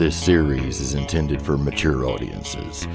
This 0.00 0.16
series 0.16 0.80
is 0.80 0.94
intended 0.94 1.42
for 1.42 1.58
mature 1.58 2.06
audiences. 2.06 2.88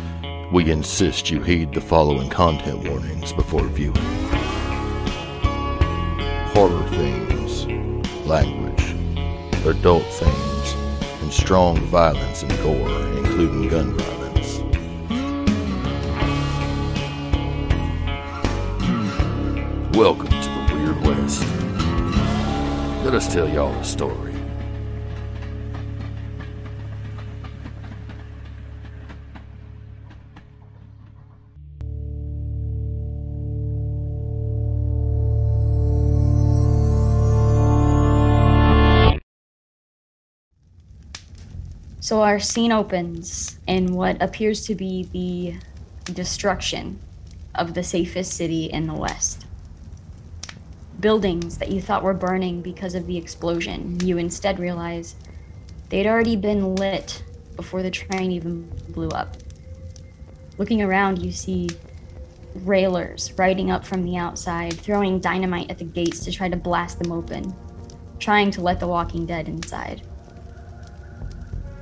We 0.51 0.71
insist 0.71 1.29
you 1.29 1.39
heed 1.39 1.71
the 1.71 1.79
following 1.79 2.31
content 2.31 2.89
warnings 2.89 3.31
before 3.31 3.61
viewing 3.65 3.95
horror 6.55 6.89
themes, 6.89 7.67
language, 8.25 8.95
adult 9.67 10.01
themes, 10.13 10.73
and 11.21 11.31
strong 11.31 11.77
violence 11.77 12.41
and 12.41 12.51
gore, 12.63 12.89
including 13.19 13.67
gun 13.67 13.93
violence. 13.95 14.57
Hmm. 18.81 19.91
Welcome 19.91 20.29
to 20.29 20.49
the 20.49 20.73
Weird 20.73 20.99
West. 21.05 21.43
Let 23.05 23.13
us 23.13 23.31
tell 23.31 23.47
y'all 23.47 23.75
a 23.75 23.83
story. 23.83 24.34
So 42.05 42.21
our 42.21 42.39
scene 42.39 42.71
opens 42.71 43.57
in 43.65 43.95
what 43.95 44.21
appears 44.21 44.63
to 44.67 44.75
be 44.75 45.09
the 45.11 46.13
destruction 46.13 46.99
of 47.55 47.73
the 47.73 47.81
safest 47.81 48.33
city 48.33 48.65
in 48.65 48.85
the 48.85 48.93
West. 48.93 49.47
Buildings 50.99 51.57
that 51.57 51.71
you 51.71 51.81
thought 51.81 52.03
were 52.03 52.13
burning 52.13 52.61
because 52.61 52.93
of 52.93 53.07
the 53.07 53.17
explosion, 53.17 53.99
you 54.01 54.19
instead 54.19 54.59
realize 54.59 55.15
they'd 55.89 56.05
already 56.05 56.35
been 56.35 56.75
lit 56.75 57.23
before 57.55 57.81
the 57.81 57.89
train 57.89 58.29
even 58.29 58.71
blew 58.89 59.09
up. 59.09 59.37
Looking 60.59 60.83
around, 60.83 61.23
you 61.23 61.31
see 61.31 61.69
railers 62.53 63.33
riding 63.35 63.71
up 63.71 63.83
from 63.83 64.03
the 64.03 64.15
outside, 64.15 64.73
throwing 64.73 65.19
dynamite 65.19 65.71
at 65.71 65.79
the 65.79 65.85
gates 65.85 66.23
to 66.25 66.31
try 66.31 66.49
to 66.49 66.55
blast 66.55 66.99
them 66.99 67.11
open, 67.11 67.55
trying 68.19 68.51
to 68.51 68.61
let 68.61 68.79
the 68.79 68.87
walking 68.87 69.25
dead 69.25 69.49
inside. 69.49 70.03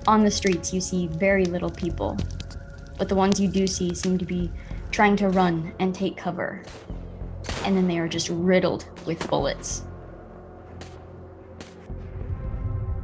On 0.05 0.23
the 0.23 0.31
streets, 0.31 0.73
you 0.73 0.81
see 0.81 1.07
very 1.07 1.45
little 1.45 1.69
people, 1.69 2.17
but 2.97 3.07
the 3.07 3.15
ones 3.15 3.39
you 3.39 3.47
do 3.47 3.65
see 3.65 3.93
seem 3.95 4.17
to 4.17 4.25
be 4.25 4.51
trying 4.91 5.15
to 5.15 5.29
run 5.29 5.73
and 5.79 5.95
take 5.95 6.17
cover. 6.17 6.61
And 7.63 7.77
then 7.77 7.87
they 7.87 7.99
are 7.99 8.09
just 8.09 8.27
riddled 8.27 8.85
with 9.05 9.25
bullets. 9.29 9.83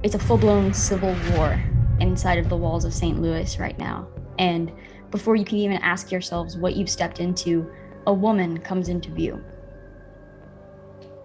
It's 0.04 0.16
a 0.16 0.20
full 0.20 0.38
blown 0.38 0.74
civil 0.74 1.16
war 1.32 1.62
inside 2.02 2.38
of 2.38 2.50
the 2.50 2.58
walls 2.58 2.84
of 2.84 2.94
St. 2.94 3.22
Louis 3.22 3.58
right 3.60 3.78
now. 3.80 4.08
And 4.38 4.72
before 5.10 5.38
you 5.38 5.46
can 5.46 5.58
even 5.58 5.78
ask 5.78 6.12
yourselves 6.12 6.58
what 6.58 6.76
you've 6.76 6.90
stepped 6.90 7.22
into, 7.22 7.72
a 8.08 8.14
woman 8.14 8.60
comes 8.60 8.90
into 8.90 9.10
view. 9.10 9.42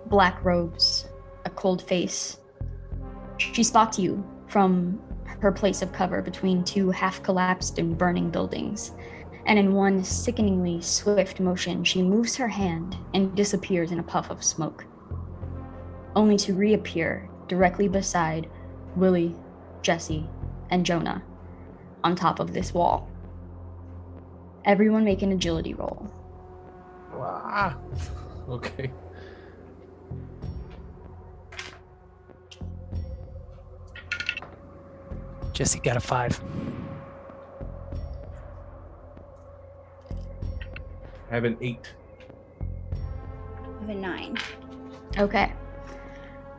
Black 0.06 0.44
robes, 0.44 1.08
a 1.44 1.50
cold 1.50 1.82
face. 1.82 2.38
She 3.38 3.64
spots 3.64 3.98
you 3.98 4.24
from 4.48 5.00
her 5.44 5.52
place 5.52 5.82
of 5.82 5.92
cover 5.92 6.22
between 6.22 6.64
two 6.64 6.90
half 6.90 7.22
collapsed 7.22 7.78
and 7.78 7.98
burning 7.98 8.30
buildings. 8.30 8.92
And 9.44 9.58
in 9.58 9.74
one 9.74 10.02
sickeningly 10.02 10.80
swift 10.80 11.38
motion, 11.38 11.84
she 11.84 12.02
moves 12.02 12.34
her 12.36 12.48
hand 12.48 12.96
and 13.12 13.36
disappears 13.36 13.92
in 13.92 13.98
a 13.98 14.02
puff 14.02 14.30
of 14.30 14.42
smoke, 14.42 14.86
only 16.16 16.38
to 16.38 16.54
reappear 16.54 17.28
directly 17.46 17.88
beside 17.88 18.48
Willie, 18.96 19.36
Jesse, 19.82 20.26
and 20.70 20.86
Jonah 20.86 21.22
on 22.02 22.16
top 22.16 22.40
of 22.40 22.54
this 22.54 22.72
wall. 22.72 23.06
Everyone 24.64 25.04
make 25.04 25.20
an 25.20 25.32
agility 25.32 25.74
roll. 25.74 26.10
Ah, 27.12 27.76
okay. 28.48 28.90
Jesse 35.54 35.78
got 35.78 35.96
a 35.96 36.00
five. 36.00 36.38
I 41.30 41.34
have 41.34 41.44
an 41.44 41.56
eight. 41.60 41.94
I 42.60 43.80
have 43.80 43.88
a 43.88 43.94
nine. 43.94 44.36
Okay. 45.16 45.52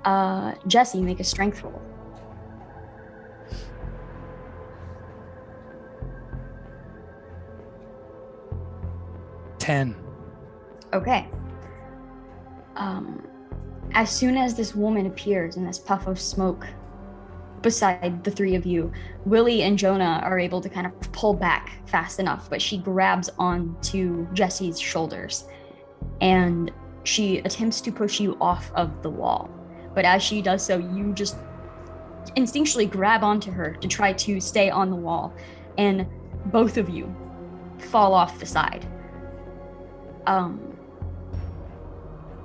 Uh, 0.06 0.54
Jesse, 0.68 1.02
make 1.02 1.20
a 1.20 1.26
strength 1.26 1.62
roll. 1.62 1.82
Ten. 9.60 9.94
Okay. 10.94 11.28
Um, 12.78 13.28
as 13.94 14.10
soon 14.10 14.38
as 14.38 14.56
this 14.56 14.74
woman 14.74 15.06
appears 15.06 15.58
in 15.58 15.66
this 15.66 15.80
puff 15.80 16.08
of 16.08 16.18
smoke 16.18 16.66
beside 17.66 18.24
the 18.24 18.30
three 18.30 18.54
of 18.54 18.64
you, 18.64 18.94
Willie 19.26 19.64
and 19.64 19.76
Jonah 19.76 20.22
are 20.24 20.38
able 20.38 20.62
to 20.62 20.70
kind 20.70 20.86
of 20.86 20.94
pull 21.12 21.34
back 21.34 21.80
fast 21.88 22.20
enough, 22.20 22.48
but 22.48 22.62
she 22.62 22.78
grabs 22.78 23.28
onto 23.40 24.32
Jesse's 24.34 24.80
shoulders 24.80 25.46
and 26.22 26.72
she 27.06 27.40
attempts 27.40 27.82
to 27.82 27.92
push 27.92 28.20
you 28.20 28.38
off 28.40 28.72
of 28.76 29.02
the 29.02 29.10
wall. 29.10 29.50
But 29.96 30.06
as 30.06 30.22
she 30.22 30.44
does 30.44 30.64
so, 30.64 30.78
you 30.78 31.12
just 31.14 31.38
instinctually 32.38 32.88
grab 32.88 33.24
onto 33.24 33.50
her 33.50 33.74
to 33.74 33.88
try 33.88 34.14
to 34.14 34.40
stay 34.40 34.70
on 34.70 34.92
the 34.92 34.96
wall, 34.96 35.34
and 35.80 36.06
both 36.52 36.78
of 36.78 36.88
you 36.88 37.16
fall 37.80 38.14
off 38.14 38.40
the 38.40 38.46
side. 38.46 38.88
Um, 40.28 40.78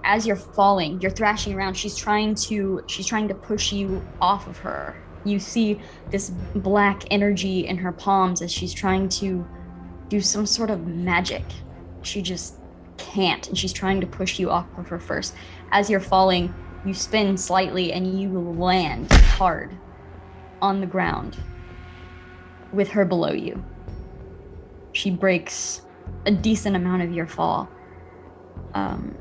as 0.03 0.27
you're 0.27 0.37
falling, 0.37 0.99
you're 1.03 1.11
thrashing 1.11 1.53
around. 1.55 1.75
She's 1.75 1.97
trying 1.97 2.37
to 2.37 2.83
she's 2.87 3.07
trying 3.07 3.29
to 3.29 3.35
push 3.35 3.71
you 3.71 4.03
off 4.23 4.47
of 4.47 4.57
her. 4.59 4.97
You 5.25 5.39
see 5.39 5.81
this 6.11 6.31
black 6.55 7.05
energy 7.11 7.67
in 7.67 7.77
her 7.79 7.93
palms 7.93 8.43
as 8.43 8.53
she's 8.53 8.73
trying 8.73 9.09
to 9.11 9.47
do 10.09 10.21
some 10.21 10.47
sort 10.47 10.71
of 10.71 10.87
magic. 10.87 11.45
She 12.03 12.23
just 12.23 12.57
can't, 12.97 13.47
and 13.49 13.57
she's 13.57 13.73
trying 13.73 14.01
to 14.01 14.07
push 14.07 14.39
you 14.39 14.51
off 14.51 14.67
of 14.79 14.89
her 14.89 14.99
first. 14.99 15.35
As 15.71 15.91
you're 15.91 16.01
falling, 16.01 16.55
you 16.85 16.95
spin 16.95 17.37
slightly 17.37 17.93
and 17.93 18.21
you 18.21 18.31
land 18.39 19.13
hard 19.13 19.77
on 20.63 20.81
the 20.81 20.87
ground 20.87 21.37
with 22.73 22.89
her 22.89 23.05
below 23.05 23.33
you. 23.33 23.65
She 24.93 25.11
breaks 25.11 25.83
a 26.27 26.31
decent 26.31 26.77
amount 26.77 27.03
of 27.03 27.13
your 27.13 27.27
fall. 27.27 27.69
Um, 28.75 29.17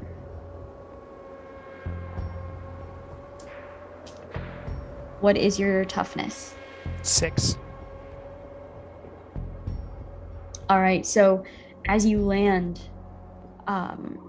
what 5.22 5.38
is 5.38 5.60
your 5.60 5.86
toughness? 5.86 6.56
Six. 7.02 7.58
All 10.70 10.80
right, 10.80 11.06
so 11.06 11.44
as 11.88 12.06
you 12.06 12.20
land, 12.20 12.80
um, 13.68 14.20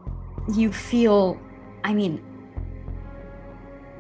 you 0.55 0.73
feel, 0.73 1.39
I 1.85 1.93
mean, 1.93 2.25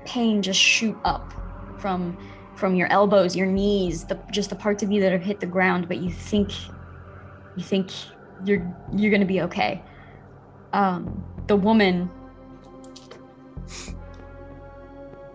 pain 0.05 0.43
just 0.43 0.59
shoot 0.59 0.97
up 1.05 1.33
from 1.79 2.17
from 2.56 2.75
your 2.75 2.93
elbows, 2.93 3.34
your 3.34 3.47
knees, 3.47 4.05
the 4.05 4.19
just 4.31 4.50
the 4.50 4.56
parts 4.56 4.83
of 4.83 4.93
you 4.93 5.00
that 5.00 5.12
have 5.12 5.23
hit 5.23 5.41
the 5.41 5.47
ground, 5.47 5.89
but 5.89 5.99
you 5.99 6.11
think 6.11 6.53
you 7.56 7.62
think 7.62 7.91
you're 8.45 8.67
you're 8.95 9.11
gonna 9.11 9.25
be 9.25 9.43
okay. 9.43 9.83
Um, 10.73 11.25
the 11.47 11.56
woman 11.56 12.11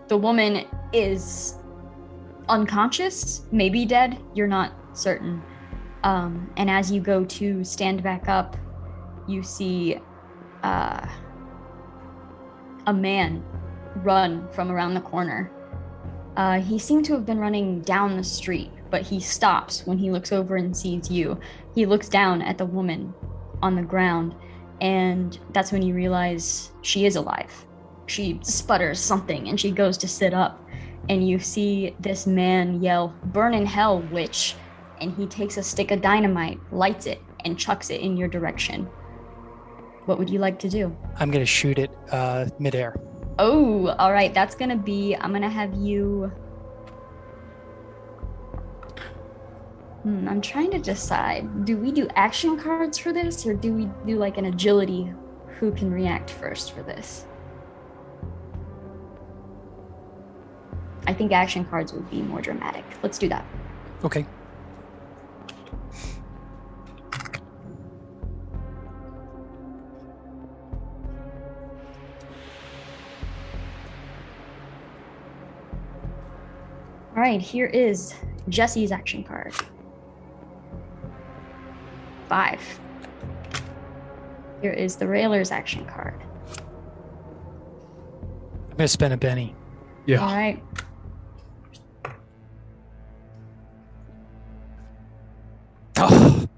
the 0.08 0.16
woman 0.16 0.64
is 0.92 1.55
unconscious, 2.48 3.42
maybe 3.50 3.84
dead, 3.84 4.18
you're 4.34 4.46
not 4.46 4.72
certain. 4.92 5.42
Um, 6.02 6.50
and 6.56 6.70
as 6.70 6.90
you 6.90 7.00
go 7.00 7.24
to 7.24 7.64
stand 7.64 8.02
back 8.02 8.28
up, 8.28 8.56
you 9.26 9.42
see 9.42 9.98
uh, 10.62 11.06
a 12.86 12.94
man 12.94 13.44
run 13.96 14.48
from 14.52 14.70
around 14.70 14.94
the 14.94 15.00
corner. 15.00 15.50
Uh, 16.36 16.60
he 16.60 16.78
seemed 16.78 17.04
to 17.06 17.14
have 17.14 17.24
been 17.24 17.38
running 17.38 17.80
down 17.80 18.16
the 18.16 18.24
street, 18.24 18.70
but 18.90 19.02
he 19.02 19.18
stops 19.18 19.86
when 19.86 19.98
he 19.98 20.10
looks 20.10 20.32
over 20.32 20.56
and 20.56 20.76
sees 20.76 21.10
you. 21.10 21.40
He 21.74 21.86
looks 21.86 22.08
down 22.08 22.42
at 22.42 22.58
the 22.58 22.66
woman 22.66 23.14
on 23.62 23.74
the 23.74 23.82
ground, 23.82 24.34
and 24.80 25.38
that's 25.52 25.72
when 25.72 25.82
you 25.82 25.94
realize 25.94 26.72
she 26.82 27.06
is 27.06 27.16
alive. 27.16 27.66
She 28.06 28.38
sputters 28.42 29.00
something 29.00 29.48
and 29.48 29.58
she 29.58 29.70
goes 29.70 29.98
to 29.98 30.08
sit 30.08 30.32
up, 30.34 30.65
and 31.08 31.26
you 31.28 31.38
see 31.38 31.94
this 32.00 32.26
man 32.26 32.82
yell, 32.82 33.14
Burn 33.24 33.54
in 33.54 33.66
hell, 33.66 34.00
witch! 34.10 34.56
And 35.00 35.12
he 35.14 35.26
takes 35.26 35.56
a 35.56 35.62
stick 35.62 35.90
of 35.90 36.00
dynamite, 36.00 36.58
lights 36.72 37.06
it, 37.06 37.20
and 37.44 37.58
chucks 37.58 37.90
it 37.90 38.00
in 38.00 38.16
your 38.16 38.28
direction. 38.28 38.88
What 40.06 40.18
would 40.18 40.30
you 40.30 40.38
like 40.38 40.58
to 40.60 40.68
do? 40.68 40.96
I'm 41.18 41.30
gonna 41.30 41.44
shoot 41.44 41.78
it 41.78 41.90
uh, 42.10 42.46
midair. 42.58 42.96
Oh, 43.38 43.88
all 43.98 44.12
right. 44.12 44.32
That's 44.32 44.54
gonna 44.54 44.76
be. 44.76 45.14
I'm 45.14 45.32
gonna 45.32 45.50
have 45.50 45.74
you. 45.74 46.32
Hmm, 50.02 50.28
I'm 50.28 50.40
trying 50.40 50.70
to 50.70 50.78
decide. 50.78 51.64
Do 51.64 51.76
we 51.76 51.90
do 51.90 52.08
action 52.14 52.56
cards 52.56 52.98
for 52.98 53.12
this, 53.12 53.44
or 53.44 53.52
do 53.52 53.72
we 53.72 53.88
do 54.06 54.16
like 54.16 54.38
an 54.38 54.46
agility? 54.46 55.12
Who 55.58 55.72
can 55.72 55.90
react 55.90 56.30
first 56.30 56.72
for 56.72 56.82
this? 56.82 57.26
I 61.06 61.14
think 61.14 61.32
action 61.32 61.64
cards 61.64 61.92
would 61.92 62.10
be 62.10 62.22
more 62.22 62.40
dramatic. 62.40 62.84
Let's 63.02 63.18
do 63.18 63.28
that. 63.28 63.44
Okay. 64.04 64.26
All 77.14 77.22
right, 77.22 77.40
here 77.40 77.66
is 77.66 78.14
Jesse's 78.50 78.92
action 78.92 79.24
card. 79.24 79.54
Five. 82.28 82.60
Here 84.60 84.72
is 84.72 84.96
the 84.96 85.06
Railer's 85.06 85.50
action 85.50 85.86
card. 85.86 86.22
I'm 88.70 88.76
gonna 88.76 88.88
spend 88.88 89.14
a 89.14 89.16
Benny. 89.16 89.54
Yeah. 90.04 90.20
All 90.20 90.36
right. 90.36 90.62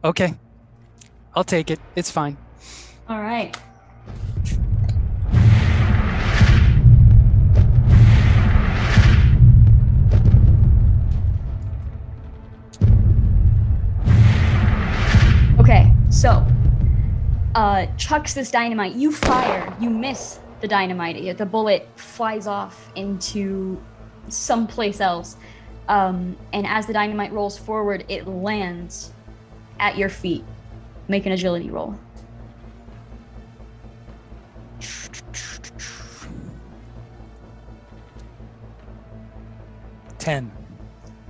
Okay. 0.08 0.34
I'll 1.34 1.44
take 1.44 1.70
it. 1.70 1.78
It's 1.94 2.10
fine. 2.10 2.36
All 3.08 3.20
right. 3.20 3.56
Okay, 15.60 15.92
so 16.10 16.46
uh, 17.54 17.86
chucks 17.96 18.32
this 18.32 18.50
dynamite. 18.50 18.94
You 18.94 19.12
fire. 19.12 19.72
You 19.78 19.90
miss 19.90 20.40
the 20.60 20.68
dynamite. 20.68 21.36
The 21.36 21.46
bullet 21.46 21.86
flies 21.96 22.46
off 22.46 22.90
into 22.96 23.80
someplace 24.28 25.00
else. 25.00 25.36
Um, 25.88 26.36
and 26.52 26.66
as 26.66 26.86
the 26.86 26.92
dynamite 26.92 27.32
rolls 27.32 27.58
forward, 27.58 28.04
it 28.08 28.26
lands 28.26 29.12
at 29.80 29.96
your 29.96 30.08
feet. 30.08 30.44
Make 31.08 31.26
an 31.26 31.32
agility 31.32 31.70
roll. 31.70 31.98
Ten. 40.18 40.52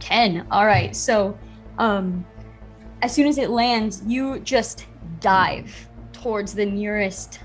10 0.01 0.47
all 0.51 0.65
right 0.65 0.97
so 0.97 1.39
um 1.77 2.25
as 3.03 3.15
soon 3.15 3.27
as 3.27 3.37
it 3.37 3.51
lands 3.51 4.03
you 4.07 4.41
just 4.41 4.87
dive 5.21 5.89
towards 6.13 6.55
the 6.55 6.65
nearest 6.65 7.41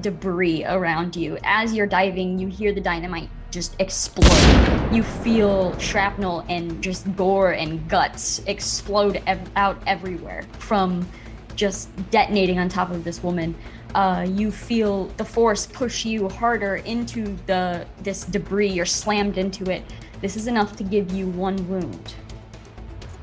debris 0.00 0.64
around 0.64 1.14
you 1.14 1.36
as 1.44 1.74
you're 1.74 1.86
diving 1.86 2.38
you 2.38 2.48
hear 2.48 2.72
the 2.72 2.80
dynamite 2.80 3.28
just 3.52 3.76
explode 3.78 4.90
you 4.92 5.02
feel 5.02 5.78
shrapnel 5.78 6.44
and 6.48 6.82
just 6.82 7.14
gore 7.14 7.52
and 7.52 7.86
guts 7.88 8.40
explode 8.46 9.22
ev- 9.26 9.50
out 9.54 9.80
everywhere 9.86 10.42
from 10.58 11.06
just 11.54 11.88
detonating 12.10 12.58
on 12.58 12.68
top 12.68 12.90
of 12.90 13.04
this 13.04 13.22
woman 13.22 13.54
uh, 13.94 14.26
you 14.28 14.50
feel 14.50 15.04
the 15.18 15.24
force 15.24 15.66
push 15.66 16.04
you 16.06 16.28
harder 16.28 16.76
into 16.76 17.36
the 17.46 17.86
this 18.02 18.24
debris 18.24 18.68
you're 18.72 18.86
slammed 18.86 19.36
into 19.38 19.70
it 19.70 19.82
this 20.22 20.34
is 20.34 20.46
enough 20.46 20.74
to 20.76 20.82
give 20.82 21.12
you 21.12 21.26
one 21.28 21.56
wound 21.68 22.14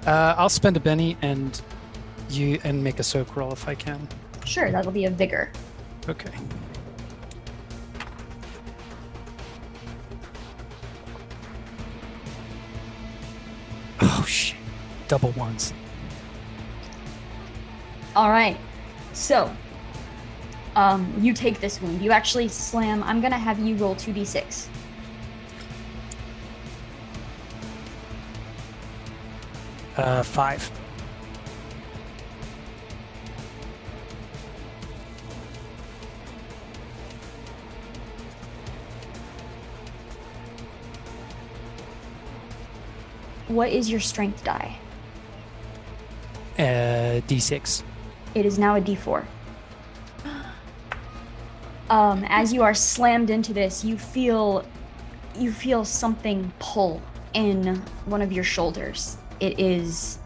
Uh, 0.06 0.34
I'll 0.38 0.48
spend 0.50 0.78
a 0.78 0.80
Benny 0.80 1.18
and 1.22 1.60
you 2.30 2.60
and 2.64 2.82
make 2.84 3.00
a 3.00 3.04
soak 3.04 3.36
roll 3.36 3.52
if 3.52 3.68
I 3.68 3.76
can. 3.76 4.08
Sure, 4.46 4.72
that'll 4.72 4.92
be 4.94 5.06
a 5.06 5.10
vigor. 5.10 5.52
Okay. 6.08 6.32
Oh 14.02 14.26
shit! 14.28 14.58
Double 15.08 15.32
ones. 15.32 15.74
All 18.16 18.30
right. 18.30 18.58
So, 19.14 19.52
um, 20.76 21.14
you 21.20 21.34
take 21.34 21.60
this 21.60 21.82
wound. 21.82 22.02
You 22.02 22.12
actually 22.12 22.48
slam. 22.48 23.04
I'm 23.04 23.22
gonna 23.22 23.38
have 23.38 23.60
you 23.60 23.76
roll 23.76 23.96
two 23.96 24.14
d6. 24.14 24.68
Uh, 29.98 30.24
five. 30.24 30.72
What 43.50 43.70
is 43.70 43.90
your 43.90 44.00
strength 44.00 44.44
die? 44.44 44.78
Uh, 46.58 47.20
D6. 47.28 47.84
It 48.36 48.46
is 48.46 48.60
now 48.60 48.76
a 48.76 48.82
d4. 48.82 49.26
Um, 51.90 52.24
as 52.30 52.54
you 52.54 52.62
are 52.62 52.76
slammed 52.76 53.32
into 53.32 53.52
this, 53.52 53.84
you 53.84 53.98
feel 53.98 54.64
you 55.36 55.52
feel 55.52 55.84
something 55.84 56.54
pull 56.60 57.02
in 57.34 57.78
one 58.06 58.22
of 58.22 58.32
your 58.32 58.44
shoulders. 58.44 59.18
It 59.40 59.60
is 59.60 60.20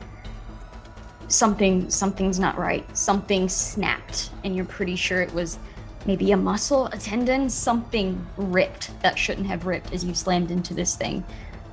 something 1.30 1.90
something's 1.90 2.38
not 2.38 2.58
right. 2.58 2.86
Something 2.98 3.48
snapped, 3.48 4.31
and 4.44 4.58
you're 4.58 4.66
pretty 4.66 4.98
sure 4.98 5.22
it 5.22 5.34
was 5.34 5.58
maybe 6.06 6.34
a 6.34 6.38
muscle, 6.38 6.88
a 6.88 6.98
tendon, 6.98 7.50
something 7.50 8.28
ripped 8.36 8.92
that 9.02 9.18
shouldn't 9.18 9.48
have 9.48 9.66
ripped 9.66 9.94
as 9.94 10.04
you 10.04 10.14
slammed 10.14 10.52
into 10.52 10.74
this 10.74 10.98
thing. 10.98 11.24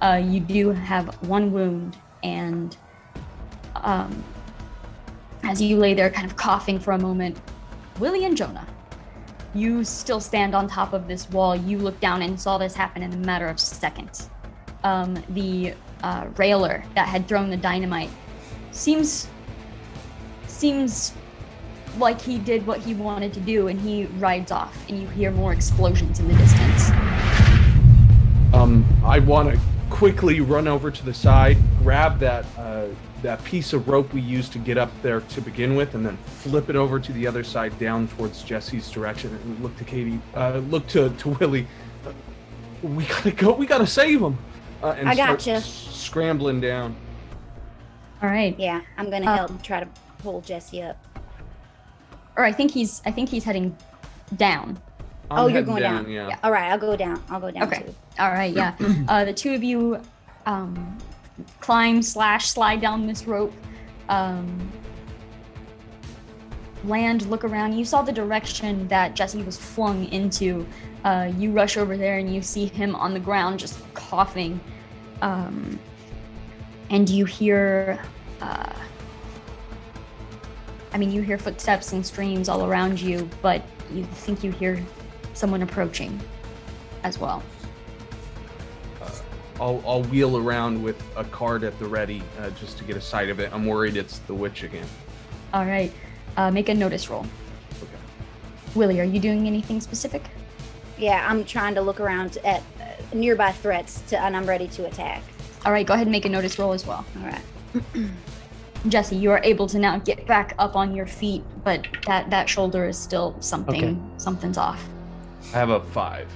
Uh, 0.01 0.23
you 0.25 0.41
do 0.41 0.71
have 0.71 1.15
one 1.29 1.53
wound, 1.53 1.97
and 2.23 2.77
um, 3.77 4.25
as 5.43 5.61
you 5.61 5.77
lay 5.77 5.95
there, 5.95 6.11
kind 6.11 6.27
of 6.27 6.37
coughing 6.37 6.79
for 6.79 6.93
a 6.93 6.99
moment, 6.99 7.39
Willie 7.99 8.25
and 8.25 8.37
Jonah, 8.37 8.67
you 9.55 9.85
still 9.85 10.21
stand 10.21 10.55
on 10.55 10.69
top 10.69 10.93
of 10.93 11.07
this 11.07 11.29
wall. 11.31 11.55
You 11.55 11.79
look 11.79 12.01
down 12.01 12.23
and 12.23 12.41
saw 12.41 12.57
this 12.57 12.75
happen 12.75 13.03
in 13.03 13.13
a 13.13 13.17
matter 13.17 13.47
of 13.47 13.61
seconds. 13.61 14.31
Um, 14.85 15.23
the 15.31 15.75
uh, 16.03 16.29
railer 16.37 16.83
that 16.95 17.09
had 17.09 17.29
thrown 17.29 17.51
the 17.51 17.57
dynamite 17.57 18.11
seems 18.71 19.29
seems 20.47 21.13
like 21.99 22.21
he 22.21 22.39
did 22.39 22.67
what 22.67 22.81
he 22.81 22.95
wanted 22.95 23.35
to 23.35 23.41
do, 23.41 23.69
and 23.69 23.79
he 23.81 24.07
rides 24.19 24.51
off. 24.51 24.89
And 24.89 25.01
you 25.01 25.09
hear 25.09 25.31
more 25.31 25.53
explosions 25.53 26.21
in 26.21 26.29
the 26.29 26.35
distance. 26.35 26.91
Um, 28.55 28.85
I 29.05 29.19
want 29.19 29.53
to 29.53 29.61
quickly 29.91 30.41
run 30.41 30.67
over 30.69 30.91
to 30.91 31.05
the 31.05 31.13
side, 31.13 31.59
grab 31.83 32.19
that 32.21 32.47
uh, 32.57 32.87
that 33.23 33.43
piece 33.45 33.75
of 33.75 33.87
rope 33.89 34.13
we 34.15 34.21
used 34.23 34.51
to 34.53 34.59
get 34.59 34.79
up 34.79 34.91
there 35.03 35.21
to 35.21 35.41
begin 35.43 35.77
with, 35.77 35.95
and 35.95 36.07
then 36.07 36.17
flip 36.17 36.71
it 36.71 36.77
over 36.77 36.99
to 36.99 37.13
the 37.13 37.27
other 37.27 37.45
side, 37.45 37.79
down 37.79 38.09
towards 38.09 38.43
Jesse's 38.43 38.91
direction, 38.91 39.35
and 39.45 39.61
look 39.63 39.77
to 39.77 39.85
Katie, 39.85 40.19
uh, 40.35 40.59
look 40.71 40.87
to 40.89 41.11
to 41.11 41.29
Willie. 41.31 41.67
Uh, 42.07 42.13
we 42.87 43.05
gotta 43.05 43.31
go. 43.33 43.53
We 43.53 43.67
gotta 43.67 43.87
save 43.87 44.23
him. 44.23 44.39
Uh, 44.83 44.95
and 44.99 45.09
I 45.11 45.15
start 45.15 45.31
gotcha. 45.41 45.51
s- 45.57 45.67
scrambling 45.93 46.61
down. 46.63 46.97
All 48.23 48.31
right. 48.31 48.59
Yeah, 48.59 48.81
I'm 48.97 49.11
gonna 49.11 49.31
Uh, 49.31 49.37
help 49.37 49.63
try 49.63 49.81
to 49.81 49.89
pull 50.19 50.41
Jesse 50.41 50.83
up. 50.83 50.97
Or 52.37 52.45
I 52.45 52.53
think 52.53 52.71
he's 52.71 53.03
I 53.05 53.11
think 53.11 53.29
he's 53.29 53.45
heading 53.45 53.77
down. 54.37 54.79
Oh, 55.31 55.47
I'm 55.49 55.55
you're 55.55 55.63
going 55.63 55.83
down. 55.83 56.11
Yeah. 56.11 56.37
All 56.43 56.51
right, 56.51 56.71
I'll 56.71 56.79
go 56.79 56.97
down. 56.97 57.23
I'll 57.31 57.41
go 57.41 57.51
down 57.51 57.65
Okay. 57.65 57.83
too. 57.83 57.95
All 58.19 58.31
right, 58.31 58.53
yeah. 58.55 58.75
Uh, 59.09 59.25
the 59.25 59.33
two 59.33 59.55
of 59.55 59.63
you 59.63 60.01
um, 60.47 60.99
climb 61.61 62.03
slash 62.03 62.49
slide 62.51 62.81
down 62.81 63.07
this 63.07 63.27
rope. 63.27 63.53
Um, 64.09 64.71
land, 66.85 67.27
look 67.27 67.45
around. 67.45 67.75
You 67.75 67.85
saw 67.85 68.03
the 68.03 68.13
direction 68.13 68.89
that 68.89 69.15
Jesse 69.15 69.43
was 69.43 69.57
flung 69.57 70.07
into. 70.07 70.67
Uh, 71.05 71.31
you 71.37 71.53
rush 71.53 71.77
over 71.77 71.97
there 71.97 72.19
and 72.19 72.35
you 72.35 72.43
see 72.43 72.67
him 72.67 72.95
on 72.95 73.15
the 73.15 73.21
ground, 73.21 73.59
just 73.59 73.79
coughing. 73.95 74.61
Um, 75.23 75.79
and 76.91 77.09
you 77.09 77.25
hear, 77.25 78.01
uh, 78.41 78.73
I 80.93 80.99
mean, 80.99 81.13
you 81.13 81.23
hear 81.23 81.39
footsteps 81.39 81.93
and 81.93 82.05
screams 82.05 82.49
all 82.49 82.67
around 82.67 83.01
you, 83.01 83.29
but 83.43 83.63
you 83.93 84.05
think 84.05 84.43
you 84.43 84.51
hear 84.51 84.85
someone 85.41 85.63
approaching 85.63 86.21
as 87.03 87.19
well. 87.19 87.43
I'll, 89.59 89.83
I'll 89.87 90.03
wheel 90.05 90.37
around 90.37 90.83
with 90.83 91.03
a 91.17 91.25
card 91.25 91.65
at 91.65 91.79
the 91.79 91.87
ready 91.87 92.23
uh, 92.39 92.51
just 92.51 92.79
to 92.79 92.85
get 92.85 92.97
a 92.97 93.01
sight 93.01 93.29
of 93.29 93.41
it. 93.41 93.53
I'm 93.53 93.67
worried 93.67 93.97
it's 93.97 94.19
the 94.21 94.35
witch 94.35 94.63
again. 94.63 94.87
All 95.53 95.67
right. 95.67 95.93
Uh, 96.37 96.51
make 96.51 96.69
a 96.69 96.75
notice 96.75 97.11
roll. 97.11 97.27
Okay. 97.83 97.93
Willie, 98.75 99.01
are 99.01 99.05
you 99.05 99.21
doing 99.21 99.47
anything 99.47 99.81
specific? 99.81 100.23
Yeah, 100.97 101.27
I'm 101.29 101.45
trying 101.45 101.75
to 101.75 101.81
look 101.81 102.01
around 102.01 102.39
at 102.45 102.63
uh, 102.81 102.85
nearby 103.13 103.53
threats 103.53 104.03
to, 104.09 104.21
and 104.21 104.37
I'm 104.37 104.47
ready 104.47 104.69
to 104.69 104.87
attack. 104.87 105.23
All 105.67 105.73
right, 105.73 105.87
go 105.87 105.95
ahead 105.95 106.07
and 106.07 106.13
make 106.13 106.25
a 106.25 106.29
notice 106.31 106.59
roll 106.59 106.73
as 106.73 106.87
well. 106.87 107.05
All 107.19 107.27
right. 107.27 107.85
Jesse, 108.89 109.17
you 109.17 109.31
are 109.31 109.43
able 109.45 109.67
to 109.67 109.79
now 109.79 109.99
get 109.99 110.27
back 110.27 110.55
up 110.59 110.75
on 110.75 110.95
your 110.95 111.07
feet, 111.07 111.43
but 111.65 111.87
that 112.07 112.31
that 112.31 112.49
shoulder 112.49 112.87
is 112.87 112.99
still 112.99 113.37
something. 113.41 113.85
Okay. 113.85 113.99
Something's 114.17 114.57
off. 114.57 114.83
I 115.53 115.59
have 115.59 115.71
a 115.71 115.81
five. 115.81 116.29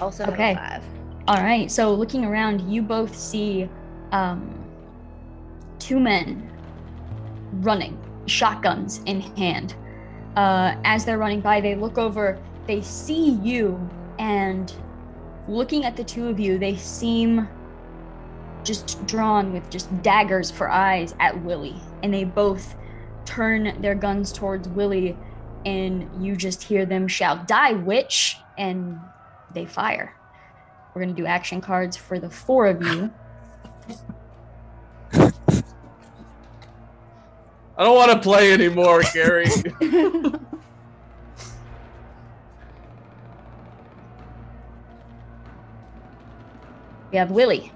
Also 0.00 0.24
have 0.24 0.32
a 0.32 0.36
Okay. 0.36 0.54
five. 0.54 0.82
All 1.28 1.36
right. 1.42 1.70
So 1.70 1.92
looking 1.94 2.24
around, 2.24 2.60
you 2.70 2.82
both 2.82 3.14
see 3.16 3.68
um, 4.12 4.52
two 5.78 6.00
men 6.00 6.50
running, 7.54 7.98
shotguns 8.26 9.00
in 9.06 9.20
hand. 9.20 9.74
Uh, 10.36 10.74
as 10.84 11.04
they're 11.04 11.18
running 11.18 11.40
by, 11.40 11.60
they 11.60 11.74
look 11.74 11.98
over. 11.98 12.38
They 12.66 12.80
see 12.82 13.30
you, 13.42 13.88
and 14.18 14.72
looking 15.48 15.84
at 15.84 15.96
the 15.96 16.04
two 16.04 16.28
of 16.28 16.38
you, 16.38 16.58
they 16.58 16.76
seem 16.76 17.48
just 18.62 19.04
drawn 19.06 19.52
with 19.52 19.68
just 19.70 20.02
daggers 20.02 20.50
for 20.50 20.70
eyes 20.70 21.14
at 21.18 21.42
Willie, 21.42 21.80
and 22.02 22.12
they 22.14 22.24
both 22.24 22.76
turn 23.24 23.80
their 23.80 23.94
guns 23.94 24.32
towards 24.32 24.68
Willie, 24.68 25.16
and 25.64 26.24
you 26.24 26.36
just 26.36 26.62
hear 26.62 26.84
them 26.86 27.06
shout, 27.08 27.46
"Die, 27.48 27.72
witch!" 27.72 28.38
and 28.58 28.98
they 29.54 29.66
fire. 29.66 30.14
We're 30.94 31.02
gonna 31.02 31.14
do 31.14 31.26
action 31.26 31.60
cards 31.60 31.96
for 31.96 32.18
the 32.18 32.30
four 32.30 32.66
of 32.66 32.82
you. 32.82 33.10
I 37.76 37.84
don't 37.84 37.96
want 37.96 38.12
to 38.12 38.18
play 38.18 38.52
anymore, 38.52 39.02
Gary. 39.14 39.46
We 47.10 47.18
have 47.18 47.30
Willie. 47.30 47.72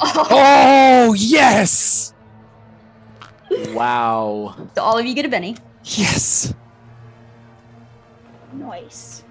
Oh, 0.00 0.26
Oh 0.30 1.12
yes, 1.14 2.12
Wow. 3.72 4.54
so 4.74 4.82
all 4.82 4.98
of 4.98 5.06
you 5.06 5.14
get 5.14 5.24
a 5.24 5.28
Benny. 5.28 5.56
yes. 5.84 6.52
Nice. 8.52 9.24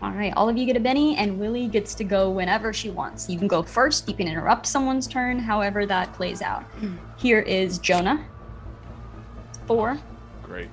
All 0.00 0.10
right, 0.10 0.32
all 0.36 0.48
of 0.48 0.56
you 0.56 0.66
get 0.66 0.76
a 0.76 0.80
Benny, 0.80 1.16
and 1.16 1.38
Willie 1.38 1.68
gets 1.68 1.94
to 1.94 2.02
go 2.04 2.28
whenever 2.30 2.72
she 2.72 2.90
wants. 2.90 3.30
You 3.30 3.38
can 3.38 3.46
go 3.46 3.62
first. 3.62 4.08
You 4.08 4.14
can 4.14 4.26
interrupt 4.26 4.66
someone's 4.66 5.06
turn. 5.06 5.38
However 5.38 5.86
that 5.86 6.12
plays 6.14 6.42
out. 6.42 6.64
Here 7.16 7.38
is 7.40 7.78
Jonah. 7.78 8.24
Four, 9.68 9.96
Great. 10.42 10.68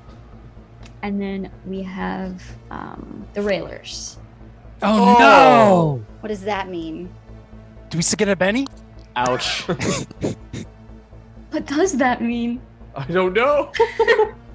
and 1.03 1.21
then 1.21 1.51
we 1.67 1.83
have 1.83 2.41
um, 2.71 3.27
the 3.35 3.41
Railers. 3.43 4.17
Oh, 4.81 5.15
Oh. 5.15 5.19
no! 5.19 6.05
What 6.21 6.29
does 6.29 6.41
that 6.41 6.69
mean? 6.69 7.07
Do 7.89 7.99
we 7.99 8.01
still 8.01 8.17
get 8.17 8.29
a 8.29 8.35
Benny? 8.35 8.65
Ouch. 9.15 9.65
What 11.51 11.65
does 11.65 11.97
that 11.97 12.21
mean? 12.21 12.61
I 12.95 13.05
don't 13.05 13.33
know. 13.33 13.71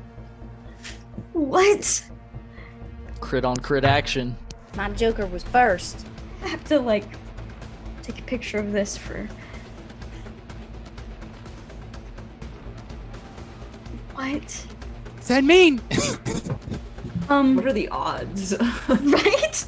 What? 1.34 2.04
crit 3.20 3.44
on 3.44 3.56
crit 3.56 3.84
action. 3.84 4.36
My 4.76 4.88
Joker 4.90 5.26
was 5.26 5.42
first. 5.42 6.06
I 6.42 6.48
have 6.48 6.62
to 6.64 6.78
like 6.78 7.04
take 8.02 8.18
a 8.18 8.22
picture 8.22 8.58
of 8.58 8.72
this 8.72 8.96
for. 8.96 9.28
What? 14.14 14.66
Does 15.18 15.28
that 15.28 15.44
mean? 15.44 15.80
Um. 17.30 17.56
What 17.56 17.66
are 17.66 17.72
the 17.72 17.88
odds? 17.88 18.54
right? 18.88 19.66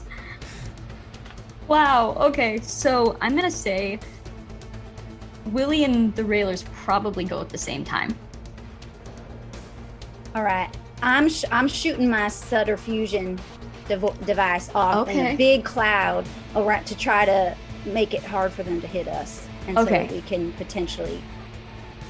Wow. 1.68 2.14
Okay, 2.20 2.60
so 2.60 3.16
I'm 3.22 3.34
gonna 3.34 3.50
say 3.50 3.98
Willie 5.46 5.84
and 5.84 6.14
the 6.14 6.22
Railers 6.22 6.64
probably 6.74 7.24
go 7.24 7.40
at 7.40 7.48
the 7.48 7.56
same 7.56 7.82
time. 7.82 8.14
All 10.34 10.42
right. 10.42 10.68
I'm 11.02 11.28
sh- 11.28 11.44
I'm 11.50 11.68
shooting 11.68 12.08
my 12.08 12.28
Sutter 12.28 12.76
fusion 12.76 13.38
devo- 13.88 14.24
device 14.26 14.70
off 14.74 15.08
in 15.08 15.26
a 15.26 15.36
big 15.36 15.64
cloud 15.64 16.26
around 16.54 16.84
to 16.86 16.96
try 16.96 17.24
to 17.24 17.56
make 17.84 18.14
it 18.14 18.22
hard 18.24 18.52
for 18.52 18.62
them 18.62 18.80
to 18.80 18.86
hit 18.86 19.06
us, 19.08 19.46
and 19.68 19.78
Okay. 19.78 20.08
so 20.08 20.14
we 20.14 20.22
can 20.22 20.52
potentially 20.54 21.22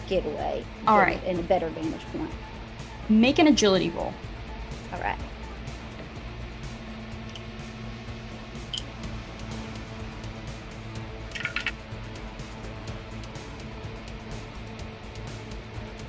get 0.09 0.25
away. 0.25 0.64
All 0.87 0.99
right. 0.99 1.23
in 1.25 1.38
a 1.38 1.43
better 1.43 1.69
vantage 1.69 2.05
point. 2.16 2.31
Make 3.09 3.38
an 3.38 3.47
agility 3.49 3.90
roll. 3.90 4.14
All 4.93 5.00
right. 5.00 5.19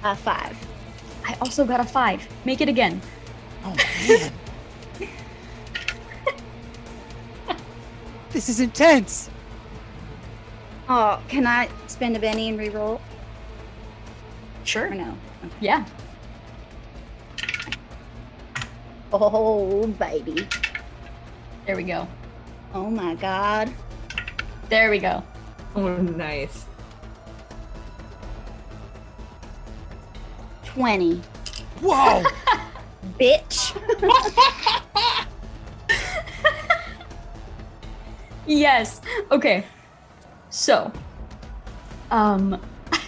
Uh, 0.03 0.15
five. 0.15 0.66
I 1.27 1.35
also 1.41 1.65
got 1.65 1.79
a 1.81 1.83
five. 1.83 2.25
Make 2.45 2.61
it 2.61 2.69
again. 2.69 3.01
Oh 3.65 3.75
man. 4.07 4.31
this 8.31 8.47
is 8.47 8.61
intense. 8.61 9.29
Oh, 10.87 11.21
can 11.27 11.45
I 11.45 11.67
spend 11.87 12.15
a 12.15 12.19
Benny 12.19 12.47
and 12.47 12.57
re-roll? 12.57 12.93
Or 12.93 13.01
Sure. 14.63 14.89
no? 14.89 15.17
Yeah. 15.59 15.85
Oh, 19.11 19.85
baby. 19.87 20.47
There 21.65 21.75
we 21.75 21.83
go. 21.83 22.07
Oh 22.73 22.89
my 22.89 23.15
God. 23.15 23.73
There 24.69 24.89
we 24.89 24.99
go. 24.99 25.23
oh, 25.75 25.97
nice. 25.97 26.66
20. 30.77 31.21
Whoa! 31.81 32.23
Bitch. 33.19 33.73
Yes. 38.47 39.01
Okay. 39.29 39.65
So, 40.49 40.91
um, 42.09 42.61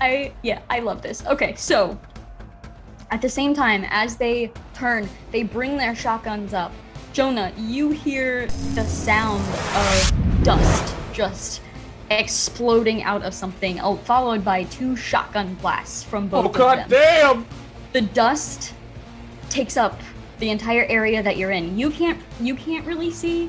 I 0.00 0.32
yeah, 0.42 0.62
I 0.70 0.78
love 0.80 1.02
this. 1.02 1.26
Okay, 1.26 1.54
so 1.56 2.00
at 3.10 3.20
the 3.20 3.28
same 3.28 3.52
time 3.52 3.84
as 3.90 4.16
they 4.16 4.50
turn, 4.72 5.06
they 5.30 5.42
bring 5.42 5.76
their 5.76 5.94
shotguns 5.94 6.54
up. 6.54 6.72
Jonah, 7.14 7.52
you 7.56 7.90
hear 7.90 8.48
the 8.74 8.84
sound 8.84 9.40
of 9.76 10.42
dust 10.42 10.96
just 11.12 11.62
exploding 12.10 13.04
out 13.04 13.22
of 13.22 13.32
something, 13.32 13.78
oh, 13.78 13.94
followed 13.98 14.44
by 14.44 14.64
two 14.64 14.96
shotgun 14.96 15.54
blasts 15.54 16.02
from 16.02 16.26
both 16.26 16.44
Oh 16.44 16.48
of 16.48 16.54
god 16.56 16.78
them 16.78 16.90
damn! 16.90 17.46
the 17.92 18.00
dust 18.00 18.74
takes 19.48 19.76
up 19.76 20.00
the 20.40 20.50
entire 20.50 20.86
area 20.86 21.22
that 21.22 21.36
you're 21.36 21.52
in. 21.52 21.78
You 21.78 21.88
can't 21.90 22.20
you 22.40 22.56
can't 22.56 22.84
really 22.84 23.12
see, 23.12 23.48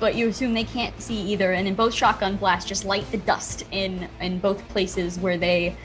but 0.00 0.14
you 0.14 0.28
assume 0.28 0.54
they 0.54 0.64
can't 0.64 0.98
see 0.98 1.20
either. 1.30 1.52
And 1.52 1.68
in 1.68 1.74
both 1.74 1.92
shotgun 1.92 2.36
blasts, 2.36 2.66
just 2.66 2.86
light 2.86 3.04
the 3.10 3.18
dust 3.18 3.66
in 3.70 4.08
in 4.22 4.38
both 4.38 4.66
places 4.70 5.18
where 5.18 5.36
they 5.36 5.76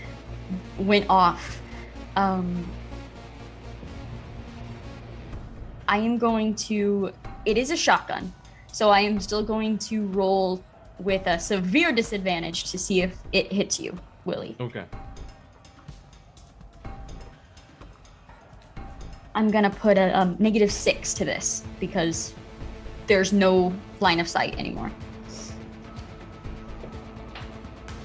went 0.78 1.06
off. 1.10 1.62
Um, 2.16 2.72
I 5.90 5.98
am 5.98 6.20
going 6.20 6.54
to. 6.70 7.12
It 7.46 7.58
is 7.58 7.72
a 7.72 7.76
shotgun, 7.76 8.32
so 8.72 8.92
I 8.92 9.00
am 9.02 9.20
still 9.20 9.44
going 9.44 9.80
to 9.90 10.06
roll 10.08 10.64
with 11.00 11.26
a 11.26 11.40
severe 11.40 11.92
disadvantage 11.92 12.70
to 12.72 12.78
see 12.78 13.02
if 13.02 13.18
it 13.34 13.52
hits 13.52 13.80
you, 13.80 13.98
Willie. 14.24 14.56
Okay. 14.60 14.86
I'm 19.34 19.50
gonna 19.50 19.72
put 19.72 19.98
a 19.98 20.18
um, 20.18 20.36
negative 20.38 20.72
six 20.72 21.16
to 21.16 21.26
this 21.26 21.64
because 21.80 22.36
there's 23.08 23.34
no 23.34 23.74
line 24.00 24.20
of 24.20 24.28
sight 24.28 24.60
anymore. 24.60 24.92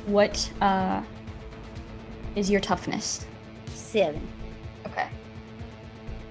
What 0.07 0.51
uh, 0.63 1.03
is 2.35 2.51
your 2.51 2.61
toughness? 2.61 3.27
Seven. 3.75 4.27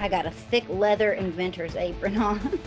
I 0.03 0.10
got 0.10 0.25
a 0.25 0.31
thick 0.31 0.65
leather 0.67 1.13
inventor's 1.13 1.77
apron 1.77 2.17
on. 2.17 2.38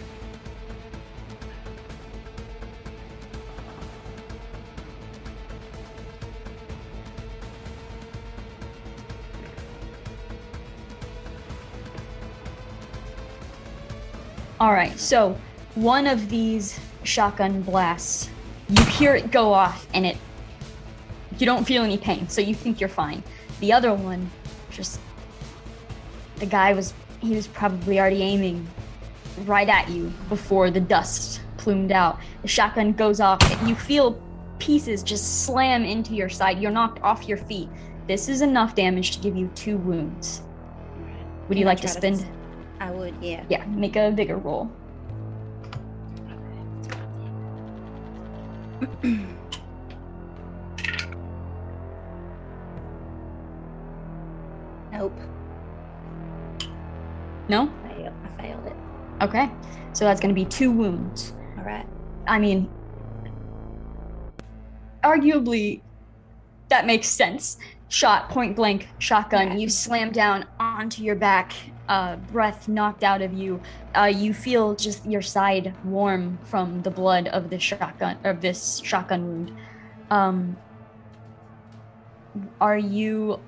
All 14.59 14.73
right. 14.73 14.99
So 14.99 15.37
one 15.75 16.07
of 16.07 16.31
these 16.31 16.81
shotgun 17.03 17.61
blasts, 17.61 18.31
you 18.71 18.83
hear 18.87 19.15
it 19.15 19.31
go 19.31 19.53
off, 19.53 19.87
and 19.93 20.07
it 20.07 20.17
you 21.39 21.45
don't 21.45 21.67
feel 21.67 21.83
any 21.83 21.99
pain, 21.99 22.31
so 22.31 22.41
you 22.41 22.55
think 22.55 22.81
you're 22.81 22.89
fine. 22.89 23.23
The 23.61 23.75
other 23.75 23.93
one, 23.93 24.31
just 24.71 24.99
the 26.37 26.47
guy 26.47 26.73
was 26.73 26.95
he 27.27 27.35
was 27.35 27.47
probably 27.49 27.99
already 27.99 28.23
aiming 28.23 28.67
right 29.45 29.69
at 29.69 29.91
you 29.91 30.13
before 30.29 30.71
the 30.71 30.81
dust 30.81 31.41
plumed 31.57 31.93
out. 31.93 32.19
The 32.43 32.49
shotgun 32.49 32.93
goes 32.93 33.21
off. 33.21 33.43
And 33.51 33.69
you 33.69 33.75
feel 33.75 34.21
pieces 34.59 35.03
just 35.03 35.45
slam 35.45 35.85
into 35.85 36.15
your 36.15 36.29
side. 36.29 36.61
You're 36.61 36.71
knocked 36.71 37.03
off 37.03 37.29
your 37.29 37.37
feet. 37.37 37.69
This 38.07 38.29
is 38.29 38.41
enough 38.41 38.75
damage 38.75 39.11
to 39.17 39.19
give 39.19 39.37
you 39.37 39.51
two 39.55 39.77
wounds. 39.79 40.43
Would 41.49 41.59
you 41.59 41.65
I 41.65 41.69
like 41.69 41.81
to 41.81 41.89
spend? 41.89 42.27
I 42.81 42.91
would, 42.91 43.15
yeah. 43.21 43.45
Yeah, 43.49 43.65
make 43.67 43.97
a 43.97 44.11
vigor 44.11 44.37
roll. 44.37 44.71
Nope. 54.93 55.13
No? 57.49 57.73
Fail. 57.89 58.13
I 58.25 58.43
failed 58.43 58.67
it. 58.67 58.77
Okay. 59.23 59.51
So 59.93 60.05
that's 60.05 60.21
going 60.21 60.35
to 60.35 60.39
be 60.39 60.45
two 60.45 60.71
wounds. 60.71 61.33
All 61.59 61.65
right. 61.65 61.87
I 62.27 62.39
mean, 62.39 62.69
arguably, 65.03 65.81
that 66.69 66.87
makes 66.87 67.09
sense. 67.09 67.59
Shot 67.89 68.29
point 68.29 68.57
blank, 68.57 68.89
shotgun. 68.99 69.59
You 69.59 69.69
slam 69.69 70.11
down 70.11 70.45
onto 70.59 71.05
your 71.05 71.15
back, 71.15 71.53
uh, 71.89 72.17
breath 72.17 72.67
knocked 72.67 73.05
out 73.05 73.23
of 73.23 73.33
you. 73.33 73.61
Uh, 73.97 74.13
you 74.13 74.35
feel 74.35 74.75
just 74.75 75.07
your 75.07 75.23
side 75.23 75.73
warm 75.85 76.39
from 76.45 76.83
the 76.83 76.91
blood 76.91 77.29
of 77.29 77.49
this 77.49 77.63
shotgun 77.63 78.19
of 78.25 78.41
this 78.41 78.83
shotgun 78.85 79.27
wound. 79.29 79.53
Um, 80.11 80.57
are 82.61 82.77
you 82.77 83.41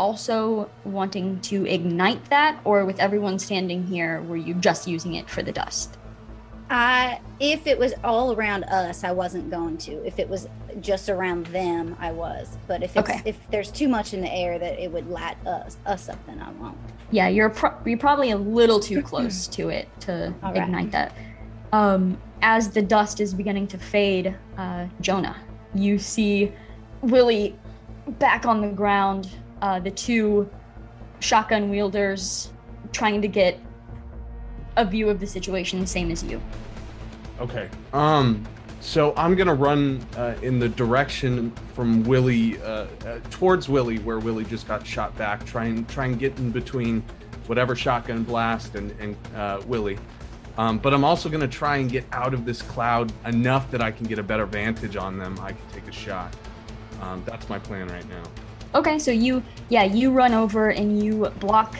also 0.00 0.70
wanting 0.84 1.38
to 1.42 1.66
ignite 1.66 2.24
that, 2.30 2.58
or 2.64 2.86
with 2.86 2.98
everyone 2.98 3.38
standing 3.38 3.86
here, 3.86 4.22
were 4.22 4.36
you 4.36 4.54
just 4.54 4.88
using 4.88 5.14
it 5.14 5.28
for 5.28 5.42
the 5.42 5.52
dust? 5.52 5.98
I 6.70 7.20
if 7.40 7.66
it 7.66 7.78
was 7.78 7.92
all 8.02 8.32
around 8.32 8.64
us, 8.64 9.04
I 9.04 9.12
wasn't 9.12 9.50
going 9.50 9.76
to. 9.78 9.92
If 10.06 10.18
it 10.18 10.28
was 10.28 10.48
just 10.80 11.08
around 11.10 11.46
them, 11.46 11.96
I 12.00 12.12
was. 12.12 12.56
But 12.66 12.82
if 12.82 12.96
it's, 12.96 13.10
Okay. 13.10 13.20
if 13.24 13.36
there's 13.50 13.70
too 13.70 13.88
much 13.88 14.14
in 14.14 14.20
the 14.20 14.32
air 14.32 14.58
that 14.58 14.78
it 14.82 14.90
would 14.90 15.08
light 15.10 15.36
us 15.46 15.76
us 15.84 16.08
up, 16.08 16.24
then 16.26 16.40
I 16.40 16.50
won't. 16.52 16.78
Yeah, 17.10 17.28
you're 17.28 17.50
pro- 17.50 17.76
you're 17.84 17.98
probably 17.98 18.30
a 18.30 18.36
little 18.38 18.80
too 18.80 19.02
close 19.02 19.46
to 19.48 19.68
it 19.68 19.88
to 20.06 20.32
right. 20.42 20.56
ignite 20.56 20.92
that. 20.92 21.12
Um, 21.72 22.16
as 22.40 22.70
the 22.70 22.82
dust 22.82 23.20
is 23.20 23.34
beginning 23.34 23.66
to 23.68 23.78
fade, 23.78 24.34
uh, 24.56 24.86
Jonah, 25.00 25.36
you 25.74 25.98
see 25.98 26.52
Willie 27.02 27.54
back 28.18 28.46
on 28.46 28.60
the 28.60 28.68
ground. 28.68 29.28
Uh, 29.62 29.78
the 29.78 29.90
two 29.90 30.48
shotgun 31.20 31.68
wielders 31.68 32.50
trying 32.92 33.20
to 33.22 33.28
get 33.28 33.58
a 34.76 34.84
view 34.84 35.08
of 35.08 35.20
the 35.20 35.26
situation, 35.26 35.86
same 35.86 36.10
as 36.10 36.22
you. 36.22 36.40
Okay. 37.40 37.68
Um. 37.92 38.46
So 38.82 39.12
I'm 39.14 39.34
gonna 39.34 39.54
run 39.54 40.04
uh, 40.16 40.34
in 40.40 40.58
the 40.58 40.70
direction 40.70 41.52
from 41.74 42.02
Willie 42.04 42.60
uh, 42.62 42.86
uh, 43.04 43.20
towards 43.30 43.68
Willie, 43.68 43.98
where 43.98 44.18
Willie 44.18 44.44
just 44.44 44.66
got 44.66 44.86
shot 44.86 45.16
back. 45.18 45.44
Try 45.44 45.66
and 45.66 45.86
try 45.88 46.06
and 46.06 46.18
get 46.18 46.38
in 46.38 46.50
between 46.50 47.02
whatever 47.46 47.76
shotgun 47.76 48.24
blast 48.24 48.76
and 48.76 48.90
and 48.98 49.16
uh, 49.36 49.60
Willie. 49.66 49.98
Um, 50.56 50.78
but 50.78 50.94
I'm 50.94 51.04
also 51.04 51.28
gonna 51.28 51.46
try 51.46 51.76
and 51.76 51.90
get 51.90 52.06
out 52.12 52.32
of 52.32 52.46
this 52.46 52.62
cloud 52.62 53.12
enough 53.26 53.70
that 53.70 53.82
I 53.82 53.90
can 53.90 54.06
get 54.06 54.18
a 54.18 54.22
better 54.22 54.46
vantage 54.46 54.96
on 54.96 55.18
them. 55.18 55.38
I 55.40 55.52
can 55.52 55.68
take 55.72 55.86
a 55.86 55.92
shot. 55.92 56.34
Um, 57.02 57.22
that's 57.26 57.48
my 57.50 57.58
plan 57.58 57.88
right 57.88 58.08
now. 58.08 58.22
Okay, 58.74 58.98
so 59.00 59.10
you, 59.10 59.42
yeah, 59.68 59.82
you 59.82 60.12
run 60.12 60.32
over 60.32 60.70
and 60.70 61.02
you 61.02 61.28
block 61.40 61.76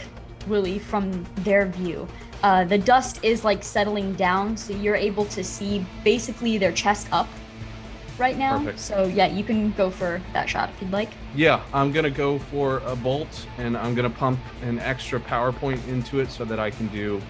Willie 0.48 0.80
from 0.80 1.24
their 1.36 1.66
view. 1.66 2.08
Uh, 2.42 2.64
the 2.64 2.78
dust 2.78 3.22
is 3.22 3.44
like 3.44 3.62
settling 3.62 4.12
down, 4.14 4.56
so 4.56 4.72
you're 4.72 4.96
able 4.96 5.24
to 5.26 5.44
see 5.44 5.86
basically 6.02 6.58
their 6.58 6.72
chest 6.72 7.06
up 7.12 7.28
right 8.18 8.36
now. 8.36 8.58
Perfect. 8.58 8.80
So 8.80 9.04
yeah, 9.04 9.26
you 9.26 9.44
can 9.44 9.72
go 9.72 9.90
for 9.90 10.20
that 10.32 10.48
shot 10.48 10.70
if 10.70 10.82
you'd 10.82 10.90
like. 10.90 11.10
Yeah, 11.34 11.62
I'm 11.72 11.92
gonna 11.92 12.10
go 12.10 12.38
for 12.38 12.78
a 12.86 12.96
bolt, 12.96 13.46
and 13.58 13.76
I'm 13.76 13.94
gonna 13.94 14.10
pump 14.10 14.40
an 14.62 14.78
extra 14.80 15.20
power 15.20 15.52
point 15.52 15.86
into 15.86 16.18
it 16.20 16.30
so 16.30 16.44
that 16.46 16.58
I 16.58 16.70
can 16.70 16.88
do 16.88 17.20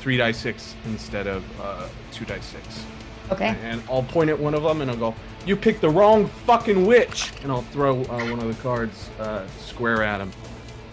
three 0.00 0.16
die 0.18 0.32
six 0.32 0.76
instead 0.86 1.26
of 1.26 1.44
uh, 1.60 1.88
two 2.12 2.24
die 2.24 2.40
six. 2.40 2.84
Okay. 3.32 3.56
And 3.62 3.82
I'll 3.88 4.02
point 4.02 4.30
at 4.30 4.38
one 4.38 4.54
of 4.54 4.62
them, 4.62 4.80
and 4.80 4.90
I'll 4.90 4.96
go, 4.96 5.14
"You 5.46 5.56
picked 5.56 5.80
the 5.80 5.90
wrong 5.90 6.26
fucking 6.46 6.86
witch!" 6.86 7.32
And 7.42 7.52
I'll 7.52 7.62
throw 7.62 8.00
uh, 8.02 8.04
one 8.04 8.40
of 8.40 8.48
the 8.48 8.62
cards 8.62 9.08
uh, 9.18 9.46
square 9.58 10.02
at 10.02 10.20
him. 10.20 10.32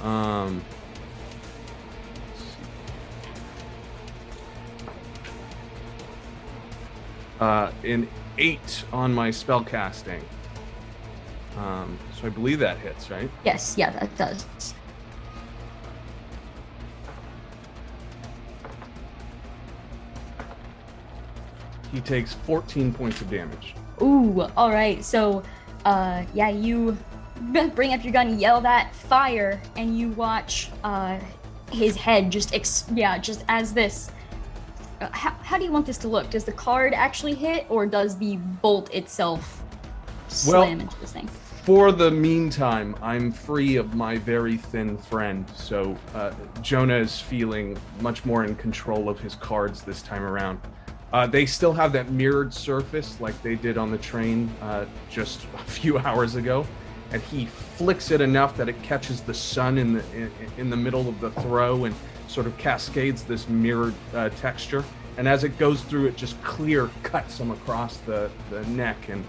Um, 0.01 0.63
uh, 7.39 7.71
an 7.83 8.07
eight 8.37 8.83
on 8.91 9.13
my 9.13 9.31
spell 9.31 9.63
casting. 9.63 10.23
Um, 11.57 11.97
so 12.19 12.27
I 12.27 12.29
believe 12.29 12.59
that 12.59 12.77
hits, 12.77 13.09
right? 13.09 13.29
Yes, 13.43 13.75
yeah, 13.77 13.89
that 13.91 14.15
does. 14.15 14.45
He 21.97 22.01
takes 22.01 22.33
14 22.45 22.93
points 22.93 23.21
of 23.21 23.29
damage. 23.31 23.73
Ooh, 24.03 24.41
all 24.55 24.69
right. 24.69 25.03
So, 25.03 25.41
uh, 25.83 26.25
yeah, 26.35 26.49
you 26.49 26.95
bring 27.75 27.95
up 27.95 28.03
your 28.03 28.13
gun, 28.13 28.37
yell 28.39 28.61
that 28.61 28.93
fire, 28.93 29.59
and 29.75 29.97
you 29.97 30.09
watch 30.09 30.69
uh, 30.83 31.17
his 31.71 31.95
head 31.95 32.31
just 32.31 32.53
ex- 32.53 32.85
yeah, 32.93 33.17
just 33.17 33.43
as 33.47 33.73
this. 33.73 34.11
Uh, 35.01 35.09
how, 35.11 35.31
how 35.41 35.57
do 35.57 35.63
you 35.63 35.71
want 35.71 35.87
this 35.87 35.97
to 35.97 36.07
look? 36.07 36.29
Does 36.29 36.43
the 36.43 36.51
card 36.51 36.93
actually 36.93 37.33
hit, 37.33 37.65
or 37.67 37.87
does 37.87 38.15
the 38.15 38.35
bolt 38.61 38.93
itself 38.93 39.63
Well- 40.45 40.61
slam 40.61 40.79
into 40.79 40.99
this 40.99 41.13
thing? 41.13 41.27
For 41.63 41.91
the 41.91 42.11
meantime, 42.11 42.95
I'm 43.01 43.31
free 43.31 43.75
of 43.75 43.95
my 43.95 44.17
very 44.19 44.55
thin 44.55 44.99
friend, 44.99 45.45
so 45.55 45.97
uh, 46.13 46.31
Jonah 46.61 46.95
is 46.95 47.19
feeling 47.19 47.75
much 48.01 48.23
more 48.23 48.45
in 48.45 48.55
control 48.55 49.09
of 49.09 49.19
his 49.19 49.35
cards 49.35 49.81
this 49.81 50.01
time 50.03 50.23
around. 50.23 50.59
Uh, 51.13 51.25
they 51.25 51.45
still 51.45 51.73
have 51.73 51.93
that 51.93 52.11
mirrored 52.11 52.53
surface 52.53 53.19
like 53.21 53.41
they 53.41 53.55
did 53.55 53.77
on 53.77 53.91
the 53.91 53.97
train 53.97 54.49
uh, 54.61 54.85
just 55.09 55.45
a 55.53 55.57
few 55.65 55.97
hours 55.97 56.35
ago, 56.35 56.65
and 57.11 57.21
he 57.21 57.45
flicks 57.45 58.11
it 58.11 58.19
enough 58.19 58.57
that 58.57 58.67
it 58.67 58.81
catches 58.83 59.21
the 59.21 59.33
sun 59.33 59.77
in 59.77 59.93
the 59.93 60.03
in, 60.13 60.31
in 60.57 60.69
the 60.69 60.75
middle 60.75 61.07
of 61.07 61.19
the 61.21 61.31
throw 61.41 61.85
and 61.85 61.95
sort 62.27 62.45
of 62.45 62.57
cascades 62.57 63.23
this 63.23 63.47
mirrored 63.47 63.95
uh, 64.13 64.29
texture. 64.29 64.83
And 65.17 65.27
as 65.27 65.43
it 65.43 65.57
goes 65.57 65.81
through, 65.81 66.07
it 66.07 66.15
just 66.15 66.41
clear 66.43 66.89
cuts 67.01 67.39
him 67.39 67.51
across 67.51 67.97
the, 67.97 68.29
the 68.51 68.63
neck 68.67 69.09
and 69.09 69.25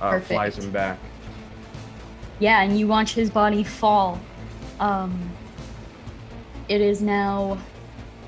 uh, 0.00 0.20
flies 0.20 0.58
him 0.58 0.70
back. 0.70 0.98
Yeah, 2.40 2.62
and 2.62 2.78
you 2.78 2.86
watch 2.86 3.14
his 3.14 3.30
body 3.30 3.62
fall. 3.62 4.20
Um, 4.80 5.30
it 6.68 6.80
is 6.80 7.00
now. 7.00 7.58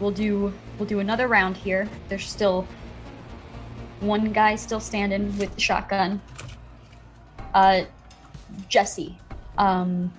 We'll 0.00 0.10
do. 0.10 0.52
We'll 0.78 0.88
do 0.88 1.00
another 1.00 1.28
round 1.28 1.56
here. 1.56 1.88
There's 2.08 2.28
still 2.28 2.66
one 4.02 4.32
guy 4.32 4.56
still 4.56 4.80
standing 4.80 5.36
with 5.38 5.54
the 5.54 5.60
shotgun. 5.60 6.20
Uh, 7.54 7.82
Jesse. 8.68 9.18
Um, 9.58 10.12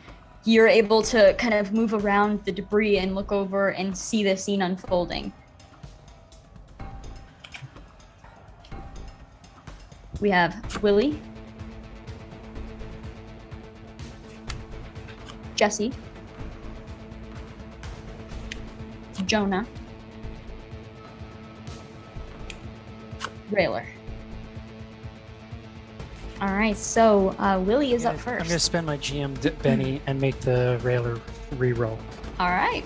you're 0.45 0.67
able 0.67 1.01
to 1.03 1.33
kind 1.35 1.53
of 1.53 1.71
move 1.71 1.93
around 1.93 2.43
the 2.45 2.51
debris 2.51 2.97
and 2.97 3.15
look 3.15 3.31
over 3.31 3.69
and 3.69 3.97
see 3.97 4.23
the 4.23 4.35
scene 4.35 4.61
unfolding. 4.61 5.31
We 10.19 10.29
have 10.29 10.81
Willie, 10.81 11.19
Jesse, 15.55 15.91
Jonah, 19.25 19.65
Railer. 23.51 23.85
All 26.41 26.53
right, 26.53 26.75
so 26.75 27.29
uh, 27.39 27.59
Willie 27.65 27.93
is 27.93 28.05
up 28.05 28.17
first. 28.17 28.41
I'm 28.41 28.47
gonna 28.47 28.59
spend 28.59 28.85
my 28.85 28.97
GM 28.97 29.39
D- 29.39 29.49
Benny 29.61 30.01
and 30.07 30.19
make 30.19 30.39
the 30.41 30.79
railer 30.83 31.19
reroll. 31.55 31.97
All 32.39 32.49
right. 32.49 32.83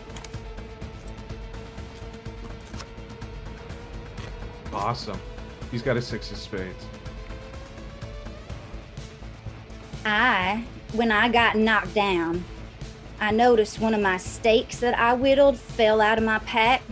Awesome. 4.74 5.20
He's 5.72 5.82
got 5.82 5.98
a 5.98 6.02
six 6.02 6.32
of 6.32 6.38
spades. 6.38 6.86
I, 10.06 10.64
when 10.94 11.12
I 11.12 11.28
got 11.28 11.58
knocked 11.58 11.94
down, 11.94 12.46
I 13.20 13.32
noticed 13.32 13.80
one 13.80 13.94
of 13.94 14.02
my 14.02 14.18
stakes 14.18 14.80
that 14.80 14.98
I 14.98 15.14
whittled 15.14 15.58
fell 15.58 16.00
out 16.00 16.18
of 16.18 16.24
my 16.24 16.40
pack. 16.40 16.84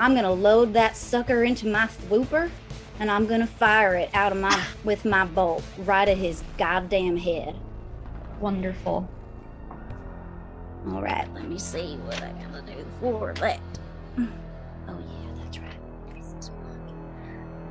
I'm 0.00 0.14
gonna 0.14 0.32
load 0.32 0.74
that 0.74 0.96
sucker 0.96 1.44
into 1.44 1.66
my 1.68 1.88
swooper, 1.88 2.50
and 3.00 3.10
I'm 3.10 3.26
gonna 3.26 3.46
fire 3.46 3.94
it 3.94 4.10
out 4.12 4.32
of 4.32 4.38
my 4.38 4.64
with 4.84 5.04
my 5.04 5.24
bolt 5.24 5.62
right 5.78 6.08
at 6.08 6.16
his 6.16 6.42
goddamn 6.56 7.16
head. 7.16 7.54
Wonderful. 8.40 9.08
All 10.88 11.02
right, 11.02 11.32
let 11.34 11.48
me 11.48 11.58
see 11.58 11.96
what 11.96 12.22
I 12.22 12.30
gotta 12.32 12.62
do 12.62 12.84
for 13.00 13.34
that. 13.34 13.60
Oh 14.18 14.28
yeah, 14.88 15.32
that's 15.42 15.58
right. 15.58 15.74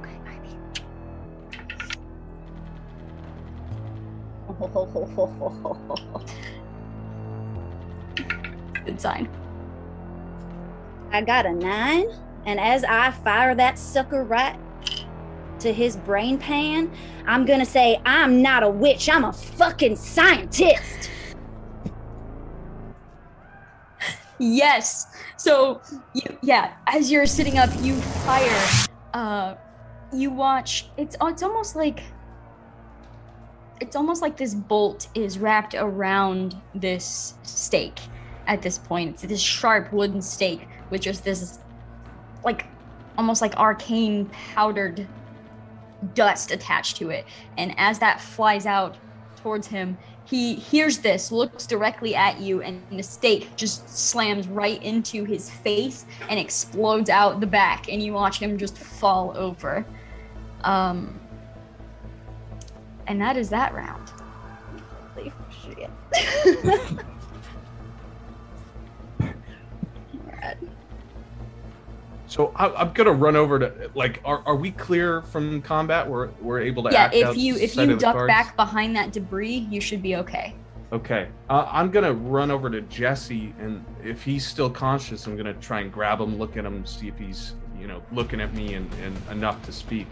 Okay, 0.03 0.19
baby. 0.25 0.49
Good 8.85 9.01
sign. 9.01 9.29
I 11.11 11.21
got 11.21 11.45
a 11.45 11.53
nine, 11.53 12.09
and 12.45 12.59
as 12.59 12.83
I 12.83 13.11
fire 13.11 13.55
that 13.55 13.79
sucker 13.79 14.23
right 14.23 14.59
to 15.67 15.73
his 15.73 15.97
brain 15.97 16.37
pan, 16.37 16.89
I'm 17.27 17.45
gonna 17.45 17.65
say, 17.65 18.01
I'm 18.05 18.41
not 18.41 18.63
a 18.63 18.69
witch, 18.69 19.09
I'm 19.09 19.25
a 19.25 19.33
fucking 19.33 19.97
scientist. 19.97 21.11
Yes. 24.39 25.07
So, 25.35 25.81
you, 26.13 26.37
yeah, 26.41 26.73
as 26.87 27.11
you're 27.11 27.25
sitting 27.25 27.57
up, 27.57 27.69
you 27.81 27.95
fire. 27.95 28.87
Uh, 29.13 29.55
you 30.13 30.29
watch. 30.31 30.89
It's 30.95 31.17
it's 31.21 31.43
almost 31.43 31.75
like 31.75 32.03
it's 33.81 33.95
almost 33.95 34.21
like 34.21 34.37
this 34.37 34.55
bolt 34.55 35.07
is 35.15 35.37
wrapped 35.37 35.75
around 35.75 36.55
this 36.73 37.33
stake. 37.43 37.99
At 38.47 38.61
this 38.61 38.77
point, 38.77 39.15
it's 39.15 39.23
this 39.23 39.41
sharp 39.41 39.91
wooden 39.91 40.21
stake 40.21 40.67
with 40.89 41.01
just 41.01 41.25
this, 41.25 41.59
like, 42.45 42.65
almost 43.17 43.41
like 43.41 43.57
arcane 43.57 44.25
powdered 44.53 45.05
dust 46.13 46.51
attached 46.51 46.97
to 46.97 47.09
it. 47.09 47.25
And 47.57 47.73
as 47.77 47.99
that 47.99 48.21
flies 48.21 48.65
out 48.65 48.97
towards 49.37 49.67
him, 49.67 49.97
he 50.25 50.55
hears 50.55 50.97
this, 50.97 51.31
looks 51.31 51.65
directly 51.65 52.13
at 52.13 52.41
you, 52.41 52.61
and 52.61 52.81
the 52.91 53.01
stake 53.03 53.55
just 53.55 53.87
slams 53.89 54.47
right 54.47 54.81
into 54.83 55.23
his 55.23 55.49
face 55.49 56.05
and 56.29 56.37
explodes 56.37 57.09
out 57.09 57.39
the 57.39 57.47
back, 57.47 57.89
and 57.89 58.03
you 58.03 58.11
watch 58.11 58.37
him 58.37 58.57
just 58.57 58.77
fall 58.77 59.31
over. 59.37 59.85
Um, 60.63 61.17
and 63.07 63.21
that 63.21 63.37
is 63.37 63.49
that 63.49 63.73
round. 63.73 64.11
Holy 65.15 65.31
shit. 65.63 67.05
So 72.37 72.53
I, 72.55 72.71
I'm 72.75 72.93
gonna 72.93 73.11
run 73.11 73.35
over 73.35 73.57
to 73.57 73.91
like. 73.95 74.21
Are, 74.23 74.43
are 74.45 74.55
we 74.55 74.69
clear 74.69 75.23
from 75.23 75.59
combat? 75.63 76.07
We're 76.07 76.27
we're 76.39 76.59
able 76.59 76.83
to. 76.83 76.91
yeah, 76.91 77.05
act 77.05 77.15
if 77.15 77.35
you 77.35 77.55
if 77.55 77.75
you 77.75 77.97
duck 77.97 78.13
cards? 78.13 78.27
back 78.27 78.55
behind 78.55 78.95
that 78.95 79.11
debris, 79.11 79.67
you 79.71 79.81
should 79.81 80.03
be 80.03 80.15
okay. 80.17 80.53
Okay, 80.91 81.29
uh, 81.49 81.67
I'm 81.69 81.89
gonna 81.89 82.13
run 82.13 82.51
over 82.51 82.69
to 82.69 82.81
Jesse, 82.81 83.55
and 83.59 83.83
if 84.03 84.23
he's 84.23 84.45
still 84.45 84.69
conscious, 84.69 85.25
I'm 85.25 85.35
gonna 85.35 85.55
try 85.55 85.81
and 85.81 85.91
grab 85.91 86.21
him, 86.21 86.37
look 86.37 86.55
at 86.57 86.63
him, 86.63 86.85
see 86.85 87.07
if 87.07 87.17
he's 87.17 87.55
you 87.77 87.87
know 87.87 88.03
looking 88.11 88.39
at 88.39 88.53
me 88.53 88.75
and, 88.75 88.89
and 89.03 89.17
enough 89.31 89.65
to 89.65 89.71
speak. 89.71 90.07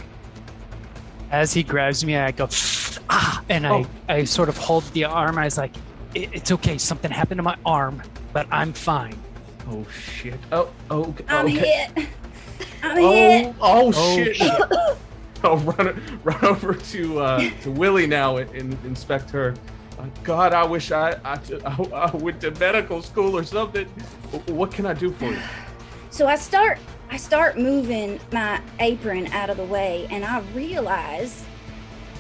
As 1.30 1.54
he 1.54 1.62
grabs 1.62 2.04
me, 2.04 2.18
I 2.18 2.32
go 2.32 2.50
ah, 3.12 3.44
and 3.50 3.68
I 3.68 3.70
Oh. 3.70 3.88
I 4.10 4.24
sort 4.24 4.50
of 4.50 4.58
hold 4.58 4.84
the 4.94 5.06
arm. 5.06 5.38
I 5.38 5.46
was 5.46 5.60
like, 5.60 5.76
"It- 6.16 6.30
"It's 6.34 6.52
okay. 6.52 6.80
Something 6.80 7.12
happened 7.12 7.38
to 7.38 7.44
my 7.44 7.56
arm, 7.64 8.02
but 8.34 8.48
I'm 8.52 8.74
fine." 8.74 9.16
Oh 9.68 9.86
shit! 9.90 10.40
Oh 10.52 10.72
oh 10.90 11.06
okay. 11.06 11.26
I'm 11.28 11.48
hit. 11.48 11.92
I'm 12.84 12.98
hit. 12.98 13.56
Oh, 13.60 13.92
oh, 13.92 13.94
Oh, 13.96 14.16
shit! 14.16 14.42
I'll 15.44 15.58
run 15.58 16.20
run 16.24 16.46
over 16.46 16.74
to 16.74 17.20
uh, 17.20 17.50
to 17.62 17.72
Willie 17.72 18.08
now 18.08 18.38
and, 18.38 18.50
and 18.52 18.86
inspect 18.86 19.30
her. 19.32 19.54
Uh, 19.98 20.06
God, 20.24 20.54
I 20.54 20.64
wish 20.66 20.92
I, 20.92 21.12
I 21.24 21.40
I 21.66 21.84
I 21.94 22.16
went 22.16 22.42
to 22.42 22.52
medical 22.52 23.02
school 23.02 23.38
or 23.38 23.44
something. 23.44 23.88
What 24.48 24.72
can 24.72 24.86
I 24.86 24.94
do 24.94 25.12
for 25.14 25.26
you? 25.26 25.40
So 26.10 26.28
I 26.28 26.36
start 26.36 26.80
I 27.10 27.18
start 27.18 27.58
moving 27.58 28.20
my 28.32 28.62
apron 28.80 29.28
out 29.28 29.50
of 29.50 29.58
the 29.58 29.66
way 29.66 30.08
and 30.10 30.26
I 30.26 30.40
realize 30.54 31.44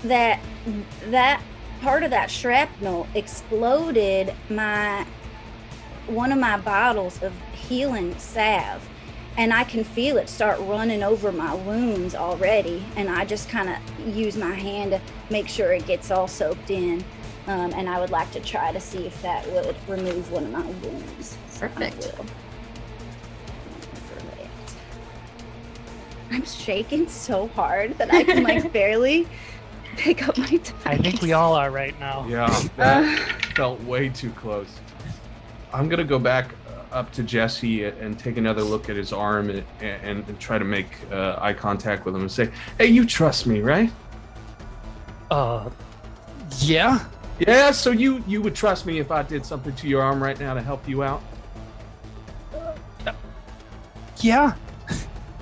that 0.03 0.39
that 1.07 1.41
part 1.81 2.03
of 2.03 2.11
that 2.11 2.29
shrapnel 2.29 3.07
exploded 3.15 4.33
my 4.49 5.05
one 6.07 6.31
of 6.31 6.39
my 6.39 6.57
bottles 6.57 7.21
of 7.23 7.33
healing 7.53 8.17
salve 8.17 8.87
and 9.37 9.53
I 9.53 9.63
can 9.63 9.83
feel 9.83 10.17
it 10.17 10.29
start 10.29 10.59
running 10.61 11.03
over 11.03 11.31
my 11.31 11.53
wounds 11.53 12.15
already 12.15 12.85
and 12.95 13.09
I 13.09 13.25
just 13.25 13.49
kind 13.49 13.69
of 13.69 14.15
use 14.15 14.37
my 14.37 14.53
hand 14.53 14.91
to 14.91 15.01
make 15.29 15.47
sure 15.47 15.73
it 15.73 15.85
gets 15.87 16.11
all 16.11 16.27
soaked 16.27 16.69
in 16.69 17.03
um, 17.47 17.73
and 17.73 17.89
I 17.89 17.99
would 17.99 18.11
like 18.11 18.31
to 18.31 18.39
try 18.39 18.71
to 18.71 18.79
see 18.79 19.05
if 19.05 19.21
that 19.21 19.47
would 19.51 19.75
remove 19.87 20.31
one 20.31 20.45
of 20.45 20.51
my 20.51 20.65
wounds. 20.65 21.37
So 21.49 21.65
I 21.65 21.69
Perfect. 21.69 22.17
will. 22.17 22.25
I'm 26.31 26.45
shaking 26.45 27.07
so 27.07 27.47
hard 27.49 27.97
that 27.97 28.11
I 28.11 28.23
can 28.23 28.43
like 28.43 28.73
barely 28.73 29.27
pick 29.95 30.27
up 30.27 30.37
my 30.37 30.49
device. 30.49 30.73
I 30.85 30.97
think 30.97 31.21
we 31.21 31.33
all 31.33 31.53
are 31.53 31.71
right 31.71 31.97
now. 31.99 32.25
Yeah, 32.27 32.63
that 32.77 33.19
felt 33.55 33.81
way 33.83 34.09
too 34.09 34.31
close. 34.31 34.67
I'm 35.75 35.89
gonna 35.89 36.05
go 36.05 36.19
back 36.19 36.51
uh, 36.69 36.95
up 36.95 37.11
to 37.13 37.23
Jesse 37.23 37.83
and 37.83 38.17
take 38.17 38.37
another 38.37 38.63
look 38.63 38.89
at 38.89 38.95
his 38.95 39.11
arm 39.11 39.49
and, 39.49 39.63
and, 39.81 40.25
and 40.27 40.39
try 40.39 40.57
to 40.57 40.63
make 40.63 40.87
uh, 41.11 41.35
eye 41.39 41.53
contact 41.53 42.05
with 42.05 42.15
him 42.15 42.21
and 42.21 42.31
say, 42.31 42.49
"Hey, 42.77 42.87
you 42.87 43.05
trust 43.05 43.45
me, 43.45 43.59
right? 43.59 43.91
Uh, 45.29 45.69
yeah. 46.59 47.05
Yeah. 47.39 47.71
So 47.71 47.91
you 47.91 48.23
you 48.25 48.41
would 48.41 48.55
trust 48.55 48.85
me 48.85 48.99
if 48.99 49.11
I 49.11 49.21
did 49.21 49.45
something 49.45 49.75
to 49.75 49.87
your 49.89 50.01
arm 50.01 50.23
right 50.23 50.39
now 50.39 50.53
to 50.53 50.61
help 50.61 50.87
you 50.87 51.03
out? 51.03 51.21
Yeah. 54.21 54.55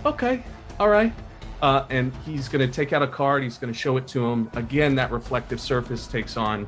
Okay. 0.06 0.44
All 0.80 0.90
right. 0.90 1.14
Uh, 1.62 1.86
and 1.90 2.12
he's 2.26 2.50
going 2.50 2.68
to 2.68 2.74
take 2.74 2.92
out 2.92 3.02
a 3.02 3.08
card. 3.08 3.42
He's 3.42 3.58
going 3.58 3.72
to 3.72 3.80
show 3.80 3.96
it 3.96 4.06
to 4.10 4.26
him. 4.26 4.50
Again, 4.56 4.96
that 4.96 5.12
reflective 5.12 5.62
surface 5.62 6.08
takes 6.08 6.36
on 6.36 6.68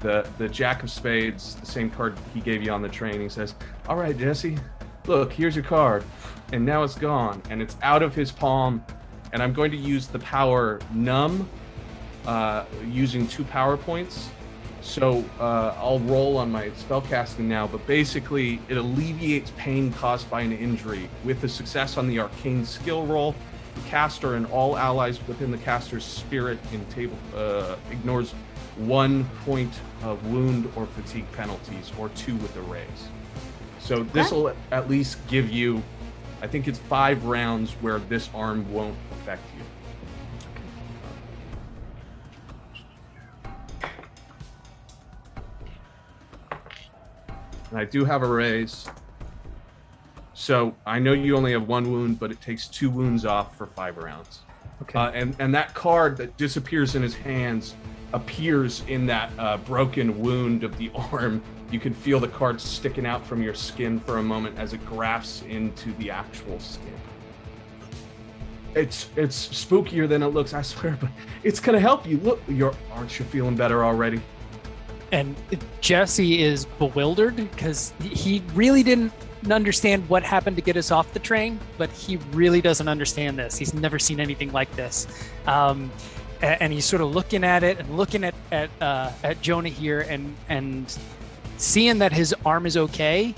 the 0.00 0.28
the 0.38 0.48
Jack 0.48 0.82
of 0.82 0.90
Spades, 0.90 1.54
the 1.56 1.66
same 1.66 1.90
card 1.90 2.16
he 2.34 2.40
gave 2.40 2.62
you 2.62 2.72
on 2.72 2.82
the 2.82 2.88
train. 2.88 3.20
He 3.20 3.28
says, 3.28 3.54
"All 3.88 3.96
right, 3.96 4.16
Jesse, 4.16 4.58
look, 5.06 5.32
here's 5.32 5.54
your 5.56 5.64
card." 5.64 6.04
And 6.52 6.64
now 6.64 6.84
it's 6.84 6.94
gone, 6.94 7.42
and 7.50 7.60
it's 7.60 7.76
out 7.82 8.02
of 8.02 8.14
his 8.14 8.30
palm. 8.30 8.84
And 9.32 9.42
I'm 9.42 9.52
going 9.52 9.72
to 9.72 9.76
use 9.76 10.06
the 10.06 10.20
power 10.20 10.80
numb, 10.94 11.48
uh, 12.26 12.64
using 12.86 13.26
two 13.26 13.44
power 13.44 13.76
points. 13.76 14.30
So 14.80 15.24
uh, 15.40 15.74
I'll 15.78 15.98
roll 16.00 16.36
on 16.36 16.52
my 16.52 16.68
spellcasting 16.70 17.40
now, 17.40 17.66
but 17.66 17.84
basically 17.88 18.60
it 18.68 18.76
alleviates 18.76 19.52
pain 19.56 19.92
caused 19.92 20.30
by 20.30 20.42
an 20.42 20.52
injury. 20.52 21.10
With 21.24 21.40
the 21.40 21.48
success 21.48 21.96
on 21.96 22.06
the 22.06 22.20
arcane 22.20 22.64
skill 22.64 23.04
roll, 23.04 23.34
the 23.74 23.80
caster 23.88 24.36
and 24.36 24.46
all 24.46 24.76
allies 24.76 25.18
within 25.26 25.50
the 25.50 25.58
caster's 25.58 26.04
spirit 26.04 26.58
in 26.72 26.84
table 26.86 27.18
uh, 27.34 27.76
ignores 27.90 28.32
one 28.76 29.24
point 29.44 29.72
of 30.02 30.24
wound 30.26 30.70
or 30.76 30.86
fatigue 30.86 31.30
penalties, 31.32 31.92
or 31.98 32.08
two 32.10 32.36
with 32.36 32.54
the 32.54 32.62
raise. 32.62 33.08
So 33.78 34.02
this 34.02 34.30
will 34.30 34.54
at 34.72 34.88
least 34.88 35.18
give 35.28 35.50
you, 35.50 35.82
I 36.42 36.46
think 36.46 36.68
it's 36.68 36.78
five 36.78 37.24
rounds 37.24 37.72
where 37.74 37.98
this 38.00 38.28
arm 38.34 38.70
won't 38.72 38.96
affect 39.12 39.42
you. 39.56 39.62
and 47.76 47.82
I 47.82 47.84
do 47.84 48.04
have 48.06 48.22
a 48.22 48.26
raise. 48.26 48.88
So 50.32 50.74
I 50.86 50.98
know 50.98 51.12
you 51.12 51.36
only 51.36 51.52
have 51.52 51.68
one 51.68 51.92
wound, 51.92 52.18
but 52.18 52.30
it 52.30 52.40
takes 52.40 52.68
two 52.68 52.88
wounds 52.88 53.26
off 53.26 53.56
for 53.56 53.66
five 53.66 53.98
rounds. 53.98 54.40
Okay. 54.82 54.98
Uh, 54.98 55.10
and 55.10 55.36
and 55.38 55.54
that 55.54 55.74
card 55.74 56.16
that 56.18 56.36
disappears 56.38 56.94
in 56.94 57.02
his 57.02 57.14
hands 57.14 57.74
appears 58.12 58.82
in 58.88 59.06
that 59.06 59.32
uh, 59.38 59.56
broken 59.58 60.20
wound 60.20 60.64
of 60.64 60.76
the 60.78 60.90
arm. 61.12 61.42
You 61.70 61.80
can 61.80 61.92
feel 61.92 62.20
the 62.20 62.28
card 62.28 62.60
sticking 62.60 63.06
out 63.06 63.26
from 63.26 63.42
your 63.42 63.54
skin 63.54 63.98
for 64.00 64.18
a 64.18 64.22
moment 64.22 64.58
as 64.58 64.72
it 64.72 64.84
grafts 64.86 65.42
into 65.48 65.92
the 65.94 66.10
actual 66.10 66.60
skin. 66.60 66.94
It's 68.74 69.08
it's 69.16 69.48
spookier 69.48 70.06
than 70.06 70.22
it 70.22 70.28
looks, 70.28 70.52
I 70.52 70.62
swear, 70.62 70.98
but 71.00 71.10
it's 71.42 71.60
gonna 71.60 71.80
help 71.80 72.06
you. 72.06 72.18
Look, 72.18 72.40
you're 72.46 72.74
aren't 72.92 73.18
you 73.18 73.24
feeling 73.24 73.56
better 73.56 73.84
already? 73.84 74.20
and 75.12 75.36
Jesse 75.80 76.42
is 76.42 76.66
bewildered 76.78 77.36
because 77.36 77.92
he 78.00 78.42
really 78.54 78.82
didn't 78.82 79.12
understand 79.50 80.08
what 80.08 80.22
happened 80.22 80.56
to 80.56 80.62
get 80.62 80.76
us 80.76 80.90
off 80.90 81.12
the 81.12 81.18
train, 81.18 81.60
but 81.78 81.90
he 81.90 82.16
really 82.32 82.60
doesn't 82.60 82.88
understand 82.88 83.38
this. 83.38 83.56
He's 83.56 83.72
never 83.72 83.98
seen 83.98 84.18
anything 84.18 84.50
like 84.52 84.74
this. 84.74 85.06
Um, 85.46 85.90
and, 86.42 86.72
he's 86.72 86.84
sort 86.84 87.02
of 87.02 87.14
looking 87.14 87.44
at 87.44 87.62
it 87.62 87.78
and 87.78 87.96
looking 87.96 88.24
at 88.24 88.34
at, 88.52 88.70
uh, 88.80 89.10
at 89.22 89.40
Jonah 89.40 89.68
here 89.68 90.00
and 90.00 90.34
and 90.48 90.96
seeing 91.56 91.98
that 91.98 92.12
his 92.12 92.34
arm 92.44 92.66
is 92.66 92.76
okay. 92.76 93.34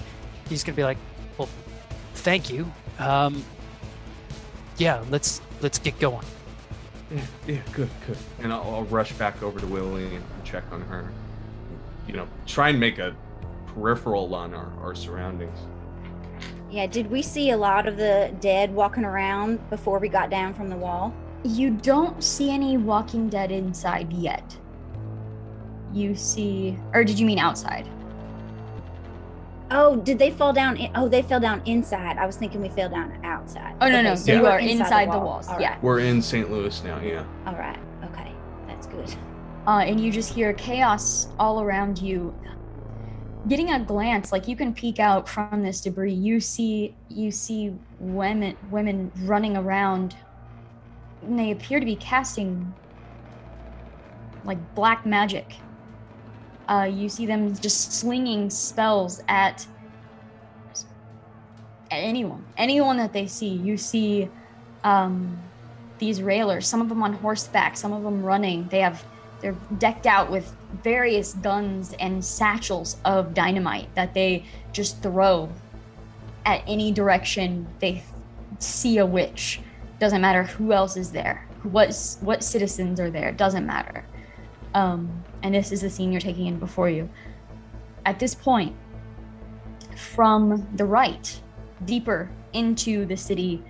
He's 0.49 0.65
gonna 0.65 0.77
be 0.77 0.85
like, 0.85 0.99
"Well, 1.37 1.49
thank 2.15 2.51
you. 2.51 2.71
Um, 2.99 3.45
yeah, 4.77 5.05
let's 5.11 5.41
let's 5.61 5.79
get 5.79 5.99
going." 5.99 6.25
Yeah, 7.11 7.21
yeah, 7.47 7.61
good, 7.73 7.89
good. 8.07 8.19
And 8.41 8.53
I'll, 8.53 8.63
I'll 8.63 8.85
rush 8.85 9.13
back 9.13 9.43
over 9.43 9.59
to 9.59 9.67
Willie 9.67 10.15
and 10.15 10.25
check 10.45 10.65
on 10.71 10.83
her. 10.83 11.11
You 12.07 12.15
know, 12.15 12.29
try 12.47 12.71
and 12.71 12.79
make 12.79 12.99
a 12.99 13.15
peripheral 13.67 14.35
on 14.35 14.55
our, 14.55 14.71
our 14.83 14.95
surroundings. 14.95 15.59
Yeah, 16.71 16.87
did 16.87 17.11
we 17.11 17.23
see 17.23 17.51
a 17.51 17.57
lot 17.57 17.87
of 17.89 17.97
the 17.97 18.35
dead 18.41 18.75
walking 18.75 19.05
around 19.05 19.71
before 19.71 19.99
we 19.99 20.09
got 20.09 20.29
down 20.29 20.53
from 20.53 20.69
the 20.69 20.77
wall? 20.77 21.15
You 21.45 21.71
don't 21.71 22.23
see 22.23 22.51
any 22.51 22.77
Walking 22.77 23.29
Dead 23.29 23.51
inside 23.53 24.13
yet. 24.13 24.57
you 25.93 26.15
see, 26.15 26.77
or 26.93 27.03
did 27.05 27.19
you 27.19 27.25
mean 27.25 27.39
outside? 27.39 27.89
Oh, 29.71 29.97
did 29.97 30.19
they 30.19 30.31
fall 30.31 30.53
down? 30.53 30.77
In, 30.77 30.91
oh, 30.95 31.09
they 31.09 31.23
fell 31.23 31.41
down 31.41 31.61
inside. 31.67 32.17
I 32.19 32.27
was 32.27 32.37
thinking 32.37 32.61
we 32.63 32.69
fell 32.71 32.89
down 32.89 33.19
outside. 33.25 33.75
Oh 33.81 33.89
no, 33.89 33.95
Okay, 33.99 34.03
no, 34.03 34.15
so 34.15 34.33
you 34.35 34.43
we're 34.43 34.49
are 34.51 34.59
inside 34.61 35.07
the 35.07 35.19
wall. 35.19 35.25
walls. 35.27 35.49
All 35.49 35.61
Yeah. 35.61 35.79
We're 35.83 36.01
in 36.01 36.21
St. 36.23 36.51
Louis 36.51 36.83
now. 36.85 37.01
Yeah. 37.01 37.25
All 37.47 37.55
right. 37.55 37.79
Okay. 38.05 38.33
That's 38.67 38.87
good. 38.87 39.15
uh, 39.67 39.81
and 39.81 40.01
you 40.01 40.11
just 40.11 40.33
hear 40.33 40.53
chaos 40.55 41.29
all 41.39 41.61
around 41.61 42.01
you. 42.01 42.35
Getting 43.47 43.71
a 43.73 43.81
glance, 43.81 44.33
like 44.33 44.49
you 44.49 44.57
can 44.57 44.73
peek 44.75 44.99
out 45.01 45.29
from 45.29 45.63
this 45.63 45.81
debris, 45.83 46.13
you 46.15 46.41
see 46.41 46.95
you 47.09 47.31
see 47.31 47.75
women 48.01 48.57
women 48.71 49.13
running 49.23 49.57
around, 49.57 50.17
and 51.23 51.39
they 51.39 51.51
appear 51.51 51.81
to 51.81 51.87
be 51.87 51.97
casting 51.97 52.75
like 54.45 54.75
black 54.75 55.05
magic. 55.05 55.57
Uh, 56.69 56.89
you 56.91 57.09
see 57.09 57.27
them 57.27 57.55
just 57.57 57.93
slinging 57.93 58.51
spells 58.51 59.23
at 59.29 59.67
at 61.91 62.01
anyone, 62.01 62.45
anyone 62.59 62.99
that 62.99 63.13
they 63.15 63.27
see. 63.27 63.49
You 63.49 63.79
see 63.79 64.29
um, 64.85 65.39
these 65.99 66.23
railers, 66.23 66.67
some 66.67 66.81
of 66.81 66.89
them 66.89 67.03
on 67.03 67.15
horseback, 67.15 67.77
some 67.77 67.93
of 67.93 68.03
them 68.03 68.23
running. 68.23 68.69
They 68.69 68.81
have 68.81 69.05
they're 69.41 69.57
decked 69.79 70.07
out 70.07 70.31
with 70.31 70.55
various 70.83 71.35
guns 71.35 71.95
and 72.01 72.25
satchels 72.25 72.97
of 73.05 73.35
dynamite 73.35 73.95
that 73.95 74.13
they 74.13 74.45
just 74.73 75.03
throw 75.03 75.49
at 76.45 76.63
any 76.67 76.91
direction 76.91 77.67
they 77.79 78.03
see 78.59 78.99
a 78.99 79.07
witch. 79.07 79.61
Doesn't 79.99 80.21
matter 80.21 80.45
who 80.45 80.73
else 80.73 80.97
is 80.97 81.11
there, 81.11 81.47
what 81.65 82.17
what 82.21 82.45
citizens 82.45 83.01
are 83.01 83.11
there. 83.11 83.33
Doesn't 83.33 83.67
matter. 83.67 84.05
Um, 84.75 85.25
and 85.43 85.55
this 85.55 85.73
is 85.73 85.81
the 85.81 85.91
scene 85.91 86.13
you're 86.13 86.21
taking 86.21 86.47
in 86.47 86.59
before 86.59 86.89
you. 86.89 87.09
At 88.05 88.19
this 88.19 88.35
point, 88.35 88.77
from 89.97 90.69
the 90.77 90.85
right, 90.85 91.41
deeper 91.85 92.31
into 92.53 93.07
the 93.07 93.17
city, 93.17 93.63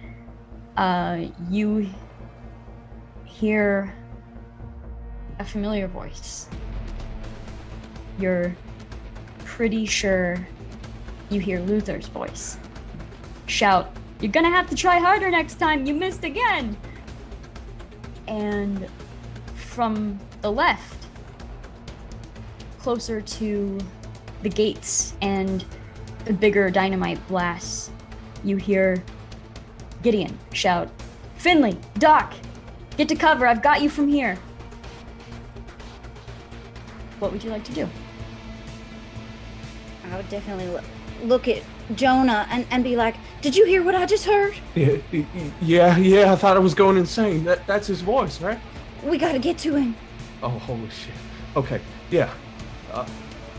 uh, 0.77 1.27
you 1.49 1.89
hear 3.25 3.95
a 5.39 5.45
familiar 5.45 5.89
voice. 5.89 6.49
You're 8.19 8.55
pretty 9.45 9.87
sure 9.87 10.47
you 11.31 11.41
hear 11.41 11.61
Luther's 11.61 12.07
voice. 12.07 12.59
Shout, 13.47 13.93
You're 14.21 14.33
gonna 14.33 14.51
have 14.51 14.69
to 14.71 14.75
try 14.75 14.99
harder 14.99 15.31
next 15.31 15.55
time, 15.61 15.87
you 15.87 15.95
missed 15.95 16.25
again! 16.25 16.77
And 18.27 18.89
from 19.55 20.19
the 20.43 20.51
left, 20.51 21.07
closer 22.81 23.21
to 23.21 23.79
the 24.43 24.49
gates 24.49 25.15
and 25.23 25.65
the 26.25 26.33
bigger 26.33 26.69
dynamite 26.69 27.25
blasts, 27.29 27.91
you 28.43 28.57
hear 28.57 29.03
Gideon 30.03 30.37
shout, 30.53 30.91
Finley, 31.37 31.79
Doc, 31.99 32.35
get 32.97 33.09
to 33.09 33.15
cover, 33.15 33.47
I've 33.47 33.63
got 33.63 33.83
you 33.83 33.89
from 33.89 34.09
here. 34.09 34.37
What 37.21 37.33
would 37.33 37.45
you 37.45 37.51
like 37.51 37.65
to 37.65 37.73
do? 37.73 37.89
I 40.11 40.17
would 40.17 40.29
definitely 40.29 40.81
look, 41.23 41.47
at 41.47 41.63
Jonah 41.95 42.47
and, 42.51 42.67
and 42.71 42.85
be 42.85 42.97
like, 42.97 43.17
Did 43.41 43.57
you 43.57 43.65
hear 43.65 43.83
what 43.83 43.95
I 43.95 44.07
just 44.07 44.25
heard? 44.25 44.55
Yeah, 44.75 44.99
yeah, 45.61 45.97
yeah. 45.97 46.33
I 46.33 46.37
thought 46.37 46.57
I 46.57 46.61
was 46.61 46.75
going 46.75 46.97
insane. 46.97 47.45
That 47.45 47.67
that's 47.67 47.87
his 47.87 48.01
voice, 48.01 48.41
right? 48.41 48.59
We 49.03 49.19
gotta 49.19 49.39
get 49.39 49.59
to 49.59 49.75
him. 49.75 49.97
Oh, 50.43 50.51
holy 50.51 50.89
shit. 50.91 51.15
Okay, 51.57 51.81
yeah. 52.11 52.33
Uh, 52.93 53.07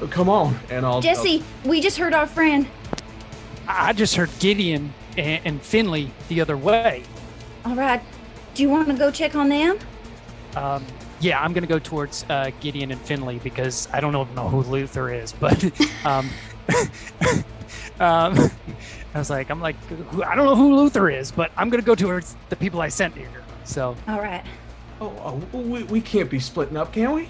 come 0.09 0.29
on, 0.29 0.57
and 0.69 0.85
I'll. 0.85 1.01
Jesse, 1.01 1.43
we 1.65 1.81
just 1.81 1.97
heard 1.97 2.13
our 2.13 2.27
friend. 2.27 2.67
I 3.67 3.93
just 3.93 4.15
heard 4.15 4.29
Gideon 4.39 4.93
and, 5.17 5.41
and 5.45 5.61
Finley 5.61 6.11
the 6.27 6.41
other 6.41 6.57
way. 6.57 7.03
All 7.65 7.75
right. 7.75 8.01
Do 8.53 8.63
you 8.63 8.69
want 8.69 8.87
to 8.87 8.93
go 8.93 9.11
check 9.11 9.35
on 9.35 9.49
them? 9.49 9.77
Um, 10.55 10.85
yeah, 11.19 11.41
I'm 11.41 11.53
gonna 11.53 11.67
go 11.67 11.79
towards 11.79 12.25
uh, 12.29 12.51
Gideon 12.59 12.91
and 12.91 13.01
Finley 13.01 13.39
because 13.39 13.87
I 13.93 13.99
don't 13.99 14.13
know, 14.13 14.23
know 14.35 14.47
who 14.47 14.61
Luther 14.63 15.11
is, 15.13 15.33
but 15.33 15.63
um, 16.05 16.29
um, 17.99 18.37
I 19.13 19.17
was 19.17 19.29
like, 19.29 19.49
I'm 19.49 19.59
like, 19.61 19.75
I 20.25 20.35
don't 20.35 20.45
know 20.45 20.55
who 20.55 20.75
Luther 20.75 21.09
is, 21.09 21.31
but 21.31 21.51
I'm 21.57 21.69
gonna 21.69 21.83
go 21.83 21.95
towards 21.95 22.35
the 22.49 22.55
people 22.55 22.81
I 22.81 22.89
sent 22.89 23.15
here. 23.15 23.29
So 23.63 23.95
All 24.07 24.19
right. 24.19 24.43
Oh, 25.01 25.41
oh 25.53 25.59
we, 25.59 25.83
we 25.83 26.01
can't 26.01 26.29
be 26.29 26.39
splitting 26.39 26.77
up, 26.77 26.93
can 26.93 27.11
we? 27.11 27.29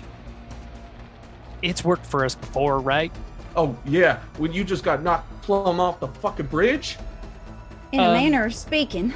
it's 1.62 1.84
worked 1.84 2.06
for 2.06 2.24
us 2.24 2.36
before, 2.36 2.80
right? 2.80 3.12
Oh 3.56 3.76
yeah, 3.84 4.20
when 4.38 4.54
you 4.54 4.64
just 4.64 4.82
got 4.84 5.04
knocked 5.04 5.42
plumb 5.42 5.80
off 5.82 6.00
the 6.00 6.08
fucking 6.08 6.46
bridge. 6.46 6.98
In 7.92 8.00
a 8.00 8.04
Um, 8.08 8.14
manner 8.14 8.46
of 8.46 8.54
speaking, 8.56 9.14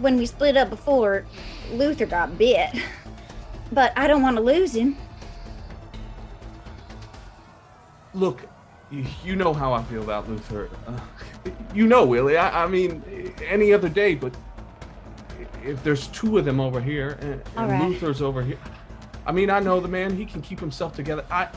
when 0.00 0.16
we 0.16 0.26
split 0.26 0.56
up 0.56 0.70
before, 0.70 1.24
Luther 1.72 2.06
got 2.06 2.38
bit. 2.38 2.70
But 3.72 3.92
I 3.96 4.06
don't 4.06 4.22
want 4.22 4.36
to 4.36 4.42
lose 4.42 4.72
him. 4.76 4.96
Look, 8.12 8.46
you, 8.94 9.04
you 9.24 9.36
know 9.36 9.52
how 9.52 9.72
I 9.72 9.82
feel 9.84 10.02
about 10.02 10.28
Luther. 10.28 10.70
Uh, 10.86 10.98
you 11.74 11.86
know, 11.86 12.04
Willie. 12.04 12.36
I, 12.36 12.64
I 12.64 12.66
mean, 12.66 13.02
any 13.46 13.72
other 13.72 13.88
day, 13.88 14.14
but 14.14 14.34
if 15.64 15.82
there's 15.82 16.06
two 16.08 16.38
of 16.38 16.44
them 16.44 16.60
over 16.60 16.80
here 16.80 17.18
and, 17.20 17.42
and 17.56 17.70
right. 17.72 17.88
Luther's 17.88 18.22
over 18.22 18.42
here, 18.42 18.58
I 19.26 19.32
mean, 19.32 19.50
I 19.50 19.60
know 19.60 19.80
the 19.80 19.88
man. 19.88 20.16
He 20.16 20.24
can 20.24 20.42
keep 20.42 20.60
himself 20.60 20.94
together. 20.94 21.24
I, 21.30 21.48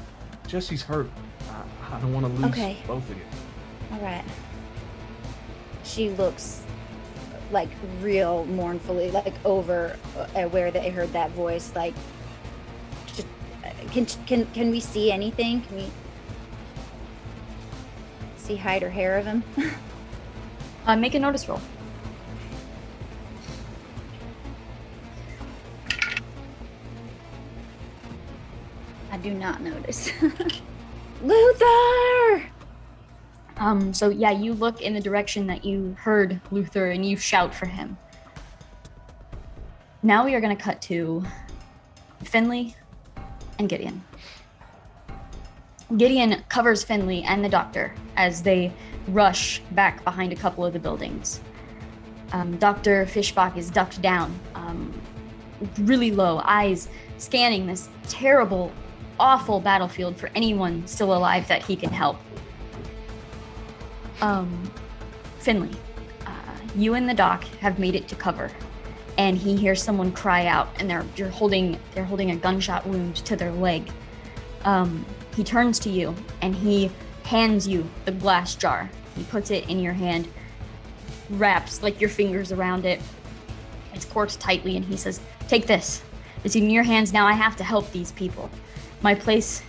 Jesse's 0.47 0.82
hurt. 0.82 1.10
I, 1.50 1.97
I 1.97 2.00
don't 2.00 2.13
want 2.13 2.26
to 2.26 2.32
lose 2.34 2.52
Okay. 2.52 2.78
both 2.88 3.10
of 3.10 3.17
you. 3.17 3.23
All 3.91 4.00
right. 4.00 4.23
She 5.84 6.10
looks 6.12 6.63
like 7.52 7.69
real 8.02 8.45
mournfully, 8.45 9.12
like 9.12 9.34
over 9.45 9.95
uh, 10.17 10.43
where 10.45 10.71
they 10.71 10.89
heard 10.89 11.13
that 11.13 11.32
voice. 11.32 11.71
Like, 11.76 11.93
just, 13.06 13.28
uh, 13.63 13.69
can 13.91 14.06
can 14.26 14.45
can 14.47 14.71
we 14.71 14.80
see 14.82 15.12
anything? 15.12 15.62
Can 15.62 15.76
we 15.78 15.91
see 18.48 18.56
hide 18.56 18.82
or 18.82 18.90
hair 18.90 19.18
of 19.18 19.26
him? 19.26 19.44
Uh, 20.86 20.96
make 20.96 21.14
a 21.16 21.20
notice 21.20 21.50
roll. 21.50 21.60
I 29.12 29.18
do 29.18 29.34
not 29.34 29.60
notice. 29.60 30.10
Luther! 31.22 32.50
Um, 33.58 33.94
so 33.94 34.08
yeah, 34.08 34.32
you 34.32 34.54
look 34.54 34.82
in 34.82 34.94
the 34.94 35.02
direction 35.02 35.46
that 35.48 35.66
you 35.66 35.98
heard 36.00 36.40
Luther 36.52 36.86
and 36.86 37.06
you 37.06 37.18
shout 37.18 37.54
for 37.54 37.66
him. 37.66 37.98
Now 40.02 40.24
we 40.24 40.34
are 40.34 40.40
going 40.40 40.56
to 40.56 40.64
cut 40.64 40.82
to 40.84 41.26
Finley 42.24 42.78
and 43.60 43.68
Gideon. 43.68 44.06
Gideon 45.95 46.43
covers 46.50 46.84
Finley 46.84 47.23
and 47.23 47.43
the 47.43 47.50
doctor 47.50 47.93
as 48.17 48.43
they 48.43 48.73
rush 49.08 49.62
back 49.71 50.04
behind 50.04 50.34
a 50.34 50.36
couple 50.36 50.65
of 50.65 50.73
the 50.73 50.80
buildings. 50.80 51.39
Um, 52.34 52.58
Dr. 52.58 53.06
Fishbach 53.06 53.56
is 53.56 53.69
ducked 53.69 54.02
down, 54.02 54.38
um, 54.54 54.93
really 55.80 56.12
low, 56.12 56.41
eyes 56.43 56.89
scanning 57.17 57.65
this 57.65 57.88
terrible, 58.10 58.71
awful 59.17 59.62
battlefield 59.62 60.17
for 60.17 60.30
anyone 60.36 60.86
still 60.86 61.15
alive 61.15 61.47
that 61.47 61.63
he 61.63 61.78
can 61.78 61.89
help. 61.89 62.17
Um, 64.19 64.69
Finley, 65.39 65.71
uh, 66.26 66.32
you 66.76 66.95
and 66.95 67.10
the 67.10 67.13
doc 67.13 67.45
have 67.62 67.80
made 67.80 67.95
it 67.95 68.10
to 68.10 68.15
cover, 68.15 68.52
and 69.17 69.38
he 69.38 69.56
hears 69.56 69.82
someone 69.82 70.12
cry 70.12 70.47
out, 70.47 70.67
and 70.80 70.89
they're 70.89 71.06
you're 71.15 71.30
holding 71.30 71.80
they're 71.93 72.04
holding 72.04 72.32
a 72.32 72.36
gunshot 72.36 72.86
wound 72.86 73.15
to 73.17 73.36
their 73.36 73.52
leg. 73.52 73.89
Um, 74.65 75.06
he 75.38 75.43
turns 75.43 75.78
to 75.78 75.89
you 75.89 76.15
and 76.41 76.56
he 76.56 76.89
hands 77.23 77.67
you 77.67 77.88
the 78.06 78.12
glass 78.12 78.56
jar. 78.56 78.89
He 79.15 79.23
puts 79.26 79.52
it 79.52 79.69
in 79.69 79.80
your 79.80 79.93
hand, 79.93 80.28
wraps 81.30 81.84
like 81.84 82.02
your 82.02 82.10
fingers 82.10 82.52
around 82.52 82.86
it. 82.86 83.00
It's 83.93 84.04
corked 84.04 84.39
tightly, 84.39 84.76
and 84.76 84.84
he 84.84 84.97
says, 84.97 85.21
"Take 85.47 85.67
this. 85.67 86.02
It's 86.43 86.56
in 86.56 86.69
your 86.71 86.84
hands 86.84 87.13
now. 87.13 87.28
I 87.28 87.34
have 87.34 87.56
to 87.58 87.63
help 87.63 87.91
these 87.91 88.12
people. 88.13 88.50
My 89.02 89.13
place 89.13 89.62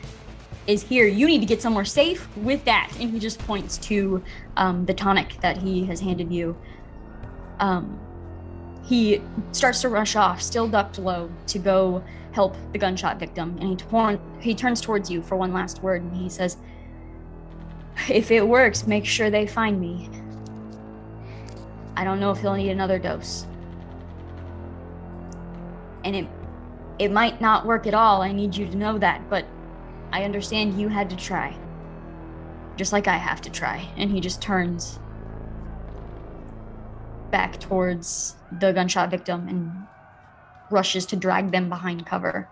is 0.66 0.82
here. 0.82 1.06
You 1.06 1.26
need 1.26 1.40
to 1.40 1.46
get 1.46 1.60
somewhere 1.60 1.84
safe 1.84 2.34
with 2.36 2.64
that." 2.64 2.90
And 2.98 3.10
he 3.10 3.18
just 3.18 3.38
points 3.40 3.76
to 3.88 4.22
um, 4.56 4.86
the 4.86 4.94
tonic 4.94 5.38
that 5.42 5.58
he 5.58 5.84
has 5.84 6.00
handed 6.00 6.32
you. 6.32 6.56
Um, 7.60 8.00
he 8.88 9.20
starts 9.52 9.82
to 9.82 9.88
rush 9.90 10.16
off, 10.16 10.40
still 10.40 10.66
ducked 10.66 10.98
low, 10.98 11.30
to 11.48 11.58
go 11.58 12.02
help 12.32 12.56
the 12.72 12.78
gunshot 12.78 13.18
victim. 13.18 13.56
And 13.60 13.68
he 13.68 13.76
torn, 13.76 14.18
he 14.40 14.54
turns 14.54 14.80
towards 14.80 15.10
you 15.10 15.20
for 15.20 15.36
one 15.36 15.52
last 15.52 15.82
word, 15.82 16.02
and 16.02 16.16
he 16.16 16.30
says, 16.30 16.56
"If 18.08 18.30
it 18.30 18.48
works, 18.48 18.86
make 18.86 19.04
sure 19.04 19.28
they 19.28 19.46
find 19.46 19.78
me. 19.78 20.08
I 21.96 22.04
don't 22.04 22.18
know 22.18 22.30
if 22.30 22.38
he'll 22.38 22.54
need 22.54 22.70
another 22.70 22.98
dose." 22.98 23.46
And 26.04 26.16
it 26.16 26.26
It 26.98 27.12
might 27.12 27.40
not 27.40 27.64
work 27.64 27.86
at 27.86 27.94
all. 27.94 28.22
I 28.22 28.32
need 28.32 28.56
you 28.56 28.66
to 28.66 28.76
know 28.76 28.98
that, 28.98 29.30
but 29.30 29.44
I 30.10 30.24
understand 30.24 30.80
you 30.80 30.88
had 30.88 31.08
to 31.10 31.16
try. 31.16 31.54
Just 32.76 32.92
like 32.92 33.06
I 33.06 33.16
have 33.16 33.40
to 33.42 33.50
try. 33.50 33.86
And 33.96 34.10
he 34.10 34.20
just 34.20 34.42
turns 34.42 34.98
back 37.30 37.60
towards 37.60 38.36
the 38.60 38.72
gunshot 38.72 39.10
victim 39.10 39.48
and 39.48 39.86
rushes 40.70 41.06
to 41.06 41.16
drag 41.16 41.50
them 41.50 41.68
behind 41.68 42.06
cover. 42.06 42.48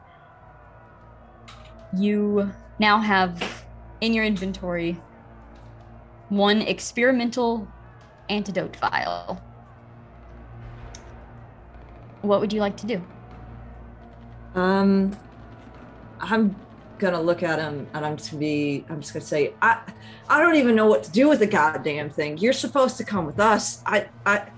You 1.96 2.52
now 2.78 2.98
have 2.98 3.64
in 4.00 4.12
your 4.12 4.24
inventory 4.24 5.00
one 6.28 6.60
experimental 6.62 7.68
antidote 8.28 8.76
vial. 8.76 9.40
What 12.22 12.40
would 12.40 12.52
you 12.52 12.60
like 12.60 12.76
to 12.78 12.86
do? 12.86 13.04
Um, 14.54 15.16
I'm 16.20 16.56
gonna 16.98 17.20
look 17.20 17.42
at 17.42 17.58
him 17.58 17.86
and 17.94 18.04
I'm 18.04 18.16
just 18.16 18.30
gonna 18.30 18.40
be, 18.40 18.84
I'm 18.88 19.00
just 19.00 19.12
gonna 19.12 19.24
say, 19.24 19.52
I, 19.62 19.80
I 20.28 20.40
don't 20.40 20.56
even 20.56 20.74
know 20.74 20.86
what 20.86 21.04
to 21.04 21.10
do 21.10 21.28
with 21.28 21.40
the 21.40 21.46
goddamn 21.46 22.10
thing. 22.10 22.38
You're 22.38 22.52
supposed 22.52 22.96
to 22.96 23.04
come 23.04 23.26
with 23.26 23.38
us. 23.38 23.82
I, 23.86 24.08
I, 24.24 24.48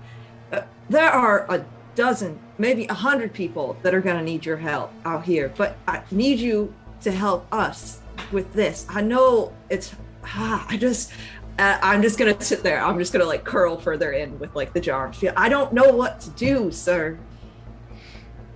there 0.89 1.09
are 1.09 1.45
a 1.49 1.63
dozen, 1.95 2.39
maybe 2.57 2.85
a 2.85 2.93
hundred 2.93 3.33
people 3.33 3.77
that 3.83 3.93
are 3.93 4.01
gonna 4.01 4.23
need 4.23 4.45
your 4.45 4.57
help 4.57 4.91
out 5.05 5.23
here, 5.23 5.53
but 5.57 5.77
I 5.87 6.01
need 6.11 6.39
you 6.39 6.73
to 7.01 7.11
help 7.11 7.45
us 7.53 7.99
with 8.31 8.51
this. 8.53 8.85
I 8.89 9.01
know 9.01 9.53
it's, 9.69 9.95
ah, 10.23 10.65
I 10.69 10.77
just, 10.77 11.11
uh, 11.59 11.77
I'm 11.81 12.01
just 12.01 12.17
gonna 12.17 12.39
sit 12.41 12.63
there. 12.63 12.81
I'm 12.81 12.97
just 12.97 13.13
gonna 13.13 13.25
like 13.25 13.43
curl 13.43 13.77
further 13.77 14.13
in 14.13 14.37
with 14.39 14.55
like 14.55 14.73
the 14.73 14.81
jar. 14.81 15.11
I 15.35 15.49
don't 15.49 15.73
know 15.73 15.93
what 15.93 16.19
to 16.21 16.29
do, 16.31 16.71
sir. 16.71 17.17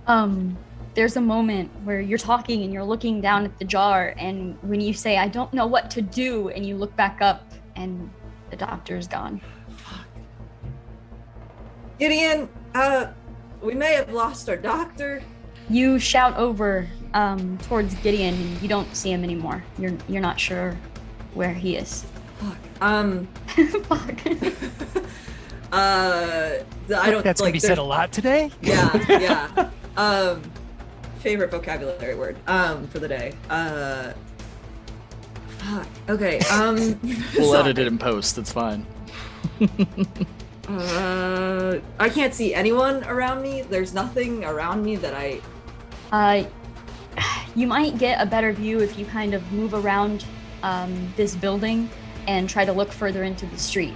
Um, 0.06 0.56
there's 0.94 1.16
a 1.16 1.20
moment 1.20 1.70
where 1.84 2.00
you're 2.00 2.18
talking 2.18 2.62
and 2.62 2.72
you're 2.72 2.84
looking 2.84 3.20
down 3.20 3.44
at 3.44 3.58
the 3.58 3.64
jar, 3.64 4.14
and 4.16 4.56
when 4.62 4.80
you 4.80 4.94
say, 4.94 5.18
I 5.18 5.28
don't 5.28 5.52
know 5.52 5.66
what 5.66 5.90
to 5.92 6.02
do, 6.02 6.50
and 6.50 6.64
you 6.64 6.76
look 6.76 6.94
back 6.96 7.20
up, 7.20 7.50
and 7.74 8.10
the 8.50 8.56
doctor's 8.56 9.08
gone. 9.08 9.40
Gideon, 11.98 12.48
uh, 12.74 13.08
we 13.62 13.74
may 13.74 13.94
have 13.94 14.10
lost 14.12 14.48
our 14.48 14.56
doctor. 14.56 15.22
You 15.70 15.98
shout 15.98 16.36
over 16.36 16.88
um, 17.14 17.56
towards 17.58 17.94
Gideon, 17.96 18.34
and 18.34 18.62
you 18.62 18.68
don't 18.68 18.94
see 18.94 19.10
him 19.12 19.24
anymore. 19.24 19.62
You're 19.78 19.94
you're 20.08 20.20
not 20.20 20.38
sure 20.38 20.76
where 21.34 21.54
he 21.54 21.76
is. 21.76 22.04
Fuck. 22.38 22.58
Um. 22.80 23.26
Fuck. 23.84 24.18
Uh, 25.72 26.62
the- 26.86 26.96
I 26.96 27.06
don't 27.06 27.14
think 27.14 27.24
That's 27.24 27.40
gonna 27.40 27.52
be 27.52 27.58
said 27.58 27.78
a 27.78 27.82
lot 27.82 28.12
today. 28.12 28.48
Yeah, 28.62 29.06
yeah. 29.08 29.70
um, 29.96 30.40
favorite 31.18 31.50
vocabulary 31.50 32.14
word. 32.14 32.36
Um, 32.46 32.86
for 32.86 33.00
the 33.00 33.08
day. 33.08 33.34
Uh. 33.50 34.12
Fuck. 35.58 35.88
Okay. 36.08 36.38
Um. 36.42 37.00
We'll 37.36 37.56
edit 37.56 37.78
it 37.78 37.88
in 37.88 37.98
post. 37.98 38.38
It's 38.38 38.52
fine. 38.52 38.86
Uh, 40.68 41.80
I 41.98 42.08
can't 42.08 42.32
see 42.32 42.54
anyone 42.54 43.04
around 43.04 43.42
me. 43.42 43.62
There's 43.62 43.92
nothing 43.92 44.44
around 44.44 44.84
me 44.84 44.96
that 44.96 45.14
I. 45.14 45.40
Uh, 46.12 46.44
you 47.54 47.66
might 47.66 47.98
get 47.98 48.20
a 48.20 48.26
better 48.26 48.52
view 48.52 48.80
if 48.80 48.98
you 48.98 49.04
kind 49.06 49.34
of 49.34 49.52
move 49.52 49.74
around 49.74 50.24
um, 50.62 51.12
this 51.16 51.36
building 51.36 51.90
and 52.26 52.48
try 52.48 52.64
to 52.64 52.72
look 52.72 52.90
further 52.90 53.22
into 53.24 53.46
the 53.46 53.58
street. 53.58 53.94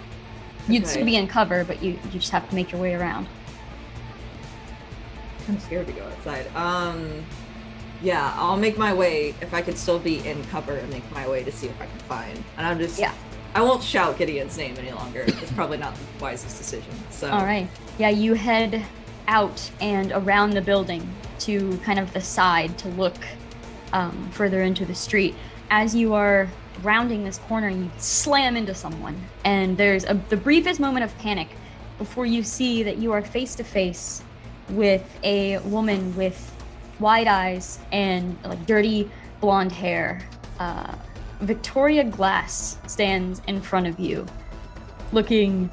You'd 0.69 0.87
still 0.87 1.05
be 1.05 1.17
in 1.17 1.27
cover, 1.27 1.65
but 1.65 1.83
you, 1.83 1.99
you 2.13 2.21
just 2.21 2.31
have 2.31 2.47
to 2.51 2.55
make 2.55 2.73
your 2.73 2.81
way 2.81 2.95
around. 2.95 3.27
I'm 5.49 5.59
scared 5.59 5.87
to 5.87 5.93
go 5.93 6.05
outside. 6.05 6.47
Um. 6.55 7.25
Yeah, 8.01 8.33
I'll 8.37 8.57
make 8.57 8.79
my 8.79 8.95
way 8.95 9.35
if 9.41 9.53
I 9.53 9.61
could 9.61 9.77
still 9.77 9.99
be 9.99 10.25
in 10.25 10.45
cover 10.45 10.75
and 10.75 10.89
make 10.91 11.11
my 11.11 11.29
way 11.29 11.43
to 11.43 11.51
see 11.51 11.67
if 11.67 11.81
I 11.81 11.87
can 11.87 11.99
find. 12.01 12.45
And 12.57 12.67
I'm 12.67 12.79
just. 12.79 12.99
Yeah. 12.99 13.13
I 13.55 13.63
won't 13.63 13.83
shout 13.83 14.19
Gideon's 14.19 14.57
name 14.57 14.77
any 14.79 14.93
longer. 14.93 15.25
It's 15.27 15.53
probably 15.53 15.79
not 15.79 15.95
the 15.95 16.03
wisest 16.21 16.59
decision. 16.59 16.93
So. 17.11 17.31
All 17.31 17.45
right. 17.45 17.69
Yeah, 17.99 18.11
you 18.11 18.35
head 18.35 18.85
out 19.27 19.71
and 19.81 20.13
around 20.13 20.51
the 20.51 20.61
building 20.61 21.09
to 21.41 21.77
kind 21.79 21.99
of 21.99 22.13
the 22.13 22.21
side 22.21 22.77
to 22.79 22.89
look 22.89 23.17
um, 23.93 24.31
further 24.33 24.63
into 24.63 24.85
the 24.85 24.95
street. 24.95 25.35
As 25.71 25.95
you 25.95 26.15
are 26.15 26.49
rounding 26.83 27.25
this 27.25 27.39
corner, 27.39 27.69
you 27.69 27.91
slam 27.99 28.57
into 28.57 28.75
someone, 28.75 29.21
and 29.45 29.77
there's 29.77 30.05
a, 30.05 30.21
the 30.29 30.37
briefest 30.37 30.81
moment 30.81 31.05
of 31.05 31.17
panic 31.19 31.49
before 31.99 32.27
you 32.27 32.43
see 32.43 32.83
that 32.83 32.99
you 32.99 33.13
are 33.13 33.23
face 33.23 33.55
to 33.57 33.65
face 33.65 34.23
with 34.71 35.19
a 35.25 35.59
woman 35.59 36.15
with 36.17 36.55
wide 37.01 37.27
eyes 37.27 37.79
and 37.93 38.37
like 38.45 38.65
dirty 38.67 39.11
blonde 39.41 39.73
hair. 39.73 40.21
Uh, 40.59 40.95
Victoria 41.40 42.05
Glass 42.05 42.79
stands 42.87 43.40
in 43.46 43.61
front 43.61 43.87
of 43.87 44.01
you, 44.01 44.27
looking 45.12 45.70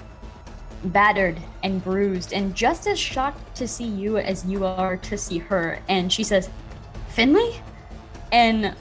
battered 0.86 1.40
and 1.64 1.84
bruised 1.84 2.34
and 2.34 2.54
just 2.54 2.88
as 2.88 3.00
shocked 3.00 3.56
to 3.56 3.68
see 3.68 3.86
you 3.86 4.18
as 4.18 4.46
you 4.46 4.66
are 4.66 4.98
to 4.98 5.18
see 5.18 5.40
her. 5.40 5.80
And 5.90 6.12
she 6.12 6.24
says, 6.24 6.50
Finley? 7.10 7.56
And 8.32 8.76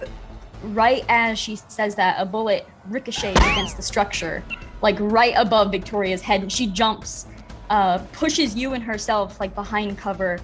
right 0.62 1.04
as 1.08 1.38
she 1.38 1.56
says 1.56 1.94
that, 1.94 2.16
a 2.18 2.26
bullet 2.26 2.66
ricochets 2.88 3.40
against 3.40 3.76
the 3.76 3.82
structure, 3.82 4.42
like 4.82 4.96
right 5.00 5.34
above 5.36 5.70
Victoria's 5.70 6.20
head. 6.20 6.42
And 6.42 6.52
she 6.52 6.66
jumps, 6.66 7.26
uh, 7.70 7.98
pushes 8.12 8.54
you 8.54 8.74
and 8.74 8.82
herself 8.82 9.40
like 9.40 9.54
behind 9.54 9.96
cover. 9.96 10.38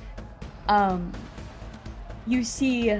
Um, 0.68 1.12
you 2.26 2.44
see 2.44 2.96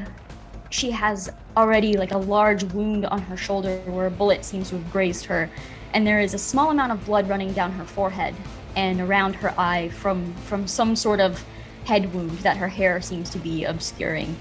she 0.70 0.92
has 0.92 1.30
already 1.56 1.94
like 1.94 2.12
a 2.12 2.18
large 2.18 2.62
wound 2.72 3.04
on 3.06 3.20
her 3.22 3.36
shoulder 3.36 3.78
where 3.86 4.06
a 4.06 4.10
bullet 4.10 4.44
seems 4.44 4.70
to 4.70 4.76
have 4.76 4.90
grazed 4.92 5.26
her. 5.26 5.50
And 5.92 6.06
there 6.06 6.20
is 6.20 6.32
a 6.32 6.38
small 6.38 6.70
amount 6.70 6.92
of 6.92 7.04
blood 7.04 7.28
running 7.28 7.52
down 7.52 7.72
her 7.72 7.84
forehead 7.84 8.34
and 8.76 9.00
around 9.00 9.34
her 9.34 9.52
eye 9.58 9.88
from 9.88 10.32
from 10.34 10.66
some 10.68 10.94
sort 10.94 11.20
of 11.20 11.44
head 11.84 12.14
wound 12.14 12.38
that 12.38 12.56
her 12.56 12.68
hair 12.68 13.00
seems 13.00 13.28
to 13.30 13.38
be 13.38 13.64
obscuring. 13.64 14.36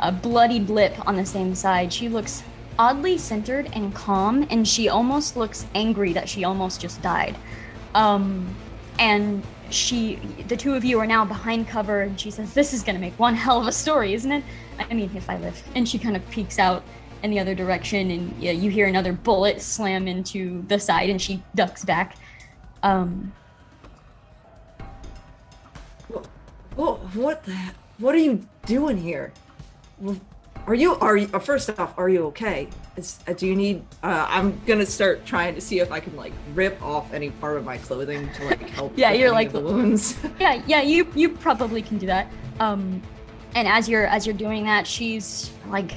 A 0.00 0.10
bloodied 0.10 0.70
lip 0.70 0.94
on 1.06 1.16
the 1.16 1.26
same 1.26 1.54
side. 1.54 1.92
She 1.92 2.08
looks 2.08 2.42
oddly 2.78 3.18
centered 3.18 3.68
and 3.74 3.94
calm 3.94 4.46
and 4.50 4.66
she 4.66 4.88
almost 4.88 5.36
looks 5.36 5.66
angry 5.74 6.12
that 6.14 6.28
she 6.28 6.44
almost 6.44 6.80
just 6.80 7.02
died. 7.02 7.36
Um 7.94 8.56
and 8.98 9.42
she 9.70 10.16
the 10.48 10.56
two 10.56 10.74
of 10.74 10.84
you 10.84 10.98
are 10.98 11.06
now 11.06 11.24
behind 11.24 11.68
cover 11.68 12.02
and 12.02 12.18
she 12.18 12.30
says 12.30 12.54
this 12.54 12.72
is 12.72 12.82
going 12.82 12.94
to 12.94 13.00
make 13.00 13.18
one 13.18 13.34
hell 13.34 13.60
of 13.60 13.66
a 13.66 13.72
story 13.72 14.14
isn't 14.14 14.30
it 14.30 14.44
i 14.78 14.94
mean 14.94 15.10
if 15.14 15.28
i 15.30 15.36
live 15.38 15.62
and 15.74 15.88
she 15.88 15.98
kind 15.98 16.16
of 16.16 16.30
peeks 16.30 16.58
out 16.58 16.82
in 17.22 17.30
the 17.30 17.38
other 17.40 17.54
direction 17.54 18.10
and 18.10 18.34
yeah, 18.42 18.50
you 18.52 18.70
hear 18.70 18.86
another 18.86 19.12
bullet 19.12 19.60
slam 19.62 20.06
into 20.06 20.62
the 20.68 20.78
side 20.78 21.08
and 21.10 21.20
she 21.22 21.42
ducks 21.54 21.84
back 21.84 22.16
um 22.82 23.32
What? 26.76 26.98
What 27.14 27.44
the? 27.44 27.56
What 27.98 28.14
are 28.16 28.18
you 28.18 28.44
doing 28.66 28.98
here? 28.98 29.32
Are 30.66 30.74
you? 30.74 30.94
Are 30.96 31.16
you? 31.16 31.30
Uh, 31.32 31.38
first 31.38 31.70
off, 31.78 31.96
are 31.96 32.08
you 32.08 32.26
okay? 32.26 32.68
Is, 32.96 33.20
uh, 33.28 33.32
do 33.32 33.46
you 33.46 33.54
need? 33.54 33.84
Uh, 34.02 34.26
I'm 34.28 34.60
gonna 34.66 34.84
start 34.86 35.24
trying 35.24 35.54
to 35.54 35.60
see 35.60 35.78
if 35.78 35.92
I 35.92 36.00
can 36.00 36.16
like 36.16 36.32
rip 36.52 36.80
off 36.82 37.12
any 37.14 37.30
part 37.30 37.56
of 37.58 37.64
my 37.64 37.78
clothing 37.78 38.28
to 38.34 38.44
like 38.46 38.68
help. 38.70 38.92
Yeah, 38.96 39.12
you're 39.12 39.30
like- 39.30 39.52
the 39.52 39.60
wounds. 39.60 40.16
yeah 40.40 40.60
yeah 40.66 40.82
you 40.82 41.06
you 41.14 41.28
probably 41.28 41.80
can 41.82 41.98
do 41.98 42.06
that 42.06 42.26
um 42.58 43.00
and 43.54 43.68
as 43.68 43.88
you're 43.88 44.06
as 44.06 44.26
you're 44.26 44.36
doing 44.36 44.64
that 44.64 44.86
she's 44.86 45.50
like 45.68 45.92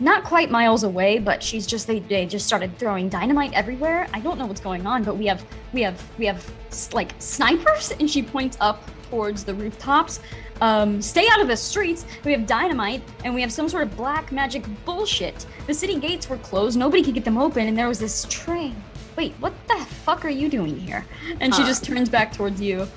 not 0.00 0.24
quite 0.24 0.50
miles 0.50 0.82
away 0.82 1.18
but 1.18 1.42
she's 1.42 1.66
just 1.66 1.86
they, 1.86 2.00
they 2.00 2.26
just 2.26 2.46
started 2.46 2.76
throwing 2.78 3.08
dynamite 3.08 3.52
everywhere. 3.52 4.08
I 4.14 4.20
don't 4.20 4.38
know 4.38 4.46
what's 4.46 4.60
going 4.60 4.86
on 4.86 5.04
but 5.04 5.16
we 5.16 5.26
have 5.26 5.44
we 5.72 5.82
have 5.82 6.02
we 6.18 6.26
have 6.26 6.44
like 6.92 7.14
snipers 7.18 7.92
and 8.00 8.10
she 8.10 8.22
points 8.22 8.56
up 8.60 8.82
towards 9.10 9.44
the 9.44 9.54
rooftops. 9.54 10.20
Um, 10.62 11.00
stay 11.00 11.26
out 11.30 11.40
of 11.40 11.48
the 11.48 11.56
streets. 11.56 12.04
We 12.24 12.32
have 12.32 12.46
dynamite 12.46 13.02
and 13.24 13.34
we 13.34 13.40
have 13.40 13.52
some 13.52 13.68
sort 13.68 13.82
of 13.82 13.96
black 13.96 14.30
magic 14.30 14.64
bullshit. 14.84 15.46
The 15.66 15.74
city 15.74 15.98
gates 15.98 16.28
were 16.28 16.36
closed. 16.38 16.78
Nobody 16.78 17.02
could 17.02 17.14
get 17.14 17.24
them 17.24 17.38
open 17.38 17.68
and 17.68 17.76
there 17.76 17.88
was 17.88 17.98
this 17.98 18.26
train. 18.30 18.82
Wait 19.16 19.34
what 19.40 19.52
the 19.68 19.76
fuck 20.04 20.24
are 20.24 20.30
you 20.30 20.48
doing 20.48 20.78
here? 20.78 21.04
And 21.40 21.54
she 21.54 21.62
just 21.64 21.84
turns 21.84 22.08
back 22.08 22.32
towards 22.32 22.60
you 22.60 22.88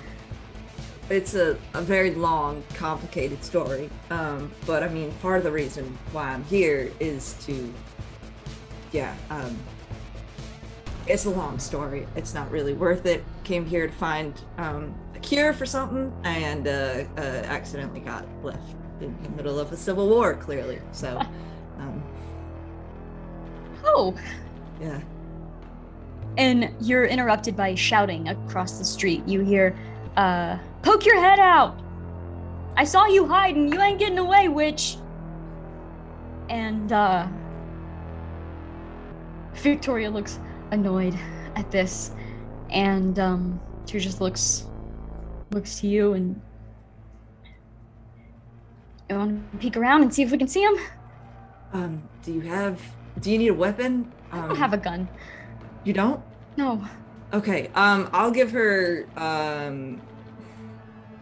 it's 1.09 1.35
a, 1.35 1.57
a 1.73 1.81
very 1.81 2.11
long, 2.11 2.63
complicated 2.75 3.43
story. 3.43 3.89
Um, 4.09 4.51
but 4.65 4.83
I 4.83 4.87
mean, 4.87 5.11
part 5.21 5.37
of 5.37 5.43
the 5.43 5.51
reason 5.51 5.97
why 6.11 6.29
I'm 6.29 6.43
here 6.45 6.91
is 6.99 7.33
to, 7.45 7.73
yeah, 8.91 9.15
um, 9.29 9.57
it's 11.07 11.25
a 11.25 11.29
long 11.29 11.59
story. 11.59 12.07
It's 12.15 12.33
not 12.33 12.49
really 12.49 12.73
worth 12.73 13.05
it. 13.05 13.23
Came 13.43 13.65
here 13.65 13.87
to 13.87 13.93
find 13.93 14.39
um, 14.57 14.95
a 15.15 15.19
cure 15.19 15.53
for 15.53 15.65
something 15.65 16.13
and 16.23 16.67
uh, 16.67 17.03
uh, 17.17 17.19
accidentally 17.19 17.99
got 17.99 18.25
left 18.43 18.75
in 19.01 19.15
the 19.23 19.29
middle 19.29 19.59
of 19.59 19.71
a 19.71 19.77
civil 19.77 20.07
war, 20.07 20.35
clearly. 20.35 20.79
So, 20.93 21.17
um, 21.79 22.03
oh 23.83 24.15
yeah. 24.81 25.01
and 26.37 26.73
you're 26.79 27.05
interrupted 27.05 27.55
by 27.55 27.75
shouting 27.75 28.29
across 28.29 28.77
the 28.77 28.85
street. 28.85 29.27
You 29.27 29.41
hear, 29.41 29.77
uh, 30.15 30.57
poke 30.84 31.05
your 31.05 31.19
head 31.19 31.39
out! 31.39 31.79
I 32.77 32.84
saw 32.84 33.05
you 33.07 33.27
hiding. 33.27 33.71
You 33.73 33.81
ain't 33.81 33.99
getting 33.99 34.19
away, 34.19 34.47
witch. 34.47 34.97
And 36.49 36.91
uh 36.91 37.27
Victoria 39.55 40.09
looks 40.09 40.39
annoyed 40.71 41.17
at 41.55 41.69
this, 41.71 42.11
and 42.71 43.17
um, 43.19 43.59
she 43.86 43.99
just 43.99 44.19
looks 44.21 44.65
looks 45.51 45.79
to 45.79 45.88
you 45.88 46.13
and. 46.13 46.39
I 49.09 49.17
want 49.17 49.51
to 49.51 49.57
peek 49.59 49.77
around 49.77 50.01
and 50.01 50.13
see 50.13 50.23
if 50.23 50.31
we 50.31 50.38
can 50.39 50.47
see 50.47 50.63
him. 50.63 50.75
Um, 51.71 52.03
do 52.23 52.34
you 52.34 52.41
have? 52.41 52.81
Do 53.19 53.29
you 53.31 53.38
need 53.38 53.49
a 53.49 53.53
weapon? 53.53 54.11
I 54.31 54.39
Um, 54.39 54.47
don't 54.49 54.57
have 54.57 54.73
a 54.73 54.77
gun. 54.77 55.07
You 55.84 55.93
don't? 55.93 56.19
No. 56.57 56.84
Okay. 57.31 57.69
Um, 57.75 58.09
I'll 58.11 58.31
give 58.31 58.51
her. 58.51 59.05
Um, 59.15 60.01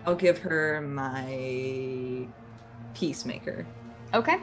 I'll 0.05 0.15
give 0.15 0.39
her 0.39 0.81
my 0.81 2.25
peacemaker, 2.93 3.65
Okay. 4.13 4.37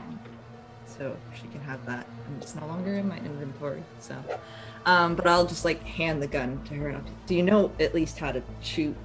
so 0.86 1.16
she 1.34 1.48
can 1.48 1.60
have 1.62 1.84
that. 1.86 2.06
And 2.26 2.42
it's 2.42 2.54
no 2.54 2.66
longer 2.66 2.94
in 2.94 3.08
my 3.08 3.18
inventory. 3.18 3.82
So, 4.00 4.16
um, 4.86 5.14
but 5.14 5.26
I'll 5.26 5.46
just 5.46 5.64
like 5.64 5.82
hand 5.82 6.22
the 6.22 6.26
gun 6.26 6.62
to 6.66 6.74
her. 6.74 6.88
And 6.88 6.96
I'll, 6.98 7.04
do 7.26 7.34
you 7.34 7.42
know 7.42 7.72
at 7.80 7.94
least 7.94 8.18
how 8.18 8.32
to 8.32 8.42
shoot? 8.62 8.96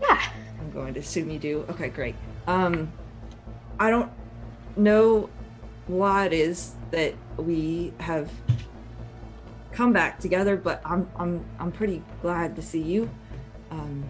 Yeah. 0.00 0.20
I'm 0.60 0.70
going 0.72 0.94
to 0.94 1.00
assume 1.00 1.30
you 1.30 1.38
do. 1.38 1.66
Okay, 1.70 1.88
great. 1.88 2.14
Um, 2.46 2.90
I 3.78 3.90
don't 3.90 4.10
know 4.76 5.28
why 5.86 6.26
it 6.26 6.32
is 6.32 6.74
that 6.92 7.14
we 7.36 7.92
have 7.98 8.30
come 9.72 9.92
back 9.92 10.18
together, 10.20 10.56
but 10.56 10.80
I'm 10.84 11.08
I'm 11.16 11.44
I'm 11.58 11.72
pretty 11.72 12.02
glad 12.20 12.54
to 12.56 12.62
see 12.62 12.80
you. 12.82 13.10
Um, 13.70 14.04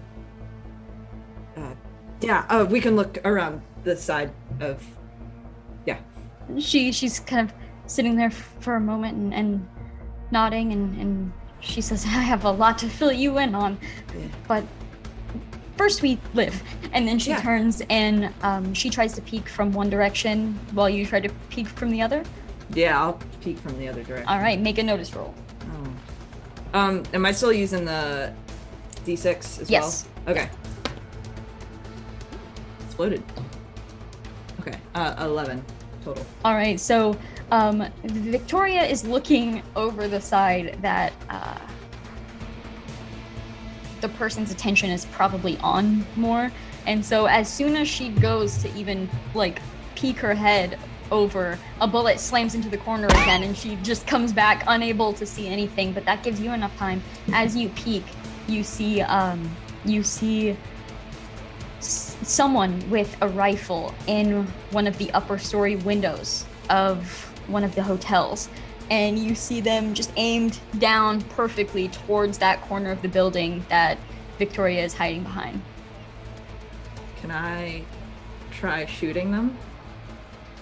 uh, 1.57 1.75
yeah, 2.21 2.45
uh, 2.49 2.65
we 2.69 2.81
can 2.81 2.97
look 2.97 3.19
around 3.25 3.63
the 3.85 3.97
side 3.97 4.33
of. 4.61 4.83
Yeah. 5.87 5.99
She 6.59 6.93
she's 6.93 7.21
kind 7.21 7.49
of 7.49 7.55
sitting 7.87 8.17
there 8.17 8.31
for 8.31 8.77
a 8.77 8.81
moment 8.81 9.17
and, 9.17 9.35
and 9.35 9.69
nodding 10.31 10.73
and, 10.73 10.99
and 11.01 11.33
she 11.61 11.81
says, 11.81 12.05
I 12.05 12.09
have 12.09 12.45
a 12.45 12.51
lot 12.51 12.79
to 12.79 12.89
fill 12.89 13.13
you 13.13 13.39
in 13.39 13.55
on. 13.55 13.79
But 14.49 14.65
first 15.77 16.03
we 16.03 16.19
live. 16.35 16.63
And 16.93 17.07
then 17.07 17.19
she 17.19 17.31
Yeah. 17.31 17.41
turns 17.43 17.83
and 17.91 18.33
um, 18.43 18.73
she 18.75 18.89
tries 18.91 19.13
to 19.15 19.23
peek 19.23 19.49
from 19.49 19.73
one 19.73 19.91
direction 19.91 20.59
while 20.73 20.89
you 20.89 21.05
try 21.07 21.21
to 21.21 21.29
peek 21.51 21.67
from 21.69 21.91
the 21.91 22.01
other. 22.03 22.25
Yeah, 22.75 23.01
I'll 23.01 23.19
peek 23.43 23.59
from 23.59 23.79
the 23.79 23.89
other 23.89 24.03
direction. 24.03 24.29
All 24.29 24.39
right, 24.39 24.59
make 24.61 24.79
a 24.79 24.83
notice 24.83 25.15
roll. 25.15 25.35
Oh. 25.73 26.79
Um, 26.79 27.03
am 27.13 27.27
I 27.27 27.33
still 27.33 27.53
using 27.53 27.85
the 27.85 28.33
d6 29.05 29.61
as 29.63 29.71
Yes. 29.71 30.07
well? 30.27 30.37
Okay. 30.37 30.49
Exploded. 32.93 33.23
Okay, 34.61 34.77
uh, 34.95 35.15
11 35.21 35.65
total. 36.05 36.27
All 36.45 36.53
right, 36.53 36.79
so 36.79 37.17
um, 37.51 37.87
Victoria 38.05 38.83
is 38.83 39.07
looking 39.07 39.63
over 39.75 40.09
the 40.09 40.21
side 40.21 40.77
that 40.83 41.15
uh, 41.31 41.57
the 44.03 44.11
person's 44.11 44.51
attention 44.51 44.91
is 44.91 45.07
probably 45.07 45.57
on 45.61 46.05
more. 46.17 46.53
And 46.85 47.03
so 47.03 47.25
as 47.25 47.51
soon 47.51 47.77
as 47.77 47.89
she 47.89 48.11
goes 48.11 48.59
to 48.59 48.71
even 48.77 49.09
like 49.33 49.63
peek 49.95 50.19
her 50.19 50.35
head 50.35 50.79
over, 51.11 51.59
a 51.81 51.89
bullet 51.89 52.21
slams 52.21 52.55
into 52.55 52.69
the 52.69 52.77
corner 52.77 53.07
again 53.07 53.43
and 53.43 53.57
she 53.57 53.77
just 53.77 54.07
comes 54.07 54.35
back 54.35 54.65
unable 54.67 55.15
to 55.15 55.25
see 55.25 55.49
anything. 55.49 55.95
But 55.95 56.05
that 56.05 56.23
gives 56.23 56.43
you 56.43 56.53
enough 56.53 56.77
time. 56.77 57.03
As 57.33 57.57
you 57.57 57.71
peek, 57.71 58.05
you 58.49 58.63
see 58.63 59.01
um, 59.01 59.51
you 59.87 60.03
see 60.03 60.59
someone 61.83 62.89
with 62.91 63.17
a 63.21 63.29
rifle 63.29 63.95
in 64.07 64.45
one 64.71 64.87
of 64.87 64.97
the 64.99 65.11
upper 65.13 65.39
story 65.39 65.77
windows 65.77 66.45
of 66.71 67.05
one 67.49 67.65
of 67.65 67.75
the 67.75 67.83
hotels 67.83 68.49
and 68.91 69.19
you 69.19 69.35
see 69.35 69.61
them 69.61 69.95
just 69.95 70.13
aimed 70.17 70.59
down 70.79 71.23
perfectly 71.23 71.89
towards 71.89 72.39
that 72.39 72.61
corner 72.63 72.91
of 72.91 73.01
the 73.03 73.09
building 73.09 73.65
that 73.69 73.99
Victoria 74.39 74.85
is 74.85 74.93
hiding 74.95 75.23
behind. 75.23 75.63
Can 77.21 77.31
I 77.31 77.85
try 78.51 78.85
shooting 78.87 79.31
them? 79.31 79.57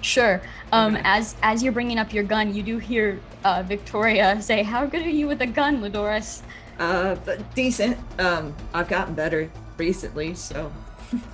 Sure. 0.02 0.40
Um, 0.72 0.94
Okay. 0.94 1.02
as 1.04 1.34
as 1.42 1.62
you're 1.62 1.72
bringing 1.72 1.98
up 1.98 2.12
your 2.12 2.24
gun, 2.24 2.54
you 2.54 2.62
do 2.62 2.78
hear 2.78 3.20
uh, 3.44 3.62
Victoria 3.66 4.40
say, 4.40 4.62
"How 4.62 4.86
good 4.86 5.02
are 5.02 5.08
you 5.08 5.26
with 5.26 5.42
a 5.42 5.46
gun, 5.46 5.80
Ladoris?" 5.80 6.42
Uh, 6.78 7.16
but 7.24 7.54
decent. 7.54 7.98
Um, 8.18 8.54
I've 8.72 8.88
gotten 8.88 9.14
better 9.14 9.50
recently, 9.76 10.34
so 10.34 10.70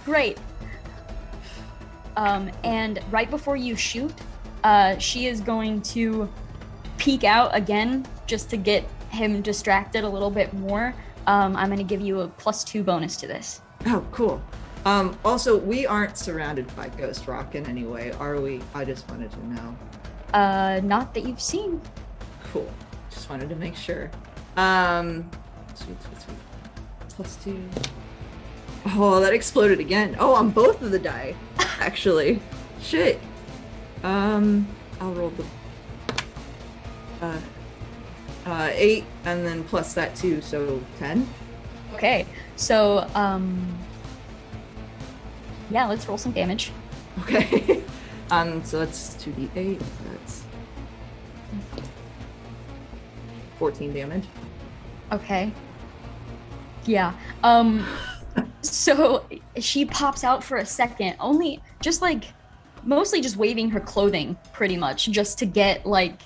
Great. 0.05 0.39
Um, 2.17 2.51
and 2.65 3.01
right 3.11 3.31
before 3.31 3.57
you 3.57 3.77
shoot, 3.77 4.13
uh, 4.65 4.97
she 4.99 5.27
is 5.27 5.41
going 5.41 5.83
to 5.83 6.29
peek 6.97 7.25
out 7.25 7.55
again 7.55 8.07
just 8.27 8.49
to 8.51 8.57
get 8.57 8.85
him 9.11 9.43
distracted 9.43 10.05
a 10.05 10.09
little 10.09 10.31
bit 10.31 10.53
more. 10.55 10.95
Um, 11.27 11.57
I'm 11.57 11.67
going 11.67 11.79
to 11.79 11.85
give 11.85 12.01
you 12.01 12.21
a 12.21 12.29
plus 12.29 12.65
two 12.65 12.83
bonus 12.83 13.17
to 13.19 13.27
this. 13.27 13.61
oh, 13.87 14.05
cool. 14.13 14.43
Um, 14.85 15.19
also, 15.25 15.59
we 15.59 15.85
aren't 15.87 16.17
surrounded 16.17 16.75
by 16.77 16.89
Ghost 16.91 17.27
Rock 17.27 17.55
in 17.55 17.67
any 17.67 17.85
way, 17.85 18.13
are 18.13 18.41
we? 18.41 18.61
I 18.75 18.85
just 18.85 19.09
wanted 19.11 19.33
to 19.33 19.47
know. 19.49 19.77
Uh, 20.33 20.81
not 20.85 21.13
that 21.15 21.27
you've 21.27 21.41
seen. 21.41 21.81
Cool. 22.53 22.71
Just 23.11 23.29
wanted 23.29 23.49
to 23.49 23.57
make 23.57 23.75
sure. 23.75 24.11
Um, 24.57 25.29
sweet, 25.75 26.01
sweet, 26.03 26.21
sweet. 26.23 26.37
Plus 27.09 27.37
two. 27.37 27.69
Oh, 28.95 29.21
that 29.21 29.33
exploded 29.33 29.81
again. 29.81 30.17
Oh, 30.21 30.35
on 30.35 30.51
both 30.51 30.81
of 30.81 30.93
the 30.93 30.99
die, 30.99 31.35
actually. 31.81 32.41
Shit. 32.81 33.21
Um, 34.05 34.69
I'll 35.01 35.13
roll 35.13 35.31
the. 35.31 35.45
Uh, 37.21 37.41
uh, 38.47 38.71
eight, 38.73 39.05
and 39.25 39.45
then 39.45 39.65
plus 39.65 39.93
that 39.95 40.15
two, 40.15 40.41
so 40.41 40.81
ten. 40.99 41.29
Okay, 41.95 42.27
so 42.55 43.09
um, 43.15 43.77
yeah, 45.71 45.87
let's 45.87 46.07
roll 46.07 46.19
some 46.19 46.33
damage. 46.33 46.71
Okay. 47.21 47.83
um, 48.31 48.63
so 48.65 48.79
that's 48.79 49.15
two 49.15 49.33
d 49.33 49.51
eight. 49.57 49.83
That's 50.11 50.45
fourteen 53.59 53.93
damage. 53.93 54.27
Okay. 55.11 55.51
Yeah. 56.85 57.15
Um 57.43 57.85
so 58.61 59.27
she 59.59 59.85
pops 59.85 60.25
out 60.25 60.43
for 60.43 60.59
a 60.59 60.67
second, 60.67 61.17
only 61.21 61.61
just 61.81 62.03
like 62.03 62.25
mostly 62.85 63.21
just 63.21 63.37
waving 63.37 63.71
her 63.71 63.81
clothing 63.81 64.37
pretty 64.53 64.77
much 64.77 65.07
just 65.07 65.39
to 65.39 65.47
get 65.47 65.85
like 65.85 66.21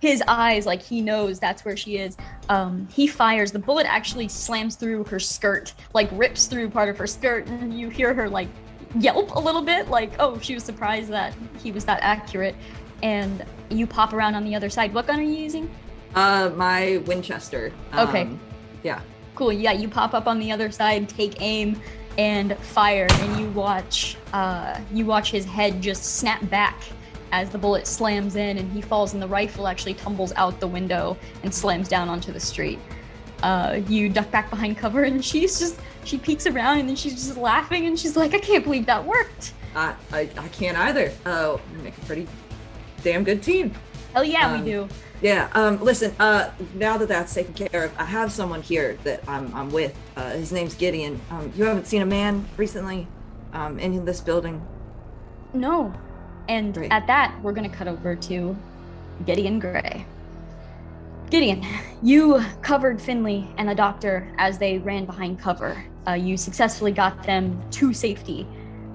his 0.00 0.22
eyes 0.28 0.66
like 0.66 0.82
he 0.82 1.00
knows 1.00 1.40
that's 1.40 1.64
where 1.64 1.76
she 1.76 1.96
is. 1.96 2.16
Um 2.48 2.86
he 2.92 3.06
fires 3.06 3.52
the 3.52 3.58
bullet 3.58 3.86
actually 3.86 4.28
slams 4.28 4.76
through 4.76 5.04
her 5.04 5.18
skirt, 5.18 5.74
like 5.94 6.08
rips 6.12 6.46
through 6.46 6.70
part 6.70 6.88
of 6.88 6.98
her 6.98 7.06
skirt 7.06 7.46
and 7.48 7.78
you 7.78 7.88
hear 7.88 8.12
her 8.12 8.28
like 8.28 8.48
yelp 8.98 9.34
a 9.34 9.38
little 9.38 9.62
bit 9.62 9.88
like 9.88 10.12
oh 10.18 10.38
she 10.38 10.54
was 10.54 10.62
surprised 10.62 11.10
that 11.10 11.34
he 11.62 11.72
was 11.72 11.84
that 11.84 11.98
accurate 12.02 12.54
and 13.02 13.44
you 13.70 13.86
pop 13.86 14.12
around 14.12 14.34
on 14.34 14.44
the 14.44 14.54
other 14.54 14.70
side. 14.70 14.92
What 14.94 15.06
gun 15.06 15.20
are 15.20 15.22
you 15.22 15.36
using? 15.36 15.70
Uh, 16.14 16.50
my 16.54 16.98
Winchester. 17.06 17.72
Okay. 17.94 18.22
Um, 18.22 18.40
yeah. 18.82 19.00
Cool. 19.36 19.52
Yeah, 19.52 19.72
you 19.72 19.88
pop 19.88 20.14
up 20.14 20.26
on 20.26 20.38
the 20.38 20.50
other 20.50 20.70
side, 20.70 21.08
take 21.08 21.40
aim, 21.40 21.80
and 22.18 22.56
fire, 22.58 23.06
and 23.10 23.40
you 23.40 23.48
watch. 23.50 24.16
Uh, 24.32 24.80
you 24.92 25.04
watch 25.06 25.30
his 25.30 25.44
head 25.44 25.80
just 25.80 26.16
snap 26.16 26.48
back 26.50 26.82
as 27.32 27.50
the 27.50 27.58
bullet 27.58 27.86
slams 27.86 28.34
in, 28.36 28.56
and 28.58 28.72
he 28.72 28.80
falls, 28.80 29.12
and 29.12 29.22
the 29.22 29.28
rifle 29.28 29.68
actually 29.68 29.94
tumbles 29.94 30.32
out 30.36 30.58
the 30.58 30.66
window 30.66 31.16
and 31.42 31.54
slams 31.54 31.88
down 31.88 32.08
onto 32.08 32.32
the 32.32 32.40
street. 32.40 32.78
Uh, 33.42 33.80
you 33.88 34.08
duck 34.08 34.30
back 34.30 34.48
behind 34.48 34.78
cover, 34.78 35.04
and 35.04 35.22
she's 35.24 35.58
just 35.58 35.78
she 36.04 36.16
peeks 36.16 36.46
around, 36.46 36.78
and 36.78 36.88
then 36.88 36.96
she's 36.96 37.12
just 37.14 37.36
laughing, 37.36 37.86
and 37.86 37.98
she's 37.98 38.16
like, 38.16 38.32
"I 38.32 38.38
can't 38.38 38.64
believe 38.64 38.86
that 38.86 39.04
worked." 39.04 39.52
I, 39.74 39.94
I, 40.12 40.20
I 40.38 40.48
can't 40.48 40.78
either. 40.78 41.12
Uh, 41.26 41.58
we 41.76 41.82
make 41.82 41.98
a 41.98 42.00
pretty 42.06 42.26
damn 43.02 43.22
good 43.24 43.42
team. 43.42 43.74
Hell 44.14 44.24
yeah, 44.24 44.46
Um, 44.50 44.64
we 44.64 44.70
do. 44.70 44.88
Yeah. 45.22 45.48
Um. 45.54 45.82
Listen. 45.82 46.14
Uh. 46.18 46.50
Now 46.74 46.98
that 46.98 47.08
that's 47.08 47.34
taken 47.34 47.54
care 47.54 47.84
of, 47.84 47.98
I 47.98 48.04
have 48.04 48.30
someone 48.32 48.62
here 48.62 48.98
that 49.04 49.26
I'm 49.28 49.54
I'm 49.54 49.70
with. 49.70 49.96
Uh. 50.16 50.30
His 50.30 50.52
name's 50.52 50.74
Gideon. 50.74 51.20
Um. 51.30 51.52
You 51.56 51.64
haven't 51.64 51.86
seen 51.86 52.02
a 52.02 52.06
man 52.06 52.46
recently, 52.56 53.06
um, 53.52 53.78
in 53.78 54.04
this 54.04 54.20
building. 54.20 54.64
No. 55.52 55.92
And 56.48 56.74
Great. 56.74 56.92
at 56.92 57.06
that, 57.06 57.36
we're 57.42 57.52
going 57.52 57.68
to 57.68 57.76
cut 57.76 57.88
over 57.88 58.14
to 58.14 58.56
Gideon 59.24 59.58
Gray. 59.58 60.06
Gideon, 61.30 61.64
you 62.02 62.42
covered 62.62 63.00
Finley 63.00 63.48
and 63.56 63.68
the 63.68 63.74
doctor 63.74 64.32
as 64.38 64.58
they 64.58 64.78
ran 64.78 65.06
behind 65.06 65.38
cover. 65.38 65.82
Uh, 66.06 66.12
you 66.12 66.36
successfully 66.36 66.92
got 66.92 67.22
them 67.24 67.60
to 67.72 67.92
safety. 67.92 68.46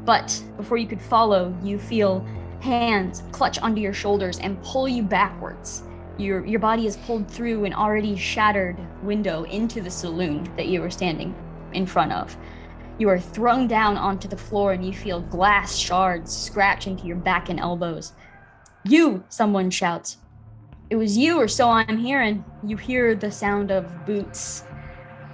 But 0.05 0.41
before 0.57 0.77
you 0.77 0.87
could 0.87 1.01
follow, 1.01 1.53
you 1.61 1.77
feel 1.77 2.25
hands 2.61 3.23
clutch 3.31 3.59
onto 3.59 3.81
your 3.81 3.93
shoulders 3.93 4.39
and 4.39 4.61
pull 4.63 4.87
you 4.87 5.03
backwards. 5.03 5.83
Your, 6.17 6.45
your 6.45 6.59
body 6.59 6.85
is 6.85 6.97
pulled 6.97 7.29
through 7.29 7.65
an 7.65 7.73
already 7.73 8.15
shattered 8.15 8.77
window 9.03 9.43
into 9.43 9.81
the 9.81 9.89
saloon 9.89 10.51
that 10.55 10.67
you 10.67 10.81
were 10.81 10.89
standing 10.89 11.33
in 11.73 11.85
front 11.85 12.11
of. 12.11 12.35
You 12.97 13.09
are 13.09 13.19
thrown 13.19 13.67
down 13.67 13.97
onto 13.97 14.27
the 14.27 14.37
floor 14.37 14.73
and 14.73 14.85
you 14.85 14.93
feel 14.93 15.21
glass 15.21 15.75
shards 15.75 16.35
scratch 16.35 16.85
into 16.85 17.07
your 17.07 17.15
back 17.15 17.49
and 17.49 17.59
elbows. 17.59 18.13
You, 18.83 19.23
someone 19.29 19.69
shouts. 19.69 20.17
It 20.89 20.97
was 20.97 21.17
you, 21.17 21.39
or 21.39 21.47
so 21.47 21.69
I'm 21.69 21.97
hearing. 21.97 22.43
You 22.65 22.75
hear 22.77 23.15
the 23.15 23.31
sound 23.31 23.71
of 23.71 24.05
boots 24.05 24.65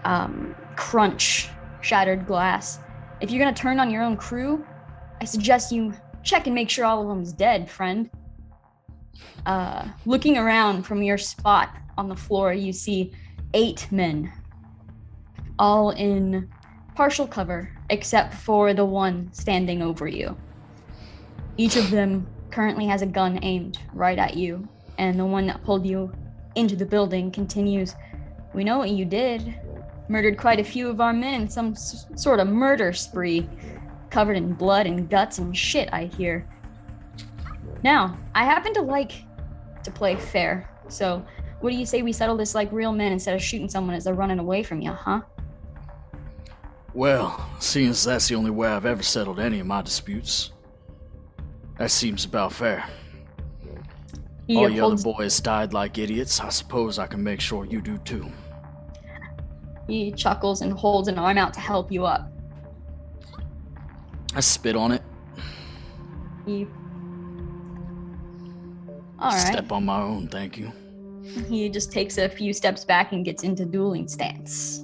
um, 0.05 0.55
crunch 0.75 1.49
shattered 1.81 2.27
glass. 2.27 2.79
If 3.21 3.31
you're 3.31 3.43
gonna 3.43 3.55
turn 3.55 3.79
on 3.79 3.89
your 3.89 4.03
own 4.03 4.17
crew, 4.17 4.65
I 5.19 5.25
suggest 5.25 5.71
you 5.71 5.93
check 6.23 6.45
and 6.45 6.53
make 6.53 6.69
sure 6.69 6.85
all 6.85 7.01
of 7.01 7.07
them's 7.07 7.33
dead, 7.33 7.69
friend. 7.69 8.09
Uh, 9.45 9.87
looking 10.05 10.37
around 10.37 10.83
from 10.83 11.01
your 11.01 11.17
spot 11.17 11.75
on 11.97 12.09
the 12.09 12.15
floor, 12.15 12.53
you 12.53 12.73
see 12.73 13.11
eight 13.53 13.87
men, 13.91 14.31
all 15.57 15.91
in 15.91 16.49
partial 16.95 17.27
cover, 17.27 17.71
except 17.89 18.33
for 18.33 18.73
the 18.73 18.85
one 18.85 19.31
standing 19.33 19.81
over 19.81 20.07
you. 20.07 20.35
Each 21.57 21.75
of 21.75 21.89
them 21.91 22.27
currently 22.51 22.85
has 22.87 23.01
a 23.01 23.05
gun 23.07 23.39
aimed 23.41 23.79
right 23.93 24.17
at 24.19 24.35
you, 24.35 24.67
and 24.97 25.19
the 25.19 25.25
one 25.25 25.47
that 25.47 25.63
pulled 25.63 25.85
you 25.85 26.11
into 26.55 26.75
the 26.75 26.85
building 26.85 27.31
continues 27.31 27.95
We 28.53 28.63
know 28.63 28.77
what 28.79 28.89
you 28.89 29.05
did. 29.05 29.59
Murdered 30.09 30.37
quite 30.37 30.59
a 30.59 30.63
few 30.63 30.89
of 30.89 31.01
our 31.01 31.13
men 31.13 31.41
in 31.41 31.49
some 31.49 31.71
s- 31.73 32.07
sort 32.15 32.39
of 32.39 32.47
murder 32.47 32.93
spree. 32.93 33.47
Covered 34.09 34.37
in 34.37 34.53
blood 34.53 34.87
and 34.87 35.09
guts 35.09 35.37
and 35.37 35.55
shit, 35.55 35.89
I 35.91 36.05
hear. 36.05 36.47
Now, 37.83 38.17
I 38.35 38.43
happen 38.43 38.73
to 38.73 38.81
like 38.81 39.11
to 39.83 39.91
play 39.91 40.15
fair, 40.15 40.69
so 40.89 41.25
what 41.59 41.71
do 41.71 41.75
you 41.75 41.85
say 41.85 42.01
we 42.01 42.11
settle 42.13 42.37
this 42.37 42.53
like 42.55 42.71
real 42.71 42.91
men 42.91 43.11
instead 43.11 43.35
of 43.35 43.41
shooting 43.41 43.69
someone 43.69 43.95
as 43.95 44.03
they're 44.03 44.13
running 44.13 44.39
away 44.39 44.63
from 44.63 44.81
you, 44.81 44.91
huh? 44.91 45.21
Well, 46.93 47.49
seeing 47.59 47.89
as 47.89 48.03
that's 48.03 48.27
the 48.27 48.35
only 48.35 48.51
way 48.51 48.67
I've 48.67 48.85
ever 48.85 49.03
settled 49.03 49.39
any 49.39 49.59
of 49.59 49.67
my 49.67 49.81
disputes, 49.81 50.51
that 51.77 51.91
seems 51.91 52.25
about 52.25 52.53
fair. 52.53 52.85
He 54.47 54.57
All 54.57 54.69
you 54.69 54.83
other 54.85 55.01
boys 55.01 55.39
died 55.39 55.73
like 55.73 55.97
idiots. 55.97 56.39
I 56.39 56.49
suppose 56.49 56.97
I 56.99 57.05
can 57.05 57.21
make 57.21 57.41
sure 57.41 57.65
you 57.65 57.81
do 57.81 57.97
too. 57.99 58.31
he 59.87 60.11
chuckles 60.11 60.61
and 60.61 60.73
holds 60.73 61.07
an 61.07 61.19
arm 61.19 61.37
out 61.37 61.53
to 61.53 61.59
help 61.59 61.91
you 61.91 62.05
up. 62.05 62.31
I 64.33 64.39
spit 64.39 64.75
on 64.75 64.91
it. 64.91 65.01
He. 66.45 66.67
All 69.19 69.31
right. 69.31 69.53
Step 69.53 69.71
on 69.71 69.85
my 69.85 69.99
own, 70.01 70.27
thank 70.27 70.57
you. 70.57 70.71
He 71.47 71.69
just 71.69 71.91
takes 71.91 72.17
a 72.17 72.29
few 72.29 72.53
steps 72.53 72.85
back 72.85 73.11
and 73.11 73.25
gets 73.25 73.43
into 73.43 73.65
dueling 73.65 74.07
stance. 74.07 74.83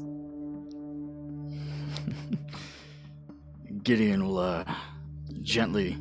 Gideon 3.84 4.26
will 4.26 4.40
uh, 4.40 4.66
gently 5.42 5.98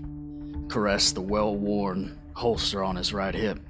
caress 0.68 1.12
the 1.12 1.20
well 1.20 1.54
worn 1.54 2.18
holster 2.34 2.82
on 2.82 2.96
his 2.96 3.12
right 3.12 3.34
hip. 3.34 3.60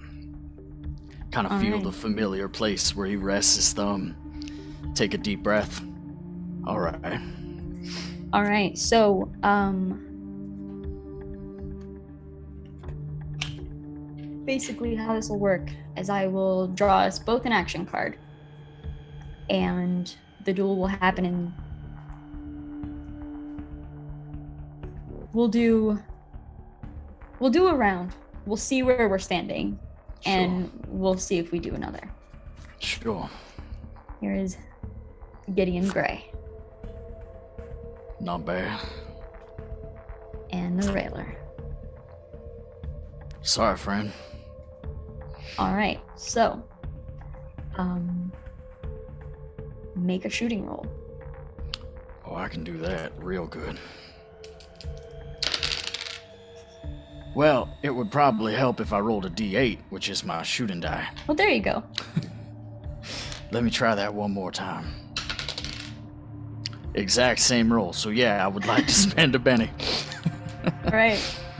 Kind 1.30 1.46
of 1.46 1.60
feel 1.60 1.72
Alright. 1.74 1.84
the 1.84 1.92
familiar 1.92 2.48
place 2.48 2.94
where 2.94 3.06
he 3.06 3.16
rests 3.16 3.56
his 3.56 3.72
thumb. 3.72 4.14
Take 4.94 5.14
a 5.14 5.18
deep 5.18 5.42
breath. 5.42 5.82
Alright. 6.66 7.20
All 8.32 8.42
right. 8.42 8.76
So, 8.78 9.32
um, 9.42 10.11
basically, 14.52 14.94
how 14.94 15.14
this 15.14 15.30
will 15.30 15.38
work 15.38 15.70
is 15.96 16.10
I 16.10 16.26
will 16.26 16.66
draw 16.68 16.98
us 16.98 17.18
both 17.18 17.46
an 17.46 17.52
action 17.52 17.86
card, 17.86 18.18
and 19.48 20.14
the 20.44 20.52
duel 20.52 20.76
will 20.76 20.88
happen 20.88 21.24
in. 21.24 21.54
We'll 25.32 25.48
do. 25.48 25.98
We'll 27.40 27.50
do 27.50 27.68
a 27.68 27.74
round. 27.74 28.12
We'll 28.44 28.58
see 28.58 28.82
where 28.82 29.08
we're 29.08 29.18
standing, 29.18 29.78
and 30.26 30.70
we'll 30.86 31.16
see 31.16 31.38
if 31.38 31.50
we 31.50 31.58
do 31.58 31.74
another. 31.74 32.04
Sure. 32.78 33.30
Here 34.20 34.34
is 34.34 34.58
Gideon 35.54 35.88
Gray 35.88 36.30
Not 38.20 38.44
bad. 38.44 38.78
and 40.50 40.80
the 40.82 40.92
Railer. 40.92 41.36
Sorry, 43.40 43.76
friend. 43.78 44.12
All 45.58 45.74
right, 45.74 46.00
so 46.16 46.62
um, 47.76 48.32
make 49.96 50.24
a 50.24 50.30
shooting 50.30 50.66
roll. 50.66 50.86
Oh, 52.24 52.34
I 52.34 52.48
can 52.48 52.64
do 52.64 52.78
that 52.78 53.12
real 53.18 53.46
good. 53.46 53.78
Well, 57.34 57.76
it 57.82 57.90
would 57.90 58.10
probably 58.10 58.54
help 58.54 58.80
if 58.80 58.92
I 58.92 59.00
rolled 59.00 59.24
a 59.24 59.30
d8, 59.30 59.78
which 59.88 60.10
is 60.10 60.22
my 60.22 60.42
shooting 60.42 60.80
die. 60.80 61.08
Well, 61.26 61.34
there 61.34 61.48
you 61.48 61.62
go. 61.62 61.82
Let 63.50 63.64
me 63.64 63.70
try 63.70 63.94
that 63.94 64.12
one 64.12 64.32
more 64.32 64.50
time. 64.50 64.94
Exact 66.94 67.40
same 67.40 67.72
roll, 67.72 67.92
so 67.94 68.10
yeah, 68.10 68.44
I 68.44 68.48
would 68.48 68.66
like 68.66 68.86
to 68.86 68.92
spend 69.10 69.34
a 69.34 69.40
penny. 69.40 69.70
All 70.84 70.92
right, 70.92 71.18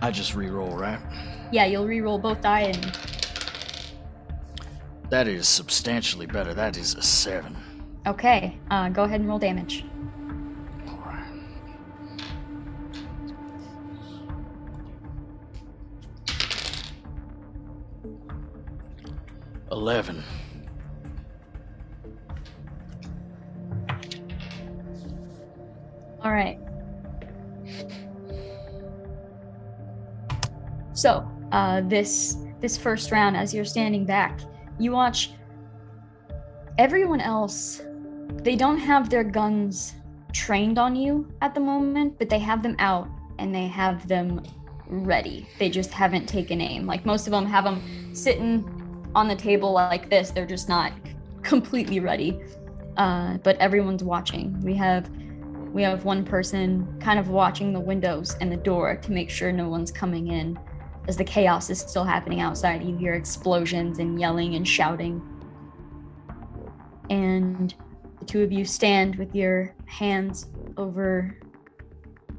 I 0.00 0.10
just 0.10 0.34
re-roll, 0.34 0.76
right? 0.76 1.00
yeah, 1.50 1.64
you'll 1.64 1.86
re-roll 1.86 2.18
both 2.18 2.40
die, 2.42 2.60
and 2.62 2.96
That 5.10 5.26
is 5.26 5.48
substantially 5.48 6.26
better. 6.26 6.52
That 6.54 6.76
is 6.76 6.94
a 6.94 7.02
seven. 7.02 7.56
okay, 8.06 8.58
uh, 8.70 8.88
go 8.90 9.04
ahead 9.04 9.20
and 9.20 9.28
roll 9.28 9.38
damage. 9.38 9.84
Eleven. 19.70 20.22
All 26.22 26.32
right. 26.32 26.58
So, 30.98 31.24
uh, 31.52 31.82
this 31.82 32.38
this 32.60 32.76
first 32.76 33.12
round, 33.12 33.36
as 33.36 33.54
you're 33.54 33.64
standing 33.64 34.04
back, 34.04 34.40
you 34.80 34.90
watch 34.90 35.30
everyone 36.76 37.20
else. 37.20 37.82
They 38.42 38.56
don't 38.56 38.78
have 38.78 39.08
their 39.08 39.22
guns 39.22 39.94
trained 40.32 40.76
on 40.76 40.96
you 40.96 41.32
at 41.40 41.54
the 41.54 41.60
moment, 41.60 42.18
but 42.18 42.28
they 42.28 42.40
have 42.40 42.64
them 42.64 42.74
out 42.80 43.06
and 43.38 43.54
they 43.54 43.68
have 43.68 44.08
them 44.08 44.42
ready. 44.88 45.46
They 45.60 45.70
just 45.70 45.92
haven't 45.92 46.26
taken 46.26 46.60
aim. 46.60 46.84
Like 46.84 47.06
most 47.06 47.28
of 47.28 47.30
them 47.30 47.46
have 47.46 47.62
them 47.62 47.80
sitting 48.12 48.64
on 49.14 49.28
the 49.28 49.36
table 49.36 49.72
like 49.72 50.10
this. 50.10 50.32
They're 50.32 50.46
just 50.46 50.68
not 50.68 50.92
completely 51.44 52.00
ready. 52.00 52.40
Uh, 52.96 53.36
but 53.44 53.56
everyone's 53.58 54.02
watching. 54.02 54.60
We 54.62 54.74
have 54.74 55.08
we 55.72 55.84
have 55.84 56.04
one 56.04 56.24
person 56.24 56.98
kind 56.98 57.20
of 57.20 57.28
watching 57.28 57.72
the 57.72 57.78
windows 57.78 58.34
and 58.40 58.50
the 58.50 58.56
door 58.56 58.96
to 58.96 59.12
make 59.12 59.30
sure 59.30 59.52
no 59.52 59.68
one's 59.68 59.92
coming 59.92 60.32
in 60.32 60.58
as 61.08 61.16
the 61.16 61.24
chaos 61.24 61.70
is 61.70 61.80
still 61.80 62.04
happening 62.04 62.40
outside. 62.40 62.84
You 62.84 62.96
hear 62.96 63.14
explosions 63.14 63.98
and 63.98 64.20
yelling 64.20 64.54
and 64.54 64.68
shouting. 64.68 65.22
And 67.08 67.74
the 68.20 68.26
two 68.26 68.42
of 68.42 68.52
you 68.52 68.66
stand 68.66 69.16
with 69.16 69.34
your 69.34 69.74
hands 69.86 70.46
over 70.76 71.38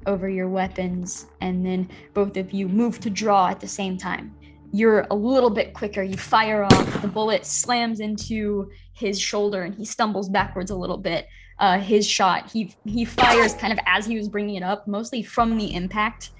over 0.05 0.29
your 0.29 0.47
weapons 0.47 1.27
and 1.41 1.65
then 1.65 1.89
both 2.13 2.37
of 2.37 2.53
you 2.53 2.69
move 2.69 2.99
to 3.01 3.09
draw 3.09 3.49
at 3.49 3.59
the 3.59 3.67
same 3.67 3.97
time. 3.97 4.33
You're 4.71 5.05
a 5.11 5.15
little 5.15 5.49
bit 5.49 5.73
quicker. 5.73 6.01
You 6.01 6.15
fire 6.15 6.63
off. 6.63 7.01
The 7.01 7.07
bullet 7.07 7.45
slams 7.45 7.99
into 7.99 8.71
his 8.93 9.19
shoulder 9.19 9.63
and 9.63 9.75
he 9.75 9.83
stumbles 9.83 10.29
backwards 10.29 10.71
a 10.71 10.75
little 10.75 10.97
bit. 10.97 11.27
Uh, 11.57 11.79
his 11.79 12.07
shot. 12.07 12.49
He 12.49 12.73
he 12.85 13.03
fires 13.03 13.53
kind 13.55 13.73
of 13.73 13.79
as 13.85 14.05
he 14.05 14.15
was 14.15 14.29
bringing 14.29 14.55
it 14.55 14.63
up, 14.63 14.87
mostly 14.87 15.23
from 15.23 15.57
the 15.57 15.73
impact. 15.75 16.31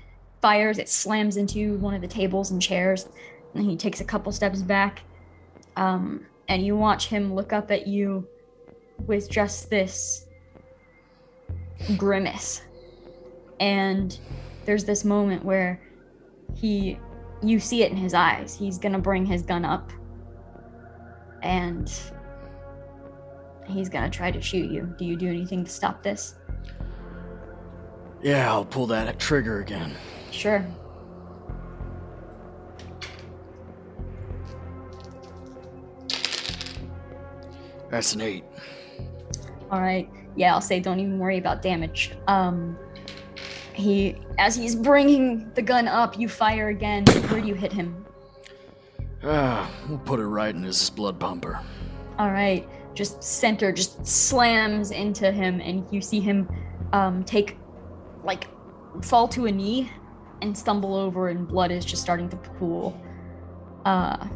Fires. 0.42 0.78
It 0.78 0.90
slams 0.90 1.38
into 1.38 1.78
one 1.78 1.94
of 1.94 2.02
the 2.02 2.08
tables 2.08 2.52
and 2.52 2.62
chairs, 2.62 3.08
and 3.54 3.66
he 3.66 3.76
takes 3.76 4.00
a 4.02 4.06
couple 4.06 4.32
steps 4.32 4.62
back. 4.62 5.02
Um, 5.76 6.26
and 6.48 6.66
you 6.66 6.76
watch 6.76 7.08
him 7.08 7.34
look 7.34 7.54
up 7.54 7.72
at 7.72 7.88
you 7.88 8.28
with 9.06 9.30
just 9.30 9.70
this 9.70 10.28
grimace. 11.98 12.62
And 13.60 14.18
there's 14.66 14.86
this 14.86 15.06
moment 15.06 15.44
where 15.44 15.82
he, 16.56 16.98
you 17.42 17.60
see 17.60 17.84
it 17.84 17.92
in 17.92 17.98
his 17.98 18.14
eyes. 18.14 18.56
He's 18.56 18.78
gonna 18.78 19.00
bring 19.00 19.26
his 19.26 19.42
gun 19.42 19.66
up, 19.66 19.92
and 21.44 21.92
he's 23.68 23.90
gonna 23.90 24.10
try 24.10 24.32
to 24.32 24.42
shoot 24.42 24.72
you. 24.72 24.94
Do 24.98 25.06
you 25.06 25.16
do 25.16 25.28
anything 25.28 25.64
to 25.64 25.70
stop 25.70 26.04
this? 26.04 26.36
Yeah, 28.22 28.52
I'll 28.52 28.66
pull 28.66 28.88
that 28.88 29.20
trigger 29.20 29.62
again. 29.62 29.94
Sure. 30.32 30.66
That's 37.90 38.14
an 38.14 38.22
eight. 38.22 38.44
All 39.72 39.82
right. 39.82 40.10
Yeah, 40.36 40.54
I'll 40.54 40.62
say 40.62 40.80
don't 40.80 41.00
even 41.00 41.20
worry 41.20 41.38
about 41.38 41.62
damage. 41.62 42.12
Um, 42.28 42.78
he, 43.74 44.16
as 44.38 44.56
he's 44.56 44.76
bringing 44.76 45.52
the 45.54 45.62
gun 45.62 45.88
up, 45.88 46.20
you 46.20 46.30
fire 46.30 46.70
again. 46.70 47.06
Where 47.06 47.42
do 47.42 47.48
you 47.48 47.56
hit 47.56 47.74
him? 47.74 48.06
Ah, 49.24 49.70
we'll 49.90 49.98
put 50.00 50.20
it 50.20 50.26
right 50.26 50.54
in 50.54 50.64
his 50.64 50.90
blood 50.90 51.20
pumper. 51.20 51.60
All 52.18 52.32
right. 52.32 52.68
Just 52.94 53.24
center, 53.24 53.72
just 53.72 54.06
slams 54.06 54.92
into 54.92 55.32
him, 55.32 55.62
and 55.62 55.86
you 55.92 56.02
see 56.02 56.20
him 56.20 56.50
um, 56.94 57.24
take, 57.24 57.58
like, 58.24 58.48
fall 59.04 59.28
to 59.30 59.46
a 59.46 59.52
knee 59.52 59.90
and 60.42 60.58
stumble 60.58 60.96
over, 60.96 61.30
and 61.30 61.48
blood 61.48 61.72
is 61.72 61.86
just 61.86 62.02
starting 62.02 62.30
to 62.30 62.38
pool. 62.38 63.00
Uh, 63.86 64.28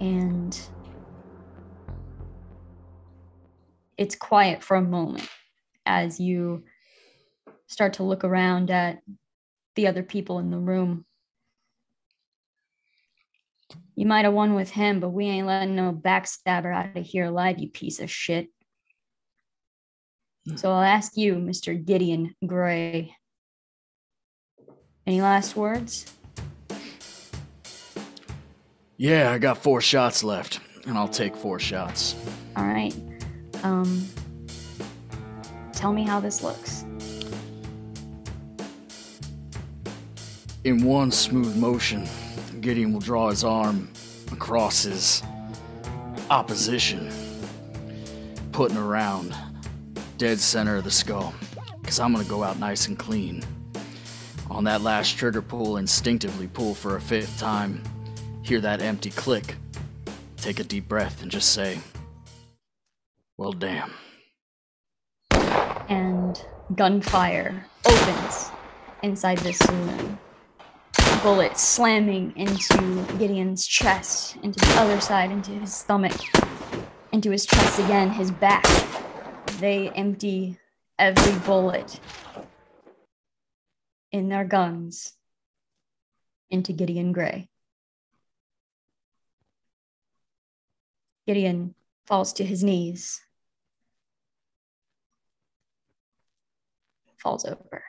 and 0.00 0.60
it's 3.96 4.14
quiet 4.14 4.62
for 4.62 4.76
a 4.76 4.82
moment 4.82 5.28
as 5.84 6.20
you 6.20 6.64
start 7.66 7.94
to 7.94 8.02
look 8.02 8.24
around 8.24 8.70
at 8.70 9.00
the 9.74 9.86
other 9.86 10.02
people 10.02 10.38
in 10.38 10.50
the 10.50 10.58
room. 10.58 11.04
You 13.94 14.06
might 14.06 14.24
have 14.24 14.34
won 14.34 14.54
with 14.54 14.70
him, 14.70 15.00
but 15.00 15.10
we 15.10 15.26
ain't 15.26 15.46
letting 15.46 15.74
no 15.74 15.92
backstabber 15.92 16.74
out 16.74 16.96
of 16.96 17.04
here 17.04 17.24
alive, 17.24 17.58
you 17.58 17.68
piece 17.68 18.00
of 18.00 18.10
shit. 18.10 18.48
So 20.56 20.72
I'll 20.72 20.82
ask 20.82 21.16
you, 21.16 21.34
Mr. 21.34 21.84
Gideon 21.84 22.34
Gray. 22.46 23.14
Any 25.06 25.22
last 25.22 25.56
words? 25.56 26.06
Yeah, 28.96 29.32
I 29.32 29.38
got 29.38 29.58
four 29.58 29.80
shots 29.80 30.24
left, 30.24 30.60
and 30.86 30.98
I'll 30.98 31.08
take 31.08 31.36
four 31.36 31.58
shots. 31.58 32.14
All 32.56 32.64
right. 32.64 32.94
Um, 33.62 34.08
tell 35.72 35.92
me 35.92 36.02
how 36.02 36.20
this 36.20 36.42
looks. 36.42 36.84
In 40.64 40.84
one 40.84 41.12
smooth 41.12 41.56
motion, 41.56 42.06
Gideon 42.60 42.92
will 42.92 43.00
draw 43.00 43.30
his 43.30 43.44
arm 43.44 43.88
across 44.32 44.82
his 44.82 45.22
opposition, 46.30 47.10
putting 48.52 48.76
around 48.76 49.34
dead 50.18 50.40
center 50.40 50.76
of 50.76 50.84
the 50.84 50.90
skull. 50.90 51.32
Because 51.80 52.00
I'm 52.00 52.12
going 52.12 52.24
to 52.24 52.30
go 52.30 52.42
out 52.42 52.58
nice 52.58 52.88
and 52.88 52.98
clean. 52.98 53.42
On 54.50 54.64
that 54.64 54.82
last 54.82 55.16
trigger 55.16 55.40
pull, 55.40 55.76
instinctively 55.76 56.48
pull 56.48 56.74
for 56.74 56.96
a 56.96 57.00
fifth 57.00 57.38
time, 57.38 57.82
hear 58.42 58.60
that 58.60 58.82
empty 58.82 59.10
click, 59.10 59.54
take 60.36 60.58
a 60.58 60.64
deep 60.64 60.88
breath, 60.88 61.22
and 61.22 61.30
just 61.30 61.52
say, 61.52 61.78
Well, 63.36 63.52
damn. 63.52 63.92
And 65.88 66.44
gunfire 66.74 67.64
opens 67.86 68.50
inside 69.02 69.38
this 69.38 69.58
saloon. 69.58 70.18
Bullet 71.22 71.56
slamming 71.58 72.32
into 72.36 73.04
Gideon's 73.18 73.66
chest, 73.66 74.36
into 74.42 74.58
the 74.60 74.74
other 74.80 75.00
side, 75.00 75.30
into 75.30 75.52
his 75.52 75.74
stomach, 75.74 76.16
into 77.12 77.30
his 77.30 77.46
chest 77.46 77.78
again, 77.80 78.10
his 78.10 78.30
back. 78.30 78.66
They 79.58 79.88
empty 79.88 80.56
every 81.00 81.36
bullet 81.40 81.98
in 84.12 84.28
their 84.28 84.44
guns 84.44 85.14
into 86.48 86.72
Gideon 86.72 87.10
Gray. 87.10 87.48
Gideon 91.26 91.74
falls 92.06 92.32
to 92.34 92.44
his 92.44 92.62
knees, 92.62 93.20
falls 97.16 97.44
over. 97.44 97.82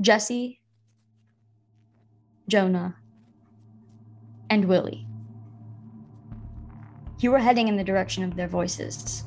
Jesse, 0.00 0.60
Jonah, 2.48 2.99
and 4.50 4.64
Willie. 4.66 5.06
You 7.20 7.30
were 7.30 7.38
heading 7.38 7.68
in 7.68 7.76
the 7.76 7.84
direction 7.84 8.24
of 8.24 8.34
their 8.36 8.48
voices. 8.48 9.24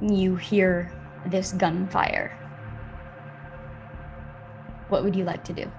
You 0.00 0.36
hear 0.36 0.92
this 1.26 1.52
gunfire. 1.52 2.38
What 4.88 5.02
would 5.04 5.16
you 5.16 5.24
like 5.24 5.42
to 5.44 5.52
do? 5.52 5.70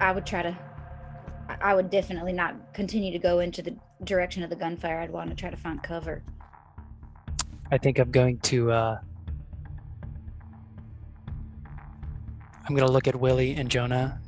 I 0.00 0.12
would 0.12 0.26
try 0.26 0.42
to. 0.42 0.58
I- 1.48 1.58
I 1.60 1.74
would 1.74 1.90
definitely 1.90 2.32
not 2.32 2.74
continue 2.74 3.12
to 3.12 3.18
go 3.18 3.38
into 3.38 3.62
the 3.62 3.76
direction 4.02 4.42
of 4.42 4.50
the 4.50 4.56
gunfire. 4.56 4.98
I'd 4.98 5.10
want 5.10 5.30
to 5.30 5.36
try 5.36 5.48
to 5.48 5.56
find 5.56 5.80
cover. 5.82 6.22
I 7.70 7.78
think 7.78 7.98
I'm 7.98 8.10
going 8.10 8.38
to. 8.40 8.72
Uh, 8.72 8.98
I'm 12.68 12.74
going 12.74 12.86
to 12.86 12.92
look 12.92 13.06
at 13.06 13.14
Willie 13.14 13.54
and 13.54 13.70
Jonah 13.70 14.18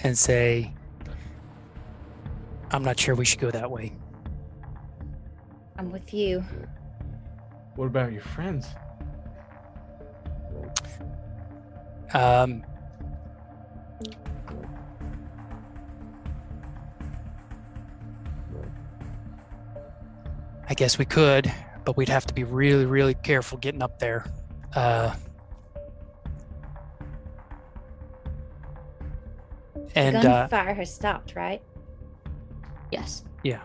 and 0.00 0.18
say, 0.18 0.74
I'm 2.70 2.82
not 2.82 2.98
sure 2.98 3.14
we 3.14 3.24
should 3.24 3.40
go 3.40 3.50
that 3.50 3.70
way. 3.70 3.92
I'm 5.76 5.90
with 5.90 6.12
you. 6.14 6.44
What 7.76 7.86
about 7.86 8.12
your 8.12 8.22
friends? 8.22 8.66
Um, 12.12 12.64
I 20.68 20.74
guess 20.74 20.98
we 20.98 21.04
could, 21.04 21.52
but 21.84 21.96
we'd 21.96 22.08
have 22.08 22.24
to 22.26 22.34
be 22.34 22.44
really, 22.44 22.86
really 22.86 23.14
careful 23.14 23.58
getting 23.58 23.82
up 23.82 23.98
there. 23.98 24.24
Uh, 24.74 25.14
and 29.94 30.16
uh, 30.16 30.22
gunfire 30.22 30.74
has 30.74 30.92
stopped, 30.94 31.34
right? 31.34 31.62
Yes. 32.94 33.24
yeah, 33.42 33.60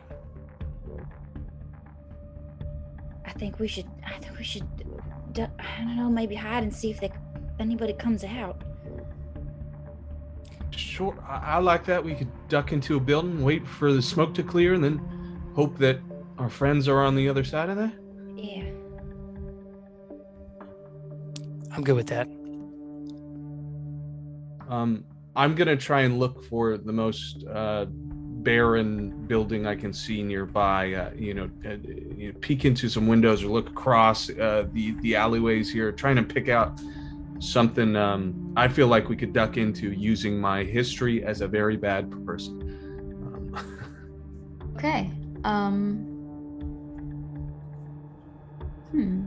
I 3.25 3.31
think 3.33 3.59
we 3.59 3.67
should. 3.67 3.85
I 4.05 4.17
think 4.17 4.37
we 4.37 4.43
should. 4.43 4.67
I 5.37 5.77
don't 5.77 5.95
know. 5.95 6.09
Maybe 6.09 6.35
hide 6.35 6.63
and 6.63 6.73
see 6.73 6.89
if 6.89 6.99
they, 6.99 7.11
anybody 7.59 7.93
comes 7.93 8.23
out. 8.23 8.63
Sure, 10.71 11.15
I, 11.27 11.55
I 11.55 11.57
like 11.59 11.85
that. 11.85 12.03
We 12.03 12.15
could 12.15 12.31
duck 12.47 12.71
into 12.71 12.97
a 12.97 12.99
building, 12.99 13.43
wait 13.43 13.67
for 13.67 13.93
the 13.93 14.01
smoke 14.01 14.33
to 14.33 14.43
clear, 14.43 14.73
and 14.73 14.83
then 14.83 14.97
hope 15.55 15.77
that 15.77 15.99
our 16.39 16.49
friends 16.49 16.87
are 16.87 17.03
on 17.03 17.15
the 17.15 17.29
other 17.29 17.43
side 17.43 17.69
of 17.69 17.77
that. 17.77 17.93
Yeah. 18.35 18.71
I'm 21.71 21.83
good 21.83 21.95
with 21.95 22.07
that. 22.07 22.27
Um, 24.69 25.05
I'm 25.35 25.55
gonna 25.55 25.77
try 25.77 26.01
and 26.01 26.19
look 26.19 26.43
for 26.45 26.77
the 26.77 26.91
most 26.91 27.45
uh, 27.45 27.85
barren 28.43 29.09
building 29.27 29.65
I 29.67 29.75
can 29.75 29.93
see 29.93 30.23
nearby. 30.23 30.93
Uh, 30.93 31.11
you 31.15 31.33
know, 31.33 31.49
uh, 31.65 31.75
you 32.17 32.31
know, 32.31 32.39
peek 32.39 32.65
into 32.65 32.89
some 32.89 33.07
windows 33.07 33.43
or 33.43 33.47
look 33.47 33.69
across 33.69 34.29
uh, 34.29 34.65
the 34.73 34.91
the 35.01 35.15
alleyways 35.15 35.71
here, 35.71 35.91
trying 35.91 36.15
to 36.15 36.23
pick 36.23 36.49
out 36.49 36.79
something 37.39 37.95
um, 37.95 38.53
I 38.57 38.67
feel 38.67 38.87
like 38.87 39.07
we 39.09 39.15
could 39.15 39.31
duck 39.33 39.55
into 39.57 39.91
using 39.93 40.39
my 40.39 40.63
history 40.63 41.23
as 41.23 41.41
a 41.41 41.47
very 41.47 41.77
bad 41.77 42.11
person. 42.25 42.61
Um, 43.25 43.75
Okay. 44.77 45.11
Um. 45.43 46.05
Hmm. 48.91 49.25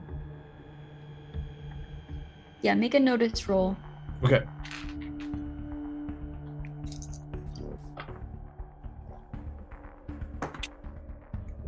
Yeah, 2.63 2.75
make 2.75 2.95
a 2.95 3.01
notice 3.01 3.49
roll. 3.49 3.77
okay. 4.25 4.45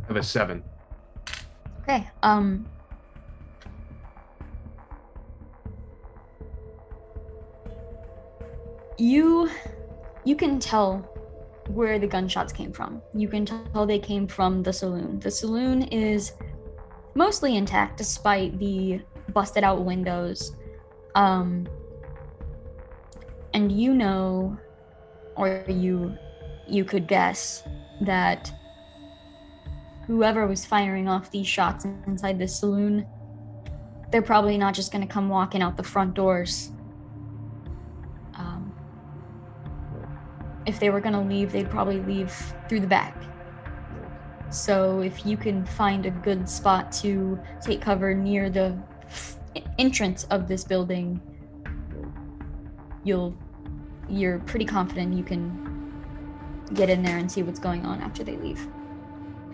Have 0.09 0.17
a 0.17 0.23
seven. 0.23 0.63
Okay. 1.83 2.09
Um. 2.23 2.67
You, 8.97 9.51
you 10.25 10.37
can 10.37 10.61
tell 10.61 10.99
where 11.69 11.99
the 11.99 12.07
gunshots 12.07 12.53
came 12.53 12.73
from. 12.73 13.03
You 13.13 13.29
can 13.29 13.45
tell 13.45 13.87
they 13.87 13.99
came 13.99 14.29
from 14.29 14.63
the 14.63 14.73
saloon. 14.73 15.19
The 15.19 15.31
saloon 15.31 15.83
is 15.83 16.33
mostly 17.15 17.57
intact 17.57 17.99
despite 17.99 18.59
the 18.59 19.01
busted 19.33 19.65
out 19.65 19.85
windows. 19.85 20.55
Um. 21.15 21.67
And 23.53 23.71
you 23.71 23.95
know, 23.95 24.59
or 25.37 25.65
you, 25.69 26.17
you 26.69 26.85
could 26.85 27.07
guess 27.07 27.63
that 28.01 28.53
whoever 30.07 30.47
was 30.47 30.65
firing 30.65 31.09
off 31.09 31.31
these 31.31 31.47
shots 31.47 31.87
inside 32.07 32.39
the 32.39 32.49
saloon, 32.49 33.07
they're 34.11 34.23
probably 34.23 34.59
not 34.59 34.75
just 34.75 34.93
going 34.93 35.07
to 35.07 35.13
come 35.13 35.29
walking 35.29 35.63
out 35.63 35.77
the 35.77 35.83
front 35.83 36.15
doors. 36.15 36.71
Um, 38.37 38.73
if 40.67 40.79
they 40.79 40.91
were 40.91 41.01
going 41.01 41.15
to 41.15 41.21
leave, 41.21 41.53
they'd 41.53 41.71
probably 41.71 42.01
leave 42.01 42.33
through 42.69 42.81
the 42.81 42.87
back. 42.87 43.17
So 44.51 45.01
if 45.01 45.27
you 45.27 45.37
can 45.37 45.67
find 45.67 46.07
a 46.07 46.11
good 46.11 46.49
spot 46.49 46.93
to 47.03 47.41
take 47.61 47.81
cover 47.81 48.15
near 48.15 48.51
the 48.51 48.79
entrance 49.79 50.25
of 50.25 50.47
this 50.47 50.65
building, 50.65 51.21
you'll 53.03 53.35
you're 54.09 54.39
pretty 54.41 54.65
confident 54.65 55.15
you 55.15 55.25
can 55.25 55.93
get 56.75 56.91
in 56.91 57.03
there 57.03 57.19
and 57.19 57.31
see 57.31 57.43
what's 57.43 57.59
going 57.59 57.85
on 57.85 58.01
after 58.01 58.23
they 58.23 58.37
leave. 58.37 58.69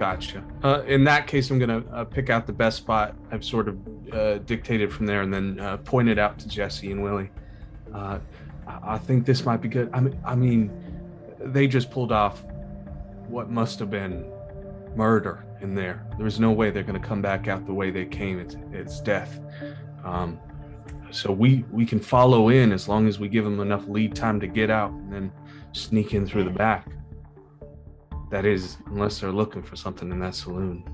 Gotcha. 0.01 0.43
Uh, 0.65 0.83
in 0.87 1.05
that 1.05 1.27
case, 1.27 1.51
I'm 1.51 1.59
gonna 1.59 1.85
uh, 1.93 2.05
pick 2.05 2.31
out 2.31 2.47
the 2.47 2.55
best 2.55 2.79
spot 2.79 3.15
I've 3.31 3.45
sort 3.45 3.69
of 3.69 3.77
uh, 4.15 4.39
dictated 4.39 4.91
from 4.91 5.05
there, 5.05 5.21
and 5.21 5.33
then 5.33 5.61
uh, 5.61 5.77
point 5.77 6.09
it 6.09 6.19
out 6.19 6.39
to 6.39 6.49
Jesse 6.49 6.91
and 6.91 7.03
Willie. 7.03 7.31
Uh, 7.93 8.19
I 8.67 8.95
I 8.95 8.99
think 8.99 9.27
this 9.27 9.45
might 9.45 9.61
be 9.61 9.69
good. 9.69 9.91
I 9.93 10.01
mean, 10.01 10.19
I 10.25 10.35
mean, 10.35 10.71
they 11.39 11.69
just 11.69 11.91
pulled 11.91 12.13
off 12.13 12.43
what 13.29 13.51
must 13.51 13.79
have 13.79 13.91
been 13.91 14.25
murder 14.97 15.45
in 15.61 15.75
there. 15.75 16.03
There's 16.17 16.41
no 16.41 16.51
way 16.51 16.71
they're 16.71 16.83
gonna 16.83 16.99
come 16.99 17.21
back 17.21 17.47
out 17.47 17.67
the 17.67 17.75
way 17.75 17.91
they 17.91 18.07
came. 18.07 18.39
It's 18.39 18.57
it's 18.73 19.03
death. 19.03 19.39
Um, 20.03 20.41
so 21.11 21.31
we 21.31 21.67
we 21.71 21.85
can 21.85 22.01
follow 22.01 22.49
in 22.49 22.73
as 22.73 22.89
long 22.89 23.07
as 23.07 23.19
we 23.19 23.29
give 23.29 23.45
them 23.45 23.61
enough 23.61 23.87
lead 23.87 24.15
time 24.15 24.41
to 24.41 24.47
get 24.47 24.71
out, 24.71 24.93
and 24.93 25.13
then 25.13 25.33
sneak 25.73 26.15
in 26.15 26.27
through 26.27 26.45
the 26.45 26.51
back. 26.51 26.89
That 28.31 28.45
is, 28.47 28.79
unless 28.87 29.21
they're 29.21 29.33
looking 29.33 29.63
for 29.63 29.77
something 29.77 30.11
in 30.11 30.21
that 30.21 30.35
saloon. 30.35 30.85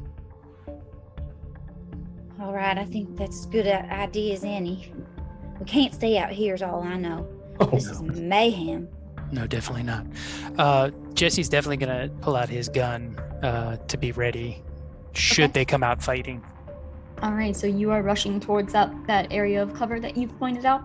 All 2.40 2.52
right, 2.52 2.76
I 2.76 2.84
think 2.84 3.16
that's 3.16 3.40
as 3.40 3.46
good 3.46 3.66
a 3.66 3.84
idea 3.92 4.34
as 4.34 4.44
any. 4.44 4.92
We 5.58 5.64
can't 5.66 5.94
stay 5.94 6.18
out 6.18 6.30
here, 6.30 6.54
is 6.54 6.62
all 6.62 6.82
I 6.82 6.96
know. 6.96 7.26
Oh, 7.60 7.66
This 7.66 7.86
is 7.86 8.02
mayhem. 8.02 8.88
No, 9.32 9.46
definitely 9.46 9.82
not. 9.82 10.06
Uh, 10.58 10.90
Jesse's 11.14 11.48
definitely 11.48 11.78
gonna 11.78 12.08
pull 12.20 12.36
out 12.36 12.48
his 12.48 12.68
gun 12.68 13.18
uh, 13.42 13.76
to 13.88 13.96
be 13.96 14.12
ready 14.12 14.62
should 15.14 15.44
Okay. 15.44 15.52
they 15.52 15.64
come 15.64 15.82
out 15.82 16.02
fighting. 16.02 16.44
All 17.22 17.32
right, 17.32 17.56
so 17.56 17.66
you 17.66 17.90
are 17.90 18.02
rushing 18.02 18.38
towards 18.38 18.72
that 18.74 18.92
that 19.06 19.32
area 19.32 19.62
of 19.62 19.72
cover 19.74 19.98
that 20.00 20.16
you've 20.16 20.38
pointed 20.38 20.64
out. 20.66 20.82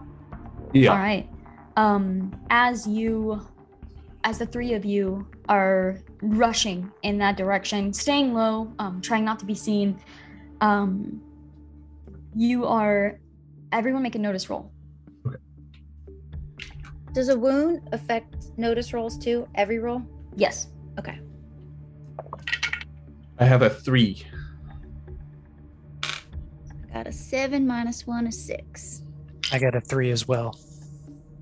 yeah. 0.74 0.92
All 0.92 0.98
right. 0.98 1.30
Um, 1.78 2.34
as 2.50 2.88
you, 2.88 3.42
as 4.24 4.40
the 4.40 4.46
three 4.46 4.74
of 4.74 4.86
you 4.86 5.28
are 5.52 5.98
rushing 6.22 6.90
in 7.04 7.18
that 7.18 7.36
direction, 7.36 7.92
staying 7.92 8.34
low, 8.34 8.72
um, 8.80 9.02
trying 9.02 9.26
not 9.26 9.38
to 9.38 9.46
be 9.46 9.54
seen, 9.54 10.00
um, 10.62 11.22
you 12.34 12.66
are. 12.66 13.20
Everyone 13.74 14.02
make 14.02 14.16
a 14.16 14.20
notice 14.20 14.50
roll. 14.50 14.72
Does 17.14 17.28
a 17.28 17.38
wound 17.38 17.90
affect 17.92 18.58
notice 18.58 18.94
rolls 18.94 19.18
too? 19.18 19.46
Every 19.56 19.80
roll? 19.80 20.02
Yes. 20.38 20.68
Okay. 20.98 21.20
I 23.38 23.46
have 23.46 23.62
a 23.62 23.70
three. 23.70 24.24
I 26.04 26.94
got 26.94 27.08
a 27.08 27.12
seven 27.12 27.68
minus 27.68 28.08
one 28.08 28.26
is 28.26 28.42
six. 28.42 29.04
I 29.52 29.60
got 29.60 29.76
a 29.76 29.82
three 29.82 30.12
as 30.12 30.28
well. 30.30 30.58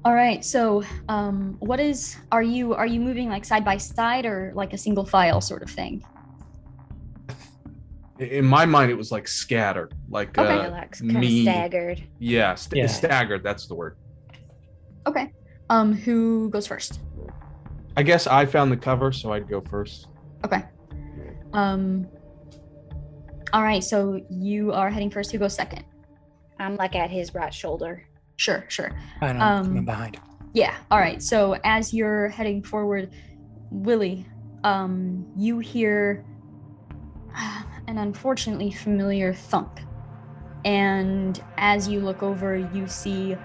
All 0.05 0.13
right. 0.13 0.43
So, 0.45 0.83
um, 1.09 1.57
what 1.59 1.79
is? 1.79 2.15
Are 2.31 2.41
you 2.43 2.73
are 2.73 2.85
you 2.85 2.99
moving 2.99 3.27
like 3.29 3.43
side 3.45 3.65
by 3.65 3.77
side 3.77 4.25
or 4.25 4.51
like 4.55 4.73
a 4.73 4.77
single 4.77 5.05
file 5.05 5.41
sort 5.41 5.61
of 5.61 5.69
thing? 5.69 6.03
In 8.19 8.45
my 8.45 8.65
mind, 8.65 8.91
it 8.91 8.95
was 8.95 9.11
like 9.11 9.27
scattered, 9.27 9.93
like 10.09 10.37
Okay. 10.37 10.47
Kinda 10.47 10.67
uh, 10.67 10.71
like 10.71 10.91
kind 10.97 11.13
me- 11.19 11.39
of 11.47 11.53
staggered. 11.53 12.03
yeah, 12.19 12.55
st- 12.55 12.81
Yeah. 12.81 12.87
staggered. 12.87 13.43
That's 13.43 13.67
the 13.67 13.75
word. 13.75 13.97
Okay. 15.07 15.31
Um, 15.69 15.93
who 15.93 16.49
goes 16.49 16.67
first? 16.67 16.99
I 17.95 18.03
guess 18.03 18.27
I 18.27 18.45
found 18.45 18.71
the 18.71 18.77
cover, 18.77 19.11
so 19.11 19.31
I'd 19.33 19.47
go 19.49 19.61
first. 19.61 20.07
Okay. 20.45 20.63
Um. 21.53 22.07
All 23.53 23.63
right. 23.63 23.83
So 23.83 24.21
you 24.29 24.71
are 24.73 24.89
heading 24.89 25.09
first. 25.11 25.31
Who 25.31 25.37
goes 25.37 25.55
second? 25.55 25.83
I'm 26.59 26.75
like 26.75 26.95
at 26.95 27.09
his 27.09 27.33
right 27.33 27.53
shoulder. 27.53 28.05
Sure. 28.39 28.63
Sure. 28.69 28.89
I 29.19 29.27
don't 29.27 29.39
know. 29.39 29.45
Um, 29.45 29.65
coming 29.65 29.85
behind. 29.85 30.19
Yeah. 30.53 30.77
All 30.89 30.97
right. 30.97 31.21
So 31.21 31.57
as 31.65 31.93
you're 31.93 32.29
heading 32.29 32.63
forward, 32.63 33.11
Willie, 33.69 34.25
um, 34.63 35.27
you 35.35 35.59
hear 35.59 36.23
an 37.87 37.97
unfortunately 37.97 38.71
familiar 38.71 39.33
thump, 39.33 39.81
and 40.63 41.43
as 41.57 41.89
you 41.89 41.99
look 41.99 42.23
over, 42.23 42.55
you 42.55 42.87
see 42.87 43.35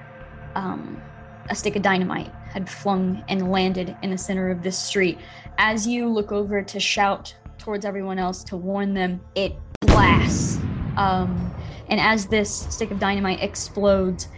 um, 0.54 1.02
a 1.50 1.56
stick 1.56 1.74
of 1.74 1.82
dynamite 1.82 2.30
had 2.52 2.70
flung 2.70 3.24
and 3.28 3.50
landed 3.50 3.96
in 4.02 4.10
the 4.10 4.18
center 4.18 4.48
of 4.48 4.62
this 4.62 4.78
street. 4.78 5.18
As 5.58 5.88
you 5.88 6.08
look 6.08 6.30
over 6.30 6.62
to 6.62 6.78
shout 6.78 7.34
towards 7.58 7.84
everyone 7.84 8.20
else 8.20 8.44
to 8.44 8.56
warn 8.56 8.94
them, 8.94 9.20
it 9.34 9.56
blasts. 9.80 10.58
Um, 10.96 11.52
and 11.88 11.98
as 12.00 12.26
this 12.26 12.66
stick 12.70 12.92
of 12.92 13.00
dynamite 13.00 13.42
explodes, 13.42 14.28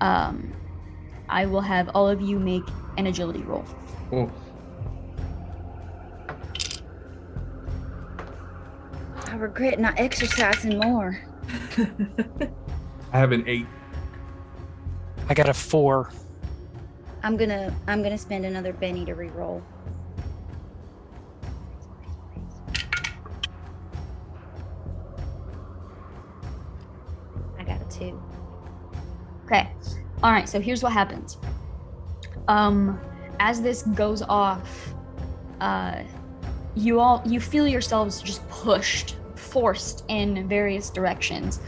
um, 0.00 0.52
I 1.28 1.46
will 1.46 1.60
have 1.60 1.90
all 1.94 2.08
of 2.08 2.20
you 2.20 2.38
make 2.38 2.64
an 2.96 3.06
agility 3.06 3.42
roll. 3.42 3.64
Oh, 4.12 4.30
I 9.26 9.34
regret 9.34 9.78
not 9.78 9.94
exercising 9.96 10.78
more. 10.78 11.20
I 13.12 13.18
have 13.18 13.32
an 13.32 13.44
eight. 13.46 13.66
I 15.28 15.34
got 15.34 15.48
a 15.48 15.54
four. 15.54 16.10
I'm 17.22 17.36
gonna 17.36 17.72
I'm 17.86 18.02
gonna 18.02 18.18
spend 18.18 18.44
another 18.44 18.72
Benny 18.72 19.04
to 19.04 19.14
re-roll. 19.14 19.62
I 27.58 27.62
got 27.62 27.80
a 27.80 27.84
two. 27.88 28.20
Okay. 29.50 29.68
All 30.22 30.30
right. 30.30 30.48
So 30.48 30.60
here's 30.60 30.82
what 30.82 30.92
happens. 30.92 31.38
Um, 32.46 33.00
as 33.40 33.60
this 33.60 33.82
goes 33.82 34.22
off, 34.22 34.94
uh, 35.60 36.02
you 36.76 37.00
all 37.00 37.22
you 37.26 37.40
feel 37.40 37.66
yourselves 37.66 38.22
just 38.22 38.48
pushed, 38.48 39.16
forced 39.34 40.04
in 40.08 40.48
various 40.48 40.88
directions. 40.88 41.60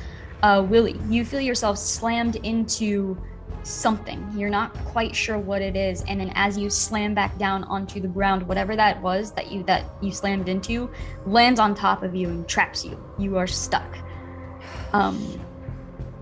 Uh, 0.43 0.65
Willie, 0.69 0.99
you 1.09 1.25
feel 1.25 1.41
yourself 1.41 1.77
slammed 1.77 2.37
into 2.37 3.21
something. 3.65 4.29
You're 4.37 4.51
not 4.51 4.75
quite 4.87 5.15
sure 5.15 5.39
what 5.39 5.61
it 5.61 5.77
is, 5.77 6.03
and 6.03 6.21
then 6.21 6.33
as 6.37 6.57
you 6.57 6.71
slam 6.71 7.15
back 7.15 7.37
down 7.39 7.65
onto 7.65 8.01
the 8.01 8.09
ground, 8.09 8.47
whatever 8.47 8.77
that 8.77 9.03
was 9.03 9.33
that 9.33 9.51
you 9.51 9.65
that 9.65 9.85
you 10.01 10.13
slammed 10.13 10.49
into 10.49 10.89
lands 11.27 11.59
on 11.59 11.75
top 11.75 12.05
of 12.05 12.15
you 12.15 12.29
and 12.29 12.47
traps 12.49 12.85
you. 12.85 13.03
You 13.19 13.39
are 13.39 13.47
stuck. 13.49 13.99
Um, 14.93 15.41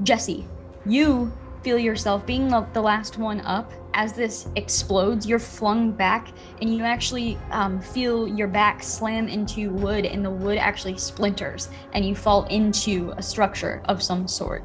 Jesse, 0.02 0.46
you 0.86 1.30
feel 1.62 1.78
yourself 1.78 2.24
being 2.26 2.48
the, 2.48 2.80
last 2.80 3.18
one 3.18 3.40
up. 3.42 3.72
As 3.92 4.12
this 4.12 4.48
explodes 4.56 5.26
you're 5.26 5.40
flung 5.40 5.90
back 5.90 6.28
and 6.62 6.74
you 6.74 6.84
actually 6.84 7.36
um, 7.50 7.80
feel 7.80 8.28
your 8.28 8.46
back 8.46 8.82
slam 8.82 9.28
into 9.28 9.70
wood 9.70 10.06
and 10.06 10.24
the 10.24 10.30
wood 10.30 10.58
actually 10.58 10.96
splinters 10.96 11.68
and 11.92 12.04
you 12.04 12.14
fall 12.14 12.44
into 12.46 13.12
a 13.16 13.22
structure 13.22 13.82
of 13.86 14.02
some 14.02 14.28
sort. 14.28 14.64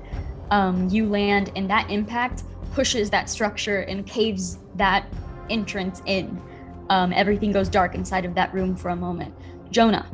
Um, 0.52 0.88
you 0.90 1.10
land 1.10 1.52
and 1.56 1.70
that 1.70 1.90
impact 1.90 2.44
pushes 2.74 3.10
that 3.10 3.30
structure 3.30 3.82
and 3.82 4.06
caves 4.06 4.60
that 4.76 5.08
entrance 5.50 6.02
in. 6.06 6.40
Um, 6.90 7.12
everything 7.12 7.52
goes 7.52 7.68
dark 7.68 7.96
inside 7.96 8.26
of 8.26 8.36
that 8.36 8.54
room 8.54 8.76
for 8.76 8.90
a 8.90 8.96
moment. 8.96 9.34
Jonah 9.72 10.08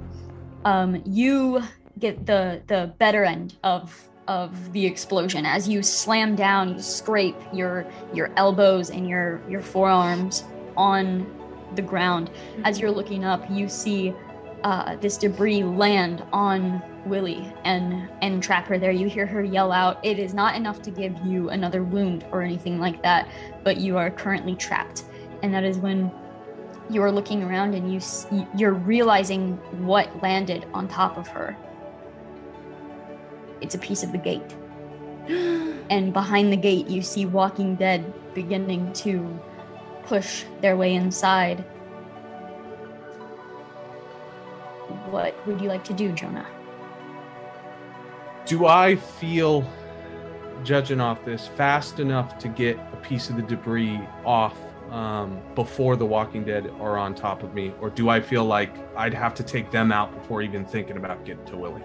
um, 0.66 1.02
you 1.06 1.62
get 2.00 2.26
the 2.26 2.62
the 2.68 2.94
better 2.98 3.24
end 3.24 3.56
of 3.64 4.10
of 4.28 4.72
the 4.74 4.86
explosion 4.86 5.46
as 5.46 5.68
you 5.68 5.82
slam 5.82 6.36
down 6.36 6.76
you 6.76 6.82
scrape 6.82 7.36
your 7.52 7.86
your 8.14 8.32
elbows 8.38 8.90
and 8.90 9.08
your 9.08 9.42
your 9.50 9.62
forearms 9.62 10.44
on 10.78 11.26
the 11.76 11.82
ground. 11.82 12.30
As 12.64 12.80
you're 12.80 12.92
looking 12.92 13.26
up 13.26 13.50
you 13.50 13.68
see 13.68 14.14
uh, 14.64 14.96
this 14.98 15.18
debris 15.18 15.64
land 15.64 16.24
on 16.32 16.82
willie 17.06 17.52
and 17.64 18.10
and 18.22 18.44
trap 18.44 18.68
her 18.68 18.78
there. 18.78 18.92
You 18.92 19.08
hear 19.10 19.26
her 19.26 19.44
yell 19.44 19.72
out 19.72 20.04
it 20.06 20.20
is 20.20 20.34
not 20.34 20.56
enough 20.56 20.82
to 20.84 20.92
give 20.92 21.18
you 21.26 21.50
another 21.50 21.84
wound 21.84 22.26
or 22.32 22.42
anything 22.44 22.80
like 22.80 23.02
that 23.02 23.28
but 23.64 23.78
you 23.78 23.98
are 23.98 24.12
currently 24.12 24.56
trapped. 24.56 25.04
And 25.42 25.54
that 25.54 25.64
is 25.64 25.78
when 25.78 26.12
you 26.90 27.02
are 27.02 27.12
looking 27.12 27.42
around 27.42 27.74
and 27.74 27.90
you 27.92 27.98
s- 27.98 28.28
you're 28.56 28.74
realizing 28.74 29.54
what 29.86 30.22
landed 30.22 30.68
on 30.74 30.88
top 30.88 31.18
of 31.18 31.28
her 31.30 31.58
it's 33.62 33.76
a 33.76 33.78
piece 33.78 34.04
of 34.04 34.12
the 34.12 34.18
gate. 34.18 34.56
And 35.90 36.12
behind 36.14 36.52
the 36.52 36.58
gate, 36.58 36.88
you 36.88 37.02
see 37.02 37.26
Walking 37.26 37.76
Dead 37.76 38.14
beginning 38.34 38.92
to 38.94 39.40
push 40.04 40.46
their 40.62 40.76
way 40.76 40.96
inside. 40.96 41.60
What 45.10 45.36
would 45.46 45.62
you 45.62 45.68
like 45.68 45.84
to 45.86 45.94
do, 45.94 46.12
Jonah? 46.12 46.48
Do 48.46 48.66
I 48.66 48.96
feel, 48.96 49.70
judging 50.64 51.00
off 51.00 51.24
this, 51.24 51.48
fast 51.48 52.00
enough 52.00 52.38
to 52.40 52.48
get 52.48 52.78
a 52.92 52.98
piece 52.98 53.30
of 53.30 53.36
the 53.36 53.44
debris 53.44 54.00
off 54.26 54.58
um, 54.90 55.40
before 55.56 55.96
the 55.96 56.06
Walking 56.06 56.44
Dead 56.44 56.70
are 56.80 56.98
on 56.98 57.16
top 57.16 57.44
of 57.44 57.54
me, 57.54 57.74
or 57.80 57.90
do 57.90 58.10
I 58.10 58.20
feel 58.20 58.44
like 58.44 58.74
I'd 58.98 59.14
have 59.14 59.34
to 59.36 59.44
take 59.44 59.72
them 59.72 59.92
out 59.92 60.14
before 60.14 60.42
even 60.42 60.66
thinking 60.66 60.98
about 60.98 61.24
getting 61.26 61.46
to 61.46 61.58
Willie? 61.58 61.84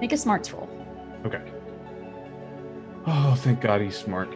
Make 0.00 0.12
a 0.12 0.16
smarts 0.16 0.52
roll. 0.52 0.68
Okay. 1.24 1.42
Oh, 3.06 3.34
thank 3.38 3.60
God 3.60 3.80
he's 3.80 3.96
smart. 3.96 4.28